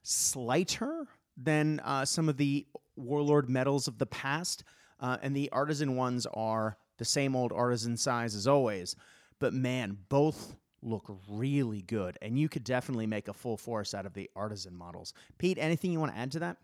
slighter 0.01 1.07
than 1.35 1.81
uh, 1.81 2.05
some 2.05 2.29
of 2.29 2.37
the 2.37 2.65
Warlord 2.95 3.49
metals 3.49 3.89
of 3.89 3.97
the 3.97 4.05
past. 4.05 4.63
Uh, 4.97 5.17
and 5.21 5.35
the 5.35 5.49
artisan 5.51 5.97
ones 5.97 6.25
are 6.33 6.77
the 7.01 7.05
same 7.05 7.35
old 7.35 7.51
artisan 7.51 7.97
size 7.97 8.35
as 8.35 8.47
always. 8.47 8.95
But 9.39 9.55
man, 9.55 9.97
both 10.07 10.55
look 10.83 11.17
really 11.27 11.81
good. 11.81 12.15
And 12.21 12.37
you 12.37 12.47
could 12.47 12.63
definitely 12.63 13.07
make 13.07 13.27
a 13.27 13.33
full 13.33 13.57
force 13.57 13.95
out 13.95 14.05
of 14.05 14.13
the 14.13 14.29
artisan 14.35 14.75
models. 14.75 15.15
Pete, 15.39 15.57
anything 15.59 15.91
you 15.91 15.99
want 15.99 16.13
to 16.13 16.17
add 16.19 16.31
to 16.33 16.39
that? 16.39 16.57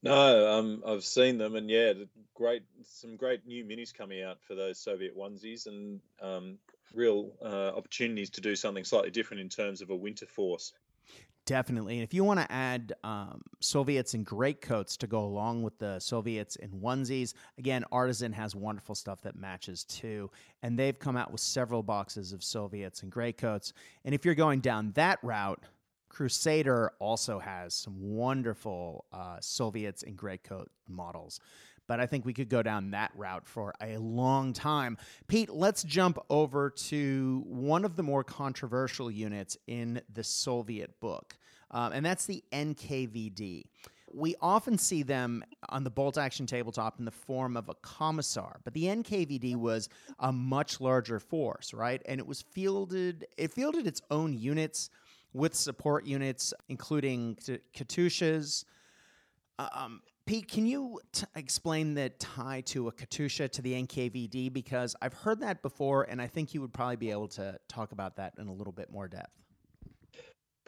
No, 0.00 0.58
um, 0.58 0.84
I've 0.86 1.02
seen 1.02 1.38
them, 1.38 1.56
and 1.56 1.68
yeah, 1.68 1.92
great, 2.34 2.62
some 2.84 3.16
great 3.16 3.44
new 3.44 3.64
minis 3.64 3.92
coming 3.92 4.22
out 4.22 4.38
for 4.46 4.54
those 4.54 4.78
Soviet 4.78 5.18
onesies, 5.18 5.66
and 5.66 6.00
um, 6.22 6.58
real 6.94 7.32
uh, 7.44 7.72
opportunities 7.76 8.30
to 8.30 8.40
do 8.40 8.54
something 8.54 8.84
slightly 8.84 9.10
different 9.10 9.40
in 9.40 9.48
terms 9.48 9.80
of 9.82 9.90
a 9.90 9.96
winter 9.96 10.26
force. 10.26 10.72
Definitely. 11.46 11.94
And 11.94 12.02
if 12.02 12.12
you 12.12 12.24
want 12.24 12.40
to 12.40 12.52
add 12.52 12.92
um, 13.04 13.40
Soviets 13.60 14.14
in 14.14 14.24
greatcoats 14.24 14.96
to 14.96 15.06
go 15.06 15.20
along 15.20 15.62
with 15.62 15.78
the 15.78 16.00
Soviets 16.00 16.56
in 16.56 16.70
onesies, 16.72 17.34
again, 17.56 17.84
Artisan 17.92 18.32
has 18.32 18.56
wonderful 18.56 18.96
stuff 18.96 19.22
that 19.22 19.36
matches 19.36 19.84
too. 19.84 20.28
And 20.64 20.76
they've 20.76 20.98
come 20.98 21.16
out 21.16 21.30
with 21.30 21.40
several 21.40 21.84
boxes 21.84 22.32
of 22.32 22.42
Soviets 22.42 23.04
in 23.04 23.10
greatcoats. 23.10 23.72
And 24.04 24.12
if 24.12 24.24
you're 24.24 24.34
going 24.34 24.58
down 24.58 24.90
that 24.96 25.20
route, 25.22 25.62
Crusader 26.08 26.92
also 26.98 27.38
has 27.38 27.74
some 27.74 27.94
wonderful 28.00 29.04
uh, 29.12 29.36
Soviets 29.40 30.02
in 30.02 30.16
greatcoat 30.16 30.68
models 30.88 31.38
but 31.86 32.00
I 32.00 32.06
think 32.06 32.24
we 32.24 32.32
could 32.32 32.48
go 32.48 32.62
down 32.62 32.90
that 32.90 33.12
route 33.14 33.46
for 33.46 33.74
a 33.80 33.96
long 33.98 34.52
time. 34.52 34.98
Pete, 35.28 35.50
let's 35.50 35.82
jump 35.82 36.18
over 36.30 36.70
to 36.70 37.44
one 37.46 37.84
of 37.84 37.96
the 37.96 38.02
more 38.02 38.24
controversial 38.24 39.10
units 39.10 39.56
in 39.66 40.00
the 40.12 40.24
Soviet 40.24 40.98
book, 41.00 41.36
um, 41.70 41.92
and 41.92 42.04
that's 42.04 42.26
the 42.26 42.42
NKVD. 42.52 43.64
We 44.12 44.34
often 44.40 44.78
see 44.78 45.02
them 45.02 45.44
on 45.68 45.84
the 45.84 45.90
bolt 45.90 46.16
action 46.16 46.46
tabletop 46.46 46.98
in 46.98 47.04
the 47.04 47.10
form 47.10 47.56
of 47.56 47.68
a 47.68 47.74
commissar, 47.74 48.60
but 48.64 48.72
the 48.72 48.84
NKVD 48.84 49.56
was 49.56 49.88
a 50.20 50.32
much 50.32 50.80
larger 50.80 51.18
force, 51.20 51.74
right? 51.74 52.00
And 52.06 52.20
it 52.20 52.26
was 52.26 52.40
fielded, 52.40 53.26
it 53.36 53.52
fielded 53.52 53.86
its 53.86 54.00
own 54.10 54.32
units 54.32 54.90
with 55.32 55.54
support 55.54 56.06
units, 56.06 56.54
including 56.68 57.36
Katyushas. 57.74 58.64
Uh, 59.58 59.68
um, 59.72 60.00
Pete, 60.26 60.48
can 60.48 60.66
you 60.66 61.00
t- 61.12 61.24
explain 61.36 61.94
the 61.94 62.08
tie 62.10 62.60
to 62.62 62.88
a 62.88 62.92
Katyusha 62.92 63.48
to 63.52 63.62
the 63.62 63.80
NKVD? 63.84 64.52
Because 64.52 64.96
I've 65.00 65.14
heard 65.14 65.40
that 65.40 65.62
before, 65.62 66.02
and 66.02 66.20
I 66.20 66.26
think 66.26 66.52
you 66.52 66.60
would 66.60 66.72
probably 66.72 66.96
be 66.96 67.12
able 67.12 67.28
to 67.28 67.56
talk 67.68 67.92
about 67.92 68.16
that 68.16 68.34
in 68.36 68.48
a 68.48 68.52
little 68.52 68.72
bit 68.72 68.90
more 68.90 69.06
depth. 69.06 69.30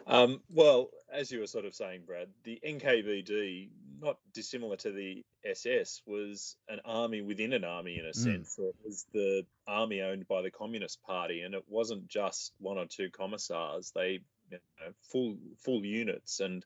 Um, 0.07 0.41
well, 0.49 0.89
as 1.11 1.29
you 1.29 1.41
were 1.41 1.47
sort 1.47 1.65
of 1.65 1.75
saying, 1.75 2.03
Brad, 2.07 2.29
the 2.45 2.57
NKVD, 2.65 3.69
not 4.01 4.17
dissimilar 4.33 4.77
to 4.77 4.91
the 4.91 5.25
SS, 5.45 6.03
was 6.07 6.55
an 6.69 6.79
army 6.85 7.21
within 7.21 7.51
an 7.51 7.65
army 7.65 7.99
in 7.99 8.05
a 8.05 8.09
mm. 8.09 8.15
sense. 8.15 8.57
It 8.57 8.75
was 8.83 9.05
the 9.13 9.45
army 9.67 10.01
owned 10.01 10.25
by 10.29 10.41
the 10.41 10.51
Communist 10.51 11.03
Party, 11.03 11.41
and 11.41 11.53
it 11.53 11.65
wasn't 11.67 12.07
just 12.07 12.53
one 12.59 12.77
or 12.77 12.85
two 12.85 13.09
commissars. 13.11 13.91
They 13.93 14.21
you 14.49 14.57
know, 14.79 14.93
full 15.11 15.37
full 15.63 15.85
units 15.85 16.39
and 16.39 16.65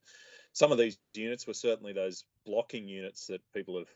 some 0.54 0.72
of 0.72 0.78
these 0.78 0.98
units 1.14 1.48
were 1.48 1.54
certainly 1.54 1.94
those 1.94 2.26
blocking 2.46 2.88
units 2.88 3.28
that 3.28 3.42
people 3.54 3.78
have 3.78 3.88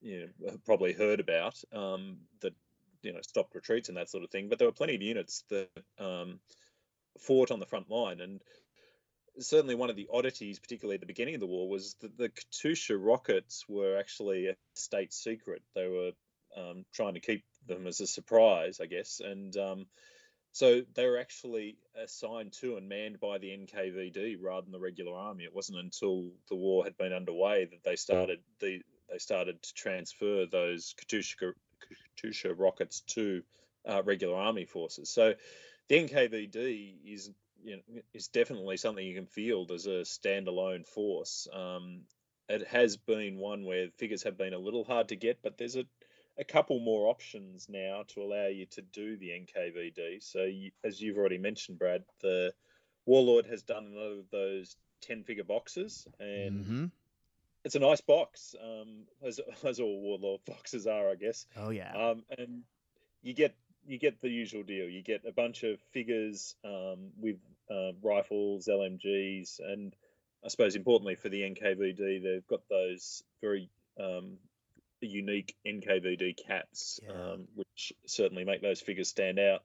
you 0.00 0.20
know 0.20 0.50
have 0.50 0.64
probably 0.64 0.92
heard 0.92 1.20
about 1.20 1.60
um, 1.72 2.18
that 2.40 2.54
you 3.02 3.12
know 3.12 3.20
stopped 3.22 3.54
retreats 3.54 3.88
and 3.88 3.98
that 3.98 4.10
sort 4.10 4.24
of 4.24 4.30
thing. 4.30 4.48
But 4.48 4.58
there 4.58 4.68
were 4.68 4.72
plenty 4.72 4.94
of 4.94 5.02
units 5.02 5.44
that 5.50 5.68
um, 5.98 6.40
fought 7.18 7.50
on 7.50 7.60
the 7.60 7.66
front 7.66 7.90
line, 7.90 8.20
and 8.20 8.40
certainly 9.38 9.74
one 9.74 9.90
of 9.90 9.96
the 9.96 10.08
oddities, 10.12 10.58
particularly 10.58 10.94
at 10.94 11.00
the 11.00 11.06
beginning 11.06 11.34
of 11.34 11.40
the 11.40 11.46
war, 11.46 11.68
was 11.68 11.94
that 12.00 12.16
the 12.16 12.30
Katyusha 12.30 12.96
rockets 12.98 13.64
were 13.68 13.98
actually 13.98 14.48
a 14.48 14.56
state 14.74 15.12
secret. 15.12 15.62
They 15.74 15.88
were 15.88 16.12
um, 16.56 16.84
trying 16.92 17.14
to 17.14 17.20
keep 17.20 17.44
them 17.66 17.86
as 17.86 18.00
a 18.00 18.06
surprise, 18.06 18.80
I 18.80 18.86
guess, 18.86 19.20
and 19.24 19.56
um, 19.56 19.86
so 20.54 20.82
they 20.94 21.04
were 21.04 21.18
actually 21.18 21.76
assigned 22.00 22.52
to 22.52 22.76
and 22.76 22.88
manned 22.88 23.18
by 23.18 23.38
the 23.38 23.48
NKVD 23.48 24.36
rather 24.40 24.62
than 24.62 24.70
the 24.70 24.78
regular 24.78 25.12
army. 25.12 25.42
It 25.42 25.52
wasn't 25.52 25.80
until 25.80 26.30
the 26.48 26.54
war 26.54 26.84
had 26.84 26.96
been 26.96 27.12
underway 27.12 27.64
that 27.64 27.82
they 27.82 27.96
started 27.96 28.38
the 28.60 28.80
they 29.10 29.18
started 29.18 29.60
to 29.60 29.74
transfer 29.74 30.46
those 30.46 30.94
Katyusha, 30.96 31.54
Katyusha 32.16 32.54
rockets 32.56 33.00
to 33.00 33.42
uh, 33.84 34.04
regular 34.04 34.36
army 34.36 34.64
forces. 34.64 35.10
So 35.10 35.34
the 35.88 36.08
NKVD 36.08 36.98
is 37.04 37.32
you 37.64 37.76
know, 37.76 38.02
is 38.12 38.28
definitely 38.28 38.76
something 38.76 39.04
you 39.04 39.16
can 39.16 39.26
field 39.26 39.72
as 39.72 39.86
a 39.86 40.02
standalone 40.02 40.86
force. 40.86 41.48
Um, 41.52 42.02
it 42.48 42.64
has 42.68 42.96
been 42.96 43.38
one 43.38 43.64
where 43.64 43.88
figures 43.96 44.22
have 44.22 44.38
been 44.38 44.54
a 44.54 44.58
little 44.58 44.84
hard 44.84 45.08
to 45.08 45.16
get, 45.16 45.40
but 45.42 45.58
there's 45.58 45.74
a 45.74 45.84
a 46.38 46.44
couple 46.44 46.80
more 46.80 47.08
options 47.08 47.68
now 47.68 48.04
to 48.08 48.22
allow 48.22 48.46
you 48.46 48.66
to 48.66 48.82
do 48.82 49.16
the 49.16 49.28
NKVD. 49.28 50.22
So, 50.22 50.44
you, 50.44 50.70
as 50.82 51.00
you've 51.00 51.16
already 51.16 51.38
mentioned, 51.38 51.78
Brad, 51.78 52.04
the 52.20 52.52
Warlord 53.06 53.46
has 53.46 53.62
done 53.62 53.86
another 53.86 54.20
of 54.20 54.30
those 54.30 54.76
10 55.02 55.24
figure 55.24 55.44
boxes, 55.44 56.06
and 56.18 56.64
mm-hmm. 56.64 56.84
it's 57.64 57.74
a 57.74 57.80
nice 57.80 58.00
box, 58.00 58.54
um, 58.62 59.04
as, 59.24 59.40
as 59.64 59.80
all 59.80 60.00
Warlord 60.00 60.40
boxes 60.46 60.86
are, 60.86 61.10
I 61.10 61.14
guess. 61.14 61.46
Oh, 61.56 61.70
yeah. 61.70 61.92
Um, 61.92 62.24
and 62.36 62.62
you 63.22 63.34
get 63.34 63.54
you 63.86 63.98
get 63.98 64.20
the 64.22 64.30
usual 64.30 64.62
deal. 64.62 64.88
You 64.88 65.02
get 65.02 65.24
a 65.28 65.32
bunch 65.32 65.62
of 65.62 65.78
figures 65.92 66.56
um, 66.64 67.10
with 67.20 67.36
uh, 67.70 67.92
rifles, 68.02 68.66
LMGs, 68.66 69.60
and 69.60 69.94
I 70.44 70.48
suppose 70.48 70.74
importantly 70.74 71.16
for 71.16 71.28
the 71.28 71.42
NKVD, 71.42 72.22
they've 72.22 72.46
got 72.46 72.68
those 72.68 73.22
very 73.40 73.68
um, 74.00 74.38
unique 75.06 75.56
NKVD 75.66 76.36
caps, 76.46 77.00
yeah. 77.02 77.12
um, 77.12 77.48
which 77.54 77.92
certainly 78.06 78.44
make 78.44 78.62
those 78.62 78.80
figures 78.80 79.08
stand 79.08 79.38
out. 79.38 79.62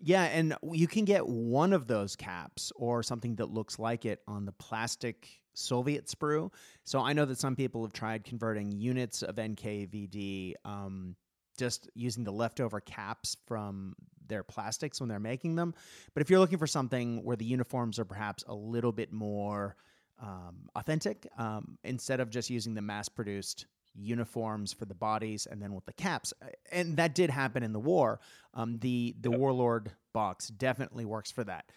Yeah, 0.00 0.24
and 0.24 0.54
you 0.72 0.86
can 0.86 1.04
get 1.04 1.26
one 1.26 1.72
of 1.72 1.86
those 1.86 2.16
caps 2.16 2.72
or 2.76 3.02
something 3.02 3.36
that 3.36 3.46
looks 3.46 3.78
like 3.78 4.04
it 4.04 4.20
on 4.28 4.44
the 4.44 4.52
plastic 4.52 5.28
Soviet 5.54 6.06
sprue. 6.06 6.52
So 6.84 7.00
I 7.00 7.14
know 7.14 7.24
that 7.24 7.38
some 7.38 7.56
people 7.56 7.82
have 7.82 7.92
tried 7.92 8.24
converting 8.24 8.72
units 8.72 9.22
of 9.22 9.36
NKVD 9.36 10.54
um, 10.64 11.16
just 11.58 11.88
using 11.94 12.24
the 12.24 12.32
leftover 12.32 12.80
caps 12.80 13.36
from 13.46 13.96
their 14.28 14.42
plastics 14.42 15.00
when 15.00 15.08
they're 15.08 15.20
making 15.20 15.56
them. 15.56 15.74
But 16.12 16.20
if 16.20 16.30
you're 16.30 16.40
looking 16.40 16.58
for 16.58 16.66
something 16.66 17.24
where 17.24 17.36
the 17.36 17.44
uniforms 17.44 17.98
are 17.98 18.04
perhaps 18.04 18.44
a 18.46 18.54
little 18.54 18.92
bit 18.92 19.12
more 19.12 19.76
um, 20.20 20.68
authentic, 20.74 21.26
um, 21.38 21.78
instead 21.84 22.20
of 22.20 22.30
just 22.30 22.50
using 22.50 22.74
the 22.74 22.82
mass 22.82 23.08
produced 23.08 23.66
uniforms 23.96 24.72
for 24.72 24.84
the 24.84 24.94
bodies 24.94 25.46
and 25.46 25.60
then 25.60 25.74
with 25.74 25.86
the 25.86 25.92
caps, 25.92 26.32
and 26.70 26.96
that 26.96 27.14
did 27.14 27.30
happen 27.30 27.62
in 27.62 27.72
the 27.72 27.80
war, 27.80 28.20
um, 28.54 28.78
the, 28.78 29.14
the 29.20 29.30
yep. 29.30 29.38
Warlord 29.38 29.92
box 30.12 30.48
definitely 30.48 31.04
works 31.04 31.30
for 31.30 31.44
that. 31.44 31.70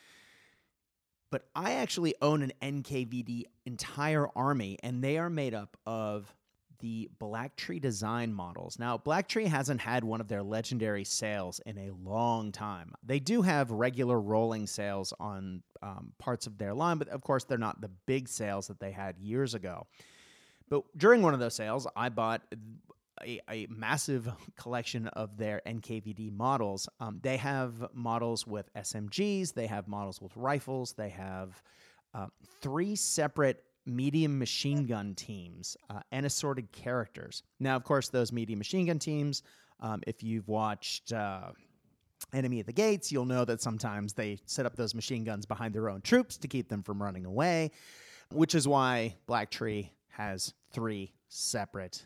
But 1.32 1.48
I 1.56 1.74
actually 1.74 2.16
own 2.22 2.42
an 2.42 2.54
NKVD 2.62 3.44
entire 3.66 4.28
army, 4.36 4.80
and 4.82 5.04
they 5.04 5.18
are 5.18 5.30
made 5.30 5.54
up 5.54 5.78
of 5.86 6.34
the 6.80 7.10
Blacktree 7.20 7.82
design 7.82 8.34
models. 8.34 8.80
Now, 8.80 8.98
Blacktree 8.98 9.48
hasn't 9.48 9.82
had 9.82 10.04
one 10.04 10.22
of 10.22 10.28
their 10.28 10.42
legendary 10.42 11.04
sales 11.04 11.60
in 11.66 11.78
a 11.78 11.92
long 11.92 12.52
time. 12.52 12.94
They 13.04 13.20
do 13.20 13.42
have 13.42 13.70
regular 13.70 14.20
rolling 14.20 14.66
sales 14.66 15.14
on 15.20 15.62
um, 15.82 16.14
parts 16.18 16.48
of 16.48 16.58
their 16.58 16.74
line, 16.74 16.98
but 16.98 17.10
of 17.10 17.22
course, 17.22 17.44
they're 17.44 17.58
not 17.58 17.82
the 17.82 17.92
big 18.06 18.28
sales 18.28 18.68
that 18.68 18.80
they 18.80 18.92
had 18.92 19.18
years 19.20 19.54
ago. 19.54 19.88
But 20.70 20.84
during 20.98 21.22
one 21.22 21.34
of 21.34 21.40
those 21.40 21.56
sales, 21.56 21.88
I 21.96 22.10
bought 22.10 22.42
a, 23.24 23.42
a 23.50 23.68
massive 23.70 24.30
collection 24.56 25.08
of 25.08 25.38
their 25.38 25.62
NKVD 25.66 26.32
models. 26.32 26.88
Um, 27.00 27.20
they 27.22 27.38
have 27.38 27.74
models 27.94 28.48
with 28.48 28.74
SMGs, 28.76 29.54
they 29.54 29.68
have 29.68 29.88
models 29.88 30.22
with 30.22 30.36
rifles, 30.36 30.94
they 30.94 31.10
have 31.10 31.62
uh, 32.14 32.28
three 32.62 32.96
separate 32.96 33.64
medium 33.86 34.38
machine 34.38 34.86
gun 34.86 35.16
teams 35.16 35.76
uh, 35.90 36.02
and 36.12 36.26
assorted 36.26 36.72
characters. 36.72 37.44
Now, 37.60 37.76
of 37.76 37.84
course, 37.84 38.10
those 38.10 38.32
medium 38.32 38.60
machine 38.60 38.86
gun 38.86 39.00
teams, 39.00 39.44
um, 39.80 40.02
if 40.06 40.22
you've 40.22 40.48
watched 40.48 41.12
uh, 41.14 41.52
Enemy 42.34 42.60
at 42.60 42.66
the 42.68 42.74
Gates, 42.74 43.12
you'll 43.12 43.26
know 43.26 43.46
that 43.46 43.62
sometimes 43.62 44.14
they 44.14 44.40
set 44.46 44.66
up 44.66 44.76
those 44.76 44.94
machine 44.94 45.24
guns 45.24 45.46
behind 45.46 45.74
their 45.74 45.90
own 45.90 46.02
troops 46.02 46.38
to 46.38 46.48
keep 46.48 46.70
them 46.70 46.84
from 46.84 47.02
running 47.02 47.26
away, 47.26 47.72
which 48.32 48.54
is 48.54 48.68
why 48.68 49.16
Blacktree 49.28 49.90
has 50.20 50.54
three 50.74 51.14
separate 51.30 52.06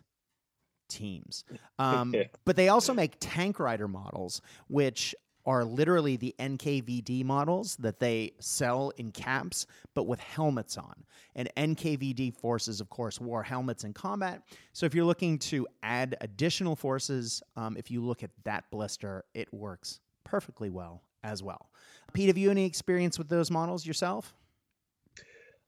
teams. 0.88 1.44
Um, 1.80 2.14
but 2.46 2.56
they 2.56 2.70
also 2.70 2.94
make 2.94 3.16
tank 3.20 3.60
rider 3.60 3.88
models, 3.88 4.42
which 4.68 5.16
are 5.46 5.66
literally 5.66 6.16
the 6.16 6.34
NKVD 6.40 7.26
models 7.26 7.76
that 7.78 8.00
they 8.00 8.34
sell 8.40 8.92
in 8.98 9.12
caps, 9.12 9.66
but 9.96 10.04
with 10.04 10.20
helmets 10.20 10.78
on. 10.78 11.04
And 11.36 11.50
NKVD 11.58 12.36
forces, 12.36 12.80
of 12.80 12.90
course, 12.90 13.20
wore 13.20 13.44
helmets 13.44 13.84
in 13.84 13.92
combat. 13.92 14.44
So 14.72 14.86
if 14.86 14.94
you're 14.94 15.04
looking 15.04 15.40
to 15.40 15.68
add 15.82 16.16
additional 16.22 16.76
forces, 16.76 17.42
um, 17.58 17.76
if 17.76 17.92
you 17.92 18.02
look 18.02 18.24
at 18.24 18.30
that 18.46 18.66
blister, 18.72 19.26
it 19.34 19.52
works 19.54 20.00
perfectly 20.24 20.70
well 20.70 21.02
as 21.24 21.42
well. 21.44 21.70
Pete, 22.14 22.28
have 22.28 22.38
you 22.38 22.52
any 22.52 22.66
experience 22.66 23.18
with 23.18 23.28
those 23.28 23.50
models 23.50 23.86
yourself? 23.86 24.36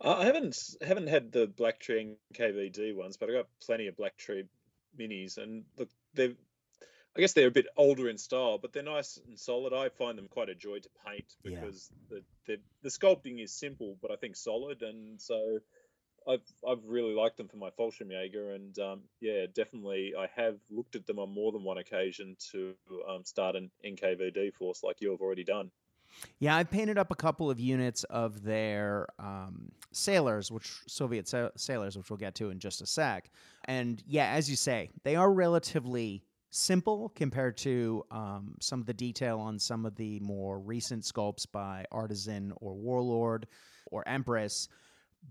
Uh, 0.02 0.18
I 0.20 0.26
haven't 0.26 0.58
haven't 0.86 1.08
had 1.08 1.32
the 1.32 1.48
Blacktree 1.48 2.16
KVD 2.34 2.96
ones, 2.96 3.18
but 3.18 3.30
I 3.30 3.34
got 3.34 3.48
plenty 3.66 3.88
of 3.88 3.96
Blacktree 3.96 4.48
minis, 5.00 5.38
and 5.38 5.64
look, 5.78 5.90
they've 6.14 6.36
I 7.16 7.22
guess 7.22 7.32
they're 7.32 7.48
a 7.48 7.52
bit 7.52 7.68
older 7.78 8.10
in 8.10 8.18
style, 8.18 8.58
but 8.58 8.74
they're 8.74 8.84
nice 8.84 9.18
and 9.26 9.40
solid. 9.40 9.74
I 9.74 9.88
find 9.88 10.18
them 10.18 10.28
quite 10.28 10.50
a 10.50 10.56
joy 10.56 10.80
to 10.80 10.90
paint 11.08 11.34
because 11.44 11.90
yeah. 12.12 12.20
the, 12.46 12.58
the 12.82 12.90
sculpting 12.90 13.42
is 13.42 13.54
simple, 13.54 13.98
but 14.02 14.12
I 14.12 14.18
think 14.18 14.36
solid, 14.36 14.82
and 14.82 15.20
so 15.22 15.60
I've 16.28 16.42
I've 16.68 16.84
really 16.86 17.14
liked 17.14 17.38
them 17.38 17.48
for 17.48 17.56
my 17.56 17.70
Fallschirmjäger, 17.70 18.56
and 18.56 18.78
um, 18.80 19.02
yeah, 19.22 19.46
definitely 19.54 20.14
I 20.18 20.28
have 20.36 20.58
looked 20.70 20.96
at 20.96 21.08
them 21.08 21.20
on 21.20 21.30
more 21.30 21.54
than 21.54 21.64
one 21.64 21.78
occasion 21.78 22.36
to 22.52 22.74
um, 23.08 23.24
start 23.24 23.56
an 23.56 23.72
NKVD 23.86 24.54
force 24.54 24.84
like 24.84 24.98
you 25.00 25.12
have 25.12 25.22
already 25.22 25.46
done. 25.46 25.72
Yeah, 26.40 26.56
I've 26.56 26.70
painted 26.70 26.98
up 26.98 27.12
a 27.12 27.16
couple 27.16 27.50
of 27.50 27.60
units 27.60 28.04
of 28.06 28.44
their 28.44 29.08
um, 29.20 29.72
sailors, 29.92 30.52
which 30.52 30.72
Soviet 30.88 31.28
sa- 31.28 31.50
sailors, 31.56 31.98
which 31.98 32.10
we'll 32.10 32.18
get 32.18 32.36
to 32.36 32.50
in 32.50 32.60
just 32.60 32.82
a 32.82 32.86
sec. 32.86 33.30
And 33.66 34.04
yeah, 34.06 34.28
as 34.32 34.50
you 34.50 34.56
say, 34.56 34.90
they 35.04 35.16
are 35.16 35.32
relatively 35.32 36.24
simple 36.52 37.12
compared 37.16 37.58
to 37.58 38.06
um, 38.12 38.56
some 38.62 38.80
of 38.80 38.86
the 38.86 38.94
detail 38.94 39.40
on 39.40 39.60
some 39.60 39.86
of 39.86 39.96
the 39.96 40.20
more 40.22 40.60
recent 40.60 41.04
sculpts 41.04 41.46
by 41.50 41.86
Artisan 41.92 42.54
or 42.58 42.74
Warlord 42.74 43.48
or 43.92 44.08
Empress, 44.08 44.70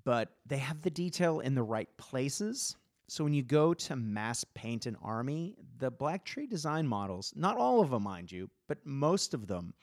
but 0.04 0.30
they 0.46 0.58
have 0.58 0.82
the 0.82 0.90
detail 0.90 1.40
in 1.40 1.54
the 1.54 1.62
right 1.62 1.88
places. 1.96 2.76
So 3.06 3.24
when 3.24 3.34
you 3.34 3.42
go 3.42 3.74
to 3.74 3.96
mass 3.96 4.44
paint 4.54 4.86
an 4.86 4.96
army, 5.02 5.56
the 5.78 5.90
Black 5.90 6.24
Tree 6.24 6.46
design 6.46 6.86
models, 6.86 7.32
not 7.36 7.56
all 7.56 7.80
of 7.80 7.90
them, 7.90 8.02
mind 8.02 8.32
you, 8.32 8.50
but 8.66 8.84
most 8.84 9.34
of 9.34 9.46
them 9.46 9.74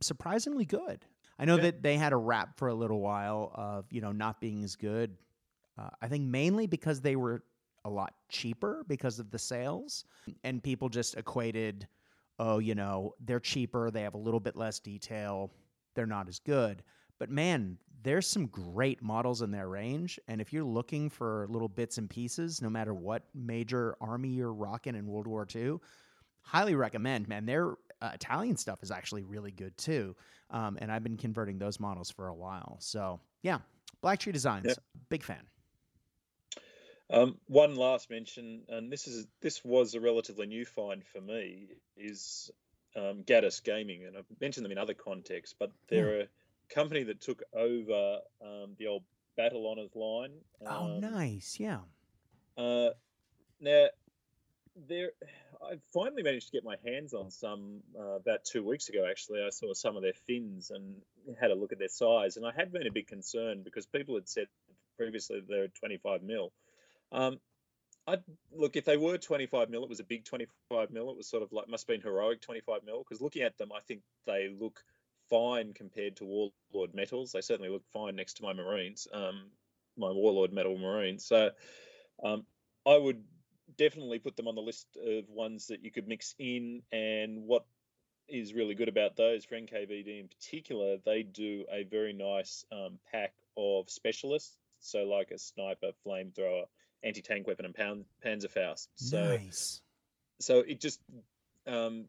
surprisingly 0.00 0.64
good. 0.64 1.04
I 1.38 1.44
know 1.44 1.56
yeah. 1.56 1.62
that 1.62 1.82
they 1.82 1.96
had 1.96 2.12
a 2.12 2.16
rap 2.16 2.56
for 2.56 2.68
a 2.68 2.74
little 2.74 3.00
while 3.00 3.52
of, 3.54 3.86
you 3.90 4.00
know, 4.00 4.12
not 4.12 4.40
being 4.40 4.64
as 4.64 4.76
good. 4.76 5.16
Uh, 5.78 5.90
I 6.02 6.08
think 6.08 6.24
mainly 6.24 6.66
because 6.66 7.00
they 7.00 7.16
were 7.16 7.42
a 7.84 7.90
lot 7.90 8.14
cheaper 8.28 8.84
because 8.88 9.18
of 9.18 9.30
the 9.30 9.38
sales. 9.38 10.04
And 10.44 10.62
people 10.62 10.88
just 10.88 11.16
equated, 11.16 11.86
oh, 12.38 12.58
you 12.58 12.74
know, 12.74 13.14
they're 13.24 13.40
cheaper, 13.40 13.90
they 13.90 14.02
have 14.02 14.14
a 14.14 14.18
little 14.18 14.40
bit 14.40 14.56
less 14.56 14.78
detail, 14.80 15.52
they're 15.94 16.06
not 16.06 16.28
as 16.28 16.38
good. 16.38 16.82
But 17.18 17.30
man, 17.30 17.78
there's 18.02 18.26
some 18.26 18.46
great 18.46 19.02
models 19.02 19.42
in 19.42 19.50
their 19.50 19.68
range. 19.68 20.20
And 20.28 20.40
if 20.40 20.52
you're 20.52 20.64
looking 20.64 21.10
for 21.10 21.46
little 21.48 21.68
bits 21.68 21.98
and 21.98 22.08
pieces, 22.08 22.62
no 22.62 22.70
matter 22.70 22.94
what 22.94 23.24
major 23.34 23.96
army 24.00 24.28
you're 24.28 24.52
rocking 24.52 24.94
in 24.94 25.06
World 25.06 25.26
War 25.26 25.46
II, 25.52 25.78
highly 26.42 26.74
recommend, 26.74 27.28
man. 27.28 27.44
Their 27.46 27.74
uh, 28.00 28.10
Italian 28.14 28.56
stuff 28.56 28.82
is 28.82 28.90
actually 28.90 29.22
really 29.22 29.50
good 29.50 29.76
too. 29.76 30.14
Um, 30.50 30.78
and 30.80 30.90
I've 30.90 31.02
been 31.02 31.16
converting 31.16 31.58
those 31.58 31.78
models 31.78 32.10
for 32.10 32.28
a 32.28 32.34
while. 32.34 32.76
So 32.80 33.20
yeah, 33.42 33.58
Black 34.00 34.20
Tree 34.20 34.32
Designs, 34.32 34.66
yep. 34.66 34.78
big 35.08 35.22
fan. 35.22 35.42
Um, 37.10 37.38
one 37.46 37.76
last 37.76 38.10
mention, 38.10 38.62
and 38.68 38.92
this 38.92 39.06
is 39.06 39.26
this 39.40 39.64
was 39.64 39.94
a 39.94 40.00
relatively 40.00 40.46
new 40.46 40.64
find 40.64 41.02
for 41.04 41.20
me, 41.20 41.68
is 41.96 42.50
um, 42.96 43.22
Gaddis 43.24 43.62
Gaming, 43.62 44.04
and 44.06 44.16
I've 44.16 44.26
mentioned 44.40 44.64
them 44.64 44.72
in 44.72 44.78
other 44.78 44.94
contexts, 44.94 45.54
but 45.58 45.72
they're 45.88 46.18
yeah. 46.18 46.24
a 46.24 46.74
company 46.74 47.04
that 47.04 47.20
took 47.20 47.42
over 47.54 48.18
um, 48.42 48.74
the 48.78 48.88
old 48.88 49.04
Battle 49.36 49.66
Honors 49.66 49.94
line. 49.94 50.32
oh, 50.66 50.84
um, 50.84 51.00
nice, 51.00 51.58
yeah. 51.58 51.78
Uh, 52.58 52.90
now, 53.60 53.86
there, 54.86 55.10
I 55.62 55.76
finally 55.92 56.22
managed 56.22 56.46
to 56.46 56.52
get 56.52 56.64
my 56.64 56.76
hands 56.84 57.14
on 57.14 57.30
some 57.30 57.80
uh, 57.98 58.16
about 58.16 58.44
two 58.44 58.62
weeks 58.64 58.88
ago. 58.88 59.06
Actually, 59.08 59.42
I 59.42 59.50
saw 59.50 59.74
some 59.74 59.96
of 59.96 60.02
their 60.02 60.12
Finns 60.12 60.70
and 60.70 60.96
had 61.40 61.50
a 61.50 61.54
look 61.54 61.72
at 61.72 61.78
their 61.78 61.88
size, 61.88 62.36
and 62.36 62.46
I 62.46 62.52
had 62.54 62.72
been 62.72 62.86
a 62.86 62.92
bit 62.92 63.08
concerned 63.08 63.64
because 63.64 63.86
people 63.86 64.14
had 64.14 64.28
said 64.28 64.46
previously 64.96 65.42
they're 65.46 65.68
25 65.68 66.22
mil. 66.22 66.52
Um, 67.12 67.38
I 68.06 68.18
look 68.52 68.76
if 68.76 68.84
they 68.84 68.96
were 68.96 69.18
25 69.18 69.70
mil, 69.70 69.82
it 69.82 69.88
was 69.88 70.00
a 70.00 70.04
big 70.04 70.24
25 70.24 70.90
mil. 70.90 71.10
It 71.10 71.16
was 71.16 71.28
sort 71.28 71.42
of 71.42 71.52
like 71.52 71.68
must 71.68 71.86
have 71.86 71.94
been 71.94 72.00
heroic 72.00 72.40
25 72.40 72.80
mil 72.84 73.04
because 73.04 73.20
looking 73.20 73.42
at 73.42 73.58
them, 73.58 73.70
I 73.74 73.80
think 73.80 74.00
they 74.26 74.48
look 74.48 74.82
fine 75.28 75.74
compared 75.74 76.16
to 76.16 76.24
Warlord 76.24 76.94
metals. 76.94 77.32
They 77.32 77.42
certainly 77.42 77.70
look 77.70 77.84
fine 77.92 78.16
next 78.16 78.34
to 78.34 78.42
my 78.42 78.52
Marines, 78.52 79.06
um, 79.12 79.50
my 79.96 80.10
Warlord 80.10 80.52
metal 80.52 80.78
Marines. 80.78 81.24
So 81.26 81.50
um, 82.22 82.46
I 82.86 82.96
would 82.96 83.22
definitely 83.76 84.18
put 84.18 84.36
them 84.36 84.48
on 84.48 84.54
the 84.54 84.62
list 84.62 84.86
of 84.96 85.28
ones 85.28 85.66
that 85.68 85.84
you 85.84 85.90
could 85.90 86.08
mix 86.08 86.34
in. 86.38 86.82
And 86.92 87.46
what 87.46 87.64
is 88.28 88.54
really 88.54 88.74
good 88.74 88.88
about 88.88 89.16
those 89.16 89.44
for 89.44 89.56
NKVD 89.56 90.20
in 90.20 90.28
particular, 90.28 90.96
they 91.04 91.22
do 91.22 91.64
a 91.70 91.84
very 91.84 92.12
nice 92.12 92.64
um, 92.72 92.98
pack 93.10 93.32
of 93.56 93.90
specialists. 93.90 94.56
So 94.80 95.04
like 95.04 95.30
a 95.30 95.38
sniper, 95.38 95.90
flamethrower 96.06 96.64
anti 97.02 97.22
tank 97.22 97.46
weapon 97.46 97.64
and 97.64 97.74
pound, 97.74 98.04
Panzerfaust. 98.24 98.88
So, 98.96 99.36
nice. 99.36 99.80
So 100.40 100.60
it 100.60 100.80
just 100.80 101.00
um, 101.66 102.06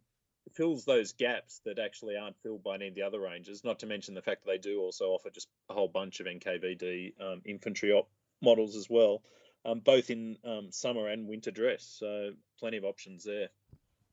fills 0.53 0.85
those 0.85 1.13
gaps 1.13 1.61
that 1.65 1.79
actually 1.79 2.15
aren't 2.17 2.39
filled 2.41 2.63
by 2.63 2.75
any 2.75 2.87
of 2.87 2.95
the 2.95 3.03
other 3.03 3.19
ranges. 3.19 3.63
Not 3.63 3.79
to 3.79 3.85
mention 3.85 4.13
the 4.13 4.21
fact 4.21 4.45
that 4.45 4.51
they 4.51 4.57
do 4.57 4.79
also 4.79 5.05
offer 5.09 5.29
just 5.29 5.47
a 5.69 5.73
whole 5.73 5.87
bunch 5.87 6.19
of 6.19 6.27
NKVD 6.27 7.13
um, 7.21 7.41
infantry 7.45 7.91
op 7.91 8.09
models 8.41 8.75
as 8.75 8.89
well, 8.89 9.21
um, 9.65 9.79
both 9.79 10.09
in 10.09 10.37
um, 10.45 10.67
summer 10.71 11.07
and 11.07 11.27
winter 11.27 11.51
dress. 11.51 11.97
So 11.99 12.31
plenty 12.59 12.77
of 12.77 12.83
options 12.83 13.23
there. 13.23 13.49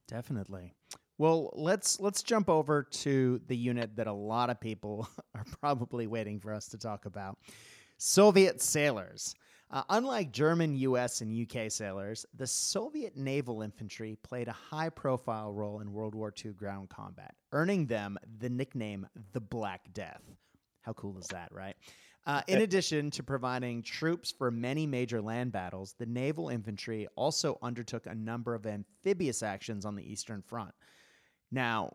Definitely. 0.09 0.75
Well, 1.19 1.51
let's 1.55 1.99
let's 1.99 2.23
jump 2.23 2.49
over 2.49 2.83
to 2.83 3.41
the 3.47 3.57
unit 3.57 3.97
that 3.97 4.07
a 4.07 4.13
lot 4.13 4.51
of 4.51 4.61
people 4.61 5.09
are 5.35 5.45
probably 5.61 6.07
waiting 6.07 6.39
for 6.41 6.53
us 6.53 6.69
to 6.69 6.79
talk 6.79 7.07
about. 7.07 7.39
Soviet 7.99 8.61
sailors. 8.61 9.35
Uh, 9.69 9.83
unlike 9.91 10.31
German, 10.31 10.77
US, 10.77 11.23
and 11.23 11.51
UK 11.51 11.73
sailors, 11.73 12.25
the 12.37 12.47
Soviet 12.47 13.17
naval 13.17 13.63
infantry 13.63 14.17
played 14.23 14.47
a 14.47 14.53
high 14.53 14.91
profile 14.91 15.53
role 15.53 15.81
in 15.81 15.93
World 15.93 16.15
War 16.15 16.33
II 16.45 16.53
ground 16.53 16.89
combat, 16.89 17.35
earning 17.51 17.87
them 17.87 18.17
the 18.39 18.49
nickname 18.49 19.09
the 19.33 19.41
Black 19.41 19.93
Death. 19.93 20.23
How 20.83 20.93
cool 20.93 21.19
is 21.19 21.27
that, 21.29 21.49
right? 21.51 21.75
Uh, 22.27 22.43
in 22.49 22.63
addition 22.63 23.09
to 23.09 23.23
providing 23.23 23.83
troops 23.83 24.33
for 24.37 24.51
many 24.51 24.85
major 24.85 25.21
land 25.23 25.53
battles, 25.53 25.95
the 25.99 26.07
naval 26.07 26.49
infantry 26.49 27.07
also 27.15 27.57
undertook 27.63 28.07
a 28.07 28.15
number 28.15 28.55
of 28.55 28.67
amphibious 28.67 29.45
actions 29.45 29.85
on 29.85 29.95
the 29.95 30.03
Eastern 30.03 30.43
Front. 30.43 30.73
Now, 31.53 31.93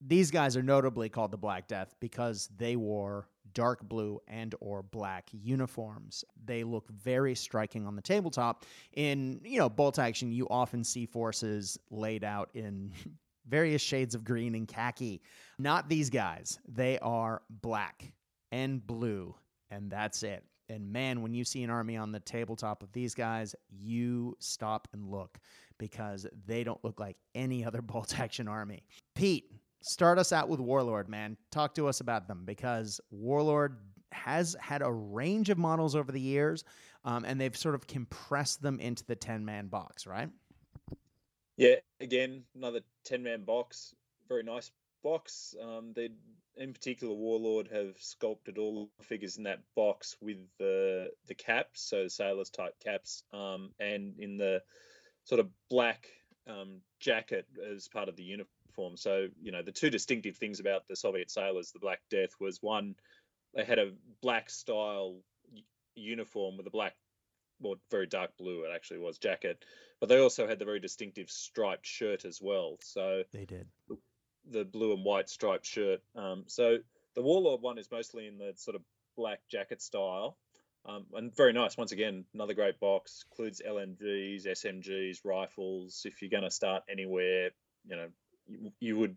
these 0.00 0.30
guys 0.30 0.56
are 0.56 0.62
notably 0.62 1.08
called 1.08 1.30
the 1.30 1.36
Black 1.36 1.68
Death 1.68 1.94
because 2.00 2.48
they 2.56 2.74
wore 2.74 3.28
dark 3.52 3.82
blue 3.82 4.20
and 4.26 4.54
or 4.60 4.82
black 4.82 5.28
uniforms. 5.32 6.24
They 6.44 6.64
look 6.64 6.88
very 6.88 7.34
striking 7.34 7.86
on 7.86 7.96
the 7.96 8.02
tabletop. 8.02 8.64
In, 8.94 9.40
you 9.44 9.58
know, 9.58 9.68
bolt 9.68 9.98
action, 9.98 10.32
you 10.32 10.48
often 10.48 10.82
see 10.82 11.06
forces 11.06 11.78
laid 11.90 12.24
out 12.24 12.50
in 12.54 12.92
various 13.48 13.82
shades 13.82 14.14
of 14.14 14.24
green 14.24 14.54
and 14.54 14.66
khaki. 14.66 15.22
Not 15.58 15.88
these 15.88 16.10
guys. 16.10 16.58
They 16.66 16.98
are 17.00 17.42
black 17.48 18.12
and 18.52 18.84
blue, 18.84 19.34
and 19.70 19.90
that's 19.90 20.22
it. 20.22 20.44
And 20.68 20.92
man, 20.92 21.20
when 21.22 21.34
you 21.34 21.44
see 21.44 21.64
an 21.64 21.70
army 21.70 21.96
on 21.96 22.12
the 22.12 22.20
tabletop 22.20 22.82
of 22.82 22.92
these 22.92 23.14
guys, 23.14 23.54
you 23.68 24.36
stop 24.38 24.86
and 24.92 25.10
look 25.10 25.38
because 25.78 26.26
they 26.46 26.62
don't 26.62 26.82
look 26.84 27.00
like 27.00 27.16
any 27.34 27.64
other 27.66 27.82
bolt 27.82 28.18
action 28.18 28.46
army. 28.46 28.84
Pete, 29.14 29.50
start 29.82 30.18
us 30.18 30.32
out 30.32 30.48
with 30.48 30.60
Warlord, 30.60 31.08
man. 31.08 31.36
Talk 31.50 31.74
to 31.74 31.88
us 31.88 32.00
about 32.00 32.28
them 32.28 32.42
because 32.44 33.00
Warlord 33.10 33.78
has 34.12 34.56
had 34.60 34.82
a 34.82 34.90
range 34.90 35.50
of 35.50 35.58
models 35.58 35.94
over 35.96 36.12
the 36.12 36.20
years, 36.20 36.64
um, 37.04 37.24
and 37.24 37.40
they've 37.40 37.56
sort 37.56 37.74
of 37.74 37.86
compressed 37.86 38.62
them 38.62 38.78
into 38.80 39.04
the 39.06 39.16
10 39.16 39.44
man 39.44 39.66
box, 39.66 40.06
right? 40.06 40.28
Yeah, 41.56 41.76
again, 42.00 42.44
another 42.54 42.80
10 43.04 43.22
man 43.22 43.42
box. 43.42 43.94
Very 44.28 44.42
nice 44.42 44.70
box. 45.02 45.54
Um, 45.62 45.92
they, 45.94 46.10
in 46.56 46.72
particular, 46.72 47.14
Warlord 47.14 47.68
have 47.72 47.96
sculpted 47.98 48.58
all 48.58 48.90
the 48.98 49.04
figures 49.04 49.36
in 49.36 49.44
that 49.44 49.60
box 49.74 50.16
with 50.20 50.38
the 50.58 51.10
the 51.26 51.34
caps, 51.34 51.82
so 51.82 52.08
sailors 52.08 52.50
type 52.50 52.74
caps, 52.84 53.22
um, 53.32 53.70
and 53.78 54.14
in 54.18 54.36
the 54.36 54.62
sort 55.24 55.40
of 55.40 55.48
black 55.68 56.06
um, 56.48 56.80
jacket 56.98 57.46
as 57.74 57.88
part 57.88 58.08
of 58.08 58.16
the 58.16 58.22
uniform. 58.22 58.96
So, 58.96 59.28
you 59.40 59.52
know, 59.52 59.62
the 59.62 59.72
two 59.72 59.90
distinctive 59.90 60.36
things 60.36 60.60
about 60.60 60.88
the 60.88 60.96
Soviet 60.96 61.30
sailors, 61.30 61.72
the 61.72 61.78
Black 61.78 62.00
Death, 62.10 62.30
was 62.40 62.62
one, 62.62 62.94
they 63.54 63.64
had 63.64 63.78
a 63.78 63.92
black 64.22 64.50
style 64.50 65.16
uniform 65.94 66.56
with 66.56 66.66
a 66.66 66.70
black, 66.70 66.94
well, 67.60 67.76
very 67.90 68.06
dark 68.06 68.36
blue, 68.38 68.64
it 68.64 68.70
actually 68.74 69.00
was, 69.00 69.18
jacket, 69.18 69.64
but 70.00 70.08
they 70.08 70.18
also 70.18 70.46
had 70.46 70.58
the 70.58 70.64
very 70.64 70.80
distinctive 70.80 71.30
striped 71.30 71.86
shirt 71.86 72.24
as 72.24 72.40
well. 72.40 72.78
So 72.80 73.24
they 73.32 73.44
did 73.44 73.66
the 74.48 74.64
blue 74.64 74.92
and 74.92 75.04
white 75.04 75.28
striped 75.28 75.66
shirt. 75.66 76.00
Um, 76.14 76.44
so 76.46 76.78
the 77.14 77.22
Warlord 77.22 77.60
one 77.62 77.78
is 77.78 77.88
mostly 77.90 78.26
in 78.26 78.38
the 78.38 78.52
sort 78.56 78.76
of 78.76 78.82
black 79.16 79.40
jacket 79.48 79.82
style. 79.82 80.36
Um, 80.86 81.04
and 81.14 81.34
very 81.36 81.52
nice. 81.52 81.76
Once 81.76 81.92
again, 81.92 82.24
another 82.32 82.54
great 82.54 82.80
box. 82.80 83.24
Includes 83.30 83.60
LMGs, 83.66 84.46
SMGs, 84.46 85.18
rifles. 85.24 86.02
If 86.06 86.22
you're 86.22 86.30
going 86.30 86.42
to 86.42 86.50
start 86.50 86.84
anywhere, 86.90 87.50
you 87.86 87.96
know, 87.96 88.08
you, 88.46 88.72
you 88.80 88.98
would 88.98 89.16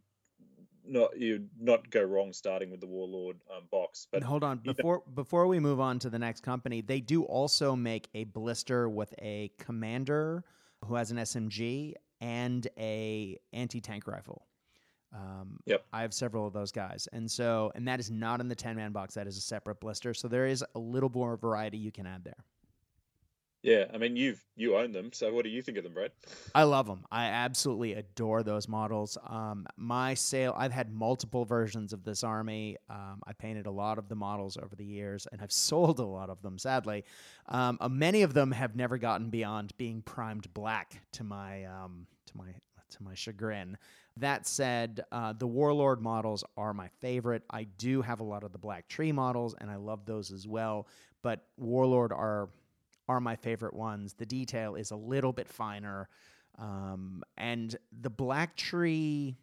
not 0.85 1.17
you'd 1.17 1.49
not 1.57 1.89
go 1.89 2.03
wrong 2.03 2.33
starting 2.33 2.69
with 2.69 2.81
the 2.81 2.87
Warlord 2.87 3.37
um, 3.55 3.63
box. 3.71 4.07
But 4.11 4.23
hold 4.23 4.43
on 4.43 4.57
before 4.57 5.03
before 5.13 5.47
we 5.47 5.59
move 5.59 5.79
on 5.79 5.99
to 5.99 6.09
the 6.09 6.19
next 6.19 6.41
company, 6.41 6.81
they 6.81 6.99
do 6.99 7.23
also 7.23 7.75
make 7.75 8.09
a 8.13 8.25
blister 8.25 8.89
with 8.89 9.13
a 9.19 9.51
commander 9.57 10.43
who 10.85 10.95
has 10.95 11.11
an 11.11 11.17
SMG 11.17 11.93
and 12.19 12.67
a 12.77 13.37
anti 13.53 13.79
tank 13.81 14.07
rifle. 14.07 14.45
Um, 15.13 15.59
yep. 15.65 15.85
I 15.93 16.01
have 16.01 16.13
several 16.13 16.47
of 16.47 16.53
those 16.53 16.71
guys, 16.71 17.07
and 17.13 17.29
so 17.29 17.71
and 17.75 17.87
that 17.87 17.99
is 17.99 18.09
not 18.09 18.41
in 18.41 18.47
the 18.47 18.55
ten 18.55 18.75
man 18.75 18.91
box. 18.91 19.13
That 19.13 19.27
is 19.27 19.37
a 19.37 19.41
separate 19.41 19.79
blister. 19.79 20.13
So 20.13 20.27
there 20.27 20.47
is 20.47 20.63
a 20.75 20.79
little 20.79 21.09
more 21.09 21.37
variety 21.37 21.77
you 21.77 21.91
can 21.91 22.07
add 22.07 22.23
there. 22.23 22.43
Yeah, 23.63 23.85
I 23.93 23.97
mean 23.97 24.17
you've 24.17 24.43
you 24.57 24.75
own 24.75 24.91
them, 24.91 25.13
so 25.13 25.33
what 25.33 25.45
do 25.45 25.49
you 25.49 25.61
think 25.61 25.77
of 25.77 25.85
them, 25.85 25.93
Brad? 25.93 26.11
I 26.53 26.63
love 26.63 26.85
them. 26.85 27.05
I 27.09 27.27
absolutely 27.27 27.93
adore 27.93 28.43
those 28.43 28.67
models. 28.67 29.17
Um, 29.25 29.65
my 29.77 30.15
sale, 30.15 30.53
I've 30.57 30.73
had 30.73 30.91
multiple 30.91 31.45
versions 31.45 31.93
of 31.93 32.03
this 32.03 32.25
army. 32.25 32.75
Um, 32.89 33.21
I 33.25 33.31
painted 33.31 33.65
a 33.65 33.71
lot 33.71 33.97
of 33.97 34.09
the 34.09 34.15
models 34.15 34.57
over 34.57 34.75
the 34.75 34.83
years, 34.83 35.27
and 35.31 35.41
I've 35.41 35.51
sold 35.53 35.99
a 35.99 36.05
lot 36.05 36.29
of 36.29 36.41
them. 36.41 36.57
Sadly, 36.57 37.05
um, 37.47 37.77
uh, 37.79 37.87
many 37.87 38.23
of 38.23 38.33
them 38.33 38.51
have 38.51 38.75
never 38.75 38.97
gotten 38.97 39.29
beyond 39.29 39.77
being 39.77 40.01
primed 40.01 40.53
black 40.53 41.01
to 41.13 41.23
my 41.23 41.63
um, 41.63 42.07
to 42.25 42.37
my 42.37 42.47
to 42.89 43.03
my 43.03 43.13
chagrin. 43.13 43.77
That 44.17 44.45
said, 44.45 45.03
uh, 45.11 45.33
the 45.33 45.47
Warlord 45.47 46.01
models 46.01 46.43
are 46.55 46.73
my 46.73 46.87
favorite. 46.99 47.43
I 47.49 47.63
do 47.63 48.01
have 48.01 48.19
a 48.19 48.23
lot 48.23 48.43
of 48.43 48.51
the 48.51 48.59
Black 48.59 48.87
Tree 48.87 49.11
models, 49.11 49.55
and 49.59 49.71
I 49.71 49.77
love 49.77 50.05
those 50.05 50.31
as 50.31 50.47
well. 50.47 50.87
But 51.23 51.45
Warlord 51.57 52.11
are 52.11 52.49
are 53.09 53.19
my 53.19 53.35
favorite 53.35 53.73
ones. 53.73 54.13
The 54.13 54.25
detail 54.25 54.75
is 54.75 54.91
a 54.91 54.95
little 54.95 55.33
bit 55.33 55.47
finer, 55.47 56.09
um, 56.57 57.23
and 57.37 57.75
the 58.01 58.09
Black 58.09 58.55
Tree. 58.55 59.35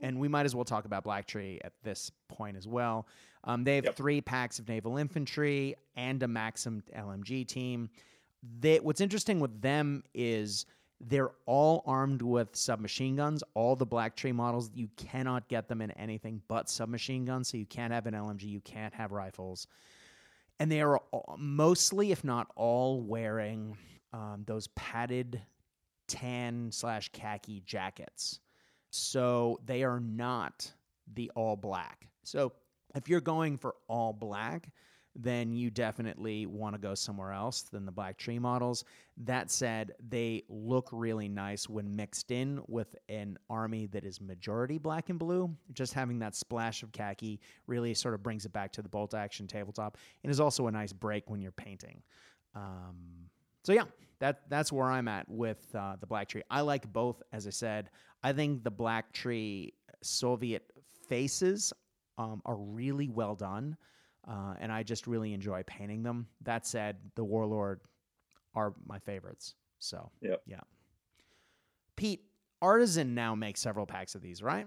And 0.00 0.18
we 0.18 0.26
might 0.26 0.44
as 0.44 0.54
well 0.54 0.64
talk 0.64 0.86
about 0.86 1.04
Black 1.04 1.26
Tree 1.26 1.60
at 1.62 1.72
this 1.82 2.10
point 2.28 2.56
as 2.56 2.66
well. 2.66 3.06
Um, 3.44 3.62
they 3.62 3.76
have 3.76 3.84
yep. 3.84 3.96
three 3.96 4.20
packs 4.20 4.58
of 4.58 4.68
naval 4.68 4.96
infantry 4.96 5.76
and 5.96 6.22
a 6.22 6.28
Maxim 6.28 6.82
LMG 6.96 7.46
team. 7.46 7.90
They, 8.60 8.80
what's 8.80 9.00
interesting 9.00 9.38
with 9.38 9.60
them 9.62 10.02
is 10.12 10.66
they're 11.00 11.32
all 11.46 11.82
armed 11.86 12.22
with 12.22 12.54
submachine 12.54 13.16
guns. 13.16 13.42
All 13.54 13.76
the 13.76 13.86
Black 13.86 14.16
Tree 14.16 14.32
models, 14.32 14.70
you 14.74 14.88
cannot 14.96 15.48
get 15.48 15.68
them 15.68 15.80
in 15.80 15.90
anything 15.92 16.40
but 16.48 16.70
submachine 16.70 17.24
guns. 17.24 17.48
So 17.48 17.56
you 17.56 17.66
can't 17.66 17.92
have 17.92 18.06
an 18.06 18.14
LMG, 18.14 18.44
you 18.44 18.60
can't 18.60 18.94
have 18.94 19.12
rifles. 19.12 19.66
And 20.60 20.70
they 20.70 20.80
are 20.80 21.00
mostly, 21.36 22.12
if 22.12 22.22
not 22.22 22.46
all, 22.54 23.00
wearing 23.00 23.76
um, 24.12 24.44
those 24.46 24.68
padded 24.68 25.42
tan 26.06 26.70
slash 26.70 27.10
khaki 27.12 27.62
jackets. 27.66 28.40
So 28.90 29.60
they 29.66 29.82
are 29.82 29.98
not 29.98 30.70
the 31.12 31.30
all 31.34 31.56
black. 31.56 32.06
So 32.22 32.52
if 32.94 33.08
you're 33.08 33.20
going 33.20 33.58
for 33.58 33.74
all 33.88 34.12
black, 34.12 34.70
then 35.16 35.52
you 35.52 35.70
definitely 35.70 36.46
want 36.46 36.74
to 36.74 36.80
go 36.80 36.94
somewhere 36.94 37.32
else 37.32 37.62
than 37.62 37.86
the 37.86 37.92
Black 37.92 38.18
Tree 38.18 38.38
models. 38.38 38.84
That 39.16 39.50
said, 39.50 39.92
they 40.08 40.42
look 40.48 40.88
really 40.90 41.28
nice 41.28 41.68
when 41.68 41.94
mixed 41.94 42.30
in 42.30 42.60
with 42.66 42.96
an 43.08 43.38
army 43.48 43.86
that 43.86 44.04
is 44.04 44.20
majority 44.20 44.78
black 44.78 45.10
and 45.10 45.18
blue. 45.18 45.54
Just 45.72 45.92
having 45.92 46.18
that 46.18 46.34
splash 46.34 46.82
of 46.82 46.90
khaki 46.92 47.40
really 47.66 47.94
sort 47.94 48.14
of 48.14 48.22
brings 48.22 48.44
it 48.44 48.52
back 48.52 48.72
to 48.72 48.82
the 48.82 48.88
bolt 48.88 49.14
action 49.14 49.46
tabletop 49.46 49.98
and 50.24 50.30
is 50.30 50.40
also 50.40 50.66
a 50.66 50.70
nice 50.70 50.92
break 50.92 51.30
when 51.30 51.40
you're 51.40 51.52
painting. 51.52 52.02
Um, 52.56 52.96
so 53.62 53.72
yeah, 53.72 53.84
that 54.18 54.42
that's 54.48 54.72
where 54.72 54.90
I'm 54.90 55.08
at 55.08 55.28
with 55.28 55.64
uh, 55.74 55.96
the 56.00 56.06
Black 56.06 56.28
Tree. 56.28 56.42
I 56.50 56.60
like 56.62 56.92
both, 56.92 57.22
as 57.32 57.46
I 57.46 57.50
said. 57.50 57.90
I 58.22 58.32
think 58.32 58.64
the 58.64 58.70
Black 58.70 59.12
Tree 59.12 59.74
Soviet 60.02 60.72
faces 61.08 61.72
um, 62.18 62.42
are 62.44 62.56
really 62.56 63.08
well 63.08 63.34
done. 63.34 63.76
Uh, 64.26 64.54
and 64.60 64.72
I 64.72 64.82
just 64.82 65.06
really 65.06 65.34
enjoy 65.34 65.62
painting 65.66 66.02
them. 66.02 66.26
That 66.42 66.66
said, 66.66 66.96
the 67.14 67.24
Warlord 67.24 67.80
are 68.54 68.74
my 68.86 68.98
favorites. 68.98 69.54
So 69.78 70.10
yep. 70.22 70.40
yeah. 70.46 70.60
Pete, 71.96 72.24
Artisan 72.62 73.14
now 73.14 73.34
makes 73.34 73.60
several 73.60 73.84
packs 73.84 74.14
of 74.14 74.22
these, 74.22 74.42
right? 74.42 74.66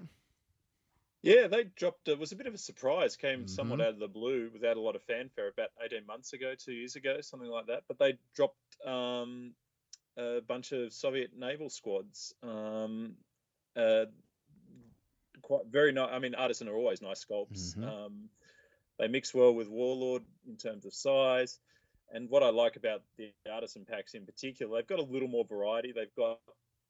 Yeah, 1.24 1.48
they 1.48 1.66
dropped. 1.76 2.08
It 2.08 2.20
was 2.20 2.32
a 2.32 2.36
bit 2.36 2.46
of 2.46 2.54
a 2.54 2.58
surprise. 2.60 3.16
Came 3.16 3.40
mm-hmm. 3.40 3.48
somewhat 3.48 3.82
out 3.82 3.90
of 3.90 4.00
the 4.00 4.08
blue, 4.08 4.52
without 4.54 4.78
a 4.78 4.80
lot 4.80 4.96
of 4.96 5.02
fanfare. 5.02 5.48
About 5.50 5.70
eighteen 5.84 6.06
months 6.06 6.34
ago, 6.34 6.54
two 6.56 6.74
years 6.74 6.96
ago, 6.96 7.18
something 7.22 7.50
like 7.50 7.66
that. 7.66 7.84
But 7.88 7.98
they 7.98 8.20
dropped 8.36 8.56
um, 8.86 9.54
a 10.16 10.42
bunch 10.48 10.72
of 10.72 10.94
Soviet 10.94 11.32
naval 11.36 11.72
squads. 11.72 12.36
Um, 12.44 13.16
uh, 13.76 14.06
quite 15.42 15.66
very 15.72 15.92
nice. 15.92 16.10
I 16.14 16.20
mean, 16.20 16.36
artisan 16.36 16.68
are 16.68 16.76
always 16.76 17.02
nice 17.02 17.26
sculpts. 17.26 17.76
Mm-hmm. 17.76 17.84
Um, 17.84 18.30
they 19.00 19.08
mix 19.08 19.34
well 19.34 19.54
with 19.54 19.68
Warlord 19.68 20.24
in 20.48 20.58
terms 20.58 20.86
of 20.86 20.94
size. 20.94 21.60
And 22.12 22.30
what 22.30 22.42
I 22.42 22.50
like 22.50 22.78
about 22.78 23.02
the 23.18 23.32
artisan 23.52 23.86
packs 23.86 24.14
in 24.14 24.26
particular, 24.26 24.78
they've 24.78 24.88
got 24.88 25.00
a 25.00 25.12
little 25.12 25.28
more 25.28 25.46
variety. 25.46 25.92
They've 25.92 26.16
got 26.16 26.40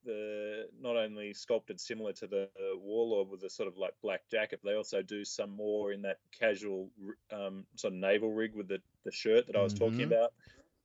the 0.06 0.68
not 0.80 0.96
only 0.96 1.34
sculpted 1.34 1.82
similar 1.82 2.14
to 2.14 2.28
the 2.28 2.50
Warlord 2.76 3.30
with 3.30 3.44
a 3.44 3.50
sort 3.50 3.68
of 3.68 3.78
like 3.78 3.94
black 4.02 4.22
jacket, 4.30 4.60
but 4.64 4.70
they 4.70 4.78
also 4.78 5.02
do 5.02 5.26
some 5.26 5.50
more 5.50 5.92
in 5.92 6.04
that 6.04 6.18
casual 6.40 6.90
um, 7.32 7.66
sort 7.76 7.94
of 7.94 8.00
naval 8.00 8.32
rig 8.32 8.56
with 8.56 8.68
the, 8.68 8.80
the 9.06 9.12
shirt 9.12 9.48
that 9.48 9.56
I 9.56 9.64
was 9.64 9.74
mm-hmm. 9.74 9.86
talking 9.86 10.04
about. 10.04 10.34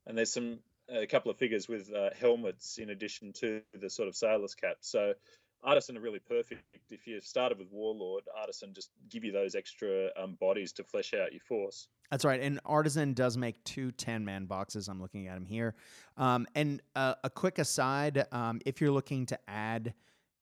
And 0.06 0.16
there's 0.16 0.32
some 0.32 0.58
a 0.88 1.06
couple 1.06 1.30
of 1.30 1.38
figures 1.38 1.68
with 1.68 1.92
uh, 1.92 2.10
helmets 2.18 2.78
in 2.78 2.90
addition 2.90 3.32
to 3.32 3.62
the 3.72 3.88
sort 3.88 4.08
of 4.08 4.16
sailor's 4.16 4.54
cap. 4.54 4.76
So 4.80 5.14
Artisan 5.64 5.96
are 5.96 6.00
really 6.00 6.18
perfect. 6.18 6.62
If 6.90 7.06
you 7.06 7.20
started 7.20 7.58
with 7.58 7.68
Warlord, 7.70 8.24
Artisan 8.38 8.74
just 8.74 8.90
give 9.08 9.24
you 9.24 9.32
those 9.32 9.54
extra 9.54 10.10
um, 10.20 10.36
bodies 10.40 10.72
to 10.72 10.84
flesh 10.84 11.14
out 11.14 11.32
your 11.32 11.40
force. 11.40 11.88
That's 12.10 12.24
right. 12.24 12.40
And 12.40 12.60
Artisan 12.66 13.14
does 13.14 13.38
make 13.38 13.62
two 13.64 13.92
10 13.92 14.24
man 14.24 14.44
boxes. 14.44 14.88
I'm 14.88 15.00
looking 15.00 15.28
at 15.28 15.34
them 15.34 15.46
here. 15.46 15.74
Um, 16.18 16.46
and 16.54 16.82
uh, 16.94 17.14
a 17.24 17.30
quick 17.30 17.58
aside 17.58 18.26
um, 18.32 18.60
if 18.66 18.80
you're 18.80 18.90
looking 18.90 19.24
to 19.26 19.38
add 19.48 19.94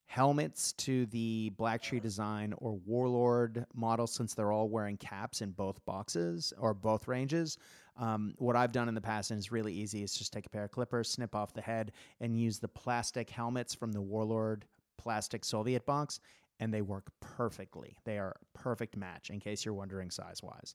helmets 0.07 0.73
to 0.73 1.07
the 1.07 1.53
Black 1.57 1.81
Tree 1.81 2.01
design 2.01 2.53
or 2.57 2.81
Warlord 2.85 3.65
model, 3.75 4.09
since 4.09 4.35
they're 4.35 4.51
all 4.51 4.69
wearing 4.69 4.97
caps 4.97 5.41
in 5.41 5.53
both 5.53 5.85
boxes 5.85 6.53
or 6.59 6.75
both 6.75 7.07
ranges, 7.07 7.59
um, 7.97 8.35
what 8.39 8.57
I've 8.57 8.73
done 8.73 8.89
in 8.89 8.95
the 8.95 9.01
past 9.01 9.31
and 9.31 9.39
it's 9.39 9.53
really 9.53 9.73
easy 9.73 10.03
is 10.03 10.15
just 10.15 10.33
take 10.33 10.47
a 10.47 10.49
pair 10.49 10.65
of 10.65 10.73
clippers, 10.73 11.09
snip 11.09 11.37
off 11.37 11.55
the 11.55 11.61
head, 11.61 11.93
and 12.21 12.37
use 12.37 12.59
the 12.59 12.67
plastic 12.67 13.31
helmets 13.31 13.73
from 13.73 13.93
the 13.93 14.01
Warlord 14.01 14.65
plastic 15.01 15.45
Soviet 15.45 15.87
box, 15.87 16.21
and 16.61 16.73
they 16.73 16.83
work 16.83 17.11
perfectly. 17.21 17.97
They 18.05 18.19
are 18.19 18.37
a 18.37 18.59
perfect 18.59 18.97
match, 18.97 19.31
in 19.31 19.41
case 19.41 19.65
you're 19.65 19.75
wondering 19.75 20.11
size 20.11 20.43
wise. 20.43 20.75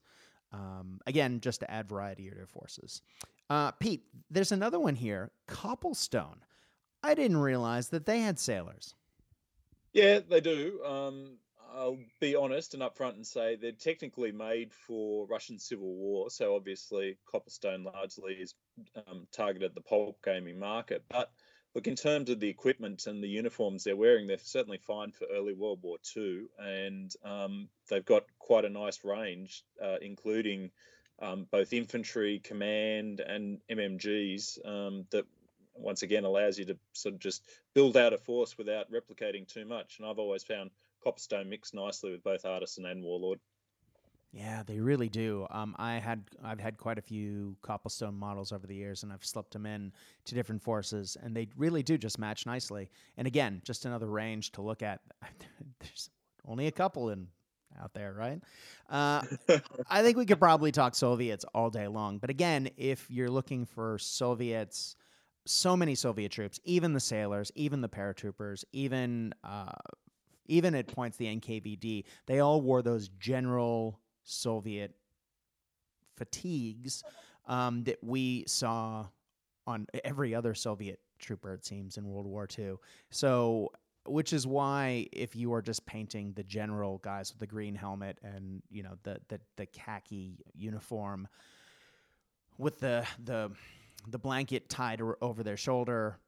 Um, 0.51 0.99
again, 1.05 1.39
just 1.41 1.59
to 1.59 1.69
add 1.69 1.87
variety 1.87 2.29
to 2.29 2.35
your 2.35 2.47
forces. 2.47 3.01
Uh, 3.49 3.71
Pete, 3.71 4.03
there's 4.31 4.51
another 4.51 4.79
one 4.79 4.95
here 4.95 5.31
Copplestone. 5.47 6.37
I 7.03 7.13
didn't 7.13 7.37
realize 7.37 7.89
that 7.89 8.05
they 8.05 8.19
had 8.21 8.39
sailors. 8.39 8.95
Yeah, 9.93 10.19
they 10.27 10.41
do. 10.41 10.81
Um, 10.83 11.37
I'll 11.75 11.99
be 12.19 12.35
honest 12.35 12.73
and 12.73 12.81
upfront 12.81 13.15
and 13.15 13.27
say 13.27 13.55
they're 13.55 13.73
technically 13.73 14.31
made 14.31 14.73
for 14.73 15.27
Russian 15.27 15.59
Civil 15.59 15.93
War. 15.93 16.29
So 16.29 16.55
obviously, 16.55 17.17
Copplestone 17.31 17.83
largely 17.83 18.33
is 18.33 18.55
um, 19.07 19.27
targeted 19.31 19.75
the 19.75 19.81
pulp 19.81 20.17
gaming 20.23 20.57
market. 20.57 21.03
But 21.09 21.31
look, 21.75 21.87
in 21.87 21.95
terms 21.95 22.29
of 22.29 22.39
the 22.39 22.49
equipment 22.49 23.05
and 23.05 23.21
the 23.21 23.27
uniforms 23.27 23.83
they're 23.83 23.97
wearing, 23.97 24.25
they're 24.25 24.37
certainly 24.39 24.77
fine 24.77 25.11
for 25.11 25.27
early 25.31 25.53
World 25.53 25.79
War 25.81 25.97
II, 26.15 26.45
and 26.57 27.13
um, 27.23 27.67
they've 27.89 28.05
got 28.05 28.23
quite 28.39 28.65
a 28.65 28.69
nice 28.69 29.03
range, 29.03 29.63
uh, 29.83 29.97
including 30.01 30.71
um, 31.21 31.45
both 31.51 31.73
infantry, 31.73 32.39
command, 32.39 33.19
and 33.19 33.59
MMGs 33.69 34.65
um, 34.65 35.05
that 35.11 35.25
once 35.75 36.03
again 36.03 36.23
allows 36.23 36.57
you 36.57 36.65
to 36.65 36.77
sort 36.93 37.13
of 37.15 37.19
just 37.19 37.43
build 37.73 37.97
out 37.97 38.13
a 38.13 38.17
force 38.17 38.57
without 38.57 38.91
replicating 38.91 39.45
too 39.45 39.65
much. 39.65 39.97
And 39.99 40.07
I've 40.07 40.19
always 40.19 40.43
found 40.43 40.71
Copplestone 41.05 41.49
mix 41.49 41.73
nicely 41.73 42.11
with 42.11 42.23
both 42.23 42.45
Artisan 42.45 42.85
and 42.85 43.03
Warlord. 43.03 43.39
Yeah, 44.35 44.63
they 44.67 44.81
really 44.81 45.07
do. 45.07 45.47
Um, 45.49 45.77
I 45.79 45.93
had 45.93 46.25
I've 46.43 46.59
had 46.59 46.77
quite 46.77 46.97
a 46.97 47.01
few 47.01 47.55
Copplestone 47.63 48.15
models 48.15 48.51
over 48.51 48.67
the 48.67 48.75
years, 48.75 49.01
and 49.03 49.13
I've 49.13 49.23
slipped 49.23 49.53
them 49.53 49.65
in 49.65 49.93
to 50.25 50.35
different 50.35 50.61
forces, 50.61 51.15
and 51.23 51.33
they 51.33 51.47
really 51.55 51.83
do 51.83 51.97
just 51.97 52.19
match 52.19 52.45
nicely. 52.45 52.89
And 53.15 53.27
again, 53.27 53.61
just 53.63 53.85
another 53.85 54.07
range 54.07 54.51
to 54.53 54.61
look 54.61 54.83
at. 54.83 54.99
There's 55.79 56.09
only 56.45 56.67
a 56.67 56.71
couple 56.71 57.11
in 57.11 57.27
out 57.81 57.93
there, 57.93 58.13
right? 58.13 58.41
Uh, 58.89 59.21
I 59.89 60.03
think 60.03 60.17
we 60.17 60.25
could 60.25 60.39
probably 60.39 60.73
talk 60.73 60.95
Soviets 60.95 61.45
all 61.53 61.69
day 61.69 61.87
long, 61.87 62.17
but 62.17 62.29
again, 62.29 62.69
if 62.75 63.09
you're 63.09 63.31
looking 63.31 63.65
for 63.65 63.97
Soviets, 63.97 64.97
so 65.45 65.77
many 65.77 65.95
Soviet 65.95 66.33
troops, 66.33 66.59
even 66.65 66.91
the 66.91 66.99
sailors, 66.99 67.53
even 67.55 67.79
the 67.79 67.87
paratroopers, 67.87 68.65
even 68.73 69.33
uh, 69.45 69.71
even 70.47 70.75
at 70.75 70.87
points 70.87 71.15
the 71.15 71.25
NKVD, 71.37 72.03
they 72.25 72.39
all 72.39 72.61
wore 72.61 72.81
those 72.81 73.07
general 73.17 74.01
Soviet 74.25 74.93
fatigues 76.17 77.03
um, 77.47 77.83
that 77.83 78.03
we 78.03 78.43
saw 78.47 79.05
on 79.67 79.87
every 80.03 80.35
other 80.35 80.53
Soviet 80.53 80.99
trooper, 81.19 81.53
it 81.53 81.65
seems, 81.65 81.97
in 81.97 82.05
World 82.07 82.25
War 82.25 82.47
II. 82.57 82.75
So, 83.09 83.71
which 84.05 84.33
is 84.33 84.45
why 84.45 85.07
if 85.11 85.35
you 85.35 85.53
are 85.53 85.61
just 85.61 85.85
painting 85.85 86.33
the 86.33 86.43
general 86.43 86.99
guys 86.99 87.31
with 87.31 87.39
the 87.39 87.47
green 87.47 87.73
helmet 87.73 88.19
and 88.21 88.61
you 88.69 88.83
know 88.83 88.97
the 89.01 89.19
the, 89.29 89.39
the 89.55 89.65
khaki 89.65 90.37
uniform 90.53 91.27
with 92.59 92.79
the 92.79 93.05
the 93.23 93.51
the 94.07 94.19
blanket 94.19 94.69
tied 94.69 95.01
over 95.21 95.41
their 95.41 95.57
shoulder, 95.57 96.19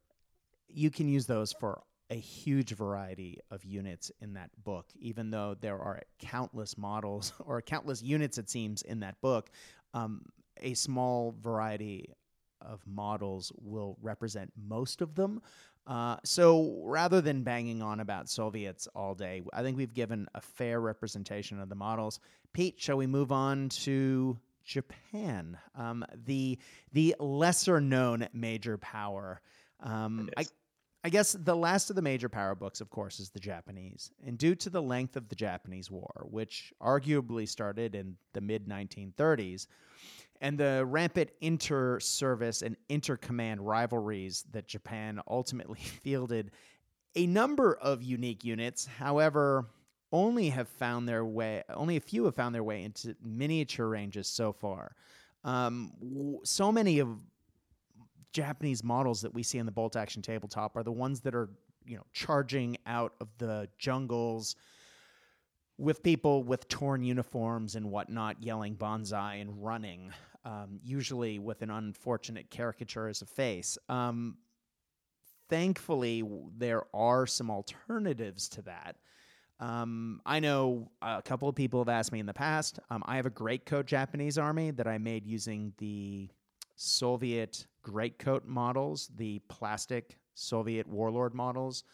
you 0.67 0.89
can 0.89 1.07
use 1.07 1.27
those 1.27 1.53
for 1.53 1.83
a 2.09 2.15
huge 2.15 2.73
variety 2.73 3.39
of 3.51 3.63
units 3.65 4.11
in 4.21 4.33
that 4.33 4.49
book, 4.63 4.87
even 4.99 5.29
though 5.29 5.55
there 5.59 5.79
are 5.79 6.01
countless 6.19 6.77
models 6.77 7.33
or 7.45 7.61
countless 7.61 8.01
units, 8.01 8.37
it 8.37 8.49
seems, 8.49 8.81
in 8.81 9.01
that 9.01 9.19
book. 9.21 9.49
Um, 9.93 10.25
a 10.59 10.73
small 10.73 11.35
variety 11.39 12.13
of 12.61 12.81
models 12.85 13.51
will 13.57 13.97
represent 14.01 14.51
most 14.55 15.01
of 15.01 15.15
them. 15.15 15.41
Uh, 15.85 16.17
so 16.23 16.81
rather 16.83 17.21
than 17.21 17.43
banging 17.43 17.81
on 17.81 17.99
about 18.01 18.27
Soviets 18.27 18.87
all 18.93 19.15
day, 19.15 19.41
I 19.53 19.63
think 19.63 19.77
we've 19.77 19.93
given 19.93 20.27
a 20.35 20.41
fair 20.41 20.81
representation 20.81 21.61
of 21.61 21.69
the 21.69 21.75
models. 21.75 22.19
Pete, 22.51 22.75
shall 22.77 22.97
we 22.97 23.07
move 23.07 23.31
on 23.31 23.69
to 23.69 24.37
Japan, 24.65 25.57
um, 25.75 26.05
the 26.25 26.59
the 26.91 27.15
lesser 27.19 27.79
known 27.79 28.27
major 28.33 28.77
power? 28.77 29.39
Um, 29.79 30.29
I, 30.35 30.45
I 31.07 31.09
guess 31.09 31.37
the 31.39 31.55
last 31.55 31.89
of 31.89 31.95
the 31.95 32.01
major 32.01 32.27
power 32.27 32.53
books, 32.53 32.81
of 32.81 32.89
course, 32.89 33.21
is 33.21 33.29
the 33.29 33.39
Japanese. 33.39 34.11
And 34.25 34.37
due 34.37 34.55
to 34.55 34.69
the 34.69 34.81
length 34.81 35.15
of 35.15 35.29
the 35.29 35.37
Japanese 35.37 35.89
War, 35.89 36.27
which 36.29 36.73
arguably 36.81 37.47
started 37.47 37.95
in 37.95 38.17
the 38.33 38.41
mid 38.41 38.67
1930s, 38.67 39.67
and 40.41 40.57
the 40.57 40.83
rampant 40.85 41.29
inter 41.39 42.01
service 42.01 42.61
and 42.61 42.75
inter 42.89 43.15
command 43.15 43.65
rivalries 43.65 44.43
that 44.51 44.67
Japan 44.67 45.21
ultimately 45.29 45.79
fielded, 46.03 46.51
a 47.15 47.25
number 47.25 47.75
of 47.75 48.03
unique 48.03 48.43
units, 48.43 48.85
however, 48.85 49.69
only 50.11 50.49
have 50.49 50.67
found 50.67 51.07
their 51.07 51.23
way, 51.23 51.63
only 51.69 51.95
a 51.95 52.01
few 52.01 52.25
have 52.25 52.35
found 52.35 52.53
their 52.53 52.65
way 52.65 52.83
into 52.83 53.15
miniature 53.23 53.87
ranges 53.87 54.27
so 54.27 54.51
far. 54.51 54.93
Um, 55.45 55.93
so 56.43 56.69
many 56.69 56.99
of 56.99 57.07
Japanese 58.37 58.83
models 58.83 59.21
that 59.21 59.33
we 59.33 59.41
see 59.41 59.57
in 59.57 59.65
the 59.65 59.71
bolt 59.71 59.95
action 59.95 60.21
tabletop 60.21 60.77
are 60.77 60.83
the 60.83 60.91
ones 60.91 61.21
that 61.21 61.33
are, 61.33 61.49
you 61.87 61.97
know, 61.97 62.05
charging 62.13 62.77
out 62.85 63.13
of 63.19 63.29
the 63.39 63.67
jungles 63.79 64.55
with 65.79 66.03
people 66.03 66.43
with 66.43 66.67
torn 66.67 67.01
uniforms 67.01 67.75
and 67.75 67.89
whatnot 67.89 68.43
yelling 68.43 68.75
banzai 68.75 69.35
and 69.35 69.63
running, 69.63 70.11
um, 70.45 70.79
usually 70.83 71.39
with 71.39 71.63
an 71.63 71.71
unfortunate 71.71 72.51
caricature 72.51 73.07
as 73.07 73.23
a 73.23 73.25
face. 73.25 73.75
Um, 73.89 74.37
thankfully, 75.49 76.23
there 76.55 76.83
are 76.93 77.25
some 77.25 77.49
alternatives 77.49 78.49
to 78.49 78.61
that. 78.63 78.97
Um, 79.59 80.21
I 80.27 80.39
know 80.39 80.91
a 81.01 81.23
couple 81.23 81.49
of 81.49 81.55
people 81.55 81.79
have 81.79 81.89
asked 81.89 82.11
me 82.11 82.19
in 82.19 82.27
the 82.27 82.33
past. 82.35 82.79
Um, 82.91 83.01
I 83.07 83.15
have 83.15 83.25
a 83.25 83.31
greatcoat 83.31 83.87
Japanese 83.87 84.37
army 84.37 84.69
that 84.69 84.85
I 84.85 84.99
made 84.99 85.25
using 85.25 85.73
the 85.79 86.29
Soviet 86.75 87.65
greatcoat 87.87 88.45
models, 88.45 89.09
the 89.15 89.39
plastic 89.47 90.17
Soviet 90.33 90.85
warlord 90.85 91.33
models. 91.33 91.85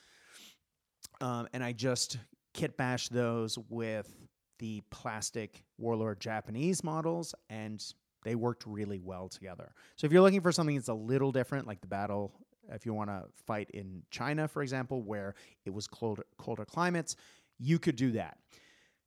Um, 1.21 1.47
and 1.53 1.63
I 1.63 1.71
just 1.71 2.17
kit 2.55 2.75
bash 2.77 3.09
those 3.09 3.59
with 3.69 4.11
the 4.57 4.81
plastic 4.89 5.63
warlord 5.77 6.19
Japanese 6.19 6.83
models, 6.83 7.35
and 7.47 7.83
they 8.23 8.33
worked 8.33 8.65
really 8.65 8.99
well 8.99 9.29
together. 9.29 9.71
So 9.97 10.07
if 10.07 10.11
you're 10.11 10.23
looking 10.23 10.41
for 10.41 10.51
something 10.51 10.75
that's 10.75 10.87
a 10.87 10.95
little 10.95 11.31
different, 11.31 11.67
like 11.67 11.79
the 11.79 11.87
battle, 11.87 12.33
if 12.71 12.87
you 12.87 12.93
want 12.95 13.11
to 13.11 13.25
fight 13.45 13.69
in 13.71 14.01
China, 14.09 14.47
for 14.47 14.63
example, 14.63 15.03
where 15.03 15.35
it 15.63 15.71
was 15.71 15.85
colder, 15.85 16.25
colder 16.39 16.65
climates, 16.65 17.17
you 17.59 17.77
could 17.77 17.97
do 17.97 18.13
that. 18.13 18.37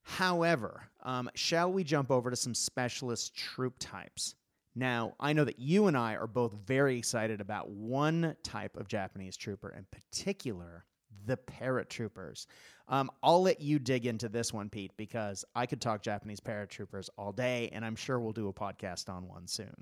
However, 0.03 0.85
um, 1.03 1.29
shall 1.35 1.73
we 1.73 1.83
jump 1.83 2.13
over 2.13 2.31
to 2.31 2.37
some 2.37 2.55
specialist 2.55 3.35
troop 3.35 3.75
types? 3.81 4.37
Now, 4.78 5.15
I 5.19 5.32
know 5.32 5.44
that 5.44 5.59
you 5.59 5.86
and 5.86 5.97
I 5.97 6.16
are 6.16 6.27
both 6.27 6.53
very 6.66 6.98
excited 6.98 7.40
about 7.40 7.70
one 7.70 8.36
type 8.43 8.77
of 8.77 8.89
Japanese 8.89 9.35
trooper 9.35 9.70
in 9.70 9.86
particular, 9.90 10.85
the 11.24 11.39
paratroopers. 11.39 12.47
Um, 12.86 13.11
I'll 13.23 13.40
let 13.40 13.62
you 13.62 13.78
dig 13.78 14.05
into 14.05 14.28
this 14.28 14.53
one, 14.53 14.69
Pete, 14.69 14.93
because 14.98 15.47
I 15.55 15.65
could 15.65 15.81
talk 15.81 16.03
Japanese 16.03 16.40
paratroopers 16.40 17.09
all 17.16 17.32
day, 17.32 17.70
and 17.73 17.86
I'm 17.86 17.97
sure 17.97 18.20
we'll 18.20 18.32
do 18.32 18.48
a 18.48 18.53
podcast 18.53 19.09
on 19.09 19.27
one 19.27 19.48
soon. 19.48 19.74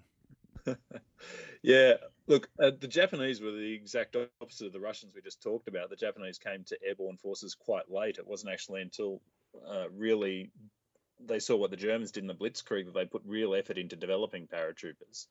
yeah, 1.63 1.95
look, 2.29 2.49
uh, 2.63 2.71
the 2.79 2.87
Japanese 2.87 3.41
were 3.41 3.51
the 3.51 3.73
exact 3.73 4.17
opposite 4.41 4.69
of 4.69 4.73
the 4.73 4.81
Russians 4.81 5.13
we 5.13 5.21
just 5.23 5.43
talked 5.43 5.67
about. 5.67 5.91
The 5.91 5.97
Japanese 5.97 6.39
came 6.39 6.63
to 6.65 6.79
airborne 6.87 7.17
forces 7.17 7.57
quite 7.57 7.91
late. 7.91 8.19
It 8.19 8.27
wasn't 8.27 8.53
actually 8.53 8.83
until 8.83 9.21
uh, 9.69 9.91
really 9.91 10.53
they 11.21 11.39
saw 11.39 11.57
what 11.57 11.71
the 11.71 11.77
Germans 11.77 12.13
did 12.13 12.25
in 12.25 12.29
the 12.29 12.35
Blitzkrieg 12.35 12.87
that 12.87 12.95
they 12.95 13.07
put 13.07 13.23
real 13.25 13.55
effort 13.55 13.79
into 13.79 13.97
developing 13.97 14.47
paratroopers. 14.47 15.27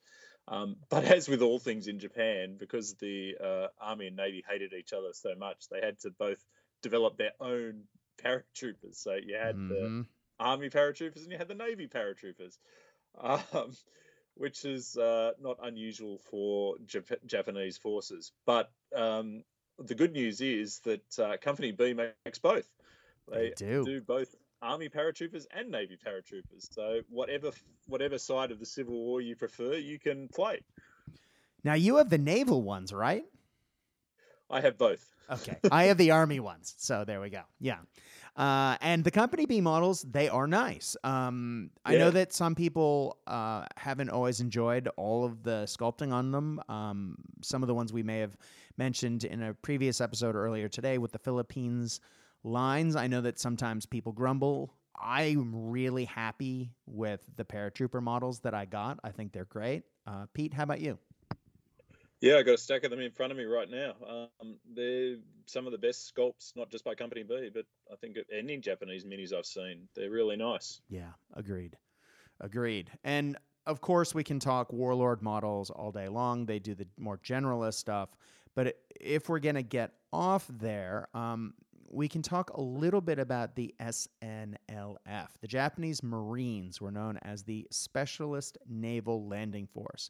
Um, 0.48 0.78
but 0.90 1.06
as 1.06 1.28
with 1.28 1.42
all 1.42 1.60
things 1.60 1.88
in 1.88 2.00
Japan, 2.00 2.56
because 2.60 2.96
the 2.96 3.36
uh, 3.44 3.68
army 3.80 4.08
and 4.08 4.16
navy 4.16 4.44
hated 4.48 4.74
each 4.74 4.94
other 4.94 5.10
so 5.14 5.36
much, 5.36 5.66
they 5.70 5.82
had 5.82 6.00
to 6.02 6.12
both 6.12 6.44
develop 6.82 7.18
their 7.18 7.32
own 7.40 7.84
paratroopers. 8.24 8.96
So 8.96 9.16
you 9.16 9.36
had 9.36 9.56
mm-hmm. 9.56 9.70
the 9.70 10.06
army 10.40 10.70
paratroopers 10.70 11.24
and 11.24 11.32
you 11.32 11.38
had 11.38 11.48
the 11.48 11.56
navy 11.56 11.88
paratroopers, 11.88 12.58
um, 13.20 13.72
which 14.36 14.66
is 14.66 14.98
uh, 14.98 15.32
not 15.42 15.58
unusual 15.64 16.20
for 16.30 16.76
Jap- 16.86 17.26
Japanese 17.26 17.78
forces. 17.78 18.32
But 18.46 18.72
um, 18.96 19.44
the 19.80 19.96
good 19.96 20.14
news 20.14 20.42
is 20.42 20.80
that 20.80 21.20
uh, 21.20 21.38
Company 21.42 21.72
B 21.72 21.94
makes 21.94 22.40
both. 22.40 22.68
They, 23.32 23.50
they 23.50 23.54
do. 23.56 23.86
do 23.86 24.02
both 24.02 24.36
Army 24.64 24.90
paratroopers 24.90 25.46
and 25.52 25.70
Navy 25.70 25.98
paratroopers. 26.04 26.74
So 26.74 27.02
whatever 27.10 27.52
whatever 27.88 28.18
side 28.18 28.52
of 28.52 28.60
the 28.60 28.66
Civil 28.66 28.96
War 28.96 29.22
you 29.22 29.36
prefer, 29.36 29.74
you 29.74 30.00
can 30.00 30.30
play. 30.30 30.62
Now 31.64 31.74
you 31.74 31.98
have 31.98 32.10
the 32.10 32.18
naval 32.18 32.62
ones, 32.64 32.94
right? 32.94 33.26
I 34.50 34.62
have 34.62 34.78
both. 34.78 35.06
Okay, 35.30 35.58
I 35.72 35.86
have 35.86 35.98
the 35.98 36.12
Army 36.12 36.40
ones. 36.40 36.76
So 36.78 37.06
there 37.06 37.22
we 37.22 37.30
go. 37.30 37.42
Yeah. 37.60 37.80
Uh, 38.36 38.78
and 38.82 39.04
the 39.04 39.12
company 39.12 39.46
B 39.46 39.62
models, 39.62 40.02
they 40.02 40.28
are 40.28 40.48
nice. 40.48 40.98
Um, 41.04 41.70
I 41.86 41.98
know 41.98 42.10
that 42.10 42.34
some 42.34 42.56
people 42.56 43.20
uh, 43.28 43.66
haven't 43.78 44.10
always 44.10 44.40
enjoyed 44.40 44.90
all 44.98 45.24
of 45.24 45.44
the 45.44 45.64
sculpting 45.66 46.12
on 46.12 46.32
them. 46.32 46.60
Um, 46.68 47.18
some 47.44 47.62
of 47.62 47.68
the 47.68 47.76
ones 47.76 47.94
we 47.94 48.02
may 48.02 48.20
have 48.20 48.36
mentioned 48.78 49.24
in 49.24 49.44
a 49.44 49.54
previous 49.54 50.02
episode 50.02 50.36
earlier 50.36 50.68
today 50.68 50.98
with 50.98 51.12
the 51.12 51.20
Philippines 51.20 52.00
lines. 52.44 52.96
I 52.96 53.08
know 53.08 53.22
that 53.22 53.40
sometimes 53.40 53.86
people 53.86 54.12
grumble. 54.12 54.74
I'm 55.00 55.70
really 55.70 56.06
happy 56.06 56.72
with 56.86 57.22
the 57.36 57.44
paratrooper 57.46 58.02
models 58.02 58.40
that 58.42 58.54
I 58.54 58.66
got. 58.66 59.00
I 59.04 59.12
think 59.12 59.34
they're 59.34 59.46
great. 59.46 59.84
Uh, 60.06 60.26
Pete, 60.34 60.54
how 60.54 60.64
about 60.64 60.82
you? 60.82 60.98
Yeah, 62.22 62.38
I 62.38 62.44
got 62.44 62.54
a 62.54 62.58
stack 62.58 62.86
of 62.86 62.92
them 62.92 63.02
in 63.02 63.12
front 63.12 63.32
of 63.34 63.38
me 63.38 63.44
right 63.44 63.70
now. 63.70 63.96
Um, 64.08 64.56
they're 64.74 65.18
some 65.46 65.66
of 65.66 65.74
the 65.74 65.78
best 65.78 66.14
sculpts, 66.16 66.56
not 66.56 66.70
just 66.70 66.86
by 66.86 66.96
Company 66.96 67.24
B, 67.24 67.50
but 67.54 67.66
I 67.92 67.98
think 67.98 68.18
any 68.32 68.58
Japanese 68.58 69.04
minis 69.04 69.34
I've 69.34 69.46
seen. 69.46 69.90
They're 69.94 70.10
really 70.10 70.38
nice. 70.38 70.80
Yeah, 70.90 71.12
agreed. 71.34 71.76
Agreed. 72.40 72.90
And 73.04 73.38
of 73.66 73.82
course, 73.82 74.16
we 74.16 74.24
can 74.24 74.40
talk 74.40 74.72
Warlord 74.72 75.22
models 75.22 75.70
all 75.70 75.92
day 75.92 76.08
long. 76.08 76.46
They 76.46 76.60
do 76.60 76.76
the 76.76 76.88
more 76.98 77.18
generalist 77.18 77.76
stuff. 77.76 78.10
But 78.56 78.78
if 79.00 79.28
we're 79.28 79.40
going 79.40 79.56
to 79.56 79.64
get 79.64 79.92
off 80.14 80.48
there, 80.50 81.10
um, 81.14 81.54
we 81.94 82.08
can 82.08 82.22
talk 82.22 82.50
a 82.52 82.62
little 82.62 83.02
bit 83.02 83.20
about 83.20 83.56
the 83.56 83.74
SNLF. 83.80 85.28
The 85.42 85.48
Japanese 85.48 86.02
Marines 86.02 86.82
were 86.82 86.92
known 86.92 87.20
as 87.22 87.44
the 87.44 87.68
Specialist 87.72 88.58
Naval 88.68 89.28
Landing 89.28 89.68
Force 89.68 90.10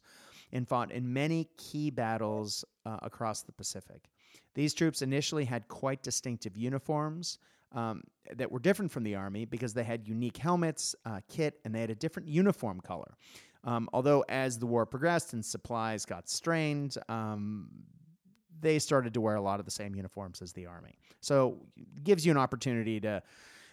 and 0.52 0.66
fought 0.66 0.90
in 0.90 1.12
many 1.12 1.48
key 1.56 1.90
battles 1.90 2.64
uh, 2.86 2.98
across 3.02 3.42
the 3.42 3.52
Pacific. 3.52 4.08
These 4.54 4.74
troops 4.74 5.02
initially 5.02 5.44
had 5.44 5.68
quite 5.68 6.02
distinctive 6.02 6.56
uniforms 6.56 7.38
um, 7.72 8.02
that 8.34 8.50
were 8.50 8.60
different 8.60 8.90
from 8.90 9.02
the 9.02 9.16
Army 9.16 9.44
because 9.44 9.74
they 9.74 9.84
had 9.84 10.06
unique 10.06 10.36
helmets, 10.36 10.94
uh, 11.04 11.20
kit, 11.28 11.60
and 11.64 11.74
they 11.74 11.80
had 11.80 11.90
a 11.90 11.94
different 11.94 12.28
uniform 12.28 12.80
color. 12.80 13.16
Um, 13.64 13.88
although, 13.92 14.24
as 14.28 14.58
the 14.58 14.66
war 14.66 14.86
progressed 14.86 15.32
and 15.32 15.44
supplies 15.44 16.04
got 16.04 16.28
strained, 16.28 16.96
um, 17.08 17.68
they 18.60 18.78
started 18.78 19.14
to 19.14 19.20
wear 19.20 19.36
a 19.36 19.42
lot 19.42 19.60
of 19.60 19.66
the 19.66 19.70
same 19.70 19.94
uniforms 19.94 20.42
as 20.42 20.52
the 20.52 20.66
Army. 20.66 20.98
So, 21.20 21.58
gives 22.02 22.24
you 22.24 22.32
an 22.32 22.38
opportunity 22.38 23.00
to 23.00 23.22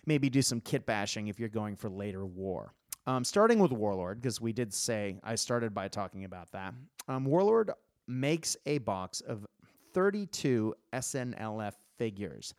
maybe 0.06 0.30
do 0.30 0.42
some 0.42 0.62
kit 0.62 0.86
bashing 0.86 1.28
if 1.28 1.40
you're 1.40 1.50
going 1.50 1.76
for 1.76 1.90
later 1.90 2.26
war. 2.26 2.74
Um, 3.08 3.24
starting 3.24 3.60
with 3.60 3.72
Warlord, 3.72 4.22
because 4.22 4.40
we 4.40 4.54
did 4.54 4.74
say 4.74 5.18
I 5.24 5.36
started 5.36 5.74
by 5.74 5.88
talking 5.88 6.24
about 6.26 6.52
that. 6.52 6.74
Um, 7.08 7.26
Warlord 7.26 7.72
makes 8.08 8.56
a 8.66 8.78
box 8.80 9.22
of 9.22 9.46
32 9.94 10.76
SNLF 10.94 11.74
figures. 11.98 12.54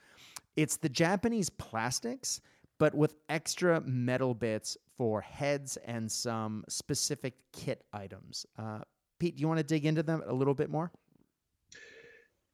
It's 0.57 0.77
the 0.77 0.89
Japanese 0.89 1.49
plastics, 1.49 2.41
but 2.79 2.95
with 2.95 3.15
extra 3.29 3.81
metal 3.83 4.35
bits 4.35 4.77
for 4.97 5.21
heads 5.21 5.79
and 5.85 6.11
some 6.11 6.65
specific 6.69 7.35
kit 7.53 7.85
items. 7.93 8.45
Uh, 8.59 8.81
Pete, 9.19 9.37
do 9.37 9.41
you 9.41 9.49
want 9.49 9.59
to 9.59 9.65
dig 9.65 9.87
into 9.87 10.03
them 10.03 10.23
a 10.27 10.33
little 10.33 10.55
bit 10.55 10.69
more? 10.69 10.91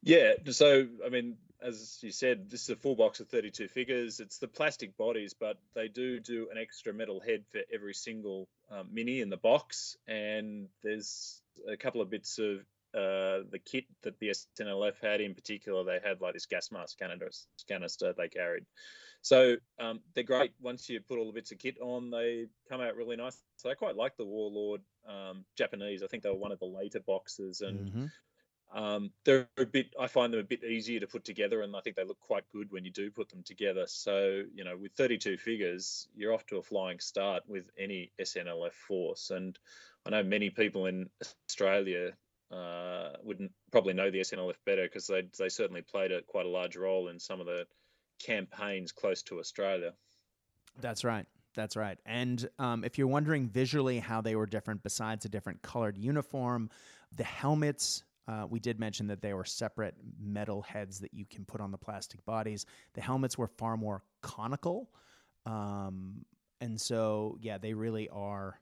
Yeah. 0.02 0.34
So, 0.50 0.86
I 1.04 1.08
mean, 1.08 1.36
as 1.60 1.98
you 2.02 2.10
said, 2.10 2.50
this 2.50 2.62
is 2.62 2.70
a 2.70 2.76
full 2.76 2.94
box 2.94 3.20
of 3.20 3.28
32 3.28 3.68
figures. 3.68 4.20
It's 4.20 4.38
the 4.38 4.48
plastic 4.48 4.96
bodies, 4.96 5.34
but 5.38 5.58
they 5.74 5.88
do 5.88 6.20
do 6.20 6.48
an 6.50 6.58
extra 6.58 6.92
metal 6.92 7.20
head 7.20 7.44
for 7.50 7.60
every 7.72 7.94
single 7.94 8.48
um, 8.70 8.88
mini 8.92 9.20
in 9.20 9.30
the 9.30 9.36
box. 9.36 9.96
And 10.06 10.68
there's 10.82 11.42
a 11.68 11.76
couple 11.76 12.00
of 12.00 12.10
bits 12.10 12.38
of 12.38 12.60
uh, 12.94 13.44
the 13.50 13.60
kit 13.64 13.84
that 14.02 14.18
the 14.18 14.30
SNLF 14.30 15.00
had 15.02 15.20
in 15.20 15.34
particular. 15.34 15.84
They 15.84 15.98
had 16.02 16.20
like 16.20 16.34
this 16.34 16.46
gas 16.46 16.70
mask 16.70 16.98
canister 17.68 18.14
they 18.16 18.28
carried. 18.28 18.64
So 19.20 19.56
um, 19.80 20.00
they're 20.14 20.24
great. 20.24 20.52
Once 20.60 20.88
you 20.88 21.00
put 21.00 21.18
all 21.18 21.26
the 21.26 21.32
bits 21.32 21.50
of 21.50 21.58
kit 21.58 21.76
on, 21.80 22.10
they 22.10 22.46
come 22.68 22.80
out 22.80 22.96
really 22.96 23.16
nice. 23.16 23.36
So 23.56 23.68
I 23.68 23.74
quite 23.74 23.96
like 23.96 24.16
the 24.16 24.24
Warlord 24.24 24.80
um, 25.08 25.44
Japanese. 25.56 26.02
I 26.02 26.06
think 26.06 26.22
they 26.22 26.30
were 26.30 26.36
one 26.36 26.52
of 26.52 26.60
the 26.60 26.66
later 26.66 27.00
boxes, 27.00 27.60
and 27.60 27.88
mm-hmm. 27.88 28.06
Um, 28.74 29.12
they're 29.24 29.48
a 29.56 29.64
bit. 29.64 29.94
I 29.98 30.08
find 30.08 30.32
them 30.32 30.40
a 30.40 30.44
bit 30.44 30.62
easier 30.62 31.00
to 31.00 31.06
put 31.06 31.24
together, 31.24 31.62
and 31.62 31.74
I 31.74 31.80
think 31.80 31.96
they 31.96 32.04
look 32.04 32.20
quite 32.20 32.44
good 32.52 32.70
when 32.70 32.84
you 32.84 32.90
do 32.90 33.10
put 33.10 33.30
them 33.30 33.42
together. 33.42 33.84
So 33.86 34.42
you 34.54 34.64
know, 34.64 34.76
with 34.76 34.92
32 34.92 35.38
figures, 35.38 36.08
you're 36.14 36.34
off 36.34 36.46
to 36.46 36.58
a 36.58 36.62
flying 36.62 36.98
start 37.00 37.44
with 37.46 37.64
any 37.78 38.12
SNLF 38.20 38.72
force. 38.72 39.30
And 39.30 39.58
I 40.04 40.10
know 40.10 40.22
many 40.22 40.50
people 40.50 40.86
in 40.86 41.08
Australia 41.48 42.12
uh, 42.50 43.12
wouldn't 43.22 43.52
probably 43.70 43.94
know 43.94 44.10
the 44.10 44.20
SNLF 44.20 44.56
better 44.66 44.82
because 44.82 45.06
they 45.06 45.22
they 45.38 45.48
certainly 45.48 45.82
played 45.82 46.12
a 46.12 46.22
quite 46.22 46.46
a 46.46 46.50
large 46.50 46.76
role 46.76 47.08
in 47.08 47.18
some 47.18 47.40
of 47.40 47.46
the 47.46 47.66
campaigns 48.18 48.92
close 48.92 49.22
to 49.24 49.38
Australia. 49.38 49.92
That's 50.80 51.04
right. 51.04 51.26
That's 51.54 51.74
right. 51.74 51.98
And 52.04 52.48
um, 52.58 52.84
if 52.84 52.98
you're 52.98 53.08
wondering 53.08 53.48
visually 53.48 53.98
how 53.98 54.20
they 54.20 54.36
were 54.36 54.46
different, 54.46 54.82
besides 54.82 55.24
a 55.24 55.28
different 55.28 55.62
colored 55.62 55.96
uniform, 55.96 56.70
the 57.14 57.24
helmets 57.24 58.04
uh, 58.28 58.46
we 58.48 58.60
did 58.60 58.78
mention 58.78 59.06
that 59.06 59.22
they 59.22 59.32
were 59.32 59.44
separate 59.44 59.94
metal 60.20 60.60
heads 60.62 61.00
that 61.00 61.14
you 61.14 61.24
can 61.24 61.46
put 61.46 61.60
on 61.62 61.70
the 61.70 61.78
plastic 61.78 62.24
bodies. 62.26 62.66
The 62.92 63.00
helmets 63.00 63.38
were 63.38 63.48
far 63.48 63.76
more 63.76 64.04
conical. 64.20 64.90
Um, 65.46 66.26
and 66.60 66.78
so, 66.78 67.38
yeah, 67.40 67.56
they 67.56 67.72
really 67.72 68.08
are 68.10 68.60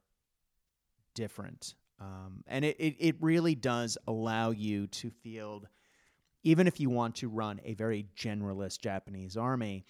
different. 1.14 1.74
Um, 2.00 2.44
and 2.46 2.64
it, 2.64 2.76
it, 2.78 2.96
it 3.00 3.16
really 3.20 3.56
does 3.56 3.98
allow 4.06 4.50
you 4.52 4.86
to 4.88 5.10
field, 5.10 5.66
even 6.44 6.68
if 6.68 6.78
you 6.78 6.88
want 6.88 7.16
to 7.16 7.28
run 7.28 7.60
a 7.64 7.74
very 7.74 8.06
generalist 8.16 8.80
Japanese 8.80 9.36
army, 9.36 9.84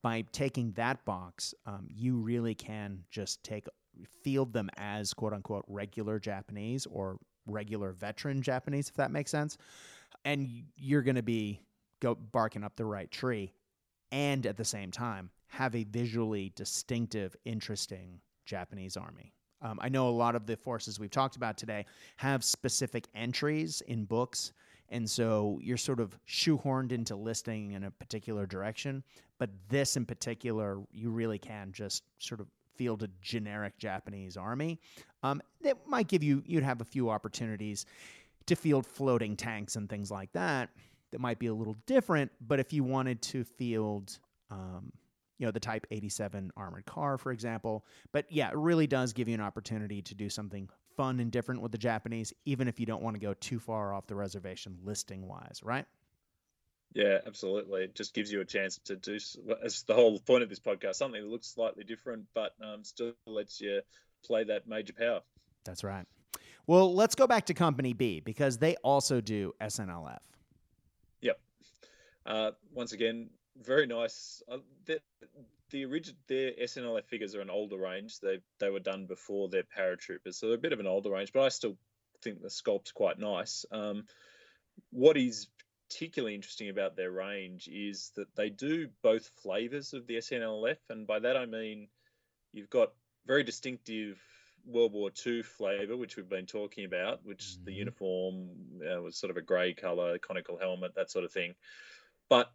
by 0.00 0.24
taking 0.32 0.72
that 0.72 1.04
box, 1.04 1.54
um, 1.66 1.86
you 1.90 2.16
really 2.16 2.54
can 2.54 3.00
just 3.10 3.42
take 3.42 3.66
field 4.22 4.52
them 4.52 4.70
as 4.76 5.12
quote 5.12 5.32
unquote 5.32 5.64
regular 5.66 6.18
Japanese 6.18 6.86
or 6.86 7.18
regular 7.46 7.92
veteran 7.92 8.42
Japanese, 8.42 8.88
if 8.88 8.94
that 8.94 9.10
makes 9.10 9.30
sense. 9.30 9.58
And 10.24 10.48
you're 10.76 11.02
going 11.02 11.16
to 11.16 11.22
be 11.22 11.60
go 12.00 12.14
barking 12.14 12.64
up 12.64 12.76
the 12.76 12.84
right 12.84 13.10
tree, 13.10 13.52
and 14.10 14.46
at 14.46 14.56
the 14.56 14.64
same 14.64 14.90
time 14.90 15.30
have 15.48 15.74
a 15.74 15.84
visually 15.84 16.52
distinctive, 16.56 17.36
interesting 17.44 18.20
Japanese 18.46 18.96
army. 18.96 19.32
Um, 19.60 19.78
I 19.80 19.88
know 19.88 20.08
a 20.08 20.10
lot 20.10 20.34
of 20.34 20.46
the 20.46 20.56
forces 20.56 20.98
we've 20.98 21.10
talked 21.10 21.36
about 21.36 21.56
today 21.56 21.86
have 22.16 22.42
specific 22.42 23.06
entries 23.14 23.80
in 23.82 24.04
books, 24.04 24.52
and 24.88 25.08
so 25.08 25.60
you're 25.62 25.76
sort 25.76 26.00
of 26.00 26.18
shoehorned 26.26 26.90
into 26.90 27.14
listing 27.14 27.72
in 27.72 27.84
a 27.84 27.90
particular 27.90 28.46
direction. 28.46 29.04
But 29.38 29.50
this 29.68 29.96
in 29.96 30.04
particular, 30.04 30.80
you 30.90 31.10
really 31.10 31.38
can 31.38 31.72
just 31.72 32.02
sort 32.18 32.40
of 32.40 32.48
field 32.76 33.02
a 33.02 33.08
generic 33.20 33.78
Japanese 33.78 34.36
army. 34.36 34.80
Um, 35.22 35.40
that 35.62 35.86
might 35.86 36.08
give 36.08 36.22
you, 36.22 36.42
you'd 36.46 36.64
have 36.64 36.80
a 36.80 36.84
few 36.84 37.10
opportunities 37.10 37.86
to 38.46 38.56
field 38.56 38.86
floating 38.86 39.36
tanks 39.36 39.76
and 39.76 39.88
things 39.88 40.10
like 40.10 40.32
that. 40.32 40.70
That 41.12 41.20
might 41.20 41.38
be 41.38 41.46
a 41.46 41.54
little 41.54 41.76
different, 41.86 42.32
but 42.40 42.58
if 42.58 42.72
you 42.72 42.84
wanted 42.84 43.20
to 43.22 43.44
field, 43.44 44.18
um, 44.50 44.92
you 45.38 45.46
know, 45.46 45.50
the 45.50 45.60
Type 45.60 45.86
87 45.90 46.50
armored 46.56 46.86
car, 46.86 47.18
for 47.18 47.32
example. 47.32 47.84
But 48.12 48.26
yeah, 48.30 48.48
it 48.48 48.56
really 48.56 48.86
does 48.86 49.12
give 49.12 49.28
you 49.28 49.34
an 49.34 49.40
opportunity 49.40 50.00
to 50.02 50.14
do 50.14 50.28
something 50.28 50.68
fun 50.96 51.20
and 51.20 51.30
different 51.30 51.60
with 51.60 51.72
the 51.72 51.78
Japanese, 51.78 52.32
even 52.44 52.68
if 52.68 52.78
you 52.78 52.86
don't 52.86 53.02
want 53.02 53.14
to 53.14 53.20
go 53.20 53.34
too 53.34 53.58
far 53.58 53.92
off 53.92 54.06
the 54.06 54.14
reservation 54.14 54.78
listing 54.84 55.26
wise, 55.26 55.60
right? 55.62 55.84
Yeah, 56.94 57.18
absolutely. 57.26 57.84
It 57.84 57.94
just 57.94 58.14
gives 58.14 58.30
you 58.30 58.40
a 58.40 58.44
chance 58.44 58.78
to 58.84 58.96
do, 58.96 59.18
as 59.64 59.82
the 59.84 59.94
whole 59.94 60.18
point 60.18 60.42
of 60.42 60.48
this 60.48 60.60
podcast, 60.60 60.96
something 60.96 61.22
that 61.22 61.30
looks 61.30 61.48
slightly 61.48 61.84
different, 61.84 62.26
but 62.34 62.52
um, 62.62 62.84
still 62.84 63.12
lets 63.26 63.60
you 63.60 63.80
play 64.24 64.44
that 64.44 64.66
major 64.68 64.92
power. 64.92 65.20
That's 65.64 65.84
right. 65.84 66.06
Well, 66.66 66.94
let's 66.94 67.14
go 67.14 67.26
back 67.26 67.46
to 67.46 67.54
Company 67.54 67.92
B 67.92 68.20
because 68.20 68.58
they 68.58 68.76
also 68.76 69.20
do 69.20 69.54
SNLF. 69.60 70.18
Yep. 71.22 71.40
Uh, 72.26 72.50
once 72.72 72.92
again, 72.92 73.30
very 73.60 73.86
nice. 73.86 74.42
Uh, 74.50 74.58
the 74.84 75.00
the 75.70 75.84
original 75.86 76.18
their 76.28 76.52
SNLF 76.52 77.04
figures 77.06 77.34
are 77.34 77.40
an 77.40 77.50
older 77.50 77.78
range. 77.78 78.20
They 78.20 78.40
they 78.58 78.70
were 78.70 78.80
done 78.80 79.06
before 79.06 79.48
their 79.48 79.64
paratroopers, 79.64 80.34
so 80.34 80.46
they're 80.46 80.56
a 80.56 80.60
bit 80.60 80.72
of 80.72 80.80
an 80.80 80.86
older 80.86 81.10
range. 81.10 81.32
But 81.32 81.42
I 81.42 81.48
still 81.48 81.76
think 82.22 82.40
the 82.40 82.50
sculpt's 82.50 82.92
quite 82.92 83.18
nice. 83.18 83.64
Um, 83.72 84.04
what 84.90 85.16
is 85.16 85.48
particularly 85.92 86.34
interesting 86.34 86.70
about 86.70 86.96
their 86.96 87.10
range 87.10 87.68
is 87.68 88.12
that 88.16 88.34
they 88.34 88.48
do 88.48 88.88
both 89.02 89.30
flavors 89.42 89.92
of 89.92 90.06
the 90.06 90.16
SNLF, 90.16 90.76
and 90.88 91.06
by 91.06 91.18
that 91.18 91.36
I 91.36 91.46
mean 91.46 91.88
you've 92.52 92.70
got 92.70 92.92
very 93.26 93.42
distinctive 93.42 94.18
World 94.64 94.92
War 94.92 95.10
II 95.26 95.42
flavour, 95.42 95.96
which 95.96 96.16
we've 96.16 96.28
been 96.28 96.46
talking 96.46 96.84
about, 96.84 97.24
which 97.24 97.44
mm-hmm. 97.44 97.64
the 97.64 97.72
uniform 97.72 98.48
uh, 98.80 99.00
was 99.02 99.16
sort 99.16 99.30
of 99.30 99.36
a 99.36 99.42
grey 99.42 99.74
colour, 99.74 100.18
conical 100.18 100.58
helmet, 100.58 100.94
that 100.94 101.10
sort 101.10 101.24
of 101.24 101.32
thing. 101.32 101.54
But 102.28 102.52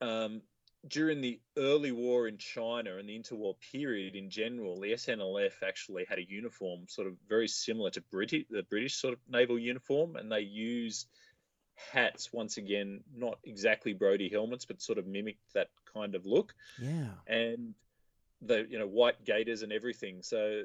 um, 0.00 0.40
during 0.88 1.20
the 1.20 1.40
early 1.56 1.92
war 1.92 2.26
in 2.26 2.38
China 2.38 2.96
and 2.96 3.08
the 3.08 3.18
interwar 3.18 3.54
period 3.72 4.16
in 4.16 4.30
general, 4.30 4.80
the 4.80 4.92
SNLF 4.92 5.62
actually 5.62 6.04
had 6.08 6.18
a 6.18 6.28
uniform 6.28 6.86
sort 6.88 7.06
of 7.06 7.14
very 7.28 7.48
similar 7.48 7.90
to 7.90 8.00
British, 8.00 8.44
the 8.50 8.64
British 8.64 8.96
sort 8.96 9.14
of 9.14 9.20
naval 9.28 9.58
uniform, 9.58 10.16
and 10.16 10.32
they 10.32 10.40
used 10.40 11.06
hats 11.90 12.32
once 12.32 12.56
again, 12.56 13.00
not 13.14 13.38
exactly 13.44 13.92
Brodie 13.92 14.28
helmets, 14.28 14.64
but 14.64 14.82
sort 14.82 14.98
of 14.98 15.06
mimicked 15.06 15.52
that 15.54 15.68
kind 15.92 16.14
of 16.14 16.26
look. 16.26 16.54
Yeah. 16.80 17.08
And 17.26 17.74
the 18.40 18.66
you 18.68 18.78
know 18.78 18.86
white 18.86 19.24
gaiters 19.24 19.62
and 19.62 19.72
everything. 19.72 20.22
So 20.22 20.62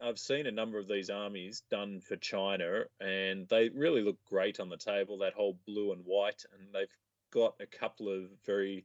I've 0.00 0.18
seen 0.18 0.46
a 0.46 0.52
number 0.52 0.78
of 0.78 0.88
these 0.88 1.10
armies 1.10 1.62
done 1.70 2.00
for 2.00 2.16
China, 2.16 2.84
and 3.00 3.48
they 3.48 3.68
really 3.68 4.02
look 4.02 4.18
great 4.24 4.60
on 4.60 4.68
the 4.68 4.76
table. 4.76 5.18
That 5.18 5.34
whole 5.34 5.58
blue 5.66 5.92
and 5.92 6.02
white, 6.04 6.44
and 6.52 6.68
they've 6.72 6.96
got 7.32 7.54
a 7.60 7.66
couple 7.66 8.08
of 8.08 8.24
very 8.44 8.84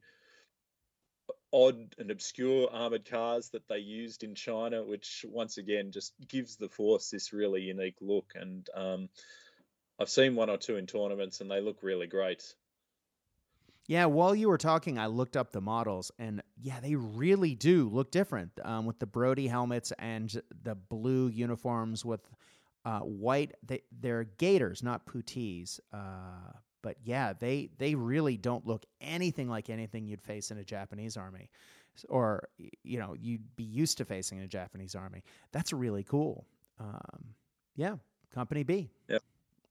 odd 1.52 1.96
and 1.98 2.12
obscure 2.12 2.70
armored 2.72 3.10
cars 3.10 3.50
that 3.50 3.68
they 3.68 3.80
used 3.80 4.24
in 4.24 4.36
China, 4.36 4.84
which 4.84 5.26
once 5.28 5.58
again 5.58 5.92
just 5.92 6.14
gives 6.28 6.56
the 6.56 6.70
force 6.70 7.10
this 7.10 7.34
really 7.34 7.62
unique 7.62 7.98
look. 8.02 8.34
And 8.36 8.70
um, 8.74 9.10
I've 10.00 10.10
seen 10.10 10.36
one 10.36 10.50
or 10.50 10.58
two 10.58 10.78
in 10.78 10.86
tournaments, 10.86 11.42
and 11.42 11.50
they 11.50 11.62
look 11.62 11.82
really 11.82 12.08
great. 12.08 12.54
Yeah, 13.88 14.06
while 14.06 14.36
you 14.36 14.50
were 14.50 14.58
talking, 14.58 15.00
I 15.00 15.08
looked 15.08 15.38
up 15.38 15.52
the 15.52 15.62
models, 15.62 16.12
and 16.20 16.42
yeah, 16.62 16.80
they 16.82 16.96
really 16.96 17.56
do 17.56 17.90
look 17.90 18.12
different 18.12 18.52
um, 18.64 18.86
with 18.86 19.00
the 19.00 19.06
Brodie 19.06 19.48
helmets 19.48 19.94
and 19.98 20.30
the 20.64 20.76
blue 20.76 21.30
uniforms 21.30 22.04
with 22.04 22.20
uh, 22.84 23.00
white. 23.00 23.54
They, 23.66 23.84
they're 23.98 24.26
gaiters, 24.26 24.84
not 24.84 25.06
puttees. 25.06 25.80
Uh, 25.94 26.52
but 26.82 26.98
yeah, 27.04 27.34
they 27.34 27.70
they 27.78 27.96
really 27.96 28.38
don't 28.38 28.66
look 28.68 28.86
anything 29.02 29.50
like 29.50 29.70
anything 29.70 30.06
you'd 30.06 30.22
face 30.22 30.52
in 30.52 30.58
a 30.58 30.64
Japanese 30.64 31.18
army, 31.18 31.50
or 32.10 32.48
you 32.84 33.00
know 33.00 33.16
you'd 33.20 33.56
be 33.56 33.64
used 33.64 33.98
to 33.98 34.06
facing 34.06 34.38
in 34.38 34.44
a 34.44 34.48
Japanese 34.48 34.96
army. 34.96 35.24
That's 35.52 35.74
really 35.74 36.04
cool. 36.04 36.46
Um, 36.80 37.36
yeah, 37.76 37.96
Company 38.34 38.64
B. 38.64 38.90
Yep. 39.10 39.24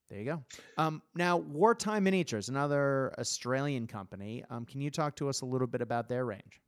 There 0.08 0.18
you 0.18 0.24
go. 0.24 0.44
Um, 0.78 1.02
now, 1.14 1.38
Wartime 1.38 2.04
Miniatures, 2.04 2.48
another 2.48 3.12
Australian 3.18 3.86
company. 3.86 4.44
Um, 4.50 4.64
can 4.64 4.80
you 4.80 4.90
talk 4.90 5.16
to 5.16 5.28
us 5.28 5.40
a 5.40 5.46
little 5.46 5.66
bit 5.66 5.80
about 5.80 6.08
their 6.08 6.24
range? 6.24 6.60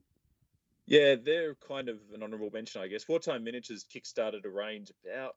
Yeah, 0.86 1.14
they're 1.22 1.54
kind 1.54 1.88
of 1.88 1.98
an 2.14 2.22
honourable 2.22 2.50
mention, 2.52 2.82
I 2.82 2.88
guess. 2.88 3.08
Wartime 3.08 3.44
Miniatures 3.44 3.84
kickstarted 3.84 4.44
a 4.44 4.48
range 4.48 4.90
about 5.04 5.36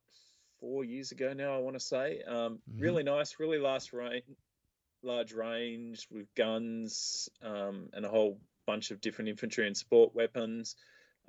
four 0.60 0.84
years 0.84 1.12
ago 1.12 1.34
now, 1.34 1.54
I 1.54 1.60
want 1.60 1.76
to 1.76 1.80
say. 1.80 2.22
Um, 2.26 2.60
mm-hmm. 2.70 2.82
Really 2.82 3.04
nice, 3.04 3.36
really 3.40 3.60
large 3.60 3.92
range, 3.94 4.24
large 5.04 5.34
range 5.34 6.08
with 6.10 6.34
guns 6.36 7.30
um, 7.44 7.90
and 7.94 8.06
a 8.06 8.10
whole 8.10 8.40
bunch 8.66 8.92
of 8.92 9.02
different 9.02 9.30
infantry 9.30 9.68
and 9.68 9.76
support 9.76 10.16
weapons 10.16 10.76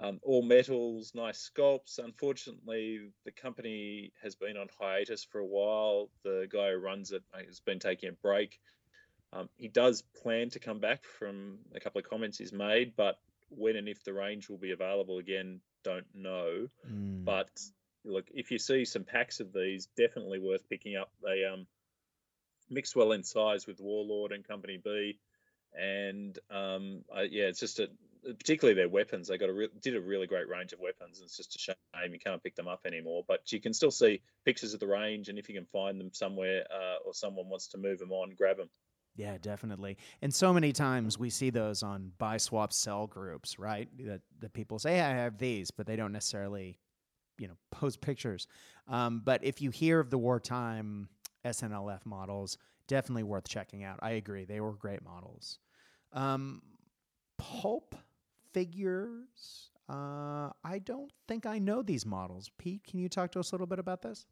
um, 0.03 0.19
all 0.23 0.43
metals, 0.43 1.13
nice 1.15 1.51
sculpts. 1.55 1.99
Unfortunately, 1.99 3.01
the 3.25 3.31
company 3.31 4.13
has 4.23 4.35
been 4.35 4.57
on 4.57 4.67
hiatus 4.81 5.23
for 5.23 5.39
a 5.39 5.47
while. 5.47 6.09
The 6.25 6.49
guy 6.51 6.73
who 6.73 6.79
runs 6.79 7.13
it 7.13 7.23
has 7.47 7.61
been 7.61 7.79
taking 7.79 8.09
a 8.09 8.13
break. 8.13 8.59
Um, 9.33 9.49
he 9.57 9.69
does 9.69 10.03
plan 10.23 10.51
to 10.51 10.59
come 10.59 10.81
back 10.81 11.05
from 11.05 11.59
a 11.75 11.81
couple 11.81 12.01
of 12.01 12.11
comments 12.11 12.37
he's 12.37 12.53
made, 12.53 12.95
but 12.97 13.19
when 13.49 13.77
and 13.77 13.89
if 13.89 14.03
the 14.03 14.13
range 14.13 14.49
will 14.49 14.59
be 14.59 14.73
available 14.73 15.19
again, 15.19 15.61
don't 15.85 16.07
know. 16.15 16.69
Mm. 16.91 17.25
But 17.25 17.51
look, 18.05 18.27
if 18.35 18.51
you 18.51 18.59
see 18.59 18.85
some 18.85 19.05
packs 19.05 19.39
of 19.39 19.53
these, 19.53 19.87
definitely 19.97 20.41
worth 20.41 20.69
picking 20.69 20.97
up. 20.97 21.13
They 21.23 21.45
um, 21.45 21.67
mix 22.69 22.97
well 22.97 23.13
in 23.13 23.23
size 23.23 23.67
with 23.67 23.81
Warlord 23.81 24.33
and 24.33 24.47
Company 24.47 24.81
B, 24.83 25.19
and 25.79 26.37
um, 26.51 27.05
I, 27.15 27.23
yeah, 27.23 27.45
it's 27.45 27.61
just 27.61 27.79
a 27.79 27.89
particularly 28.25 28.75
their 28.75 28.89
weapons. 28.89 29.29
They 29.29 29.39
got 29.39 29.49
a 29.49 29.53
re- 29.53 29.69
did 29.81 29.97
a 29.97 30.01
really 30.01 30.27
great 30.27 30.49
range 30.49 30.73
of 30.73 30.81
weapons. 30.81 31.19
And 31.19 31.27
it's 31.27 31.37
just 31.37 31.57
a 31.57 31.59
shame 31.59 32.13
you 32.13 32.19
can't 32.19 32.43
pick 32.43 32.55
them 32.55 32.69
up 32.69 32.81
anymore. 32.87 33.25
But 33.27 33.53
you 33.53 33.61
can 33.61 33.73
still 33.73 33.91
see 33.91 34.23
pictures 34.45 34.75
of 34.75 34.81
the 34.81 34.87
range, 34.87 35.29
and 35.29 35.39
if 35.39 35.49
you 35.49 35.55
can 35.55 35.67
find 35.67 36.01
them 36.01 36.11
somewhere 36.13 36.65
uh, 36.73 36.97
or 37.05 37.15
someone 37.15 37.49
wants 37.49 37.69
to 37.69 37.79
move 37.79 37.99
them 37.99 38.13
on, 38.13 38.35
grab 38.37 38.57
them. 38.57 38.69
Yeah, 39.15 39.37
definitely. 39.39 39.99
And 40.23 40.35
so 40.35 40.53
many 40.53 40.73
times 40.73 41.19
we 41.19 41.29
see 41.29 41.51
those 41.51 41.83
on 41.83 42.13
buy 42.17 42.39
swap 42.39 42.73
sell 42.73 43.07
groups, 43.07 43.59
right? 43.59 43.89
That 43.99 44.23
that 44.41 44.53
people 44.55 44.79
say, 44.79 44.95
hey, 44.95 45.03
I 45.03 45.11
have 45.11 45.39
these, 45.39 45.71
but 45.71 45.87
they 45.87 45.97
don't 45.97 46.13
necessarily, 46.13 46.79
you 47.39 47.49
know, 47.49 47.57
post 47.71 48.01
pictures. 48.01 48.47
Um, 48.89 49.21
but 49.25 49.45
if 49.45 49.61
you 49.61 49.71
hear 49.71 50.01
of 50.01 50.11
the 50.11 50.19
wartime 50.19 51.09
SNLF 51.45 52.07
models, 52.07 52.57
definitely 52.89 53.25
worth 53.25 53.49
checking 53.49 53.85
out. 53.85 53.99
I 54.03 54.13
agree, 54.13 54.45
they 54.45 54.61
were 54.61 54.73
great 54.73 55.03
models. 55.03 55.59
Um, 56.13 56.63
pulp 57.39 57.95
figures. 58.53 59.71
Uh, 59.89 60.51
I 60.65 60.79
don't 60.83 61.13
think 61.29 61.47
I 61.47 61.59
know 61.59 61.83
these 61.83 62.07
models. 62.07 62.51
Pete, 62.59 62.83
can 62.89 62.99
you 63.01 63.09
talk 63.09 63.33
to 63.33 63.41
us 63.41 63.53
a 63.53 63.55
little 63.55 63.67
bit 63.67 63.79
about 63.79 64.03
this? 64.03 64.27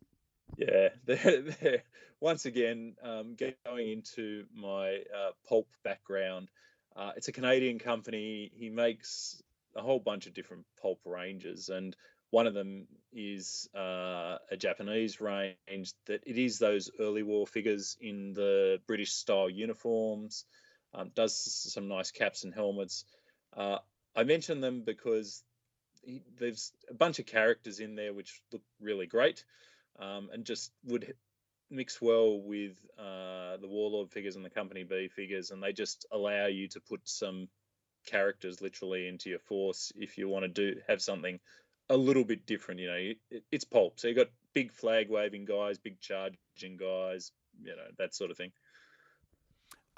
Yeah, 0.56 0.88
they're, 1.05 1.42
they're 1.42 1.82
once 2.20 2.47
again 2.47 2.94
um, 3.02 3.36
going 3.64 3.88
into 3.88 4.47
my 4.55 5.02
uh, 5.14 5.30
pulp 5.48 5.68
background. 5.82 6.48
Uh, 6.94 7.12
it's 7.16 7.28
a 7.28 7.32
Canadian 7.32 7.78
company. 7.78 8.51
He 8.55 8.68
makes 8.68 9.42
a 9.76 9.82
whole 9.82 10.01
bunch 10.01 10.26
of 10.26 10.34
different 10.34 10.64
pulp 10.80 11.01
ranges, 11.05 11.68
and 11.68 11.97
one 12.30 12.47
of 12.47 12.55
them 12.55 12.86
is 13.12 13.68
uh, 13.74 14.38
a 14.51 14.56
Japanese 14.56 15.20
range 15.20 15.92
that 16.06 16.22
it 16.26 16.38
is 16.38 16.59
those 16.59 16.90
early 16.98 17.22
war 17.22 17.47
figures 17.47 17.97
in 18.01 18.32
the 18.32 18.80
British 18.86 19.12
style 19.12 19.51
uniforms. 19.51 20.44
Um, 20.92 21.10
does 21.14 21.36
some 21.36 21.88
nice 21.88 22.10
caps 22.10 22.44
and 22.44 22.52
helmets. 22.52 23.05
Uh, 23.56 23.78
I 24.16 24.24
mention 24.24 24.60
them 24.60 24.82
because 24.82 25.42
he, 26.02 26.22
there's 26.38 26.72
a 26.88 26.94
bunch 26.94 27.18
of 27.18 27.26
characters 27.26 27.80
in 27.80 27.94
there 27.94 28.12
which 28.12 28.40
look 28.52 28.62
really 28.80 29.06
great 29.06 29.44
um, 29.98 30.30
and 30.32 30.44
just 30.44 30.72
would 30.84 31.14
mix 31.70 32.00
well 32.00 32.40
with 32.40 32.72
uh, 32.98 33.56
the 33.58 33.68
Warlord 33.68 34.10
figures 34.10 34.36
and 34.36 34.44
the 34.44 34.50
Company 34.50 34.82
B 34.82 35.08
figures, 35.08 35.50
and 35.50 35.62
they 35.62 35.72
just 35.72 36.06
allow 36.10 36.46
you 36.46 36.68
to 36.68 36.80
put 36.80 37.00
some 37.04 37.48
characters 38.06 38.60
literally 38.60 39.06
into 39.06 39.30
your 39.30 39.38
force 39.38 39.92
if 39.96 40.16
you 40.16 40.28
want 40.28 40.42
to 40.42 40.48
do 40.48 40.80
have 40.88 41.02
something 41.02 41.38
a 41.90 41.96
little 41.96 42.24
bit 42.24 42.46
different. 42.46 42.80
You 42.80 42.86
know, 42.88 43.12
it, 43.30 43.44
it's 43.52 43.64
pulp, 43.64 44.00
so 44.00 44.08
you 44.08 44.14
got 44.14 44.30
big 44.54 44.72
flag 44.72 45.08
waving 45.08 45.44
guys, 45.44 45.78
big 45.78 46.00
charging 46.00 46.76
guys, 46.76 47.32
you 47.62 47.76
know 47.76 47.88
that 47.98 48.14
sort 48.14 48.30
of 48.30 48.36
thing. 48.36 48.52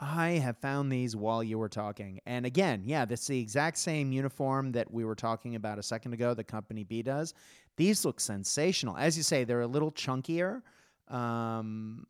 I 0.03 0.31
have 0.31 0.59
found 0.59 0.91
these 0.91 1.15
while 1.15 1.45
you 1.45 1.59
were 1.59 1.69
talking. 1.69 2.21
And 2.27 2.45
again, 2.45 2.83
yeah, 2.85 3.05
this 3.05 3.21
is 3.21 3.27
the 3.29 3.41
exact 3.41 3.79
same 3.79 4.11
uniform 4.11 4.73
that 4.73 4.93
we 4.93 5.05
were 5.05 5.15
talking 5.15 5.55
about 5.55 5.79
a 5.79 5.83
second 5.83 6.13
ago, 6.13 6.35
the 6.35 6.43
Company 6.43 6.83
B 6.83 7.03
does. 7.03 7.35
These 7.77 8.05
look 8.05 8.19
sensational. 8.19 8.97
As 8.97 9.17
you 9.17 9.23
say, 9.23 9.45
they're 9.45 9.61
a 9.61 9.67
little 9.67 9.93
chunkier. 9.93 10.63
Um, 11.07 12.05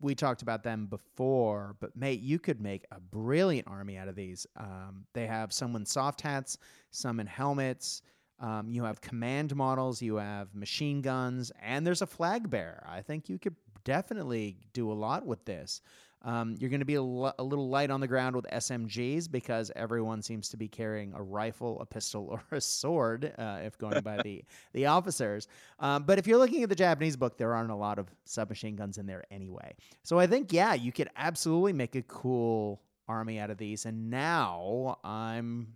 we 0.00 0.14
talked 0.14 0.40
about 0.40 0.62
them 0.62 0.86
before, 0.86 1.76
but 1.80 1.94
mate, 1.94 2.20
you 2.20 2.38
could 2.38 2.62
make 2.62 2.86
a 2.90 2.98
brilliant 2.98 3.68
army 3.68 3.98
out 3.98 4.08
of 4.08 4.16
these. 4.16 4.46
Um, 4.56 5.04
they 5.12 5.26
have 5.26 5.52
some 5.52 5.76
in 5.76 5.84
soft 5.84 6.22
hats, 6.22 6.56
some 6.90 7.20
in 7.20 7.26
helmets. 7.26 8.00
Um, 8.40 8.70
you 8.70 8.84
have 8.84 9.02
command 9.02 9.54
models, 9.54 10.00
you 10.00 10.16
have 10.16 10.54
machine 10.54 11.02
guns, 11.02 11.52
and 11.62 11.86
there's 11.86 12.02
a 12.02 12.06
flag 12.06 12.48
bearer. 12.48 12.86
I 12.88 13.02
think 13.02 13.28
you 13.28 13.38
could 13.38 13.54
definitely 13.84 14.56
do 14.72 14.90
a 14.90 14.94
lot 14.94 15.26
with 15.26 15.44
this. 15.44 15.82
Um, 16.24 16.56
you're 16.58 16.70
going 16.70 16.80
to 16.80 16.86
be 16.86 16.94
a, 16.94 17.02
l- 17.02 17.34
a 17.38 17.42
little 17.44 17.68
light 17.68 17.90
on 17.90 18.00
the 18.00 18.08
ground 18.08 18.34
with 18.34 18.46
SMGs 18.46 19.30
because 19.30 19.70
everyone 19.76 20.22
seems 20.22 20.48
to 20.48 20.56
be 20.56 20.68
carrying 20.68 21.12
a 21.14 21.22
rifle, 21.22 21.80
a 21.80 21.86
pistol, 21.86 22.28
or 22.50 22.56
a 22.56 22.60
sword, 22.60 23.32
uh, 23.38 23.60
if 23.62 23.76
going 23.78 24.00
by 24.00 24.22
the, 24.22 24.42
the 24.72 24.86
officers. 24.86 25.46
Um, 25.78 26.04
but 26.04 26.18
if 26.18 26.26
you're 26.26 26.38
looking 26.38 26.62
at 26.62 26.70
the 26.70 26.74
Japanese 26.74 27.16
book, 27.16 27.36
there 27.36 27.54
aren't 27.54 27.70
a 27.70 27.76
lot 27.76 27.98
of 27.98 28.08
submachine 28.24 28.74
guns 28.74 28.98
in 28.98 29.06
there 29.06 29.24
anyway. 29.30 29.74
So 30.02 30.18
I 30.18 30.26
think, 30.26 30.52
yeah, 30.52 30.74
you 30.74 30.92
could 30.92 31.10
absolutely 31.16 31.74
make 31.74 31.94
a 31.94 32.02
cool 32.02 32.80
army 33.06 33.38
out 33.38 33.50
of 33.50 33.58
these. 33.58 33.84
And 33.84 34.10
now 34.10 34.98
I'm 35.04 35.74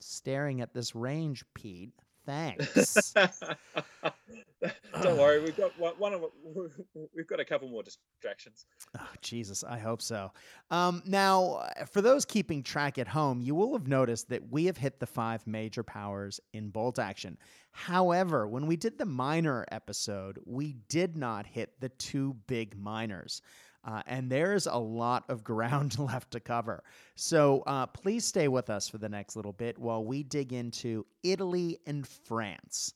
staring 0.00 0.62
at 0.62 0.72
this 0.72 0.94
range, 0.94 1.44
Pete. 1.54 1.92
Thanks. 2.30 3.12
Don't 5.02 5.18
worry, 5.18 5.42
we've 5.42 5.56
got 5.56 5.72
one, 5.98 6.12
of 6.12 6.24
we've 7.16 7.26
got 7.26 7.40
a 7.40 7.44
couple 7.44 7.68
more 7.68 7.82
distractions. 7.82 8.66
Oh, 8.98 9.08
Jesus, 9.20 9.64
I 9.64 9.78
hope 9.78 10.00
so. 10.00 10.30
Um, 10.70 11.02
now, 11.06 11.68
for 11.90 12.02
those 12.02 12.24
keeping 12.24 12.62
track 12.62 12.98
at 12.98 13.08
home, 13.08 13.40
you 13.40 13.54
will 13.54 13.72
have 13.72 13.88
noticed 13.88 14.28
that 14.28 14.48
we 14.50 14.66
have 14.66 14.76
hit 14.76 15.00
the 15.00 15.06
five 15.06 15.44
major 15.46 15.82
powers 15.82 16.40
in 16.52 16.68
bolt 16.68 17.00
action. 17.00 17.36
However, 17.72 18.46
when 18.46 18.66
we 18.66 18.76
did 18.76 18.98
the 18.98 19.06
minor 19.06 19.66
episode, 19.72 20.38
we 20.44 20.76
did 20.88 21.16
not 21.16 21.46
hit 21.46 21.80
the 21.80 21.88
two 21.88 22.36
big 22.46 22.78
minors. 22.78 23.42
Uh, 23.84 24.02
and 24.06 24.30
there's 24.30 24.66
a 24.66 24.76
lot 24.76 25.24
of 25.28 25.42
ground 25.42 25.98
left 25.98 26.32
to 26.32 26.40
cover. 26.40 26.82
So 27.14 27.62
uh, 27.66 27.86
please 27.86 28.24
stay 28.24 28.48
with 28.48 28.70
us 28.70 28.88
for 28.88 28.98
the 28.98 29.08
next 29.08 29.36
little 29.36 29.52
bit 29.52 29.78
while 29.78 30.04
we 30.04 30.22
dig 30.22 30.52
into 30.52 31.06
Italy 31.22 31.78
and 31.86 32.06
France. 32.06 32.94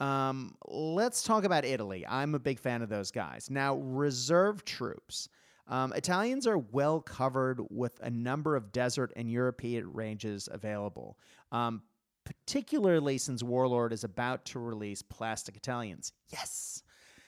Um, 0.00 0.54
let's 0.66 1.22
talk 1.22 1.44
about 1.44 1.64
Italy. 1.64 2.04
I'm 2.08 2.34
a 2.34 2.38
big 2.38 2.58
fan 2.58 2.82
of 2.82 2.88
those 2.88 3.10
guys. 3.10 3.48
Now, 3.50 3.76
reserve 3.76 4.64
troops. 4.64 5.28
Um, 5.66 5.92
Italians 5.92 6.46
are 6.46 6.58
well 6.58 7.00
covered 7.00 7.60
with 7.68 7.98
a 8.00 8.10
number 8.10 8.56
of 8.56 8.72
desert 8.72 9.12
and 9.16 9.30
European 9.30 9.92
ranges 9.92 10.48
available, 10.50 11.18
um, 11.52 11.82
particularly 12.24 13.18
since 13.18 13.42
Warlord 13.42 13.92
is 13.92 14.04
about 14.04 14.44
to 14.46 14.58
release 14.58 15.02
Plastic 15.02 15.56
Italians. 15.56 16.12
Yes. 16.28 16.82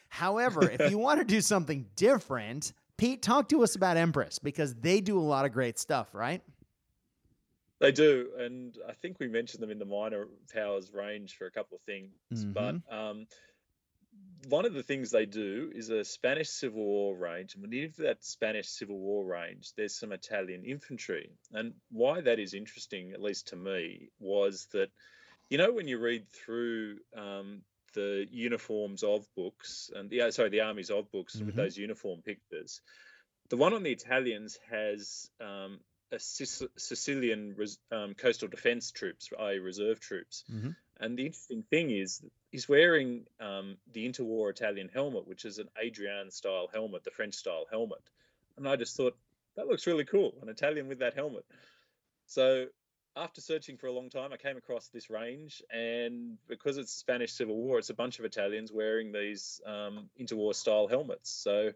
However, 0.08 0.70
if 0.70 0.90
you 0.90 0.98
want 0.98 1.20
to 1.20 1.24
do 1.24 1.40
something 1.40 1.86
different, 1.96 2.72
Pete, 3.01 3.22
talk 3.22 3.48
to 3.48 3.62
us 3.62 3.77
about 3.77 3.97
Empress 3.97 4.39
because 4.39 4.74
they 4.74 5.01
do 5.01 5.18
a 5.18 5.22
lot 5.22 5.47
of 5.47 5.52
great 5.52 5.78
stuff, 5.78 6.14
right? 6.14 6.43
They 7.78 7.93
do, 7.93 8.28
and 8.39 8.77
I 8.86 8.93
think 8.93 9.18
we 9.18 9.27
mentioned 9.27 9.62
them 9.62 9.70
in 9.70 9.78
the 9.78 9.86
minor 9.86 10.27
powers 10.52 10.93
range 10.93 11.39
for 11.39 11.47
a 11.47 11.51
couple 11.51 11.78
of 11.78 11.82
things. 11.85 12.12
Mhm. 12.31 12.52
But 12.52 12.94
um, 12.94 13.27
one 14.48 14.66
of 14.66 14.74
the 14.74 14.82
things 14.82 15.10
they 15.10 15.24
do 15.24 15.72
is 15.74 15.89
a 15.89 16.05
Spanish 16.05 16.51
Civil 16.51 16.85
War 16.85 17.16
range, 17.16 17.55
and 17.55 17.62
within 17.62 17.90
that 18.05 18.22
Spanish 18.22 18.68
Civil 18.68 18.98
War 18.98 19.24
range, 19.24 19.72
there's 19.77 19.94
some 19.94 20.12
Italian 20.12 20.62
infantry. 20.62 21.31
And 21.52 21.72
why 21.90 22.20
that 22.20 22.39
is 22.39 22.52
interesting, 22.52 23.12
at 23.12 23.22
least 23.22 23.48
to 23.48 23.56
me, 23.56 24.10
was 24.18 24.66
that 24.72 24.90
you 25.48 25.56
know 25.56 25.72
when 25.72 25.89
you 25.89 25.98
read 25.98 26.31
through 26.32 26.98
um, 27.16 27.62
the 27.94 28.26
uniforms 28.30 29.02
of 29.02 29.26
books 29.34 29.90
and 29.94 30.08
the 30.10 30.30
sorry 30.30 30.48
the 30.50 30.60
armies 30.60 30.90
of 30.90 31.10
books 31.10 31.36
Mhm. 31.36 31.46
with 31.46 31.56
those 31.56 31.76
uniform 31.76 32.22
pictures, 32.22 32.80
the 33.48 33.56
one 33.56 33.74
on 33.74 33.82
the 33.82 33.90
Italians 33.92 34.58
has 34.70 35.30
um, 35.40 35.80
a 36.12 36.18
Sic- 36.18 36.70
Sicilian 36.76 37.54
res- 37.56 37.78
um, 37.90 38.14
coastal 38.14 38.48
defense 38.48 38.90
troops, 38.90 39.30
i.e., 39.38 39.58
reserve 39.58 40.00
troops. 40.00 40.44
Mhm. 40.50 40.76
And 40.98 41.18
the 41.18 41.26
interesting 41.26 41.62
thing 41.62 41.90
is, 41.90 42.22
he's 42.50 42.68
wearing 42.68 43.26
um, 43.40 43.78
the 43.92 44.06
interwar 44.08 44.50
Italian 44.50 44.88
helmet, 44.88 45.26
which 45.26 45.44
is 45.44 45.58
an 45.58 45.68
Adrian 45.80 46.30
style 46.30 46.68
helmet, 46.72 47.04
the 47.04 47.10
French 47.10 47.34
style 47.34 47.66
helmet. 47.70 48.02
And 48.56 48.68
I 48.68 48.76
just 48.76 48.96
thought, 48.96 49.16
that 49.56 49.66
looks 49.66 49.86
really 49.86 50.04
cool, 50.04 50.36
an 50.42 50.48
Italian 50.48 50.88
with 50.88 50.98
that 50.98 51.14
helmet. 51.14 51.44
So 52.26 52.66
after 53.16 53.40
searching 53.40 53.76
for 53.76 53.86
a 53.86 53.92
long 53.92 54.10
time, 54.10 54.32
I 54.32 54.36
came 54.36 54.56
across 54.56 54.88
this 54.88 55.10
range, 55.10 55.62
and 55.70 56.38
because 56.48 56.78
it's 56.78 56.92
Spanish 56.92 57.32
Civil 57.32 57.56
War, 57.56 57.78
it's 57.78 57.90
a 57.90 57.94
bunch 57.94 58.18
of 58.18 58.24
Italians 58.24 58.72
wearing 58.72 59.12
these 59.12 59.60
um, 59.66 60.10
interwar 60.20 60.54
style 60.54 60.86
helmets. 60.86 61.30
So 61.30 61.72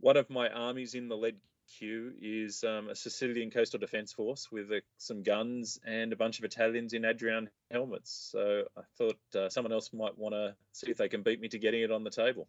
one 0.00 0.16
of 0.16 0.28
my 0.30 0.48
armies 0.48 0.94
in 0.94 1.08
the 1.08 1.16
lead 1.16 1.36
queue 1.78 2.12
is 2.20 2.62
um, 2.64 2.88
a 2.88 2.94
Sicilian 2.94 3.50
coastal 3.50 3.78
defense 3.78 4.12
force 4.12 4.50
with 4.50 4.70
uh, 4.70 4.80
some 4.98 5.22
guns 5.22 5.80
and 5.86 6.12
a 6.12 6.16
bunch 6.16 6.38
of 6.38 6.44
Italians 6.44 6.92
in 6.92 7.04
Adrian 7.04 7.48
helmets. 7.70 8.28
So 8.32 8.64
I 8.76 8.82
thought 8.98 9.18
uh, 9.34 9.48
someone 9.48 9.72
else 9.72 9.92
might 9.92 10.18
want 10.18 10.34
to 10.34 10.54
see 10.72 10.90
if 10.90 10.98
they 10.98 11.08
can 11.08 11.22
beat 11.22 11.40
me 11.40 11.48
to 11.48 11.58
getting 11.58 11.82
it 11.82 11.90
on 11.90 12.04
the 12.04 12.10
table. 12.10 12.48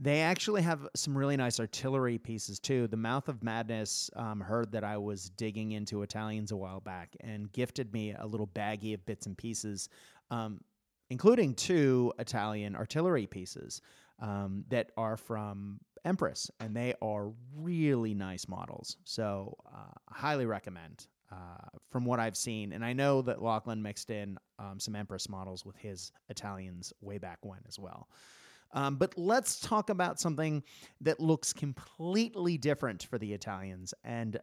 They 0.00 0.20
actually 0.20 0.62
have 0.62 0.86
some 0.94 1.16
really 1.16 1.36
nice 1.36 1.58
artillery 1.58 2.18
pieces 2.18 2.60
too. 2.60 2.86
The 2.86 2.96
Mouth 2.96 3.28
of 3.28 3.42
Madness 3.42 4.10
um, 4.14 4.40
heard 4.40 4.70
that 4.72 4.84
I 4.84 4.96
was 4.96 5.28
digging 5.30 5.72
into 5.72 6.02
Italians 6.02 6.52
a 6.52 6.56
while 6.56 6.80
back 6.80 7.16
and 7.20 7.50
gifted 7.52 7.92
me 7.92 8.14
a 8.16 8.26
little 8.26 8.46
baggie 8.46 8.94
of 8.94 9.04
bits 9.06 9.26
and 9.26 9.36
pieces, 9.36 9.88
um, 10.30 10.60
including 11.10 11.54
two 11.54 12.12
Italian 12.18 12.76
artillery 12.76 13.26
pieces 13.26 13.82
um, 14.20 14.64
that 14.68 14.92
are 14.96 15.16
from 15.16 15.80
Empress, 16.04 16.50
and 16.60 16.76
they 16.76 16.94
are 17.02 17.32
really 17.56 18.14
nice 18.14 18.46
models. 18.46 18.96
So, 19.04 19.56
uh, 19.66 19.94
highly 20.08 20.46
recommend. 20.46 21.06
Uh, 21.30 21.68
from 21.90 22.06
what 22.06 22.18
I've 22.18 22.38
seen, 22.38 22.72
and 22.72 22.82
I 22.82 22.94
know 22.94 23.20
that 23.20 23.42
Lachlan 23.42 23.82
mixed 23.82 24.08
in 24.08 24.38
um, 24.58 24.80
some 24.80 24.96
Empress 24.96 25.28
models 25.28 25.62
with 25.62 25.76
his 25.76 26.10
Italians 26.30 26.90
way 27.02 27.18
back 27.18 27.36
when 27.42 27.58
as 27.68 27.78
well. 27.78 28.08
Um, 28.72 28.96
but 28.96 29.16
let's 29.16 29.60
talk 29.60 29.90
about 29.90 30.20
something 30.20 30.62
that 31.00 31.20
looks 31.20 31.52
completely 31.52 32.58
different 32.58 33.02
for 33.02 33.18
the 33.18 33.32
Italians, 33.32 33.94
and 34.04 34.38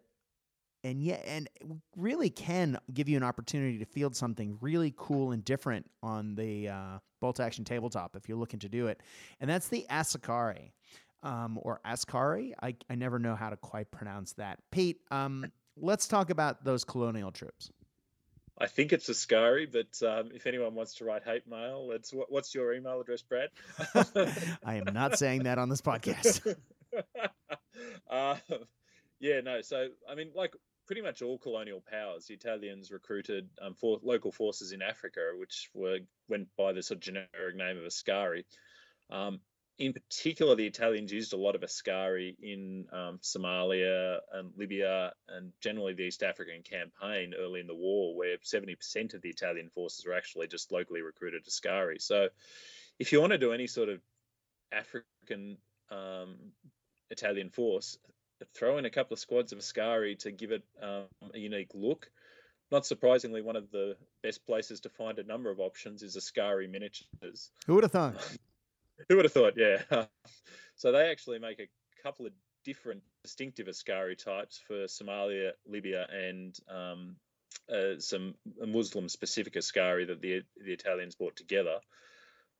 and 0.83 1.01
yeah, 1.01 1.19
and 1.25 1.49
really 1.95 2.29
can 2.29 2.77
give 2.93 3.09
you 3.09 3.17
an 3.17 3.23
opportunity 3.23 3.77
to 3.79 3.85
field 3.85 4.15
something 4.15 4.57
really 4.61 4.93
cool 4.97 5.31
and 5.31 5.43
different 5.43 5.89
on 6.03 6.35
the 6.35 6.69
uh, 6.69 6.99
bolt 7.21 7.39
action 7.39 7.63
tabletop 7.63 8.15
if 8.15 8.29
you're 8.29 8.37
looking 8.37 8.59
to 8.59 8.69
do 8.69 8.87
it, 8.87 9.01
and 9.39 9.49
that's 9.49 9.67
the 9.67 9.85
Asakari. 9.89 10.71
Um, 11.23 11.57
or 11.63 11.81
Ascari. 11.87 12.51
I, 12.61 12.75
I 12.87 12.93
never 12.93 13.17
know 13.17 13.33
how 13.33 13.49
to 13.49 13.57
quite 13.57 13.89
pronounce 13.89 14.33
that. 14.33 14.59
Pete, 14.69 14.99
um, 15.09 15.51
let's 15.75 16.07
talk 16.07 16.29
about 16.29 16.63
those 16.63 16.83
colonial 16.83 17.31
troops. 17.31 17.71
I 18.57 18.67
think 18.67 18.93
it's 18.93 19.09
a 19.09 19.11
Ascari, 19.11 19.67
but 19.71 20.07
um, 20.07 20.31
if 20.33 20.47
anyone 20.47 20.75
wants 20.75 20.95
to 20.95 21.05
write 21.05 21.23
hate 21.23 21.47
mail, 21.47 21.89
it's 21.91 22.13
what, 22.13 22.31
what's 22.31 22.55
your 22.55 22.73
email 22.73 23.01
address, 23.01 23.21
Brad? 23.21 23.49
I 24.63 24.75
am 24.75 24.93
not 24.93 25.19
saying 25.19 25.43
that 25.43 25.57
on 25.57 25.67
this 25.67 25.81
podcast. 25.81 26.55
uh, 28.09 28.35
yeah, 29.19 29.41
no. 29.41 29.61
So 29.61 29.89
I 30.09 30.15
mean, 30.15 30.31
like 30.33 30.55
pretty 30.87 31.01
much 31.01 31.21
all 31.21 31.37
colonial 31.37 31.83
powers, 31.89 32.27
the 32.27 32.33
Italians 32.33 32.91
recruited 32.91 33.49
um, 33.61 33.73
for 33.73 33.99
local 34.03 34.31
forces 34.31 34.71
in 34.71 34.81
Africa, 34.81 35.31
which 35.37 35.69
were 35.73 35.99
went 36.29 36.47
by 36.57 36.71
the 36.71 36.81
sort 36.81 36.97
of 36.97 37.01
generic 37.01 37.55
name 37.55 37.77
of 37.77 37.83
Ascari. 37.83 38.45
Um, 39.09 39.41
in 39.77 39.93
particular, 39.93 40.55
the 40.55 40.65
Italians 40.65 41.11
used 41.11 41.33
a 41.33 41.37
lot 41.37 41.55
of 41.55 41.61
Ascari 41.61 42.35
in 42.41 42.85
um, 42.93 43.19
Somalia 43.21 44.19
and 44.31 44.51
Libya 44.55 45.11
and 45.27 45.51
generally 45.59 45.93
the 45.93 46.03
East 46.03 46.23
African 46.23 46.61
campaign 46.63 47.33
early 47.37 47.59
in 47.59 47.67
the 47.67 47.75
war, 47.75 48.15
where 48.15 48.37
70% 48.37 49.13
of 49.13 49.21
the 49.21 49.29
Italian 49.29 49.69
forces 49.69 50.05
were 50.05 50.13
actually 50.13 50.47
just 50.47 50.71
locally 50.71 51.01
recruited 51.01 51.45
Ascari. 51.45 52.01
So, 52.01 52.29
if 52.99 53.11
you 53.11 53.19
want 53.19 53.33
to 53.33 53.37
do 53.37 53.51
any 53.51 53.67
sort 53.67 53.89
of 53.89 53.99
African 54.71 55.57
um, 55.91 56.37
Italian 57.09 57.49
force, 57.49 57.97
throw 58.53 58.77
in 58.77 58.85
a 58.85 58.89
couple 58.89 59.13
of 59.13 59.19
squads 59.19 59.51
of 59.51 59.59
Ascari 59.59 60.17
to 60.19 60.31
give 60.31 60.51
it 60.51 60.63
um, 60.81 61.05
a 61.33 61.37
unique 61.37 61.71
look. 61.73 62.09
Not 62.71 62.85
surprisingly, 62.85 63.41
one 63.41 63.57
of 63.57 63.69
the 63.71 63.97
best 64.23 64.45
places 64.45 64.79
to 64.81 64.89
find 64.89 65.19
a 65.19 65.23
number 65.23 65.51
of 65.51 65.59
options 65.59 66.01
is 66.01 66.15
Ascari 66.15 66.69
miniatures. 66.69 67.51
Who 67.67 67.75
would 67.75 67.83
have 67.83 67.91
thought? 67.91 68.37
Who 69.09 69.15
would 69.15 69.25
have 69.25 69.33
thought? 69.33 69.53
Yeah. 69.55 69.81
so 70.75 70.91
they 70.91 71.09
actually 71.09 71.39
make 71.39 71.59
a 71.59 71.67
couple 72.03 72.25
of 72.25 72.33
different 72.63 73.03
distinctive 73.23 73.67
Ascari 73.67 74.17
types 74.17 74.61
for 74.67 74.85
Somalia, 74.85 75.51
Libya, 75.67 76.07
and 76.11 76.57
um, 76.69 77.15
uh, 77.71 77.99
some 77.99 78.35
Muslim 78.65 79.09
specific 79.09 79.53
Ascari 79.53 80.07
that 80.07 80.21
the, 80.21 80.41
the 80.63 80.73
Italians 80.73 81.15
brought 81.15 81.35
together. 81.35 81.79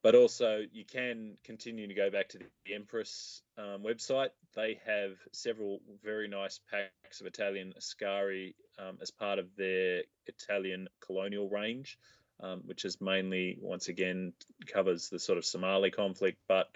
But 0.03 0.14
also, 0.14 0.62
you 0.72 0.86
can 0.86 1.36
continue 1.44 1.88
to 1.88 1.94
go 1.95 2.12
back 2.12 2.30
to 2.30 2.38
the 2.38 2.76
Empress 2.76 3.41
um, 3.57 3.82
website. 3.84 4.30
They 4.53 4.80
have 4.86 5.14
several 5.32 5.80
very 6.03 6.28
nice 6.28 6.60
packs 6.70 7.22
of 7.22 7.28
Italian 7.28 7.74
Ascari 7.80 8.53
um, 8.78 8.99
as 9.02 9.10
part 9.10 9.40
of 9.40 9.48
their 9.57 10.03
Italian 10.28 10.90
colonial 11.02 11.49
range 11.49 11.98
um, 12.40 12.62
which 12.66 12.86
is 12.86 13.02
mainly, 13.02 13.57
once 13.62 13.88
again, 13.88 14.34
covers 14.68 15.10
the 15.10 15.20
sort 15.20 15.38
of 15.38 15.45
Somali 15.45 15.91
conflict. 15.91 16.40
But 16.48 16.68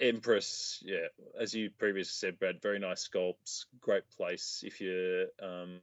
Empress, 0.00 0.82
yeah, 0.84 1.06
as 1.40 1.54
you 1.54 1.70
previously 1.70 2.28
said, 2.28 2.38
Brad, 2.38 2.62
very 2.62 2.78
nice 2.78 3.08
sculpts, 3.08 3.66
great 3.80 4.08
place 4.16 4.62
if 4.66 4.80
you're 4.80 5.26
um, 5.42 5.80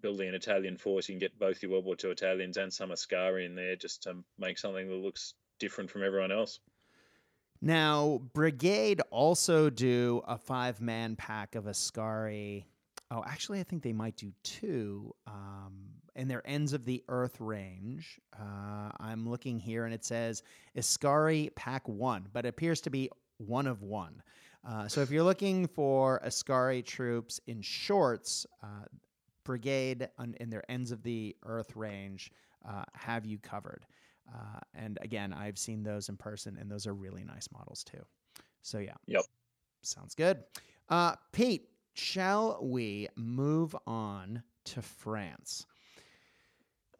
building 0.00 0.28
an 0.28 0.34
Italian 0.34 0.76
force. 0.76 1.08
You 1.08 1.14
can 1.14 1.20
get 1.20 1.38
both 1.38 1.62
your 1.62 1.72
World 1.72 1.84
War 1.84 1.96
II 2.02 2.10
Italians 2.10 2.56
and 2.56 2.72
some 2.72 2.90
Ascari 2.90 3.46
in 3.46 3.54
there 3.54 3.76
just 3.76 4.04
to 4.04 4.16
make 4.38 4.58
something 4.58 4.88
that 4.88 4.94
looks 4.94 5.34
different 5.58 5.90
from 5.90 6.02
everyone 6.02 6.32
else. 6.32 6.60
Now, 7.62 8.22
Brigade 8.32 9.02
also 9.10 9.68
do 9.68 10.22
a 10.26 10.38
five 10.38 10.80
man 10.80 11.16
pack 11.16 11.54
of 11.54 11.64
Ascari. 11.64 12.64
Oh, 13.10 13.24
actually, 13.26 13.60
I 13.60 13.64
think 13.64 13.82
they 13.82 13.92
might 13.92 14.16
do 14.16 14.32
two. 14.42 15.12
Um, 15.26 15.72
in 16.16 16.28
their 16.28 16.46
ends 16.46 16.72
of 16.72 16.84
the 16.84 17.02
Earth 17.08 17.40
range, 17.40 18.20
uh, 18.38 18.90
I'm 18.98 19.28
looking 19.28 19.58
here 19.58 19.84
and 19.84 19.94
it 19.94 20.04
says 20.04 20.42
Ascari 20.76 21.54
Pack 21.54 21.88
One, 21.88 22.26
but 22.32 22.44
it 22.44 22.48
appears 22.48 22.80
to 22.82 22.90
be 22.90 23.10
one 23.38 23.66
of 23.66 23.82
one. 23.82 24.22
Uh, 24.68 24.86
so 24.86 25.00
if 25.00 25.10
you're 25.10 25.22
looking 25.24 25.66
for 25.66 26.20
Ascari 26.24 26.84
troops 26.84 27.40
in 27.46 27.62
shorts, 27.62 28.46
uh, 28.62 28.84
Brigade 29.44 30.08
on, 30.18 30.34
in 30.38 30.50
their 30.50 30.68
ends 30.70 30.92
of 30.92 31.02
the 31.02 31.34
Earth 31.44 31.74
range 31.74 32.30
uh, 32.68 32.84
have 32.94 33.24
you 33.24 33.38
covered. 33.38 33.86
Uh, 34.28 34.60
and 34.74 34.98
again, 35.00 35.32
I've 35.32 35.58
seen 35.58 35.82
those 35.82 36.08
in 36.08 36.16
person, 36.16 36.58
and 36.60 36.70
those 36.70 36.86
are 36.86 36.94
really 36.94 37.24
nice 37.24 37.48
models 37.52 37.82
too. 37.82 38.04
So 38.62 38.78
yeah, 38.78 38.94
Yep. 39.06 39.22
sounds 39.82 40.14
good. 40.14 40.44
Uh, 40.88 41.14
Pete, 41.32 41.69
shall 41.94 42.58
we 42.62 43.08
move 43.16 43.74
on 43.86 44.42
to 44.66 44.82
France? 44.82 45.66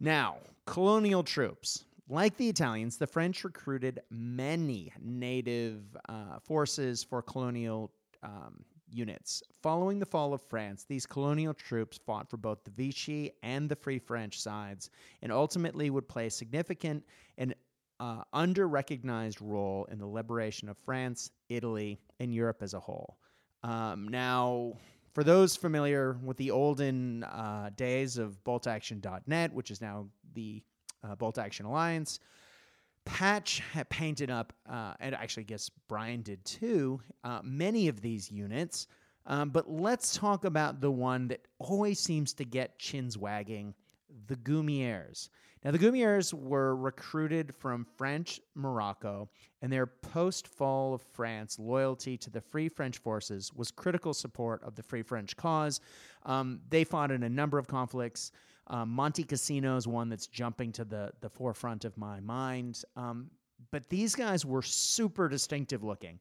Now, 0.00 0.38
colonial 0.66 1.22
troops. 1.22 1.84
Like 2.08 2.36
the 2.36 2.48
Italians, 2.48 2.96
the 2.96 3.06
French 3.06 3.44
recruited 3.44 4.00
many 4.10 4.92
native 5.00 5.96
uh, 6.08 6.40
forces 6.42 7.04
for 7.04 7.22
colonial 7.22 7.92
um, 8.22 8.64
units. 8.92 9.42
Following 9.62 9.98
the 9.98 10.06
fall 10.06 10.34
of 10.34 10.42
France, 10.42 10.84
these 10.88 11.06
colonial 11.06 11.54
troops 11.54 11.98
fought 12.04 12.28
for 12.28 12.36
both 12.36 12.64
the 12.64 12.70
Vichy 12.70 13.32
and 13.42 13.68
the 13.68 13.76
Free 13.76 13.98
French 13.98 14.40
sides 14.40 14.90
and 15.22 15.30
ultimately 15.30 15.90
would 15.90 16.08
play 16.08 16.26
a 16.26 16.30
significant 16.30 17.04
and 17.38 17.54
uh, 18.00 18.22
under 18.32 18.66
recognized 18.66 19.40
role 19.40 19.86
in 19.90 19.98
the 19.98 20.06
liberation 20.06 20.68
of 20.68 20.78
France, 20.78 21.30
Italy, 21.48 22.00
and 22.18 22.34
Europe 22.34 22.62
as 22.62 22.74
a 22.74 22.80
whole. 22.80 23.18
Um, 23.62 24.08
now, 24.08 24.74
for 25.12 25.24
those 25.24 25.56
familiar 25.56 26.16
with 26.22 26.36
the 26.36 26.50
olden 26.50 27.24
uh, 27.24 27.70
days 27.76 28.16
of 28.16 28.42
boltaction.net, 28.44 29.52
which 29.52 29.70
is 29.70 29.80
now 29.80 30.08
the 30.34 30.62
uh, 31.02 31.14
Bolt 31.14 31.38
Action 31.38 31.66
Alliance, 31.66 32.20
Patch 33.04 33.62
painted 33.88 34.30
up, 34.30 34.52
uh, 34.68 34.94
and 35.00 35.14
actually, 35.14 35.44
I 35.44 35.46
guess 35.46 35.70
Brian 35.88 36.22
did 36.22 36.44
too, 36.44 37.00
uh, 37.24 37.40
many 37.42 37.88
of 37.88 38.00
these 38.00 38.30
units. 38.30 38.86
Um, 39.26 39.50
but 39.50 39.70
let's 39.70 40.16
talk 40.16 40.44
about 40.44 40.80
the 40.80 40.90
one 40.90 41.28
that 41.28 41.40
always 41.58 41.98
seems 41.98 42.32
to 42.34 42.44
get 42.44 42.78
chins 42.78 43.16
wagging 43.18 43.74
the 44.26 44.36
Goumiers. 44.36 45.28
Now, 45.62 45.72
the 45.72 45.78
Goumiers 45.78 46.32
were 46.32 46.74
recruited 46.74 47.54
from 47.54 47.84
French 47.98 48.40
Morocco, 48.54 49.28
and 49.60 49.70
their 49.70 49.86
post 49.86 50.48
fall 50.48 50.94
of 50.94 51.02
France 51.02 51.58
loyalty 51.58 52.16
to 52.16 52.30
the 52.30 52.40
Free 52.40 52.68
French 52.68 52.96
forces 52.96 53.52
was 53.54 53.70
critical 53.70 54.14
support 54.14 54.62
of 54.64 54.74
the 54.74 54.82
Free 54.82 55.02
French 55.02 55.36
cause. 55.36 55.80
Um, 56.24 56.60
they 56.70 56.84
fought 56.84 57.10
in 57.10 57.24
a 57.24 57.28
number 57.28 57.58
of 57.58 57.66
conflicts. 57.66 58.32
Um, 58.68 58.88
Monte 58.88 59.24
Cassino 59.24 59.76
is 59.76 59.86
one 59.86 60.08
that's 60.08 60.26
jumping 60.26 60.72
to 60.72 60.84
the, 60.84 61.12
the 61.20 61.28
forefront 61.28 61.84
of 61.84 61.96
my 61.98 62.20
mind. 62.20 62.82
Um, 62.96 63.30
but 63.70 63.88
these 63.90 64.14
guys 64.14 64.46
were 64.46 64.62
super 64.62 65.28
distinctive 65.28 65.84
looking. 65.84 66.20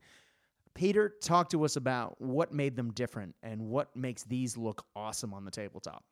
Peter, 0.74 1.14
talk 1.22 1.50
to 1.50 1.64
us 1.64 1.78
about 1.78 2.20
what 2.22 2.54
made 2.54 2.76
them 2.76 2.92
different 2.92 3.36
and 3.44 3.62
what 3.62 3.96
makes 3.96 4.24
these 4.24 4.58
look 4.58 4.86
awesome 4.96 5.34
on 5.34 5.46
the 5.46 5.52
tabletop. 5.52 6.04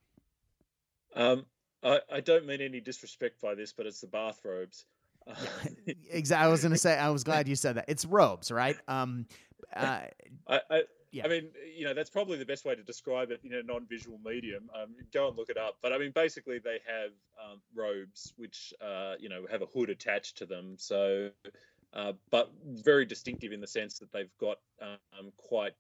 Um, 1.15 1.45
I, 1.83 1.99
I 2.11 2.19
don't 2.21 2.45
mean 2.45 2.61
any 2.61 2.79
disrespect 2.79 3.41
by 3.41 3.55
this, 3.55 3.73
but 3.73 3.85
it's 3.85 4.01
the 4.01 4.07
bathrobes. 4.07 4.85
exactly. 6.09 6.45
I 6.45 6.49
was 6.49 6.61
going 6.61 6.71
to 6.71 6.77
say. 6.77 6.97
I 6.97 7.09
was 7.09 7.23
glad 7.23 7.47
you 7.47 7.55
said 7.55 7.75
that. 7.75 7.85
It's 7.87 8.05
robes, 8.05 8.51
right? 8.51 8.77
Um, 8.87 9.25
uh, 9.75 10.01
I, 10.47 10.59
I, 10.69 10.81
yeah. 11.11 11.25
I 11.25 11.27
mean, 11.29 11.49
you 11.75 11.85
know, 11.85 11.93
that's 11.93 12.09
probably 12.09 12.37
the 12.37 12.45
best 12.45 12.65
way 12.65 12.75
to 12.75 12.83
describe 12.83 13.31
it 13.31 13.41
in 13.43 13.53
a 13.53 13.63
non-visual 13.63 14.19
medium. 14.23 14.69
Um, 14.75 14.95
go 15.13 15.27
and 15.27 15.37
look 15.37 15.49
it 15.49 15.57
up. 15.57 15.77
But 15.81 15.93
I 15.93 15.97
mean, 15.97 16.11
basically, 16.11 16.59
they 16.59 16.79
have 16.85 17.11
um, 17.43 17.61
robes 17.75 18.33
which, 18.37 18.73
uh, 18.81 19.13
you 19.19 19.29
know, 19.29 19.45
have 19.49 19.61
a 19.61 19.65
hood 19.65 19.89
attached 19.89 20.37
to 20.39 20.45
them. 20.45 20.75
So, 20.77 21.29
uh, 21.93 22.13
but 22.29 22.51
very 22.65 23.05
distinctive 23.05 23.51
in 23.51 23.61
the 23.61 23.67
sense 23.67 23.99
that 23.99 24.11
they've 24.11 24.35
got 24.39 24.57
um, 24.81 25.31
quite 25.37 25.73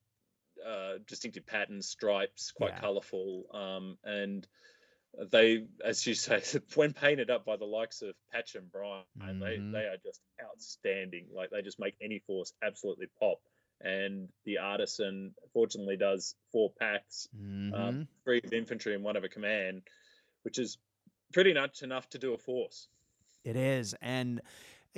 uh, 0.65 0.93
distinctive 1.05 1.45
patterns, 1.45 1.87
stripes, 1.87 2.51
quite 2.51 2.71
yeah. 2.71 2.79
colourful, 2.79 3.45
um, 3.53 3.97
and 4.03 4.47
they, 5.31 5.65
as 5.83 6.05
you 6.05 6.13
say, 6.13 6.41
when 6.75 6.93
painted 6.93 7.29
up 7.29 7.45
by 7.45 7.57
the 7.57 7.65
likes 7.65 8.01
of 8.01 8.13
Patch 8.31 8.55
and 8.55 8.71
Brian, 8.71 9.03
mm-hmm. 9.19 9.39
they 9.39 9.57
they 9.57 9.85
are 9.85 9.97
just 10.03 10.21
outstanding. 10.43 11.25
Like 11.33 11.49
they 11.49 11.61
just 11.61 11.79
make 11.79 11.95
any 12.01 12.19
force 12.19 12.53
absolutely 12.63 13.07
pop. 13.19 13.39
And 13.81 14.29
the 14.45 14.57
artisan 14.57 15.33
fortunately 15.53 15.97
does 15.97 16.33
four 16.51 16.71
packs, 16.79 17.27
mm-hmm. 17.39 17.73
um, 17.75 18.07
three 18.23 18.41
of 18.43 18.51
infantry 18.51 18.95
and 18.95 19.03
one 19.03 19.15
of 19.15 19.23
a 19.23 19.29
command, 19.29 19.83
which 20.41 20.57
is 20.57 20.79
pretty 21.31 21.53
much 21.53 21.83
enough 21.83 22.09
to 22.09 22.17
do 22.17 22.33
a 22.33 22.37
force. 22.39 22.87
It 23.43 23.55
is, 23.55 23.93
and 24.01 24.41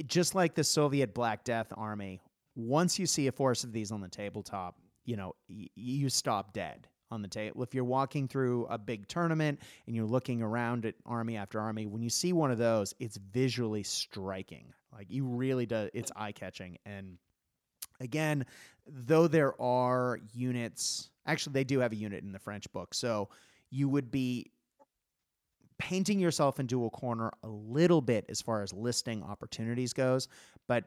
just 0.07 0.33
like 0.33 0.55
the 0.55 0.63
Soviet 0.63 1.13
Black 1.13 1.43
Death 1.43 1.73
army, 1.75 2.21
once 2.55 2.97
you 2.97 3.05
see 3.05 3.27
a 3.27 3.33
force 3.33 3.65
of 3.65 3.73
these 3.73 3.91
on 3.91 3.99
the 3.99 4.07
tabletop, 4.07 4.75
you 5.03 5.17
know 5.17 5.35
y- 5.49 5.67
you 5.75 6.09
stop 6.09 6.53
dead 6.53 6.87
on 7.11 7.21
the 7.21 7.27
table. 7.27 7.63
If 7.63 7.73
you're 7.73 7.83
walking 7.83 8.27
through 8.27 8.65
a 8.67 8.77
big 8.77 9.07
tournament 9.07 9.59
and 9.87 9.95
you're 9.95 10.05
looking 10.05 10.41
around 10.41 10.85
at 10.85 10.95
army 11.05 11.37
after 11.37 11.59
army, 11.59 11.85
when 11.85 12.01
you 12.01 12.09
see 12.09 12.33
one 12.33 12.51
of 12.51 12.57
those, 12.57 12.93
it's 12.99 13.17
visually 13.17 13.83
striking. 13.83 14.73
Like 14.93 15.07
you 15.09 15.25
really 15.25 15.65
do, 15.65 15.89
it's 15.93 16.11
eye 16.15 16.31
catching. 16.31 16.77
And 16.85 17.17
again, 17.99 18.45
though 18.87 19.27
there 19.27 19.59
are 19.61 20.19
units, 20.33 21.09
actually, 21.25 21.53
they 21.53 21.63
do 21.63 21.79
have 21.79 21.91
a 21.91 21.95
unit 21.95 22.23
in 22.23 22.31
the 22.31 22.39
French 22.39 22.71
book. 22.71 22.93
So 22.93 23.29
you 23.69 23.89
would 23.89 24.11
be 24.11 24.51
painting 25.77 26.19
yourself 26.19 26.59
into 26.59 26.85
a 26.85 26.89
corner 26.89 27.31
a 27.43 27.47
little 27.47 28.01
bit 28.01 28.25
as 28.29 28.41
far 28.41 28.61
as 28.61 28.73
listing 28.73 29.23
opportunities 29.23 29.93
goes, 29.93 30.27
but 30.67 30.83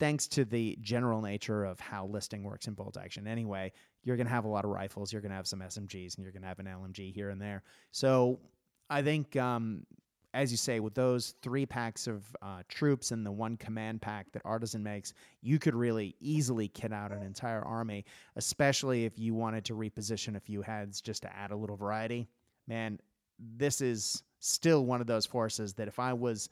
thanks 0.00 0.26
to 0.26 0.44
the 0.44 0.76
general 0.80 1.20
nature 1.20 1.64
of 1.64 1.78
how 1.78 2.06
listing 2.06 2.42
works 2.42 2.66
in 2.66 2.74
bolt 2.74 2.96
action 2.96 3.28
anyway, 3.28 3.70
you're 4.02 4.16
going 4.16 4.26
to 4.26 4.32
have 4.32 4.46
a 4.46 4.48
lot 4.48 4.64
of 4.64 4.70
rifles, 4.70 5.12
you're 5.12 5.22
going 5.22 5.30
to 5.30 5.36
have 5.36 5.46
some 5.46 5.60
SMGs, 5.60 6.16
and 6.16 6.24
you're 6.24 6.32
going 6.32 6.42
to 6.42 6.48
have 6.48 6.58
an 6.58 6.66
LMG 6.66 7.12
here 7.12 7.30
and 7.30 7.40
there. 7.40 7.62
So 7.92 8.40
I 8.88 9.02
think, 9.02 9.36
um, 9.36 9.86
as 10.32 10.50
you 10.50 10.56
say, 10.56 10.80
with 10.80 10.94
those 10.94 11.34
three 11.42 11.66
packs 11.66 12.06
of 12.06 12.24
uh, 12.40 12.62
troops 12.68 13.10
and 13.10 13.26
the 13.26 13.32
one 13.32 13.56
command 13.56 14.00
pack 14.00 14.32
that 14.32 14.42
Artisan 14.44 14.82
makes, 14.82 15.12
you 15.42 15.58
could 15.58 15.74
really 15.74 16.16
easily 16.20 16.68
kit 16.68 16.92
out 16.92 17.12
an 17.12 17.22
entire 17.22 17.62
army, 17.62 18.04
especially 18.36 19.04
if 19.04 19.18
you 19.18 19.34
wanted 19.34 19.64
to 19.66 19.74
reposition 19.74 20.36
a 20.36 20.40
few 20.40 20.62
heads 20.62 21.00
just 21.00 21.22
to 21.22 21.36
add 21.36 21.50
a 21.50 21.56
little 21.56 21.76
variety. 21.76 22.26
Man, 22.66 22.98
this 23.38 23.80
is 23.80 24.22
still 24.38 24.86
one 24.86 25.00
of 25.00 25.06
those 25.06 25.26
forces 25.26 25.74
that 25.74 25.88
if 25.88 25.98
I 25.98 26.12
was 26.12 26.48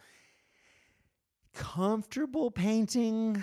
comfortable 1.55 2.51
painting 2.51 3.43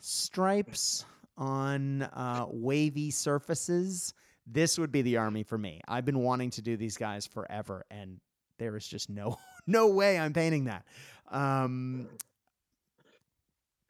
stripes 0.00 1.04
on 1.36 2.02
uh, 2.02 2.46
wavy 2.48 3.10
surfaces, 3.10 4.14
this 4.46 4.78
would 4.78 4.92
be 4.92 5.02
the 5.02 5.16
army 5.16 5.42
for 5.42 5.58
me. 5.58 5.80
I've 5.88 6.04
been 6.04 6.20
wanting 6.20 6.50
to 6.50 6.62
do 6.62 6.76
these 6.76 6.96
guys 6.96 7.26
forever, 7.26 7.84
and 7.90 8.20
there 8.58 8.76
is 8.76 8.86
just 8.86 9.10
no 9.10 9.38
no 9.66 9.88
way 9.88 10.18
I'm 10.18 10.32
painting 10.32 10.64
that. 10.64 10.84
Um, 11.30 12.08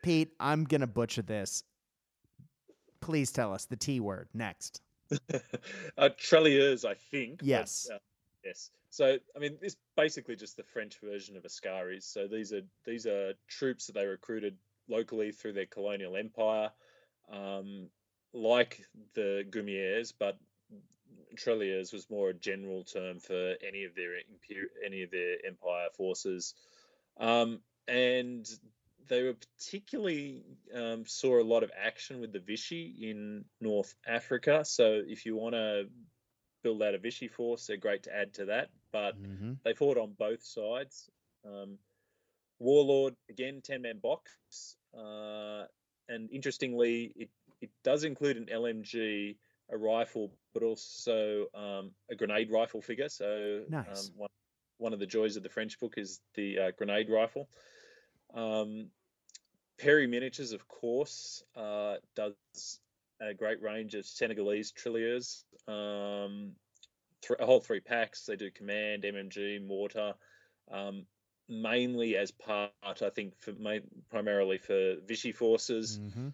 Pete, 0.03 0.33
I'm 0.39 0.65
gonna 0.65 0.87
butcher 0.87 1.23
this. 1.23 1.65
Please 3.01 3.33
tell 3.33 3.53
us 3.53 3.67
the 3.67 3.77
T 3.77 4.01
word 4.01 4.29
next. 4.33 4.81
uh, 5.99 6.09
Tirailleurs, 6.19 6.85
I 6.85 6.95
think. 6.95 7.41
Yes. 7.43 7.87
But, 7.89 7.97
uh, 7.97 7.99
yes. 8.45 8.71
So, 8.91 9.19
I 9.35 9.39
mean, 9.39 9.59
this 9.61 9.77
basically 9.97 10.37
just 10.37 10.57
the 10.57 10.63
French 10.63 10.99
version 11.03 11.37
of 11.37 11.43
Askaris. 11.45 12.05
So 12.05 12.29
these 12.29 12.53
are 12.53 12.63
these 12.85 13.07
are 13.07 13.35
troops 13.49 13.87
that 13.87 13.95
they 13.95 14.07
recruited 14.07 14.57
locally 14.89 15.33
through 15.33 15.55
their 15.55 15.67
colonial 15.67 16.17
empire 16.17 16.71
um, 17.31 17.89
like 18.33 18.85
the 19.15 19.45
Goumiers, 19.49 20.13
but 20.19 20.39
Tirailleurs 21.37 21.93
was 21.93 22.11
more 22.11 22.31
a 22.31 22.35
general 22.35 22.85
term 22.85 23.19
for 23.19 23.55
any 23.67 23.85
of 23.85 23.95
their 23.95 24.13
any 24.85 25.03
of 25.03 25.11
their 25.11 25.37
empire 25.47 25.89
forces, 25.97 26.55
um, 27.19 27.61
and 27.89 28.49
they 29.09 29.23
were 29.23 29.35
particularly 29.35 30.43
um, 30.75 31.05
saw 31.07 31.41
a 31.41 31.45
lot 31.45 31.63
of 31.63 31.71
action 31.81 32.21
with 32.21 32.33
the 32.33 32.41
Vichy 32.41 32.95
in 33.03 33.45
North 33.61 33.95
Africa. 34.07 34.65
So 34.65 35.03
if 35.07 35.27
you 35.27 35.37
want 35.37 35.55
to 35.55 35.89
build 36.65 36.83
out 36.83 36.95
a 36.95 36.99
Vichy 36.99 37.29
force, 37.29 37.67
they're 37.67 37.77
great 37.77 38.03
to 38.05 38.17
add 38.17 38.35
to 38.35 38.47
that. 38.47 38.71
But 38.91 39.23
mm-hmm. 39.23 39.53
they 39.63 39.75
fought 39.75 39.99
on 39.99 40.15
both 40.19 40.43
sides. 40.43 41.09
Um, 41.47 41.79
Warlord 42.59 43.15
again, 43.31 43.61
ten 43.63 43.83
man 43.83 43.99
box, 43.99 44.77
uh, 44.97 45.65
and 46.09 46.31
interestingly, 46.33 47.13
it 47.15 47.29
it 47.61 47.71
does 47.85 48.05
include 48.05 48.37
an 48.37 48.47
LMG, 48.53 49.37
a 49.71 49.77
rifle, 49.77 50.33
but 50.53 50.63
also 50.63 51.47
um, 51.55 51.91
a 52.11 52.15
grenade 52.15 52.51
rifle 52.51 52.81
figure. 52.81 53.09
So 53.09 53.63
nice. 53.69 54.09
um, 54.09 54.15
one, 54.17 54.31
one 54.79 54.93
of 54.93 54.99
the 54.99 55.07
joys 55.07 55.37
of 55.37 55.43
the 55.43 55.49
French 55.49 55.79
book 55.79 55.95
is 55.97 56.21
the 56.35 56.59
uh, 56.59 56.71
grenade 56.77 57.09
rifle. 57.11 57.49
Um, 58.35 58.87
Perry 59.79 60.07
Miniatures, 60.07 60.53
of 60.53 60.69
course, 60.69 61.43
uh, 61.57 61.97
does 62.15 62.79
a 63.21 63.35
great 63.35 63.63
range 63.63 63.95
of 63.95 64.07
Senegalese 64.07 64.73
tirailleurs. 64.73 65.45
Um, 65.69 66.53
th- 67.23 67.41
a 67.41 67.47
whole 67.47 67.61
three 67.61 67.81
packs. 67.81 68.27
They 68.27 68.37
do 68.37 68.51
command, 68.51 69.05
MMG, 69.05 69.67
mortar, 69.67 70.15
um, 70.71 71.07
mainly 71.49 72.17
as 72.17 72.31
part, 72.31 72.73
I 72.85 73.11
think, 73.11 73.39
for 73.41 73.53
primarily 74.11 74.59
for 74.59 74.97
Vichy 75.07 75.33
forces. 75.33 75.99
Mm-hmm. 75.99 76.29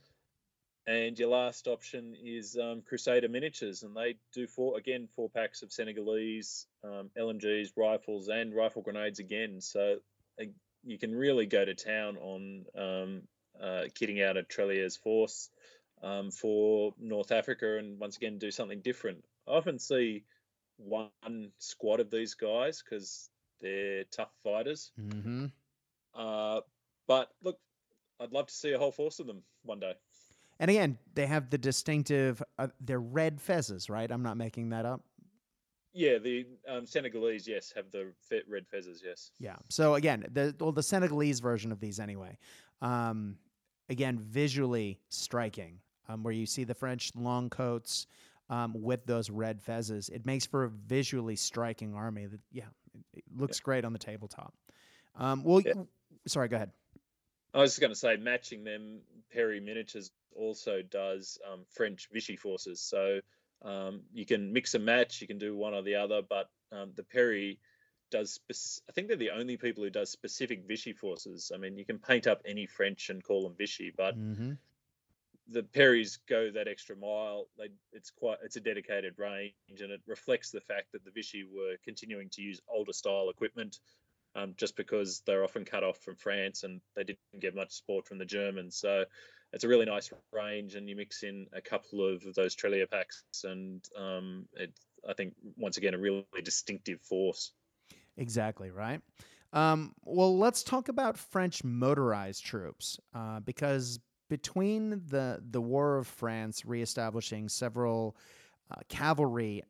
And 0.86 1.18
your 1.18 1.28
last 1.28 1.68
option 1.68 2.16
is 2.20 2.56
um, 2.56 2.82
Crusader 2.82 3.28
Miniatures, 3.28 3.82
and 3.82 3.94
they 3.94 4.16
do 4.32 4.46
four 4.46 4.78
again 4.78 5.08
four 5.14 5.28
packs 5.28 5.62
of 5.62 5.72
Senegalese 5.72 6.66
um, 6.82 7.10
LMGs, 7.18 7.68
rifles, 7.76 8.28
and 8.28 8.54
rifle 8.54 8.82
grenades 8.82 9.18
again. 9.18 9.60
So 9.60 9.98
uh, 10.40 10.44
you 10.82 10.98
can 10.98 11.14
really 11.14 11.46
go 11.46 11.64
to 11.64 11.74
town 11.74 12.16
on 12.16 12.64
um, 12.76 13.22
uh, 13.62 13.84
kitting 13.94 14.26
out 14.26 14.38
a 14.38 14.42
Tirailleurs 14.42 14.96
force 14.96 15.50
um, 16.02 16.30
for 16.30 16.94
North 16.98 17.32
Africa, 17.32 17.78
and 17.78 17.98
once 17.98 18.16
again 18.16 18.38
do 18.38 18.50
something 18.50 18.80
different. 18.80 19.24
I 19.48 19.52
often 19.52 19.78
see 19.78 20.24
one 20.76 21.50
squad 21.58 22.00
of 22.00 22.10
these 22.10 22.34
guys 22.34 22.82
because 22.82 23.30
they're 23.60 24.04
tough 24.04 24.30
fighters. 24.42 24.92
Mm-hmm. 25.00 25.46
Uh, 26.14 26.60
but 27.06 27.30
look, 27.42 27.58
I'd 28.20 28.32
love 28.32 28.46
to 28.46 28.54
see 28.54 28.72
a 28.72 28.78
whole 28.78 28.92
force 28.92 29.18
of 29.18 29.26
them 29.26 29.42
one 29.62 29.80
day. 29.80 29.94
And 30.58 30.70
again, 30.70 30.98
they 31.14 31.26
have 31.26 31.48
the 31.48 31.58
distinctive, 31.58 32.42
uh, 32.58 32.68
they're 32.80 33.00
red 33.00 33.38
fezzes, 33.38 33.88
right? 33.88 34.10
I'm 34.10 34.22
not 34.22 34.36
making 34.36 34.70
that 34.70 34.84
up. 34.84 35.00
Yeah, 35.92 36.18
the 36.18 36.46
um, 36.68 36.86
Senegalese, 36.86 37.48
yes, 37.48 37.72
have 37.74 37.90
the 37.90 38.12
red 38.48 38.64
fezzes, 38.72 38.98
yes. 39.04 39.32
Yeah. 39.40 39.56
So 39.68 39.94
again, 39.94 40.24
the 40.30 40.54
well, 40.60 40.70
the 40.70 40.82
Senegalese 40.82 41.40
version 41.40 41.72
of 41.72 41.80
these 41.80 41.98
anyway. 41.98 42.38
Um, 42.80 43.36
again, 43.88 44.18
visually 44.18 45.00
striking, 45.08 45.80
um, 46.10 46.22
where 46.22 46.32
you 46.32 46.46
see 46.46 46.64
the 46.64 46.74
French 46.74 47.12
long 47.14 47.50
coats 47.50 48.06
um, 48.48 48.74
with 48.74 49.06
those 49.06 49.30
red 49.30 49.64
fezzes. 49.64 50.10
It 50.10 50.26
makes 50.26 50.46
for 50.46 50.64
a 50.64 50.68
visually 50.68 51.36
striking 51.36 51.94
army. 51.94 52.26
That 52.26 52.40
yeah, 52.52 52.64
it, 52.94 53.18
it 53.18 53.24
looks 53.36 53.58
yeah. 53.58 53.64
great 53.64 53.84
on 53.84 53.92
the 53.92 53.98
tabletop. 53.98 54.54
Um, 55.16 55.44
well, 55.44 55.60
yeah. 55.60 55.74
sorry, 56.26 56.48
go 56.48 56.56
ahead. 56.56 56.70
I 57.54 57.58
was 57.58 57.72
just 57.72 57.80
going 57.80 57.92
to 57.92 57.98
say, 57.98 58.16
matching 58.16 58.64
them, 58.64 59.00
Perry 59.32 59.60
Miniatures 59.60 60.10
also 60.36 60.82
does 60.82 61.38
um, 61.50 61.60
French 61.74 62.08
Vichy 62.12 62.36
forces. 62.36 62.80
So 62.80 63.20
um, 63.62 64.02
you 64.12 64.24
can 64.24 64.52
mix 64.52 64.74
and 64.74 64.84
match. 64.84 65.20
You 65.20 65.26
can 65.26 65.38
do 65.38 65.56
one 65.56 65.74
or 65.74 65.82
the 65.82 65.96
other, 65.96 66.22
but 66.22 66.48
um, 66.72 66.92
the 66.96 67.02
Perry 67.02 67.58
does. 68.10 68.34
Spe- 68.34 68.82
I 68.88 68.92
think 68.92 69.08
they're 69.08 69.16
the 69.16 69.30
only 69.30 69.56
people 69.56 69.82
who 69.82 69.90
does 69.90 70.10
specific 70.10 70.66
Vichy 70.66 70.92
forces. 70.92 71.50
I 71.54 71.58
mean, 71.58 71.76
you 71.76 71.84
can 71.84 71.98
paint 71.98 72.26
up 72.26 72.42
any 72.44 72.66
French 72.66 73.10
and 73.10 73.22
call 73.22 73.42
them 73.42 73.54
Vichy, 73.56 73.92
but 73.96 74.16
mm-hmm. 74.16 74.52
The 75.50 75.62
Perrys 75.62 76.18
go 76.28 76.50
that 76.50 76.68
extra 76.68 76.96
mile. 76.96 77.46
They, 77.58 77.70
it's 77.92 78.10
quite. 78.10 78.38
It's 78.44 78.56
a 78.56 78.60
dedicated 78.60 79.14
range, 79.18 79.52
and 79.80 79.90
it 79.90 80.00
reflects 80.06 80.50
the 80.50 80.60
fact 80.60 80.92
that 80.92 81.04
the 81.04 81.10
Vichy 81.10 81.44
were 81.44 81.76
continuing 81.84 82.28
to 82.30 82.42
use 82.42 82.60
older 82.68 82.92
style 82.92 83.30
equipment. 83.30 83.80
Um, 84.36 84.54
just 84.56 84.76
because 84.76 85.22
they're 85.26 85.42
often 85.42 85.64
cut 85.64 85.82
off 85.82 85.98
from 85.98 86.14
France 86.14 86.62
and 86.62 86.80
they 86.94 87.02
didn't 87.02 87.40
get 87.40 87.56
much 87.56 87.72
support 87.72 88.06
from 88.06 88.18
the 88.18 88.24
Germans. 88.24 88.76
So 88.76 89.04
it's 89.52 89.64
a 89.64 89.68
really 89.68 89.86
nice 89.86 90.12
range, 90.32 90.76
and 90.76 90.88
you 90.88 90.94
mix 90.94 91.24
in 91.24 91.46
a 91.52 91.60
couple 91.60 92.06
of 92.06 92.22
those 92.34 92.54
Tirailleur 92.54 92.88
packs, 92.88 93.24
and 93.42 93.84
um, 93.98 94.46
it, 94.54 94.72
I 95.08 95.14
think 95.14 95.34
once 95.56 95.76
again 95.76 95.94
a 95.94 95.98
really 95.98 96.24
distinctive 96.44 97.00
force. 97.00 97.52
Exactly 98.16 98.70
right. 98.70 99.00
Um, 99.52 99.94
well, 100.04 100.38
let's 100.38 100.62
talk 100.62 100.88
about 100.88 101.18
French 101.18 101.64
motorized 101.64 102.44
troops 102.44 103.00
uh, 103.14 103.40
because 103.40 103.98
between 104.30 105.02
the 105.08 105.42
the 105.50 105.60
War 105.60 105.98
of 105.98 106.06
France 106.06 106.64
reestablishing 106.64 107.50
several 107.50 108.16
uh, 108.70 108.76
cavalry 108.88 109.62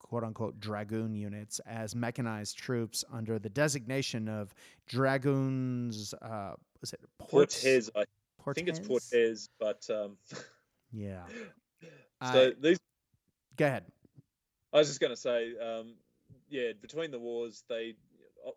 quote 0.00 0.24
unquote 0.24 0.58
dragoon 0.58 1.14
units 1.14 1.60
as 1.66 1.94
mechanized 1.94 2.56
troops 2.56 3.04
under 3.12 3.38
the 3.38 3.50
designation 3.50 4.28
of 4.28 4.52
dragoons. 4.88 6.14
Uh, 6.14 6.54
was 6.80 6.92
it 6.94 7.00
Portes? 7.18 7.62
Portes 7.62 7.90
I 7.94 8.04
I 8.50 8.52
think 8.54 8.68
it's 8.68 8.80
Portes, 8.80 9.50
but 9.60 9.86
um, 9.90 10.16
yeah. 10.92 11.22
so 12.32 12.48
I, 12.48 12.52
these. 12.60 12.78
Go 13.56 13.66
ahead. 13.66 13.84
I 14.72 14.78
was 14.78 14.88
just 14.88 15.00
going 15.00 15.12
to 15.12 15.16
say, 15.16 15.52
um, 15.58 15.94
yeah, 16.48 16.72
between 16.80 17.10
the 17.10 17.18
wars, 17.18 17.64
they, 17.68 17.94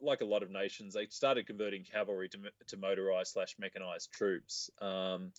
like 0.02 0.22
a 0.22 0.26
lot 0.26 0.44
of 0.44 0.52
nations, 0.52 0.94
they 0.94 1.08
started 1.08 1.48
converting 1.48 1.84
cavalry 1.84 2.30
to, 2.30 2.38
to 2.68 2.78
motorized 2.78 3.34
slash 3.34 3.56
mechanized 3.60 4.12
troops. 4.12 4.70
Um, 4.82 5.32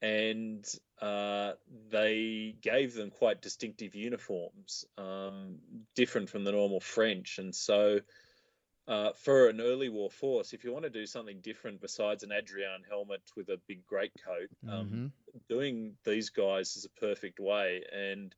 and 0.00 0.64
uh, 1.00 1.52
they 1.90 2.54
gave 2.60 2.94
them 2.94 3.10
quite 3.10 3.42
distinctive 3.42 3.94
uniforms, 3.94 4.84
um, 4.96 5.56
different 5.96 6.30
from 6.30 6.44
the 6.44 6.52
normal 6.52 6.80
French. 6.80 7.38
And 7.38 7.54
so 7.54 8.00
uh, 8.86 9.12
for 9.12 9.48
an 9.48 9.60
early 9.60 9.88
war 9.88 10.10
force, 10.10 10.52
if 10.52 10.64
you 10.64 10.72
want 10.72 10.84
to 10.84 10.90
do 10.90 11.04
something 11.04 11.40
different 11.42 11.80
besides 11.80 12.22
an 12.22 12.32
Adrian 12.32 12.82
helmet 12.88 13.22
with 13.36 13.48
a 13.48 13.60
big 13.66 13.84
greatcoat, 13.86 14.48
um, 14.68 14.86
mm-hmm. 14.86 15.06
doing 15.48 15.94
these 16.04 16.30
guys 16.30 16.76
is 16.76 16.84
a 16.86 17.00
perfect 17.00 17.40
way. 17.40 17.82
And 17.92 18.34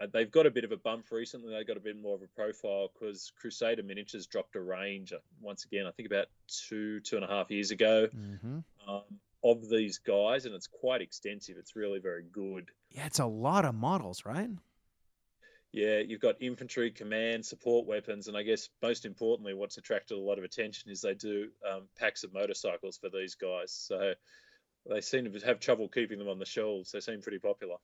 uh, 0.00 0.06
they've 0.12 0.30
got 0.30 0.46
a 0.46 0.50
bit 0.50 0.64
of 0.64 0.72
a 0.72 0.76
bump 0.76 1.06
recently. 1.10 1.52
They 1.52 1.64
got 1.64 1.76
a 1.76 1.80
bit 1.80 2.00
more 2.00 2.14
of 2.14 2.22
a 2.22 2.26
profile 2.26 2.90
because 2.92 3.32
Crusader 3.40 3.82
Miniatures 3.82 4.26
dropped 4.26 4.56
a 4.56 4.60
range 4.60 5.12
uh, 5.12 5.18
once 5.40 5.64
again. 5.64 5.86
I 5.86 5.90
think 5.90 6.08
about 6.08 6.26
two 6.48 7.00
two 7.00 7.16
and 7.16 7.24
a 7.24 7.28
half 7.28 7.50
years 7.50 7.70
ago. 7.70 8.08
Mm-hmm. 8.14 8.58
Um, 8.88 9.02
of 9.42 9.70
these 9.70 9.98
guys, 9.98 10.44
and 10.44 10.54
it's 10.54 10.66
quite 10.66 11.00
extensive. 11.00 11.56
It's 11.58 11.74
really 11.74 11.98
very 11.98 12.24
good. 12.30 12.70
Yeah, 12.90 13.06
it's 13.06 13.20
a 13.20 13.26
lot 13.26 13.64
of 13.64 13.74
models, 13.74 14.26
right? 14.26 14.50
yeah, 15.72 15.98
you've 15.98 16.20
got 16.20 16.42
infantry, 16.42 16.90
command, 16.90 17.46
support 17.46 17.86
weapons, 17.86 18.26
and 18.26 18.36
I 18.36 18.42
guess 18.42 18.68
most 18.82 19.04
importantly, 19.04 19.54
what's 19.54 19.78
attracted 19.78 20.16
a 20.16 20.20
lot 20.20 20.38
of 20.38 20.44
attention 20.44 20.90
is 20.90 21.00
they 21.00 21.14
do 21.14 21.48
um, 21.68 21.82
packs 21.96 22.24
of 22.24 22.32
motorcycles 22.32 22.98
for 22.98 23.08
these 23.08 23.36
guys. 23.36 23.70
So 23.72 24.14
they 24.88 25.00
seem 25.00 25.32
to 25.32 25.46
have 25.46 25.60
trouble 25.60 25.88
keeping 25.88 26.18
them 26.18 26.28
on 26.28 26.40
the 26.40 26.44
shelves. 26.44 26.90
They 26.90 27.00
seem 27.00 27.22
pretty 27.22 27.38
popular. 27.38 27.76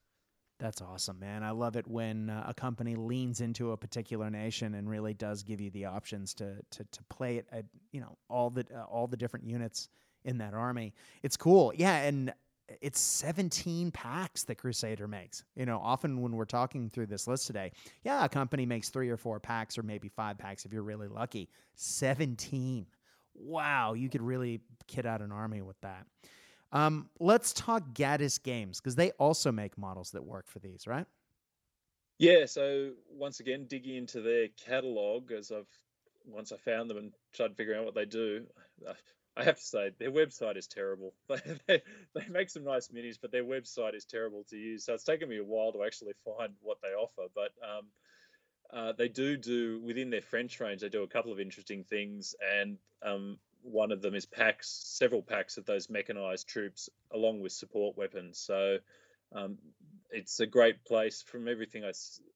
That's 0.59 0.81
awesome, 0.81 1.19
man. 1.19 1.43
I 1.43 1.51
love 1.51 1.77
it 1.77 1.87
when 1.87 2.31
uh, 2.31 2.47
a 2.49 2.55
company 2.55 2.95
leans 2.97 3.43
into 3.43 3.73
a 3.73 3.77
particular 3.77 4.31
nation 4.31 4.75
and 4.75 4.89
really 4.89 5.13
does 5.13 5.43
give 5.43 5.61
you 5.61 5.71
the 5.71 5.85
options 5.85 6.33
to 6.35 6.57
to, 6.71 6.85
to 6.85 7.05
play 7.11 7.37
it 7.37 7.47
at 7.53 7.67
you 7.93 8.01
know 8.01 8.17
all 8.31 8.49
the 8.51 8.65
uh, 8.75 8.85
all 8.85 9.07
the 9.07 9.17
different 9.17 9.47
units 9.47 9.89
in 10.25 10.39
that 10.39 10.55
army. 10.55 10.95
It's 11.23 11.37
cool, 11.37 11.73
yeah. 11.77 11.99
And 12.03 12.33
it's 12.81 13.01
17 13.01 13.91
packs 13.93 14.43
that 14.45 14.57
Crusader 14.57 15.07
makes. 15.07 15.45
You 15.55 15.67
know, 15.67 15.81
often 15.83 16.21
when 16.21 16.33
we're 16.33 16.45
talking 16.45 16.91
through 16.91 17.07
this 17.07 17.27
list 17.27 17.47
today, 17.47 17.73
yeah, 18.03 18.25
a 18.25 18.29
company 18.29 18.67
makes 18.67 18.89
three 18.89 19.09
or 19.09 19.17
four 19.17 19.39
packs 19.39 19.79
or 19.79 19.83
maybe 19.83 20.09
five 20.09 20.37
packs 20.39 20.65
if 20.65 20.73
you're 20.73 20.83
really 20.83 21.09
lucky. 21.09 21.49
17. 21.77 22.87
Wow, 23.35 23.93
you 23.93 24.09
could 24.09 24.23
really 24.23 24.61
kit 24.87 25.07
out 25.07 25.21
an 25.21 25.31
army 25.31 25.63
with 25.63 25.81
that. 25.83 26.07
Um, 26.73 27.09
let's 27.21 27.53
talk 27.53 27.83
Gaddis 27.93 28.43
Games 28.43 28.81
because 28.81 28.97
they 28.97 29.11
also 29.13 29.53
make 29.53 29.79
models 29.79 30.11
that 30.11 30.25
work 30.25 30.49
for 30.49 30.59
these, 30.59 30.87
right? 30.87 31.07
Yeah. 32.19 32.47
So 32.47 32.93
once 33.11 33.41
again, 33.41 33.67
digging 33.69 33.97
into 33.97 34.21
their 34.21 34.49
catalog 34.49 35.33
as 35.33 35.53
I've 35.53 35.69
once 36.27 36.51
I 36.51 36.57
found 36.57 36.91
them 36.91 36.97
and 36.97 37.13
started 37.33 37.57
figuring 37.57 37.79
out 37.79 37.85
what 37.85 37.95
they 37.95 38.05
do, 38.05 38.47
I 39.37 39.45
have 39.45 39.59
to 39.59 39.65
say 39.65 39.91
their 39.99 40.11
website 40.11 40.57
is 40.57 40.67
terrible. 40.67 41.15
they, 41.29 41.83
they 42.15 42.29
make 42.29 42.51
some 42.51 42.65
nice 42.65 42.89
minis, 42.89 43.19
but 43.21 43.31
their 43.31 43.45
website 43.45 43.95
is 43.95 44.05
terrible 44.05 44.45
to 44.51 44.57
use. 44.57 44.85
So 44.85 44.95
it's 44.95 45.05
taken 45.05 45.29
me 45.29 45.39
a 45.39 45.45
while 45.45 45.73
to 45.73 45.85
actually 45.85 46.15
find 46.25 46.55
what 46.63 46.79
they 46.83 46.89
offer. 46.89 47.29
But 47.35 47.53
um, 47.63 47.87
uh, 48.73 48.93
they 48.97 49.09
do 49.09 49.37
do 49.37 49.81
within 49.85 50.11
their 50.11 50.23
French 50.23 50.59
range. 50.59 50.81
They 50.81 50.89
do 50.89 51.03
a 51.03 51.09
couple 51.09 51.33
of 51.33 51.41
interesting 51.41 51.85
things, 51.85 52.35
and 52.61 52.79
um, 53.03 53.39
one 53.67 53.93
of 53.93 54.01
them 54.01 54.15
is 54.15 54.27
packs, 54.27 54.69
several 54.85 55.23
packs 55.23 55.57
of 55.57 55.67
those 55.67 55.91
mechanized 55.91 56.49
troops, 56.49 56.89
along 57.13 57.41
with 57.41 57.53
support 57.53 57.97
weapons. 57.97 58.39
So 58.39 58.79
um, 59.35 59.59
it's 60.11 60.41
a 60.41 60.47
great 60.47 60.85
place. 60.85 61.23
From 61.23 61.49
everything 61.49 61.85
I, 61.85 61.89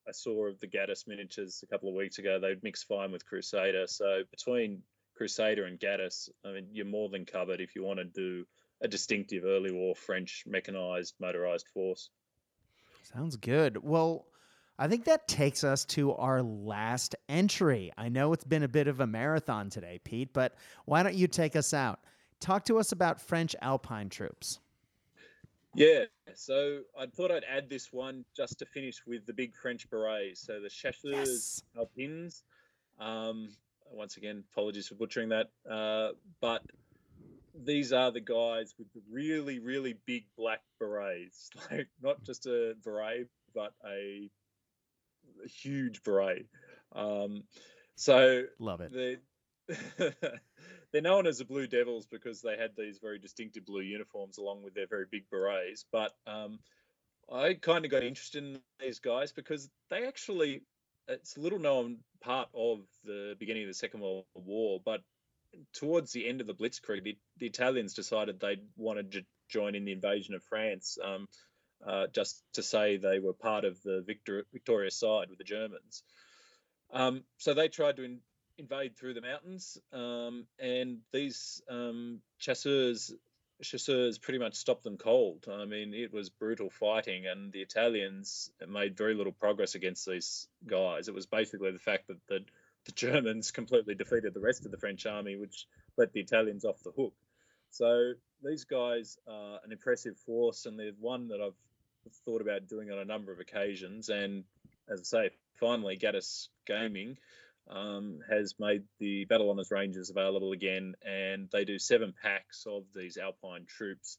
I 0.09 0.13
saw 0.13 0.47
of 0.47 0.59
the 0.61 0.67
Gaddis 0.67 1.07
miniatures 1.07 1.63
a 1.63 1.67
couple 1.67 1.89
of 1.89 1.95
weeks 1.95 2.19
ago, 2.19 2.39
they'd 2.39 2.63
mix 2.63 2.83
fine 2.83 3.13
with 3.13 3.27
Crusader. 3.27 3.87
So 3.87 4.23
between 4.31 4.83
Crusader 5.17 5.65
and 5.65 5.79
Gaddis, 5.79 6.31
I 6.45 6.53
mean, 6.53 6.69
you're 6.73 6.87
more 6.87 7.09
than 7.09 7.25
covered 7.25 7.61
if 7.61 7.77
you 7.77 7.85
want 7.85 7.99
to 7.99 8.05
do 8.05 8.45
a 8.83 8.89
distinctive 8.89 9.45
early 9.45 9.73
war 9.73 9.95
French 9.95 10.45
mechanized 10.47 11.15
motorized 11.21 11.69
force. 11.69 12.09
Sounds 13.03 13.37
good. 13.37 13.77
Well, 13.83 14.27
I 14.81 14.89
think 14.89 15.05
that 15.05 15.29
takes 15.29 15.63
us 15.63 15.85
to 15.87 16.15
our 16.15 16.43
last 16.43 17.15
entry. 17.29 17.93
I 17.99 18.09
know 18.09 18.33
it's 18.33 18.45
been 18.45 18.63
a 18.63 18.69
bit 18.69 18.89
of 18.89 19.01
a 19.01 19.07
marathon 19.07 19.69
today, 19.69 20.01
Pete, 20.03 20.33
but 20.33 20.55
why 20.87 21.03
don't 21.03 21.15
you 21.15 21.27
take 21.27 21.55
us 21.55 21.75
out? 21.75 22.01
Talk 22.41 22.65
to 22.65 22.79
us 22.79 22.91
about 22.91 23.21
French 23.21 23.55
Alpine 23.61 24.09
troops. 24.09 24.59
Yeah, 25.75 26.05
so 26.35 26.81
I 26.99 27.05
thought 27.05 27.31
I'd 27.31 27.45
add 27.45 27.69
this 27.69 27.93
one 27.93 28.25
just 28.35 28.59
to 28.61 28.65
finish 28.65 29.03
with 29.07 29.27
the 29.27 29.35
big 29.35 29.55
French 29.55 29.89
berets. 29.91 30.41
So 30.41 30.61
the 30.61 30.71
Chasseurs 30.71 31.05
yes. 31.05 31.63
Alpines. 31.77 32.43
Um, 32.99 33.51
once 33.93 34.17
again, 34.17 34.45
apologies 34.51 34.89
for 34.89 34.95
butchering 34.95 35.29
that. 35.29 35.51
Uh, 35.71 36.13
but 36.41 36.63
these 37.55 37.93
are 37.93 38.11
the 38.11 38.21
guys 38.21 38.75
with 38.79 38.91
the 38.95 39.03
really, 39.11 39.59
really 39.59 39.99
big 40.07 40.25
black 40.39 40.63
berets, 40.79 41.51
like 41.71 41.89
not 42.03 42.25
just 42.25 42.47
a 42.47 42.75
beret, 42.83 43.29
but 43.55 43.75
a, 43.85 43.89
a 43.89 44.31
huge 45.49 46.03
beret. 46.03 46.47
Um, 46.93 47.45
so 47.97 48.45
love 48.59 48.81
it. 48.81 48.93
They're, 48.93 50.15
they're 50.93 51.03
known 51.03 51.27
as 51.27 51.39
the 51.39 51.45
Blue 51.45 51.67
Devils 51.67 52.07
because 52.07 52.41
they 52.41 52.57
had 52.57 52.71
these 52.77 52.99
very 52.99 53.19
distinctive 53.19 53.65
blue 53.65 53.83
uniforms 53.83 54.39
along 54.39 54.63
with 54.63 54.75
their 54.75 54.87
very 54.87 55.07
big 55.11 55.29
berets. 55.31 55.85
But 55.93 56.13
um, 56.27 56.59
I 57.33 57.55
kind 57.55 57.85
of 57.85 57.91
got 57.91 58.03
interested 58.03 58.43
in 58.43 58.61
these 58.81 58.99
guys 58.99 59.33
because 59.33 59.69
they 59.91 60.07
actually 60.07 60.63
it's 61.09 61.37
a 61.37 61.41
little 61.41 61.59
known 61.59 61.99
part 62.21 62.49
of 62.55 62.81
the 63.05 63.35
beginning 63.39 63.65
of 63.65 63.69
the 63.69 63.75
Second 63.75 64.01
World 64.01 64.25
War, 64.35 64.81
but 64.85 65.03
towards 65.75 66.13
the 66.13 66.29
end 66.29 66.41
of 66.41 66.47
the 66.47 66.55
Blitzkrieg, 66.55 67.03
the, 67.03 67.19
the 67.39 67.47
Italians 67.47 67.95
decided 67.95 68.39
they 68.39 68.59
wanted 68.77 69.13
to 69.13 69.25
join 69.49 69.75
in 69.75 69.85
the 69.85 69.93
invasion 69.93 70.35
of 70.35 70.45
France, 70.45 70.99
um, 71.03 71.27
uh, 71.87 72.07
just 72.13 72.43
to 72.55 72.63
say 72.63 72.97
they 72.97 73.19
were 73.19 73.33
part 73.33 73.65
of 73.65 73.83
the 73.83 74.03
victor, 74.07 74.45
victorious 74.53 74.97
side 74.97 75.29
with 75.29 75.39
the 75.39 75.45
Germans. 75.45 76.03
Um, 76.93 77.23
so 77.39 77.55
they 77.55 77.69
tried 77.69 77.97
to 77.97 78.05
in, 78.05 78.19
invade 78.59 78.97
through 78.97 79.15
the 79.15 79.21
mountains, 79.21 79.79
um, 79.93 80.47
and 80.59 80.99
these 81.13 81.63
um, 81.69 82.21
chasseurs 82.39 83.13
Chasseurs 83.63 84.19
pretty 84.19 84.39
much 84.39 84.55
stopped 84.55 84.85
them 84.85 84.97
cold. 84.97 85.47
I 85.51 85.65
mean, 85.65 85.95
it 85.95 86.13
was 86.13 86.31
brutal 86.31 86.71
fighting, 86.71 87.27
and 87.27 87.53
the 87.53 87.61
Italians 87.61 88.51
made 88.67 88.97
very 88.97 89.15
little 89.15 89.33
progress 89.33 89.75
against 89.75 90.07
these 90.07 90.49
guys. 90.67 91.09
It 91.09 91.15
was 91.15 91.27
basically 91.27 91.71
the 91.71 91.79
fact 91.79 92.09
that 92.09 92.27
the, 92.29 92.45
the 92.87 92.93
Germans 92.93 93.51
completely 93.61 93.95
defeated 93.95 94.35
the 94.35 94.41
rest 94.41 94.65
of 94.65 94.71
the 94.71 94.79
French 94.79 95.07
army, 95.07 95.37
which 95.37 95.67
let 95.97 96.13
the 96.13 96.21
Italians 96.21 96.65
off 96.65 96.83
the 96.83 96.93
hook. 96.93 97.15
So 97.71 98.13
these 98.43 98.65
guys 98.65 99.19
are 99.29 99.61
an 99.65 99.73
impressive 99.73 100.19
force, 100.19 100.67
and 100.67 100.79
they're 100.79 100.93
one 100.99 101.29
that 101.29 101.41
I've 101.41 101.55
thought 102.25 102.41
about 102.41 102.69
doing 102.69 102.91
on 102.91 102.99
a 102.99 103.05
number 103.05 103.33
of 103.33 103.41
occasions. 103.41 104.09
And 104.09 104.45
as 104.89 105.01
I 105.01 105.05
say, 105.05 105.31
finally, 105.59 105.99
Gaddis 105.99 106.49
Gaming 106.67 107.17
um, 107.69 108.21
has 108.29 108.55
made 108.59 108.83
the 108.99 109.25
Battle 109.27 109.51
Honours 109.51 109.71
Rangers 109.71 110.11
available 110.11 110.53
again, 110.53 110.95
and 111.05 111.49
they 111.53 111.65
do 111.65 111.79
seven 111.79 112.15
packs 112.21 112.67
of 112.67 112.85
these 112.95 113.17
Alpine 113.17 113.67
troops, 113.67 114.19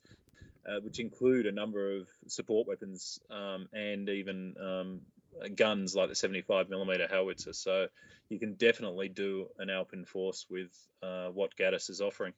uh, 0.66 0.80
which 0.82 1.00
include 1.00 1.48
a 1.48 1.52
number 1.52 1.98
of 1.98 2.08
support 2.28 2.68
weapons 2.68 3.20
um, 3.30 3.68
and 3.74 4.08
even 4.10 4.56
um, 4.62 5.02
guns 5.56 5.96
like 5.96 6.10
the 6.10 6.16
75 6.16 6.70
millimeter 6.70 7.08
howitzer. 7.10 7.54
So 7.54 7.88
you 8.30 8.40
can 8.40 8.54
definitely 8.54 9.10
do 9.10 9.48
an 9.60 9.70
Alpine 9.70 10.06
force 10.06 10.46
with 10.50 10.72
uh, 11.04 11.28
what 11.28 11.56
Gaddis 11.58 11.90
is 11.90 12.02
offering. 12.02 12.34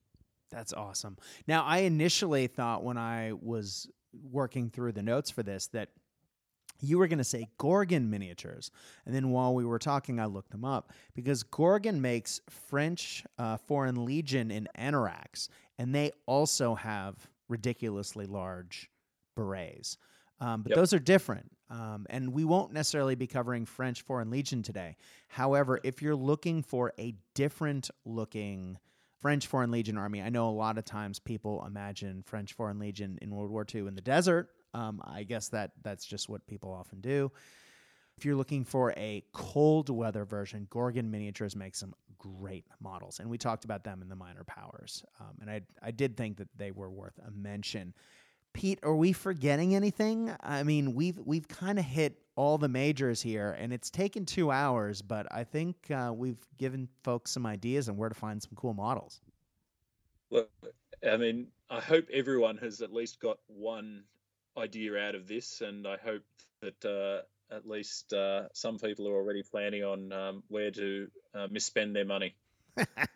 That's 0.49 0.73
awesome. 0.73 1.17
Now, 1.47 1.63
I 1.63 1.79
initially 1.79 2.47
thought 2.47 2.83
when 2.83 2.97
I 2.97 3.33
was 3.33 3.89
working 4.31 4.69
through 4.69 4.93
the 4.93 5.03
notes 5.03 5.29
for 5.29 5.43
this 5.43 5.67
that 5.67 5.89
you 6.81 6.97
were 6.97 7.07
going 7.07 7.19
to 7.19 7.23
say 7.23 7.47
Gorgon 7.57 8.09
miniatures. 8.09 8.71
And 9.05 9.15
then 9.15 9.29
while 9.29 9.53
we 9.53 9.65
were 9.65 9.79
talking, 9.79 10.19
I 10.19 10.25
looked 10.25 10.51
them 10.51 10.65
up 10.65 10.91
because 11.13 11.43
Gorgon 11.43 12.01
makes 12.01 12.41
French 12.49 13.23
uh, 13.37 13.57
Foreign 13.57 14.05
Legion 14.05 14.51
in 14.51 14.67
Anoraks, 14.77 15.47
and 15.77 15.93
they 15.95 16.11
also 16.25 16.75
have 16.75 17.15
ridiculously 17.47 18.25
large 18.25 18.89
berets. 19.35 19.97
Um, 20.39 20.61
but 20.63 20.71
yep. 20.71 20.77
those 20.77 20.93
are 20.93 20.99
different. 20.99 21.49
Um, 21.69 22.05
and 22.09 22.33
we 22.33 22.43
won't 22.43 22.73
necessarily 22.73 23.15
be 23.15 23.27
covering 23.27 23.65
French 23.65 24.01
Foreign 24.01 24.29
Legion 24.29 24.61
today. 24.61 24.95
However, 25.27 25.79
if 25.83 26.01
you're 26.01 26.15
looking 26.15 26.61
for 26.61 26.93
a 26.99 27.15
different 27.33 27.89
looking 28.05 28.77
French 29.23 29.47
Foreign 29.47 29.71
Legion 29.71 29.97
army, 29.97 30.21
I 30.21 30.29
know 30.29 30.47
a 30.47 30.51
lot 30.51 30.77
of 30.77 30.85
times 30.85 31.17
people 31.17 31.65
imagine 31.65 32.21
French 32.21 32.53
Foreign 32.53 32.77
Legion 32.77 33.17
in 33.23 33.31
World 33.31 33.49
War 33.49 33.65
II 33.73 33.87
in 33.87 33.95
the 33.95 34.01
desert 34.01 34.49
um, 34.73 35.01
I 35.03 35.23
guess 35.23 35.49
that 35.49 35.71
that's 35.83 36.05
just 36.05 36.29
what 36.29 36.45
people 36.47 36.71
often 36.71 36.99
do. 37.01 37.31
If 38.17 38.25
you're 38.25 38.35
looking 38.35 38.63
for 38.63 38.91
a 38.91 39.23
cold 39.33 39.89
weather 39.89 40.25
version, 40.25 40.67
Gorgon 40.69 41.09
Miniatures 41.09 41.55
makes 41.55 41.79
some 41.79 41.93
great 42.17 42.65
models, 42.79 43.19
and 43.19 43.29
we 43.29 43.37
talked 43.37 43.65
about 43.65 43.83
them 43.83 44.01
in 44.01 44.09
the 44.09 44.15
minor 44.15 44.43
powers. 44.43 45.03
Um, 45.19 45.37
and 45.41 45.49
I 45.49 45.61
I 45.81 45.91
did 45.91 46.15
think 46.15 46.37
that 46.37 46.47
they 46.55 46.71
were 46.71 46.89
worth 46.89 47.19
a 47.25 47.31
mention. 47.31 47.93
Pete, 48.53 48.79
are 48.83 48.95
we 48.95 49.13
forgetting 49.13 49.75
anything? 49.75 50.33
I 50.41 50.63
mean, 50.63 50.93
we've 50.93 51.19
we've 51.19 51.47
kind 51.47 51.79
of 51.79 51.85
hit 51.85 52.19
all 52.35 52.57
the 52.57 52.67
majors 52.67 53.21
here, 53.21 53.55
and 53.59 53.73
it's 53.73 53.89
taken 53.89 54.25
two 54.25 54.51
hours, 54.51 55.01
but 55.01 55.27
I 55.31 55.43
think 55.43 55.75
uh, 55.91 56.11
we've 56.15 56.39
given 56.57 56.87
folks 57.03 57.31
some 57.31 57.45
ideas 57.45 57.89
on 57.89 57.97
where 57.97 58.09
to 58.09 58.15
find 58.15 58.41
some 58.41 58.51
cool 58.55 58.73
models. 58.73 59.21
Look, 60.31 60.49
I 61.07 61.17
mean, 61.17 61.47
I 61.69 61.79
hope 61.79 62.05
everyone 62.11 62.57
has 62.57 62.81
at 62.81 62.93
least 62.93 63.19
got 63.19 63.37
one 63.47 64.03
idea 64.57 64.97
out 64.97 65.15
of 65.15 65.27
this, 65.27 65.61
and 65.61 65.87
I 65.87 65.97
hope 65.97 66.23
that 66.61 66.85
uh, 66.85 67.55
at 67.55 67.67
least 67.67 68.13
uh, 68.13 68.49
some 68.53 68.77
people 68.77 69.07
are 69.07 69.15
already 69.15 69.43
planning 69.43 69.83
on 69.83 70.11
um, 70.11 70.43
where 70.47 70.71
to 70.71 71.07
uh, 71.35 71.47
misspend 71.47 71.93
their 71.93 72.05
money. 72.05 72.35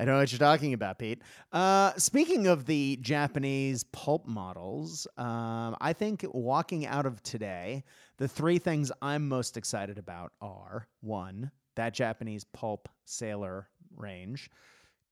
I 0.00 0.04
know 0.04 0.16
what 0.16 0.32
you're 0.32 0.38
talking 0.38 0.72
about, 0.72 0.98
Pete. 0.98 1.20
Uh, 1.52 1.92
speaking 1.98 2.46
of 2.46 2.64
the 2.64 2.96
Japanese 3.02 3.84
pulp 3.84 4.26
models, 4.26 5.06
um, 5.18 5.76
I 5.78 5.92
think 5.92 6.24
walking 6.32 6.86
out 6.86 7.04
of 7.04 7.22
today, 7.22 7.84
the 8.16 8.26
three 8.26 8.56
things 8.58 8.90
I'm 9.02 9.28
most 9.28 9.58
excited 9.58 9.98
about 9.98 10.32
are 10.40 10.88
one, 11.02 11.50
that 11.74 11.92
Japanese 11.92 12.44
pulp 12.44 12.88
sailor 13.04 13.68
range, 13.94 14.48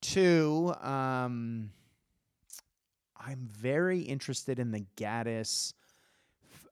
two, 0.00 0.72
um, 0.80 1.70
I'm 3.14 3.46
very 3.46 4.00
interested 4.00 4.58
in 4.58 4.70
the 4.70 4.86
Gaddis 4.96 5.74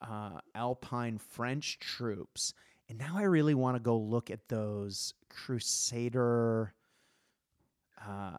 uh, 0.01 0.40
Alpine 0.55 1.18
French 1.18 1.78
troops. 1.80 2.55
And 2.88 2.97
now 2.97 3.18
I 3.18 3.24
really 3.24 3.55
want 3.55 3.76
to 3.76 3.80
go 3.80 3.98
look 3.98 4.30
at 4.30 4.48
those 4.48 5.12
Crusader 5.28 6.72
uh, 8.01 8.39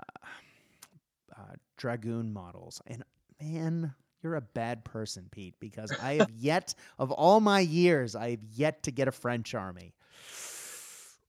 uh, 1.36 1.56
Dragoon 1.78 2.34
models. 2.34 2.82
And 2.88 3.04
man, 3.42 3.94
you're 4.22 4.36
a 4.36 4.42
bad 4.42 4.84
person, 4.84 5.28
Pete, 5.32 5.56
because 5.60 5.92
I 6.02 6.16
have 6.16 6.32
yet, 6.38 6.74
of 7.00 7.12
all 7.12 7.40
my 7.40 7.60
years, 7.60 8.16
I 8.16 8.32
have 8.32 8.44
yet 8.54 8.84
to 8.84 8.92
get 8.92 9.08
a 9.08 9.12
French 9.12 9.54
army. 9.54 9.94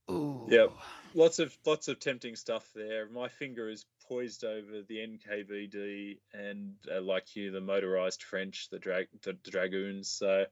Ooh. 0.09 0.47
Yep 0.49 0.71
lots 1.13 1.39
of 1.39 1.57
lots 1.65 1.87
of 1.87 1.99
tempting 1.99 2.35
stuff 2.35 2.69
there. 2.75 3.07
My 3.09 3.27
finger 3.27 3.69
is 3.69 3.85
poised 4.07 4.43
over 4.43 4.81
the 4.87 4.97
NKVD 4.97 6.17
and, 6.33 6.73
uh, 6.91 7.01
like 7.01 7.35
you, 7.35 7.51
the 7.51 7.61
motorized 7.61 8.23
French, 8.23 8.69
the 8.69 8.79
drag 8.79 9.07
the, 9.21 9.37
the 9.43 9.51
dragoons. 9.51 10.09
So, 10.09 10.45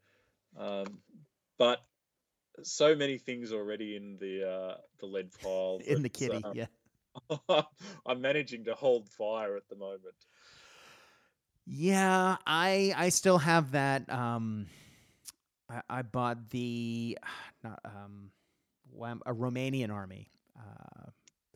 um, 0.58 1.00
but 1.58 1.80
so 2.64 2.96
many 2.96 3.18
things 3.18 3.52
already 3.52 3.96
in 3.96 4.18
the 4.20 4.50
uh, 4.50 4.78
the 5.00 5.06
lead 5.06 5.30
pile. 5.42 5.80
in 5.86 6.02
the 6.02 6.10
kitty, 6.10 6.44
um, 6.44 6.54
yeah. 6.54 6.66
I'm 8.06 8.22
managing 8.22 8.66
to 8.66 8.74
hold 8.74 9.10
fire 9.10 9.56
at 9.56 9.68
the 9.70 9.76
moment. 9.76 10.16
Yeah, 11.66 12.38
I 12.46 12.94
I 12.96 13.10
still 13.10 13.38
have 13.40 13.72
that. 13.72 14.10
Um, 14.10 14.68
I, 15.70 15.82
I 15.90 16.02
bought 16.02 16.50
the 16.50 17.18
not 17.64 17.80
um, 17.84 18.32
a 19.26 19.34
Romanian 19.34 19.92
army 19.92 20.30
uh, 20.58 21.10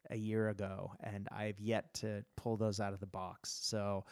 a 0.10 0.18
year 0.18 0.50
ago, 0.50 0.92
and 1.02 1.28
I've 1.32 1.60
yet 1.60 1.94
to 1.96 2.24
pull 2.36 2.58
those 2.58 2.80
out 2.80 2.94
of 2.94 3.00
the 3.00 3.08
box. 3.08 3.58
So 3.62 4.06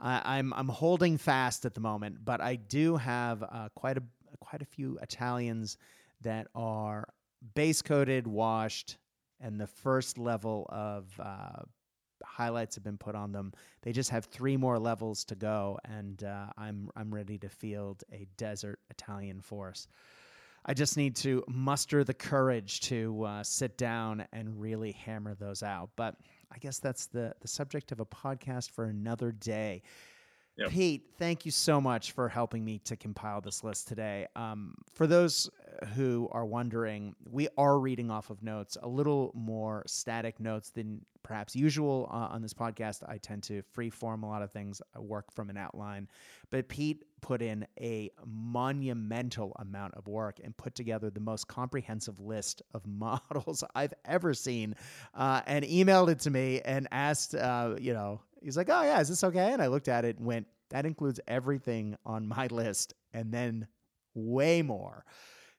I, 0.00 0.38
I'm, 0.38 0.52
I'm 0.54 0.68
holding 0.68 1.18
fast 1.18 1.64
at 1.64 1.74
the 1.74 1.80
moment, 1.80 2.24
but 2.24 2.40
I 2.40 2.56
do 2.56 2.96
have 2.96 3.42
uh, 3.42 3.68
quite 3.74 3.98
a 3.98 4.02
quite 4.40 4.62
a 4.62 4.66
few 4.66 4.98
Italians 5.02 5.76
that 6.22 6.48
are 6.54 7.08
base 7.54 7.82
coated, 7.82 8.26
washed, 8.26 8.96
and 9.42 9.60
the 9.60 9.66
first 9.66 10.18
level 10.18 10.66
of 10.70 11.06
uh, 11.18 11.62
highlights 12.24 12.76
have 12.76 12.84
been 12.84 12.98
put 12.98 13.14
on 13.14 13.32
them. 13.32 13.52
They 13.82 13.92
just 13.92 14.10
have 14.10 14.26
three 14.26 14.56
more 14.56 14.78
levels 14.78 15.24
to 15.24 15.34
go, 15.34 15.78
and 15.84 16.22
uh, 16.24 16.46
I'm 16.56 16.90
I'm 16.96 17.12
ready 17.12 17.38
to 17.38 17.48
field 17.48 18.04
a 18.12 18.26
desert 18.36 18.78
Italian 18.90 19.40
force. 19.40 19.88
I 20.64 20.74
just 20.74 20.96
need 20.96 21.16
to 21.16 21.42
muster 21.48 22.04
the 22.04 22.14
courage 22.14 22.80
to 22.82 23.24
uh, 23.24 23.42
sit 23.42 23.76
down 23.76 24.24
and 24.32 24.60
really 24.60 24.92
hammer 24.92 25.34
those 25.34 25.64
out. 25.64 25.90
But 25.96 26.14
I 26.52 26.58
guess 26.58 26.78
that's 26.78 27.06
the 27.06 27.34
the 27.40 27.48
subject 27.48 27.92
of 27.92 28.00
a 28.00 28.06
podcast 28.06 28.70
for 28.70 28.84
another 28.84 29.32
day. 29.32 29.82
Yep. 30.56 30.70
Pete, 30.70 31.06
thank 31.18 31.46
you 31.46 31.50
so 31.50 31.80
much 31.80 32.12
for 32.12 32.28
helping 32.28 32.64
me 32.64 32.78
to 32.80 32.96
compile 32.96 33.40
this 33.40 33.64
list 33.64 33.88
today. 33.88 34.26
Um, 34.36 34.74
for 34.92 35.06
those 35.06 35.48
who 35.94 36.28
are 36.30 36.44
wondering, 36.44 37.14
we 37.30 37.48
are 37.56 37.78
reading 37.78 38.10
off 38.10 38.28
of 38.28 38.42
notes, 38.42 38.76
a 38.82 38.88
little 38.88 39.32
more 39.34 39.82
static 39.86 40.38
notes 40.40 40.70
than 40.70 41.00
perhaps 41.22 41.56
usual 41.56 42.08
uh, 42.12 42.28
on 42.34 42.42
this 42.42 42.52
podcast. 42.52 43.02
I 43.08 43.16
tend 43.16 43.44
to 43.44 43.62
free 43.72 43.88
form 43.88 44.24
a 44.24 44.28
lot 44.28 44.42
of 44.42 44.50
things, 44.52 44.82
I 44.94 45.00
work 45.00 45.32
from 45.32 45.48
an 45.48 45.56
outline. 45.56 46.06
But 46.50 46.68
Pete 46.68 47.04
put 47.22 47.40
in 47.40 47.66
a 47.80 48.10
monumental 48.26 49.56
amount 49.58 49.94
of 49.94 50.06
work 50.06 50.38
and 50.44 50.54
put 50.56 50.74
together 50.74 51.08
the 51.08 51.20
most 51.20 51.48
comprehensive 51.48 52.20
list 52.20 52.60
of 52.74 52.86
models 52.86 53.64
I've 53.74 53.94
ever 54.04 54.34
seen 54.34 54.74
uh, 55.14 55.40
and 55.46 55.64
emailed 55.64 56.10
it 56.10 56.20
to 56.20 56.30
me 56.30 56.60
and 56.60 56.88
asked, 56.90 57.34
uh, 57.34 57.76
you 57.80 57.94
know, 57.94 58.20
he's 58.42 58.56
like, 58.56 58.68
oh, 58.70 58.82
yeah, 58.82 59.00
is 59.00 59.08
this 59.08 59.24
okay? 59.24 59.52
And 59.52 59.62
I 59.62 59.68
looked 59.68 59.88
at 59.88 60.04
it 60.04 60.18
and 60.18 60.26
went, 60.26 60.46
that 60.70 60.86
includes 60.86 61.20
everything 61.26 61.96
on 62.04 62.26
my 62.26 62.46
list 62.50 62.94
and 63.12 63.32
then 63.32 63.66
way 64.14 64.62
more. 64.62 65.04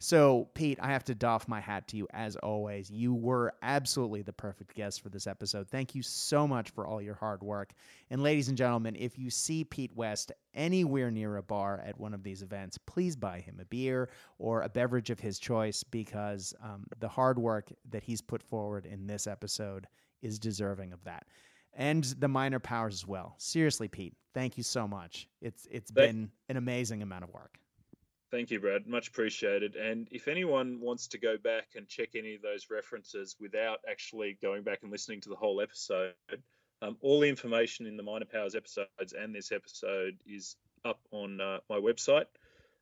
So, 0.03 0.49
Pete, 0.53 0.79
I 0.81 0.87
have 0.87 1.05
to 1.05 1.15
doff 1.15 1.47
my 1.47 1.61
hat 1.61 1.87
to 1.87 1.97
you 1.97 2.09
as 2.11 2.35
always. 2.35 2.91
You 2.91 3.13
were 3.13 3.53
absolutely 3.61 4.21
the 4.21 4.33
perfect 4.33 4.75
guest 4.75 4.99
for 4.99 5.07
this 5.07 5.27
episode. 5.27 5.69
Thank 5.69 5.95
you 5.95 6.01
so 6.01 6.45
much 6.45 6.71
for 6.71 6.85
all 6.85 7.01
your 7.01 7.15
hard 7.15 7.41
work. 7.41 7.71
And, 8.09 8.21
ladies 8.21 8.49
and 8.49 8.57
gentlemen, 8.57 8.97
if 8.99 9.17
you 9.17 9.29
see 9.29 9.63
Pete 9.63 9.95
West 9.95 10.33
anywhere 10.53 11.09
near 11.09 11.37
a 11.37 11.41
bar 11.41 11.81
at 11.85 11.97
one 11.97 12.13
of 12.13 12.21
these 12.21 12.41
events, 12.41 12.77
please 12.79 13.15
buy 13.15 13.39
him 13.39 13.59
a 13.61 13.65
beer 13.65 14.09
or 14.39 14.63
a 14.63 14.67
beverage 14.67 15.09
of 15.09 15.21
his 15.21 15.39
choice 15.39 15.83
because 15.83 16.53
um, 16.61 16.83
the 16.99 17.07
hard 17.07 17.39
work 17.39 17.71
that 17.89 18.03
he's 18.03 18.19
put 18.19 18.43
forward 18.43 18.85
in 18.85 19.07
this 19.07 19.25
episode 19.25 19.87
is 20.21 20.37
deserving 20.37 20.91
of 20.91 21.01
that. 21.05 21.25
And 21.75 22.03
the 22.03 22.27
minor 22.27 22.59
powers 22.59 22.93
as 22.93 23.07
well. 23.07 23.35
Seriously, 23.37 23.87
Pete, 23.87 24.15
thank 24.33 24.57
you 24.57 24.63
so 24.63 24.87
much. 24.87 25.27
It's 25.41 25.67
it's 25.71 25.91
been 25.91 26.31
an 26.49 26.57
amazing 26.57 27.01
amount 27.01 27.23
of 27.23 27.29
work. 27.31 27.57
Thank 28.31 28.51
you, 28.51 28.59
Brad. 28.59 28.87
Much 28.87 29.07
appreciated. 29.09 29.75
And 29.75 30.07
if 30.11 30.27
anyone 30.27 30.79
wants 30.81 31.07
to 31.09 31.17
go 31.17 31.37
back 31.37 31.69
and 31.75 31.87
check 31.87 32.09
any 32.15 32.35
of 32.35 32.41
those 32.41 32.67
references 32.69 33.35
without 33.39 33.79
actually 33.89 34.37
going 34.41 34.63
back 34.63 34.79
and 34.83 34.91
listening 34.91 35.21
to 35.21 35.29
the 35.29 35.35
whole 35.35 35.61
episode, 35.61 36.13
Um, 36.81 36.97
all 36.99 37.21
the 37.21 37.29
information 37.29 37.85
in 37.85 37.95
the 37.95 38.03
Minor 38.03 38.25
Powers 38.25 38.55
episodes 38.55 39.13
and 39.17 39.33
this 39.33 39.53
episode 39.53 40.17
is 40.25 40.57
up 40.83 40.99
on 41.11 41.39
uh, 41.39 41.59
my 41.69 41.77
website, 41.77 42.25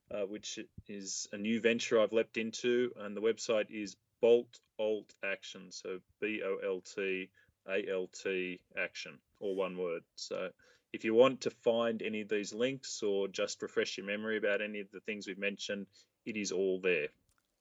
uh, 0.09 0.21
which 0.21 0.57
is 0.87 1.27
a 1.33 1.37
new 1.37 1.61
venture 1.61 2.01
I've 2.01 2.11
leapt 2.11 2.37
into, 2.37 2.91
and 2.97 3.15
the 3.15 3.21
website 3.21 3.69
is 3.69 3.95
Bolt 4.19 4.59
Alt 4.79 5.13
Action, 5.23 5.71
so 5.71 5.99
B 6.19 6.41
O 6.43 6.57
L 6.65 6.81
T 6.81 7.29
A 7.69 7.89
L 7.89 8.07
T 8.07 8.59
Action, 8.77 9.17
all 9.39 9.55
one 9.55 9.77
word. 9.77 10.03
So 10.15 10.49
if 10.93 11.05
you 11.05 11.13
want 11.13 11.41
to 11.41 11.49
find 11.49 12.01
any 12.01 12.21
of 12.21 12.29
these 12.29 12.53
links 12.53 13.01
or 13.01 13.27
just 13.27 13.61
refresh 13.61 13.97
your 13.97 14.05
memory 14.05 14.37
about 14.37 14.61
any 14.61 14.79
of 14.79 14.91
the 14.91 14.99
things 15.01 15.27
we've 15.27 15.37
mentioned, 15.37 15.87
it 16.25 16.35
is 16.35 16.51
all 16.51 16.79
there. 16.81 17.07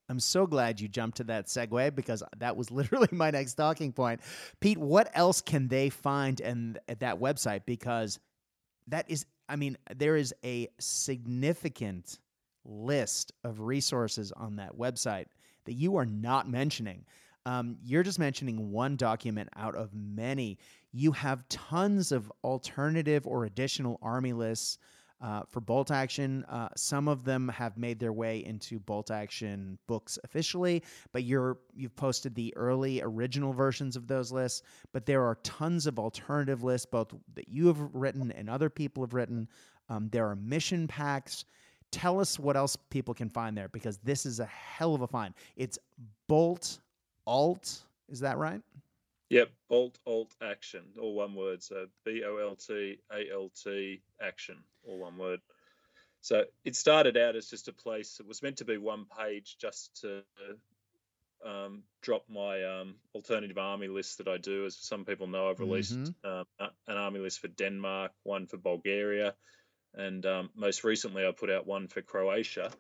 I'm 0.09 0.19
so 0.19 0.45
glad 0.45 0.81
you 0.81 0.89
jumped 0.89 1.19
to 1.19 1.25
that 1.25 1.47
segue 1.47 1.95
because 1.95 2.23
that 2.39 2.57
was 2.57 2.71
literally 2.73 3.09
my 3.13 3.31
next 3.31 3.55
talking 3.55 3.93
point. 3.93 4.21
Pete, 4.59 4.79
what 4.79 5.11
else 5.15 5.41
can 5.41 5.69
they 5.69 5.89
find 5.89 6.41
in, 6.41 6.79
at 6.89 7.01
that 7.01 7.21
website? 7.21 7.63
Because 7.65 8.19
that 8.89 9.09
is, 9.09 9.25
I 9.49 9.55
mean, 9.57 9.79
there 9.95 10.17
is 10.17 10.35
a 10.45 10.69
significant 10.81 12.19
list 12.65 13.33
of 13.45 13.61
resources 13.61 14.33
on 14.33 14.57
that 14.57 14.77
website 14.77 15.27
that 15.65 15.75
you 15.75 15.97
are 15.97 16.07
not 16.07 16.49
mentioning. 16.49 17.05
Um, 17.47 17.77
you're 17.83 18.03
just 18.03 18.19
mentioning 18.19 18.71
one 18.71 18.97
document 18.97 19.49
out 19.57 19.75
of 19.75 19.95
many. 19.95 20.59
You 20.93 21.13
have 21.13 21.49
tons 21.49 22.13
of 22.13 22.31
alternative 22.45 23.27
or 23.27 23.45
additional 23.45 23.99
army 24.03 24.33
lists 24.33 24.79
uh, 25.21 25.43
for 25.49 25.61
bolt 25.61 25.91
action. 25.91 26.45
Uh, 26.49 26.69
some 26.77 27.09
of 27.09 27.25
them 27.25 27.49
have 27.49 27.77
made 27.77 27.99
their 27.99 28.13
way 28.13 28.45
into 28.45 28.79
bolt 28.79 29.11
action 29.11 29.79
books 29.87 30.19
officially, 30.25 30.83
but 31.13 31.25
you're 31.25 31.59
you've 31.75 31.95
posted 31.97 32.35
the 32.35 32.55
early 32.57 33.03
original 33.03 33.53
versions 33.53 33.97
of 33.97 34.07
those 34.07 34.33
lists. 34.33 34.63
But 34.93 35.07
there 35.07 35.23
are 35.23 35.37
tons 35.43 35.87
of 35.87 35.99
alternative 35.99 36.63
lists, 36.63 36.87
both 36.87 37.15
that 37.35 37.49
you 37.49 37.67
have 37.67 37.81
written 37.93 38.33
and 38.33 38.49
other 38.49 38.71
people 38.71 39.03
have 39.03 39.15
written. 39.15 39.49
Um, 39.89 40.09
there 40.11 40.27
are 40.29 40.37
mission 40.37 40.89
packs. 40.89 41.45
Tell 41.91 42.21
us 42.21 42.39
what 42.39 42.57
else 42.57 42.77
people 42.77 43.13
can 43.13 43.29
find 43.29 43.57
there 43.57 43.69
because 43.69 43.99
this 43.99 44.25
is 44.25 44.41
a 44.41 44.47
hell 44.47 44.95
of 44.95 45.03
a 45.03 45.09
find. 45.09 45.35
It's 45.57 45.79
Bolt 46.29 46.79
Alt. 47.27 47.83
Is 48.09 48.21
that 48.21 48.39
right? 48.39 48.61
Yep, 49.31 49.51
Bolt 49.69 49.99
Alt 50.07 50.35
Action, 50.43 50.83
all 51.01 51.15
one 51.15 51.35
word. 51.35 51.63
So 51.63 51.87
B 52.05 52.25
O 52.27 52.37
L 52.39 52.57
T 52.57 52.99
A 53.13 53.33
L 53.33 53.51
T 53.63 54.03
Action, 54.21 54.57
all 54.85 54.99
one 54.99 55.17
word. 55.17 55.41
So 56.21 56.45
it 56.65 56.77
started 56.77 57.17
out 57.17 57.37
as 57.37 57.49
just 57.49 57.69
a 57.69 57.73
place. 57.73 58.19
It 58.21 58.27
was 58.27 58.43
meant 58.43 58.59
to 58.59 58.65
be 58.65 58.77
one 58.77 59.07
page, 59.19 59.57
just 59.59 60.01
to 60.03 60.23
um, 61.45 61.85
drop 62.03 62.25
my 62.29 62.63
um, 62.65 62.97
alternative 63.15 63.57
army 63.57 63.89
list 63.89 64.19
that 64.19 64.29
I 64.29 64.37
do. 64.37 64.67
As 64.67 64.77
some 64.77 65.05
people 65.05 65.29
know, 65.29 65.49
I've 65.49 65.61
released 65.61 65.99
mm-hmm. 65.99 66.29
um, 66.29 66.71
an 66.89 66.97
army 66.97 67.21
list 67.21 67.41
for 67.41 67.49
Denmark, 67.49 68.13
one 68.25 68.47
for 68.47 68.59
Bulgaria, 68.59 69.35
and 69.95 70.27
um, 70.27 70.51
most 70.55 70.85
recently 70.85 71.27
I 71.27 71.31
put 71.31 71.51
out 71.51 71.67
one 71.67 71.89
for 71.89 72.03
Croatia. 72.03 72.71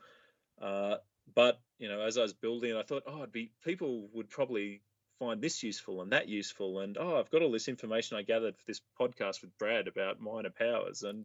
Uh, 0.61 0.97
but 1.35 1.61
you 1.79 1.89
know, 1.89 2.01
as 2.01 2.19
I 2.19 2.23
was 2.23 2.33
building, 2.33 2.77
I 2.77 2.83
thought, 2.83 3.05
oh, 3.07 3.19
it'd 3.19 3.33
be 3.33 3.53
people 3.65 4.09
would 4.13 4.31
probably 4.31 4.83
find 5.19 5.41
this 5.41 5.63
useful 5.63 6.03
and 6.03 6.13
that 6.13 6.29
useful, 6.29 6.81
and 6.81 6.97
oh, 6.99 7.19
I've 7.19 7.31
got 7.31 7.43
all 7.43 7.53
this 7.53 7.69
information 7.69 8.17
I 8.17 8.23
gathered 8.23 8.57
for 8.57 8.65
this 8.67 8.81
podcast 8.99 9.43
with 9.43 9.57
Brad 9.59 9.89
about 9.89 10.21
minor 10.21 10.51
powers, 10.51 11.03
and 11.03 11.25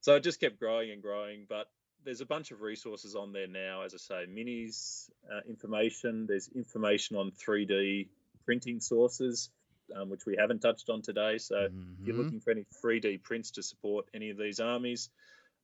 so 0.00 0.14
it 0.14 0.22
just 0.22 0.40
kept 0.40 0.58
growing 0.58 0.90
and 0.90 1.02
growing. 1.02 1.46
But 1.48 1.68
there's 2.04 2.20
a 2.20 2.26
bunch 2.26 2.52
of 2.52 2.62
resources 2.62 3.14
on 3.14 3.32
there 3.32 3.48
now, 3.48 3.82
as 3.82 3.92
I 3.92 3.98
say, 3.98 4.26
minis 4.30 5.10
uh, 5.30 5.40
information. 5.48 6.26
There's 6.26 6.48
information 6.54 7.16
on 7.16 7.32
3D 7.32 8.08
printing 8.44 8.80
sources, 8.80 9.50
um, 9.94 10.08
which 10.08 10.24
we 10.24 10.36
haven't 10.38 10.60
touched 10.60 10.88
on 10.88 11.02
today. 11.02 11.38
So 11.38 11.56
mm-hmm. 11.56 11.80
if 12.00 12.06
you're 12.06 12.14
mm-hmm. 12.14 12.24
looking 12.24 12.40
for 12.40 12.52
any 12.52 12.64
3D 12.82 13.22
prints 13.22 13.50
to 13.52 13.62
support 13.62 14.06
any 14.14 14.30
of 14.30 14.38
these 14.38 14.60
armies, 14.60 15.10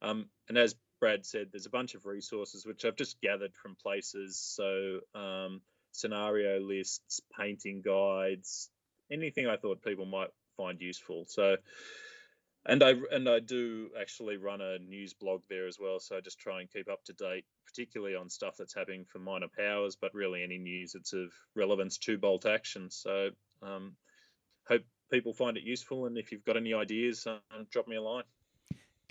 um, 0.03 0.27
and 0.49 0.59
as 0.59 0.75
Brad 1.03 1.27
said, 1.27 1.49
there's 1.51 1.67
a 1.67 1.71
bunch 1.71 1.97
of 1.97 2.07
resources 2.07 2.65
which 2.65 2.85
I've 2.85 2.95
just 2.95 3.21
gathered 3.21 3.57
from 3.61 3.75
places. 3.75 4.39
So 4.39 5.01
um, 5.17 5.61
scenario 5.91 6.61
lists, 6.61 7.21
painting 7.37 7.83
guides, 7.85 8.71
anything 9.11 9.49
I 9.49 9.57
thought 9.57 9.83
people 9.83 10.07
might 10.07 10.31
find 10.57 10.81
useful. 10.81 11.25
So, 11.27 11.57
and 12.65 12.85
I 12.85 12.95
and 13.11 13.29
I 13.29 13.41
do 13.41 13.91
actually 14.01 14.37
run 14.37 14.61
a 14.61 14.79
news 14.79 15.13
blog 15.13 15.43
there 15.51 15.67
as 15.67 15.77
well. 15.77 15.99
So 15.99 16.17
I 16.17 16.21
just 16.21 16.39
try 16.39 16.61
and 16.61 16.73
keep 16.73 16.89
up 16.89 17.03
to 17.07 17.13
date, 17.15 17.47
particularly 17.67 18.15
on 18.15 18.31
stuff 18.31 18.55
that's 18.57 18.73
happening 18.73 19.05
for 19.05 19.19
minor 19.19 19.49
powers, 19.59 19.97
but 20.01 20.15
really 20.15 20.45
any 20.45 20.59
news 20.59 20.93
that's 20.93 21.13
of 21.15 21.33
relevance 21.57 21.99
to 21.99 22.17
bolt 22.17 22.47
action. 22.47 22.93
So 22.93 23.31
um, 23.61 23.97
hope 24.69 24.85
people 25.11 25.35
find 25.35 25.57
it 25.57 25.65
useful, 25.65 26.07
and 26.07 26.17
if 26.17 26.31
you've 26.31 26.45
got 26.45 26.57
any 26.57 26.75
ideas, 26.75 27.27
uh, 27.27 27.39
drop 27.73 27.89
me 27.89 27.97
a 27.97 28.03
line. 28.03 28.23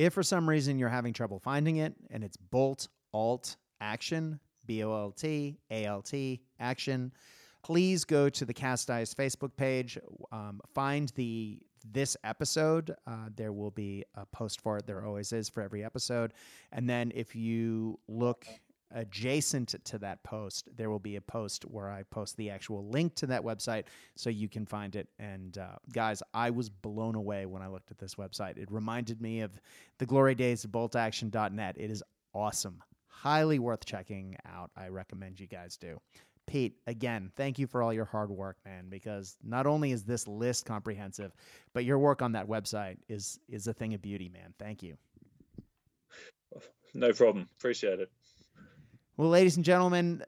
If 0.02 0.14
for 0.14 0.24
some 0.24 0.50
reason 0.50 0.80
you're 0.80 0.90
having 0.90 1.14
trouble 1.14 1.38
finding 1.38 1.76
it 1.78 1.94
and 2.10 2.24
it's 2.24 2.36
Bolt 2.36 2.88
Alt 3.14 3.56
Action, 3.82 4.40
B 4.66 4.84
O 4.84 4.92
L 4.92 5.12
T 5.12 5.60
A 5.70 5.86
L 5.86 6.02
T 6.02 6.42
Action, 6.60 7.14
please 7.62 8.04
go 8.04 8.28
to 8.28 8.44
the 8.44 8.52
Cast 8.52 8.88
Dice 8.88 9.14
Facebook 9.14 9.56
page. 9.56 10.00
Um, 10.32 10.60
find 10.74 11.10
the 11.10 11.62
this 11.86 12.18
episode. 12.24 12.96
Uh, 13.06 13.30
there 13.36 13.54
will 13.54 13.70
be 13.70 14.04
a 14.16 14.26
post 14.26 14.60
for 14.62 14.80
it. 14.80 14.88
There 14.88 15.06
always 15.06 15.34
is 15.34 15.50
for 15.50 15.62
every 15.62 15.86
episode. 15.86 16.34
And 16.72 16.90
then 16.90 17.12
if 17.14 17.36
you 17.36 18.00
look 18.08 18.48
adjacent 18.94 19.76
to 19.86 19.98
that 20.00 20.24
post, 20.24 20.70
there 20.76 20.90
will 20.90 21.00
be 21.00 21.16
a 21.16 21.22
post 21.22 21.64
where 21.64 21.90
I 21.90 22.04
post 22.04 22.38
the 22.38 22.50
actual 22.50 22.88
link 22.90 23.16
to 23.16 23.28
that 23.28 23.44
website 23.44 23.86
so 24.16 24.30
you 24.30 24.50
can 24.50 24.66
find 24.66 24.96
it. 24.96 25.08
And 25.20 25.58
uh, 25.58 25.76
guys, 25.94 26.22
I 26.34 26.50
was 26.50 26.70
blown 26.70 27.16
away 27.16 27.46
when 27.46 27.62
I 27.62 27.68
looked 27.68 27.92
at 27.92 27.98
this 27.98 28.16
website. 28.16 28.58
It 28.58 28.72
reminded 28.72 29.22
me 29.22 29.42
of 29.42 29.52
the 29.98 30.06
glory 30.06 30.36
days 30.36 30.64
of 30.64 30.72
boltaction.net. 30.72 31.76
It 31.78 31.92
is 31.92 32.04
awesome. 32.34 32.82
Highly 33.08 33.60
worth 33.60 33.86
checking 33.86 34.36
out. 34.46 34.72
I 34.76 34.88
recommend 34.88 35.40
you 35.40 35.48
guys 35.48 35.78
do. 35.78 36.00
Pete, 36.48 36.76
again, 36.88 37.32
thank 37.38 37.60
you 37.60 37.68
for 37.68 37.84
all 37.84 37.94
your 37.94 38.06
hard 38.06 38.30
work, 38.30 38.58
man, 38.66 38.88
because 38.90 39.38
not 39.44 39.68
only 39.68 39.92
is 39.92 40.04
this 40.04 40.28
list 40.28 40.66
comprehensive, 40.66 41.32
but 41.74 41.86
your 41.86 42.00
work 42.00 42.22
on 42.22 42.32
that 42.34 42.48
website 42.48 42.98
is 43.08 43.40
is 43.48 43.68
a 43.68 43.74
thing 43.74 43.94
of 43.94 44.02
beauty, 44.02 44.28
man. 44.28 44.54
Thank 44.60 44.84
you. 44.84 44.98
No 46.94 47.14
problem. 47.14 47.48
Appreciate 47.58 48.00
it. 48.00 48.12
Well, 49.18 49.28
ladies 49.28 49.58
and 49.58 49.66
gentlemen, 49.66 50.24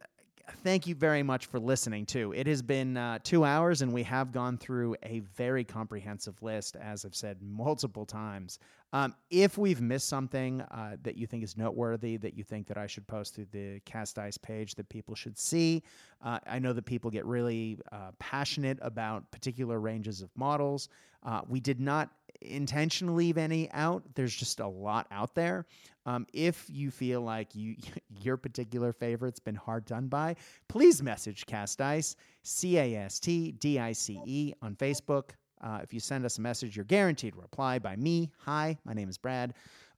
thank 0.62 0.88
you 0.88 0.94
very 0.94 1.24
much 1.24 1.46
for 1.46 1.58
listening 1.58 2.06
too. 2.06 2.34
It 2.36 2.48
has 2.48 2.62
been 2.62 2.98
uh, 2.98 3.20
two 3.24 3.46
hours, 3.46 3.82
and 3.82 3.94
we 3.94 4.04
have 4.04 4.34
gone 4.34 4.58
through 4.58 4.98
a 5.04 5.22
very 5.38 5.64
comprehensive 5.64 6.44
list, 6.44 6.76
as 6.76 7.06
I've 7.06 7.16
said 7.16 7.38
multiple 7.42 8.06
times. 8.06 8.60
Um, 8.92 9.16
if 9.30 9.58
we've 9.58 9.80
missed 9.80 10.10
something 10.10 10.62
uh, 10.62 10.98
that 11.04 11.16
you 11.16 11.28
think 11.28 11.46
is 11.46 11.56
noteworthy, 11.56 12.18
that 12.18 12.36
you 12.36 12.44
think 12.44 12.68
that 12.68 12.78
I 12.78 12.86
should 12.86 13.08
post 13.08 13.36
to 13.36 13.46
the 13.52 13.80
Cast 13.86 14.18
Dice 14.18 14.38
page 14.38 14.76
that 14.76 14.90
people 14.90 15.16
should 15.16 15.38
see, 15.38 15.82
uh, 16.22 16.40
I 16.46 16.60
know 16.60 16.74
that 16.74 16.86
people 16.86 17.10
get 17.10 17.26
really 17.26 17.80
uh, 17.94 18.12
passionate 18.20 18.80
about 18.82 19.32
particular 19.32 19.80
ranges 19.80 20.22
of 20.22 20.30
models. 20.36 20.90
Uh, 21.24 21.40
we 21.48 21.62
did 21.62 21.80
not 21.80 22.10
intentionally 22.44 23.26
leave 23.26 23.38
any 23.38 23.72
out. 23.72 24.04
There's 24.16 24.36
just 24.36 24.60
a 24.60 24.68
lot 24.68 25.08
out 25.12 25.36
there. 25.36 25.66
Um, 26.06 26.28
if 26.34 26.66
you 26.70 26.92
feel 26.92 27.22
like 27.22 27.56
you 27.56 27.76
your 28.22 28.38
particular 28.38 28.94
favorite's 28.94 29.40
been 29.40 29.56
hard 29.56 29.86
done 29.86 30.08
by, 30.08 30.36
please 30.68 31.02
message 31.02 31.46
Cast 31.46 31.78
Dice, 31.78 32.16
C 32.44 32.78
A 32.78 32.96
S 32.96 33.20
T 33.20 33.52
D 33.54 33.80
I 33.80 33.94
C 33.94 34.20
E 34.26 34.54
on 34.62 34.76
Facebook. 34.76 35.32
Uh, 35.62 35.80
if 35.82 35.94
you 35.94 36.00
send 36.00 36.26
us 36.26 36.38
a 36.38 36.42
message, 36.42 36.76
you're 36.76 36.86
guaranteed 36.86 37.36
reply 37.36 37.80
by 37.80 37.96
me. 37.96 38.30
Hi, 38.40 38.78
my 38.84 38.94
name 38.94 39.08
is 39.08 39.18
Brad. 39.18 39.54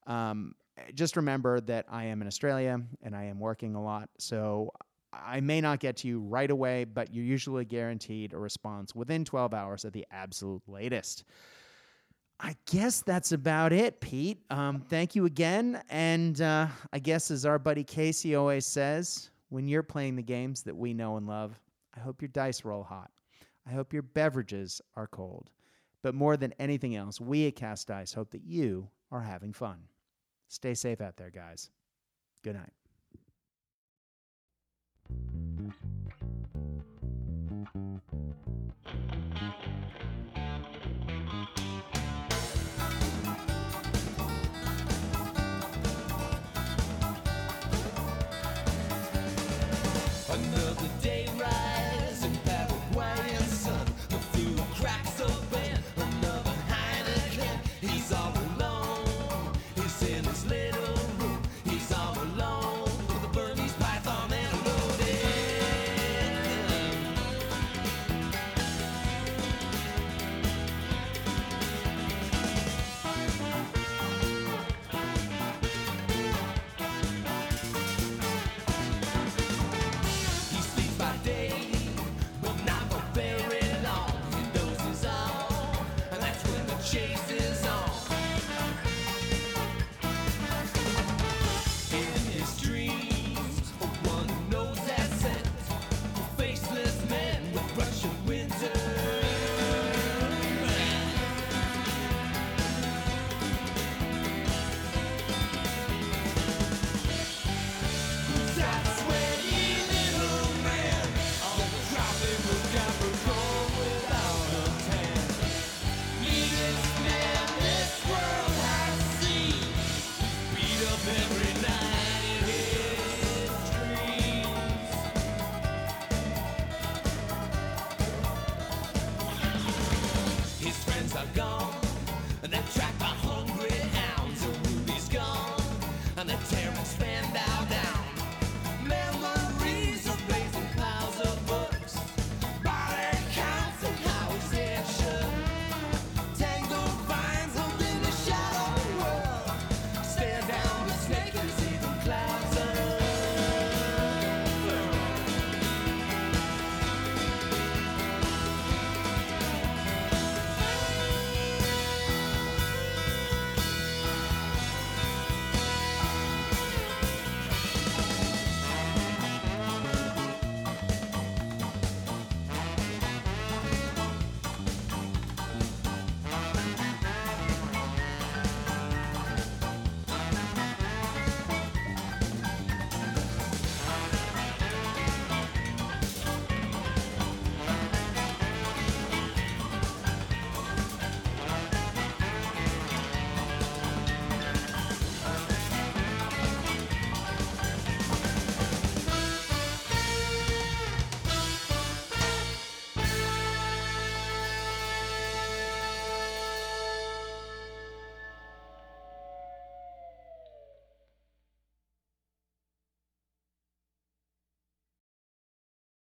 Um, 0.06 0.54
just 0.94 1.16
remember 1.16 1.60
that 1.62 1.86
I 1.90 2.06
am 2.06 2.22
in 2.22 2.28
Australia 2.28 2.80
and 3.02 3.16
I 3.16 3.24
am 3.24 3.40
working 3.40 3.74
a 3.76 3.84
lot. 3.84 4.10
So 4.20 4.72
I 5.14 5.40
may 5.40 5.62
not 5.62 5.80
get 5.80 5.98
to 5.98 6.08
you 6.08 6.20
right 6.20 6.52
away, 6.52 6.84
but 6.84 7.14
you're 7.14 7.24
usually 7.24 7.66
guaranteed 7.66 8.34
a 8.34 8.38
response 8.38 8.94
within 8.94 9.26
12 9.26 9.54
hours 9.54 9.86
at 9.86 9.94
the 9.94 10.06
absolute 10.12 10.62
latest. 10.68 11.24
I 12.40 12.56
guess 12.66 13.02
that's 13.02 13.32
about 13.32 13.72
it, 13.72 14.02
Pete. 14.02 14.40
Um, 14.50 14.82
thank 14.82 15.16
you 15.16 15.26
again. 15.26 15.82
And 15.90 16.40
uh, 16.42 16.68
I 16.92 17.00
guess, 17.00 17.32
as 17.32 17.46
our 17.46 17.58
buddy 17.58 17.84
Casey 17.84 18.36
always 18.36 18.66
says, 18.66 19.30
when 19.50 19.68
you're 19.68 19.84
playing 19.84 20.16
the 20.16 20.24
games 20.24 20.64
that 20.64 20.76
we 20.76 20.94
know 20.94 21.18
and 21.18 21.28
love, 21.28 21.60
I 21.96 22.02
hope 22.02 22.22
your 22.22 22.30
dice 22.30 22.66
roll 22.66 22.84
hot. 22.84 23.10
I 23.68 23.72
hope 23.72 23.94
your 23.94 24.02
beverages 24.04 24.82
are 24.96 25.08
cold. 25.08 25.50
But 26.04 26.14
more 26.14 26.38
than 26.38 26.54
anything 26.60 26.96
else, 26.96 27.20
we 27.20 27.48
at 27.48 27.56
Cast 27.56 27.88
Dice 27.88 28.14
hope 28.14 28.30
that 28.32 28.44
you 28.44 28.90
are 29.12 29.22
having 29.22 29.54
fun. 29.54 29.80
Stay 30.48 30.76
safe 30.76 31.02
out 31.02 31.18
there, 31.18 31.32
guys. 31.32 31.72
Good 32.44 32.56
night. 32.56 32.74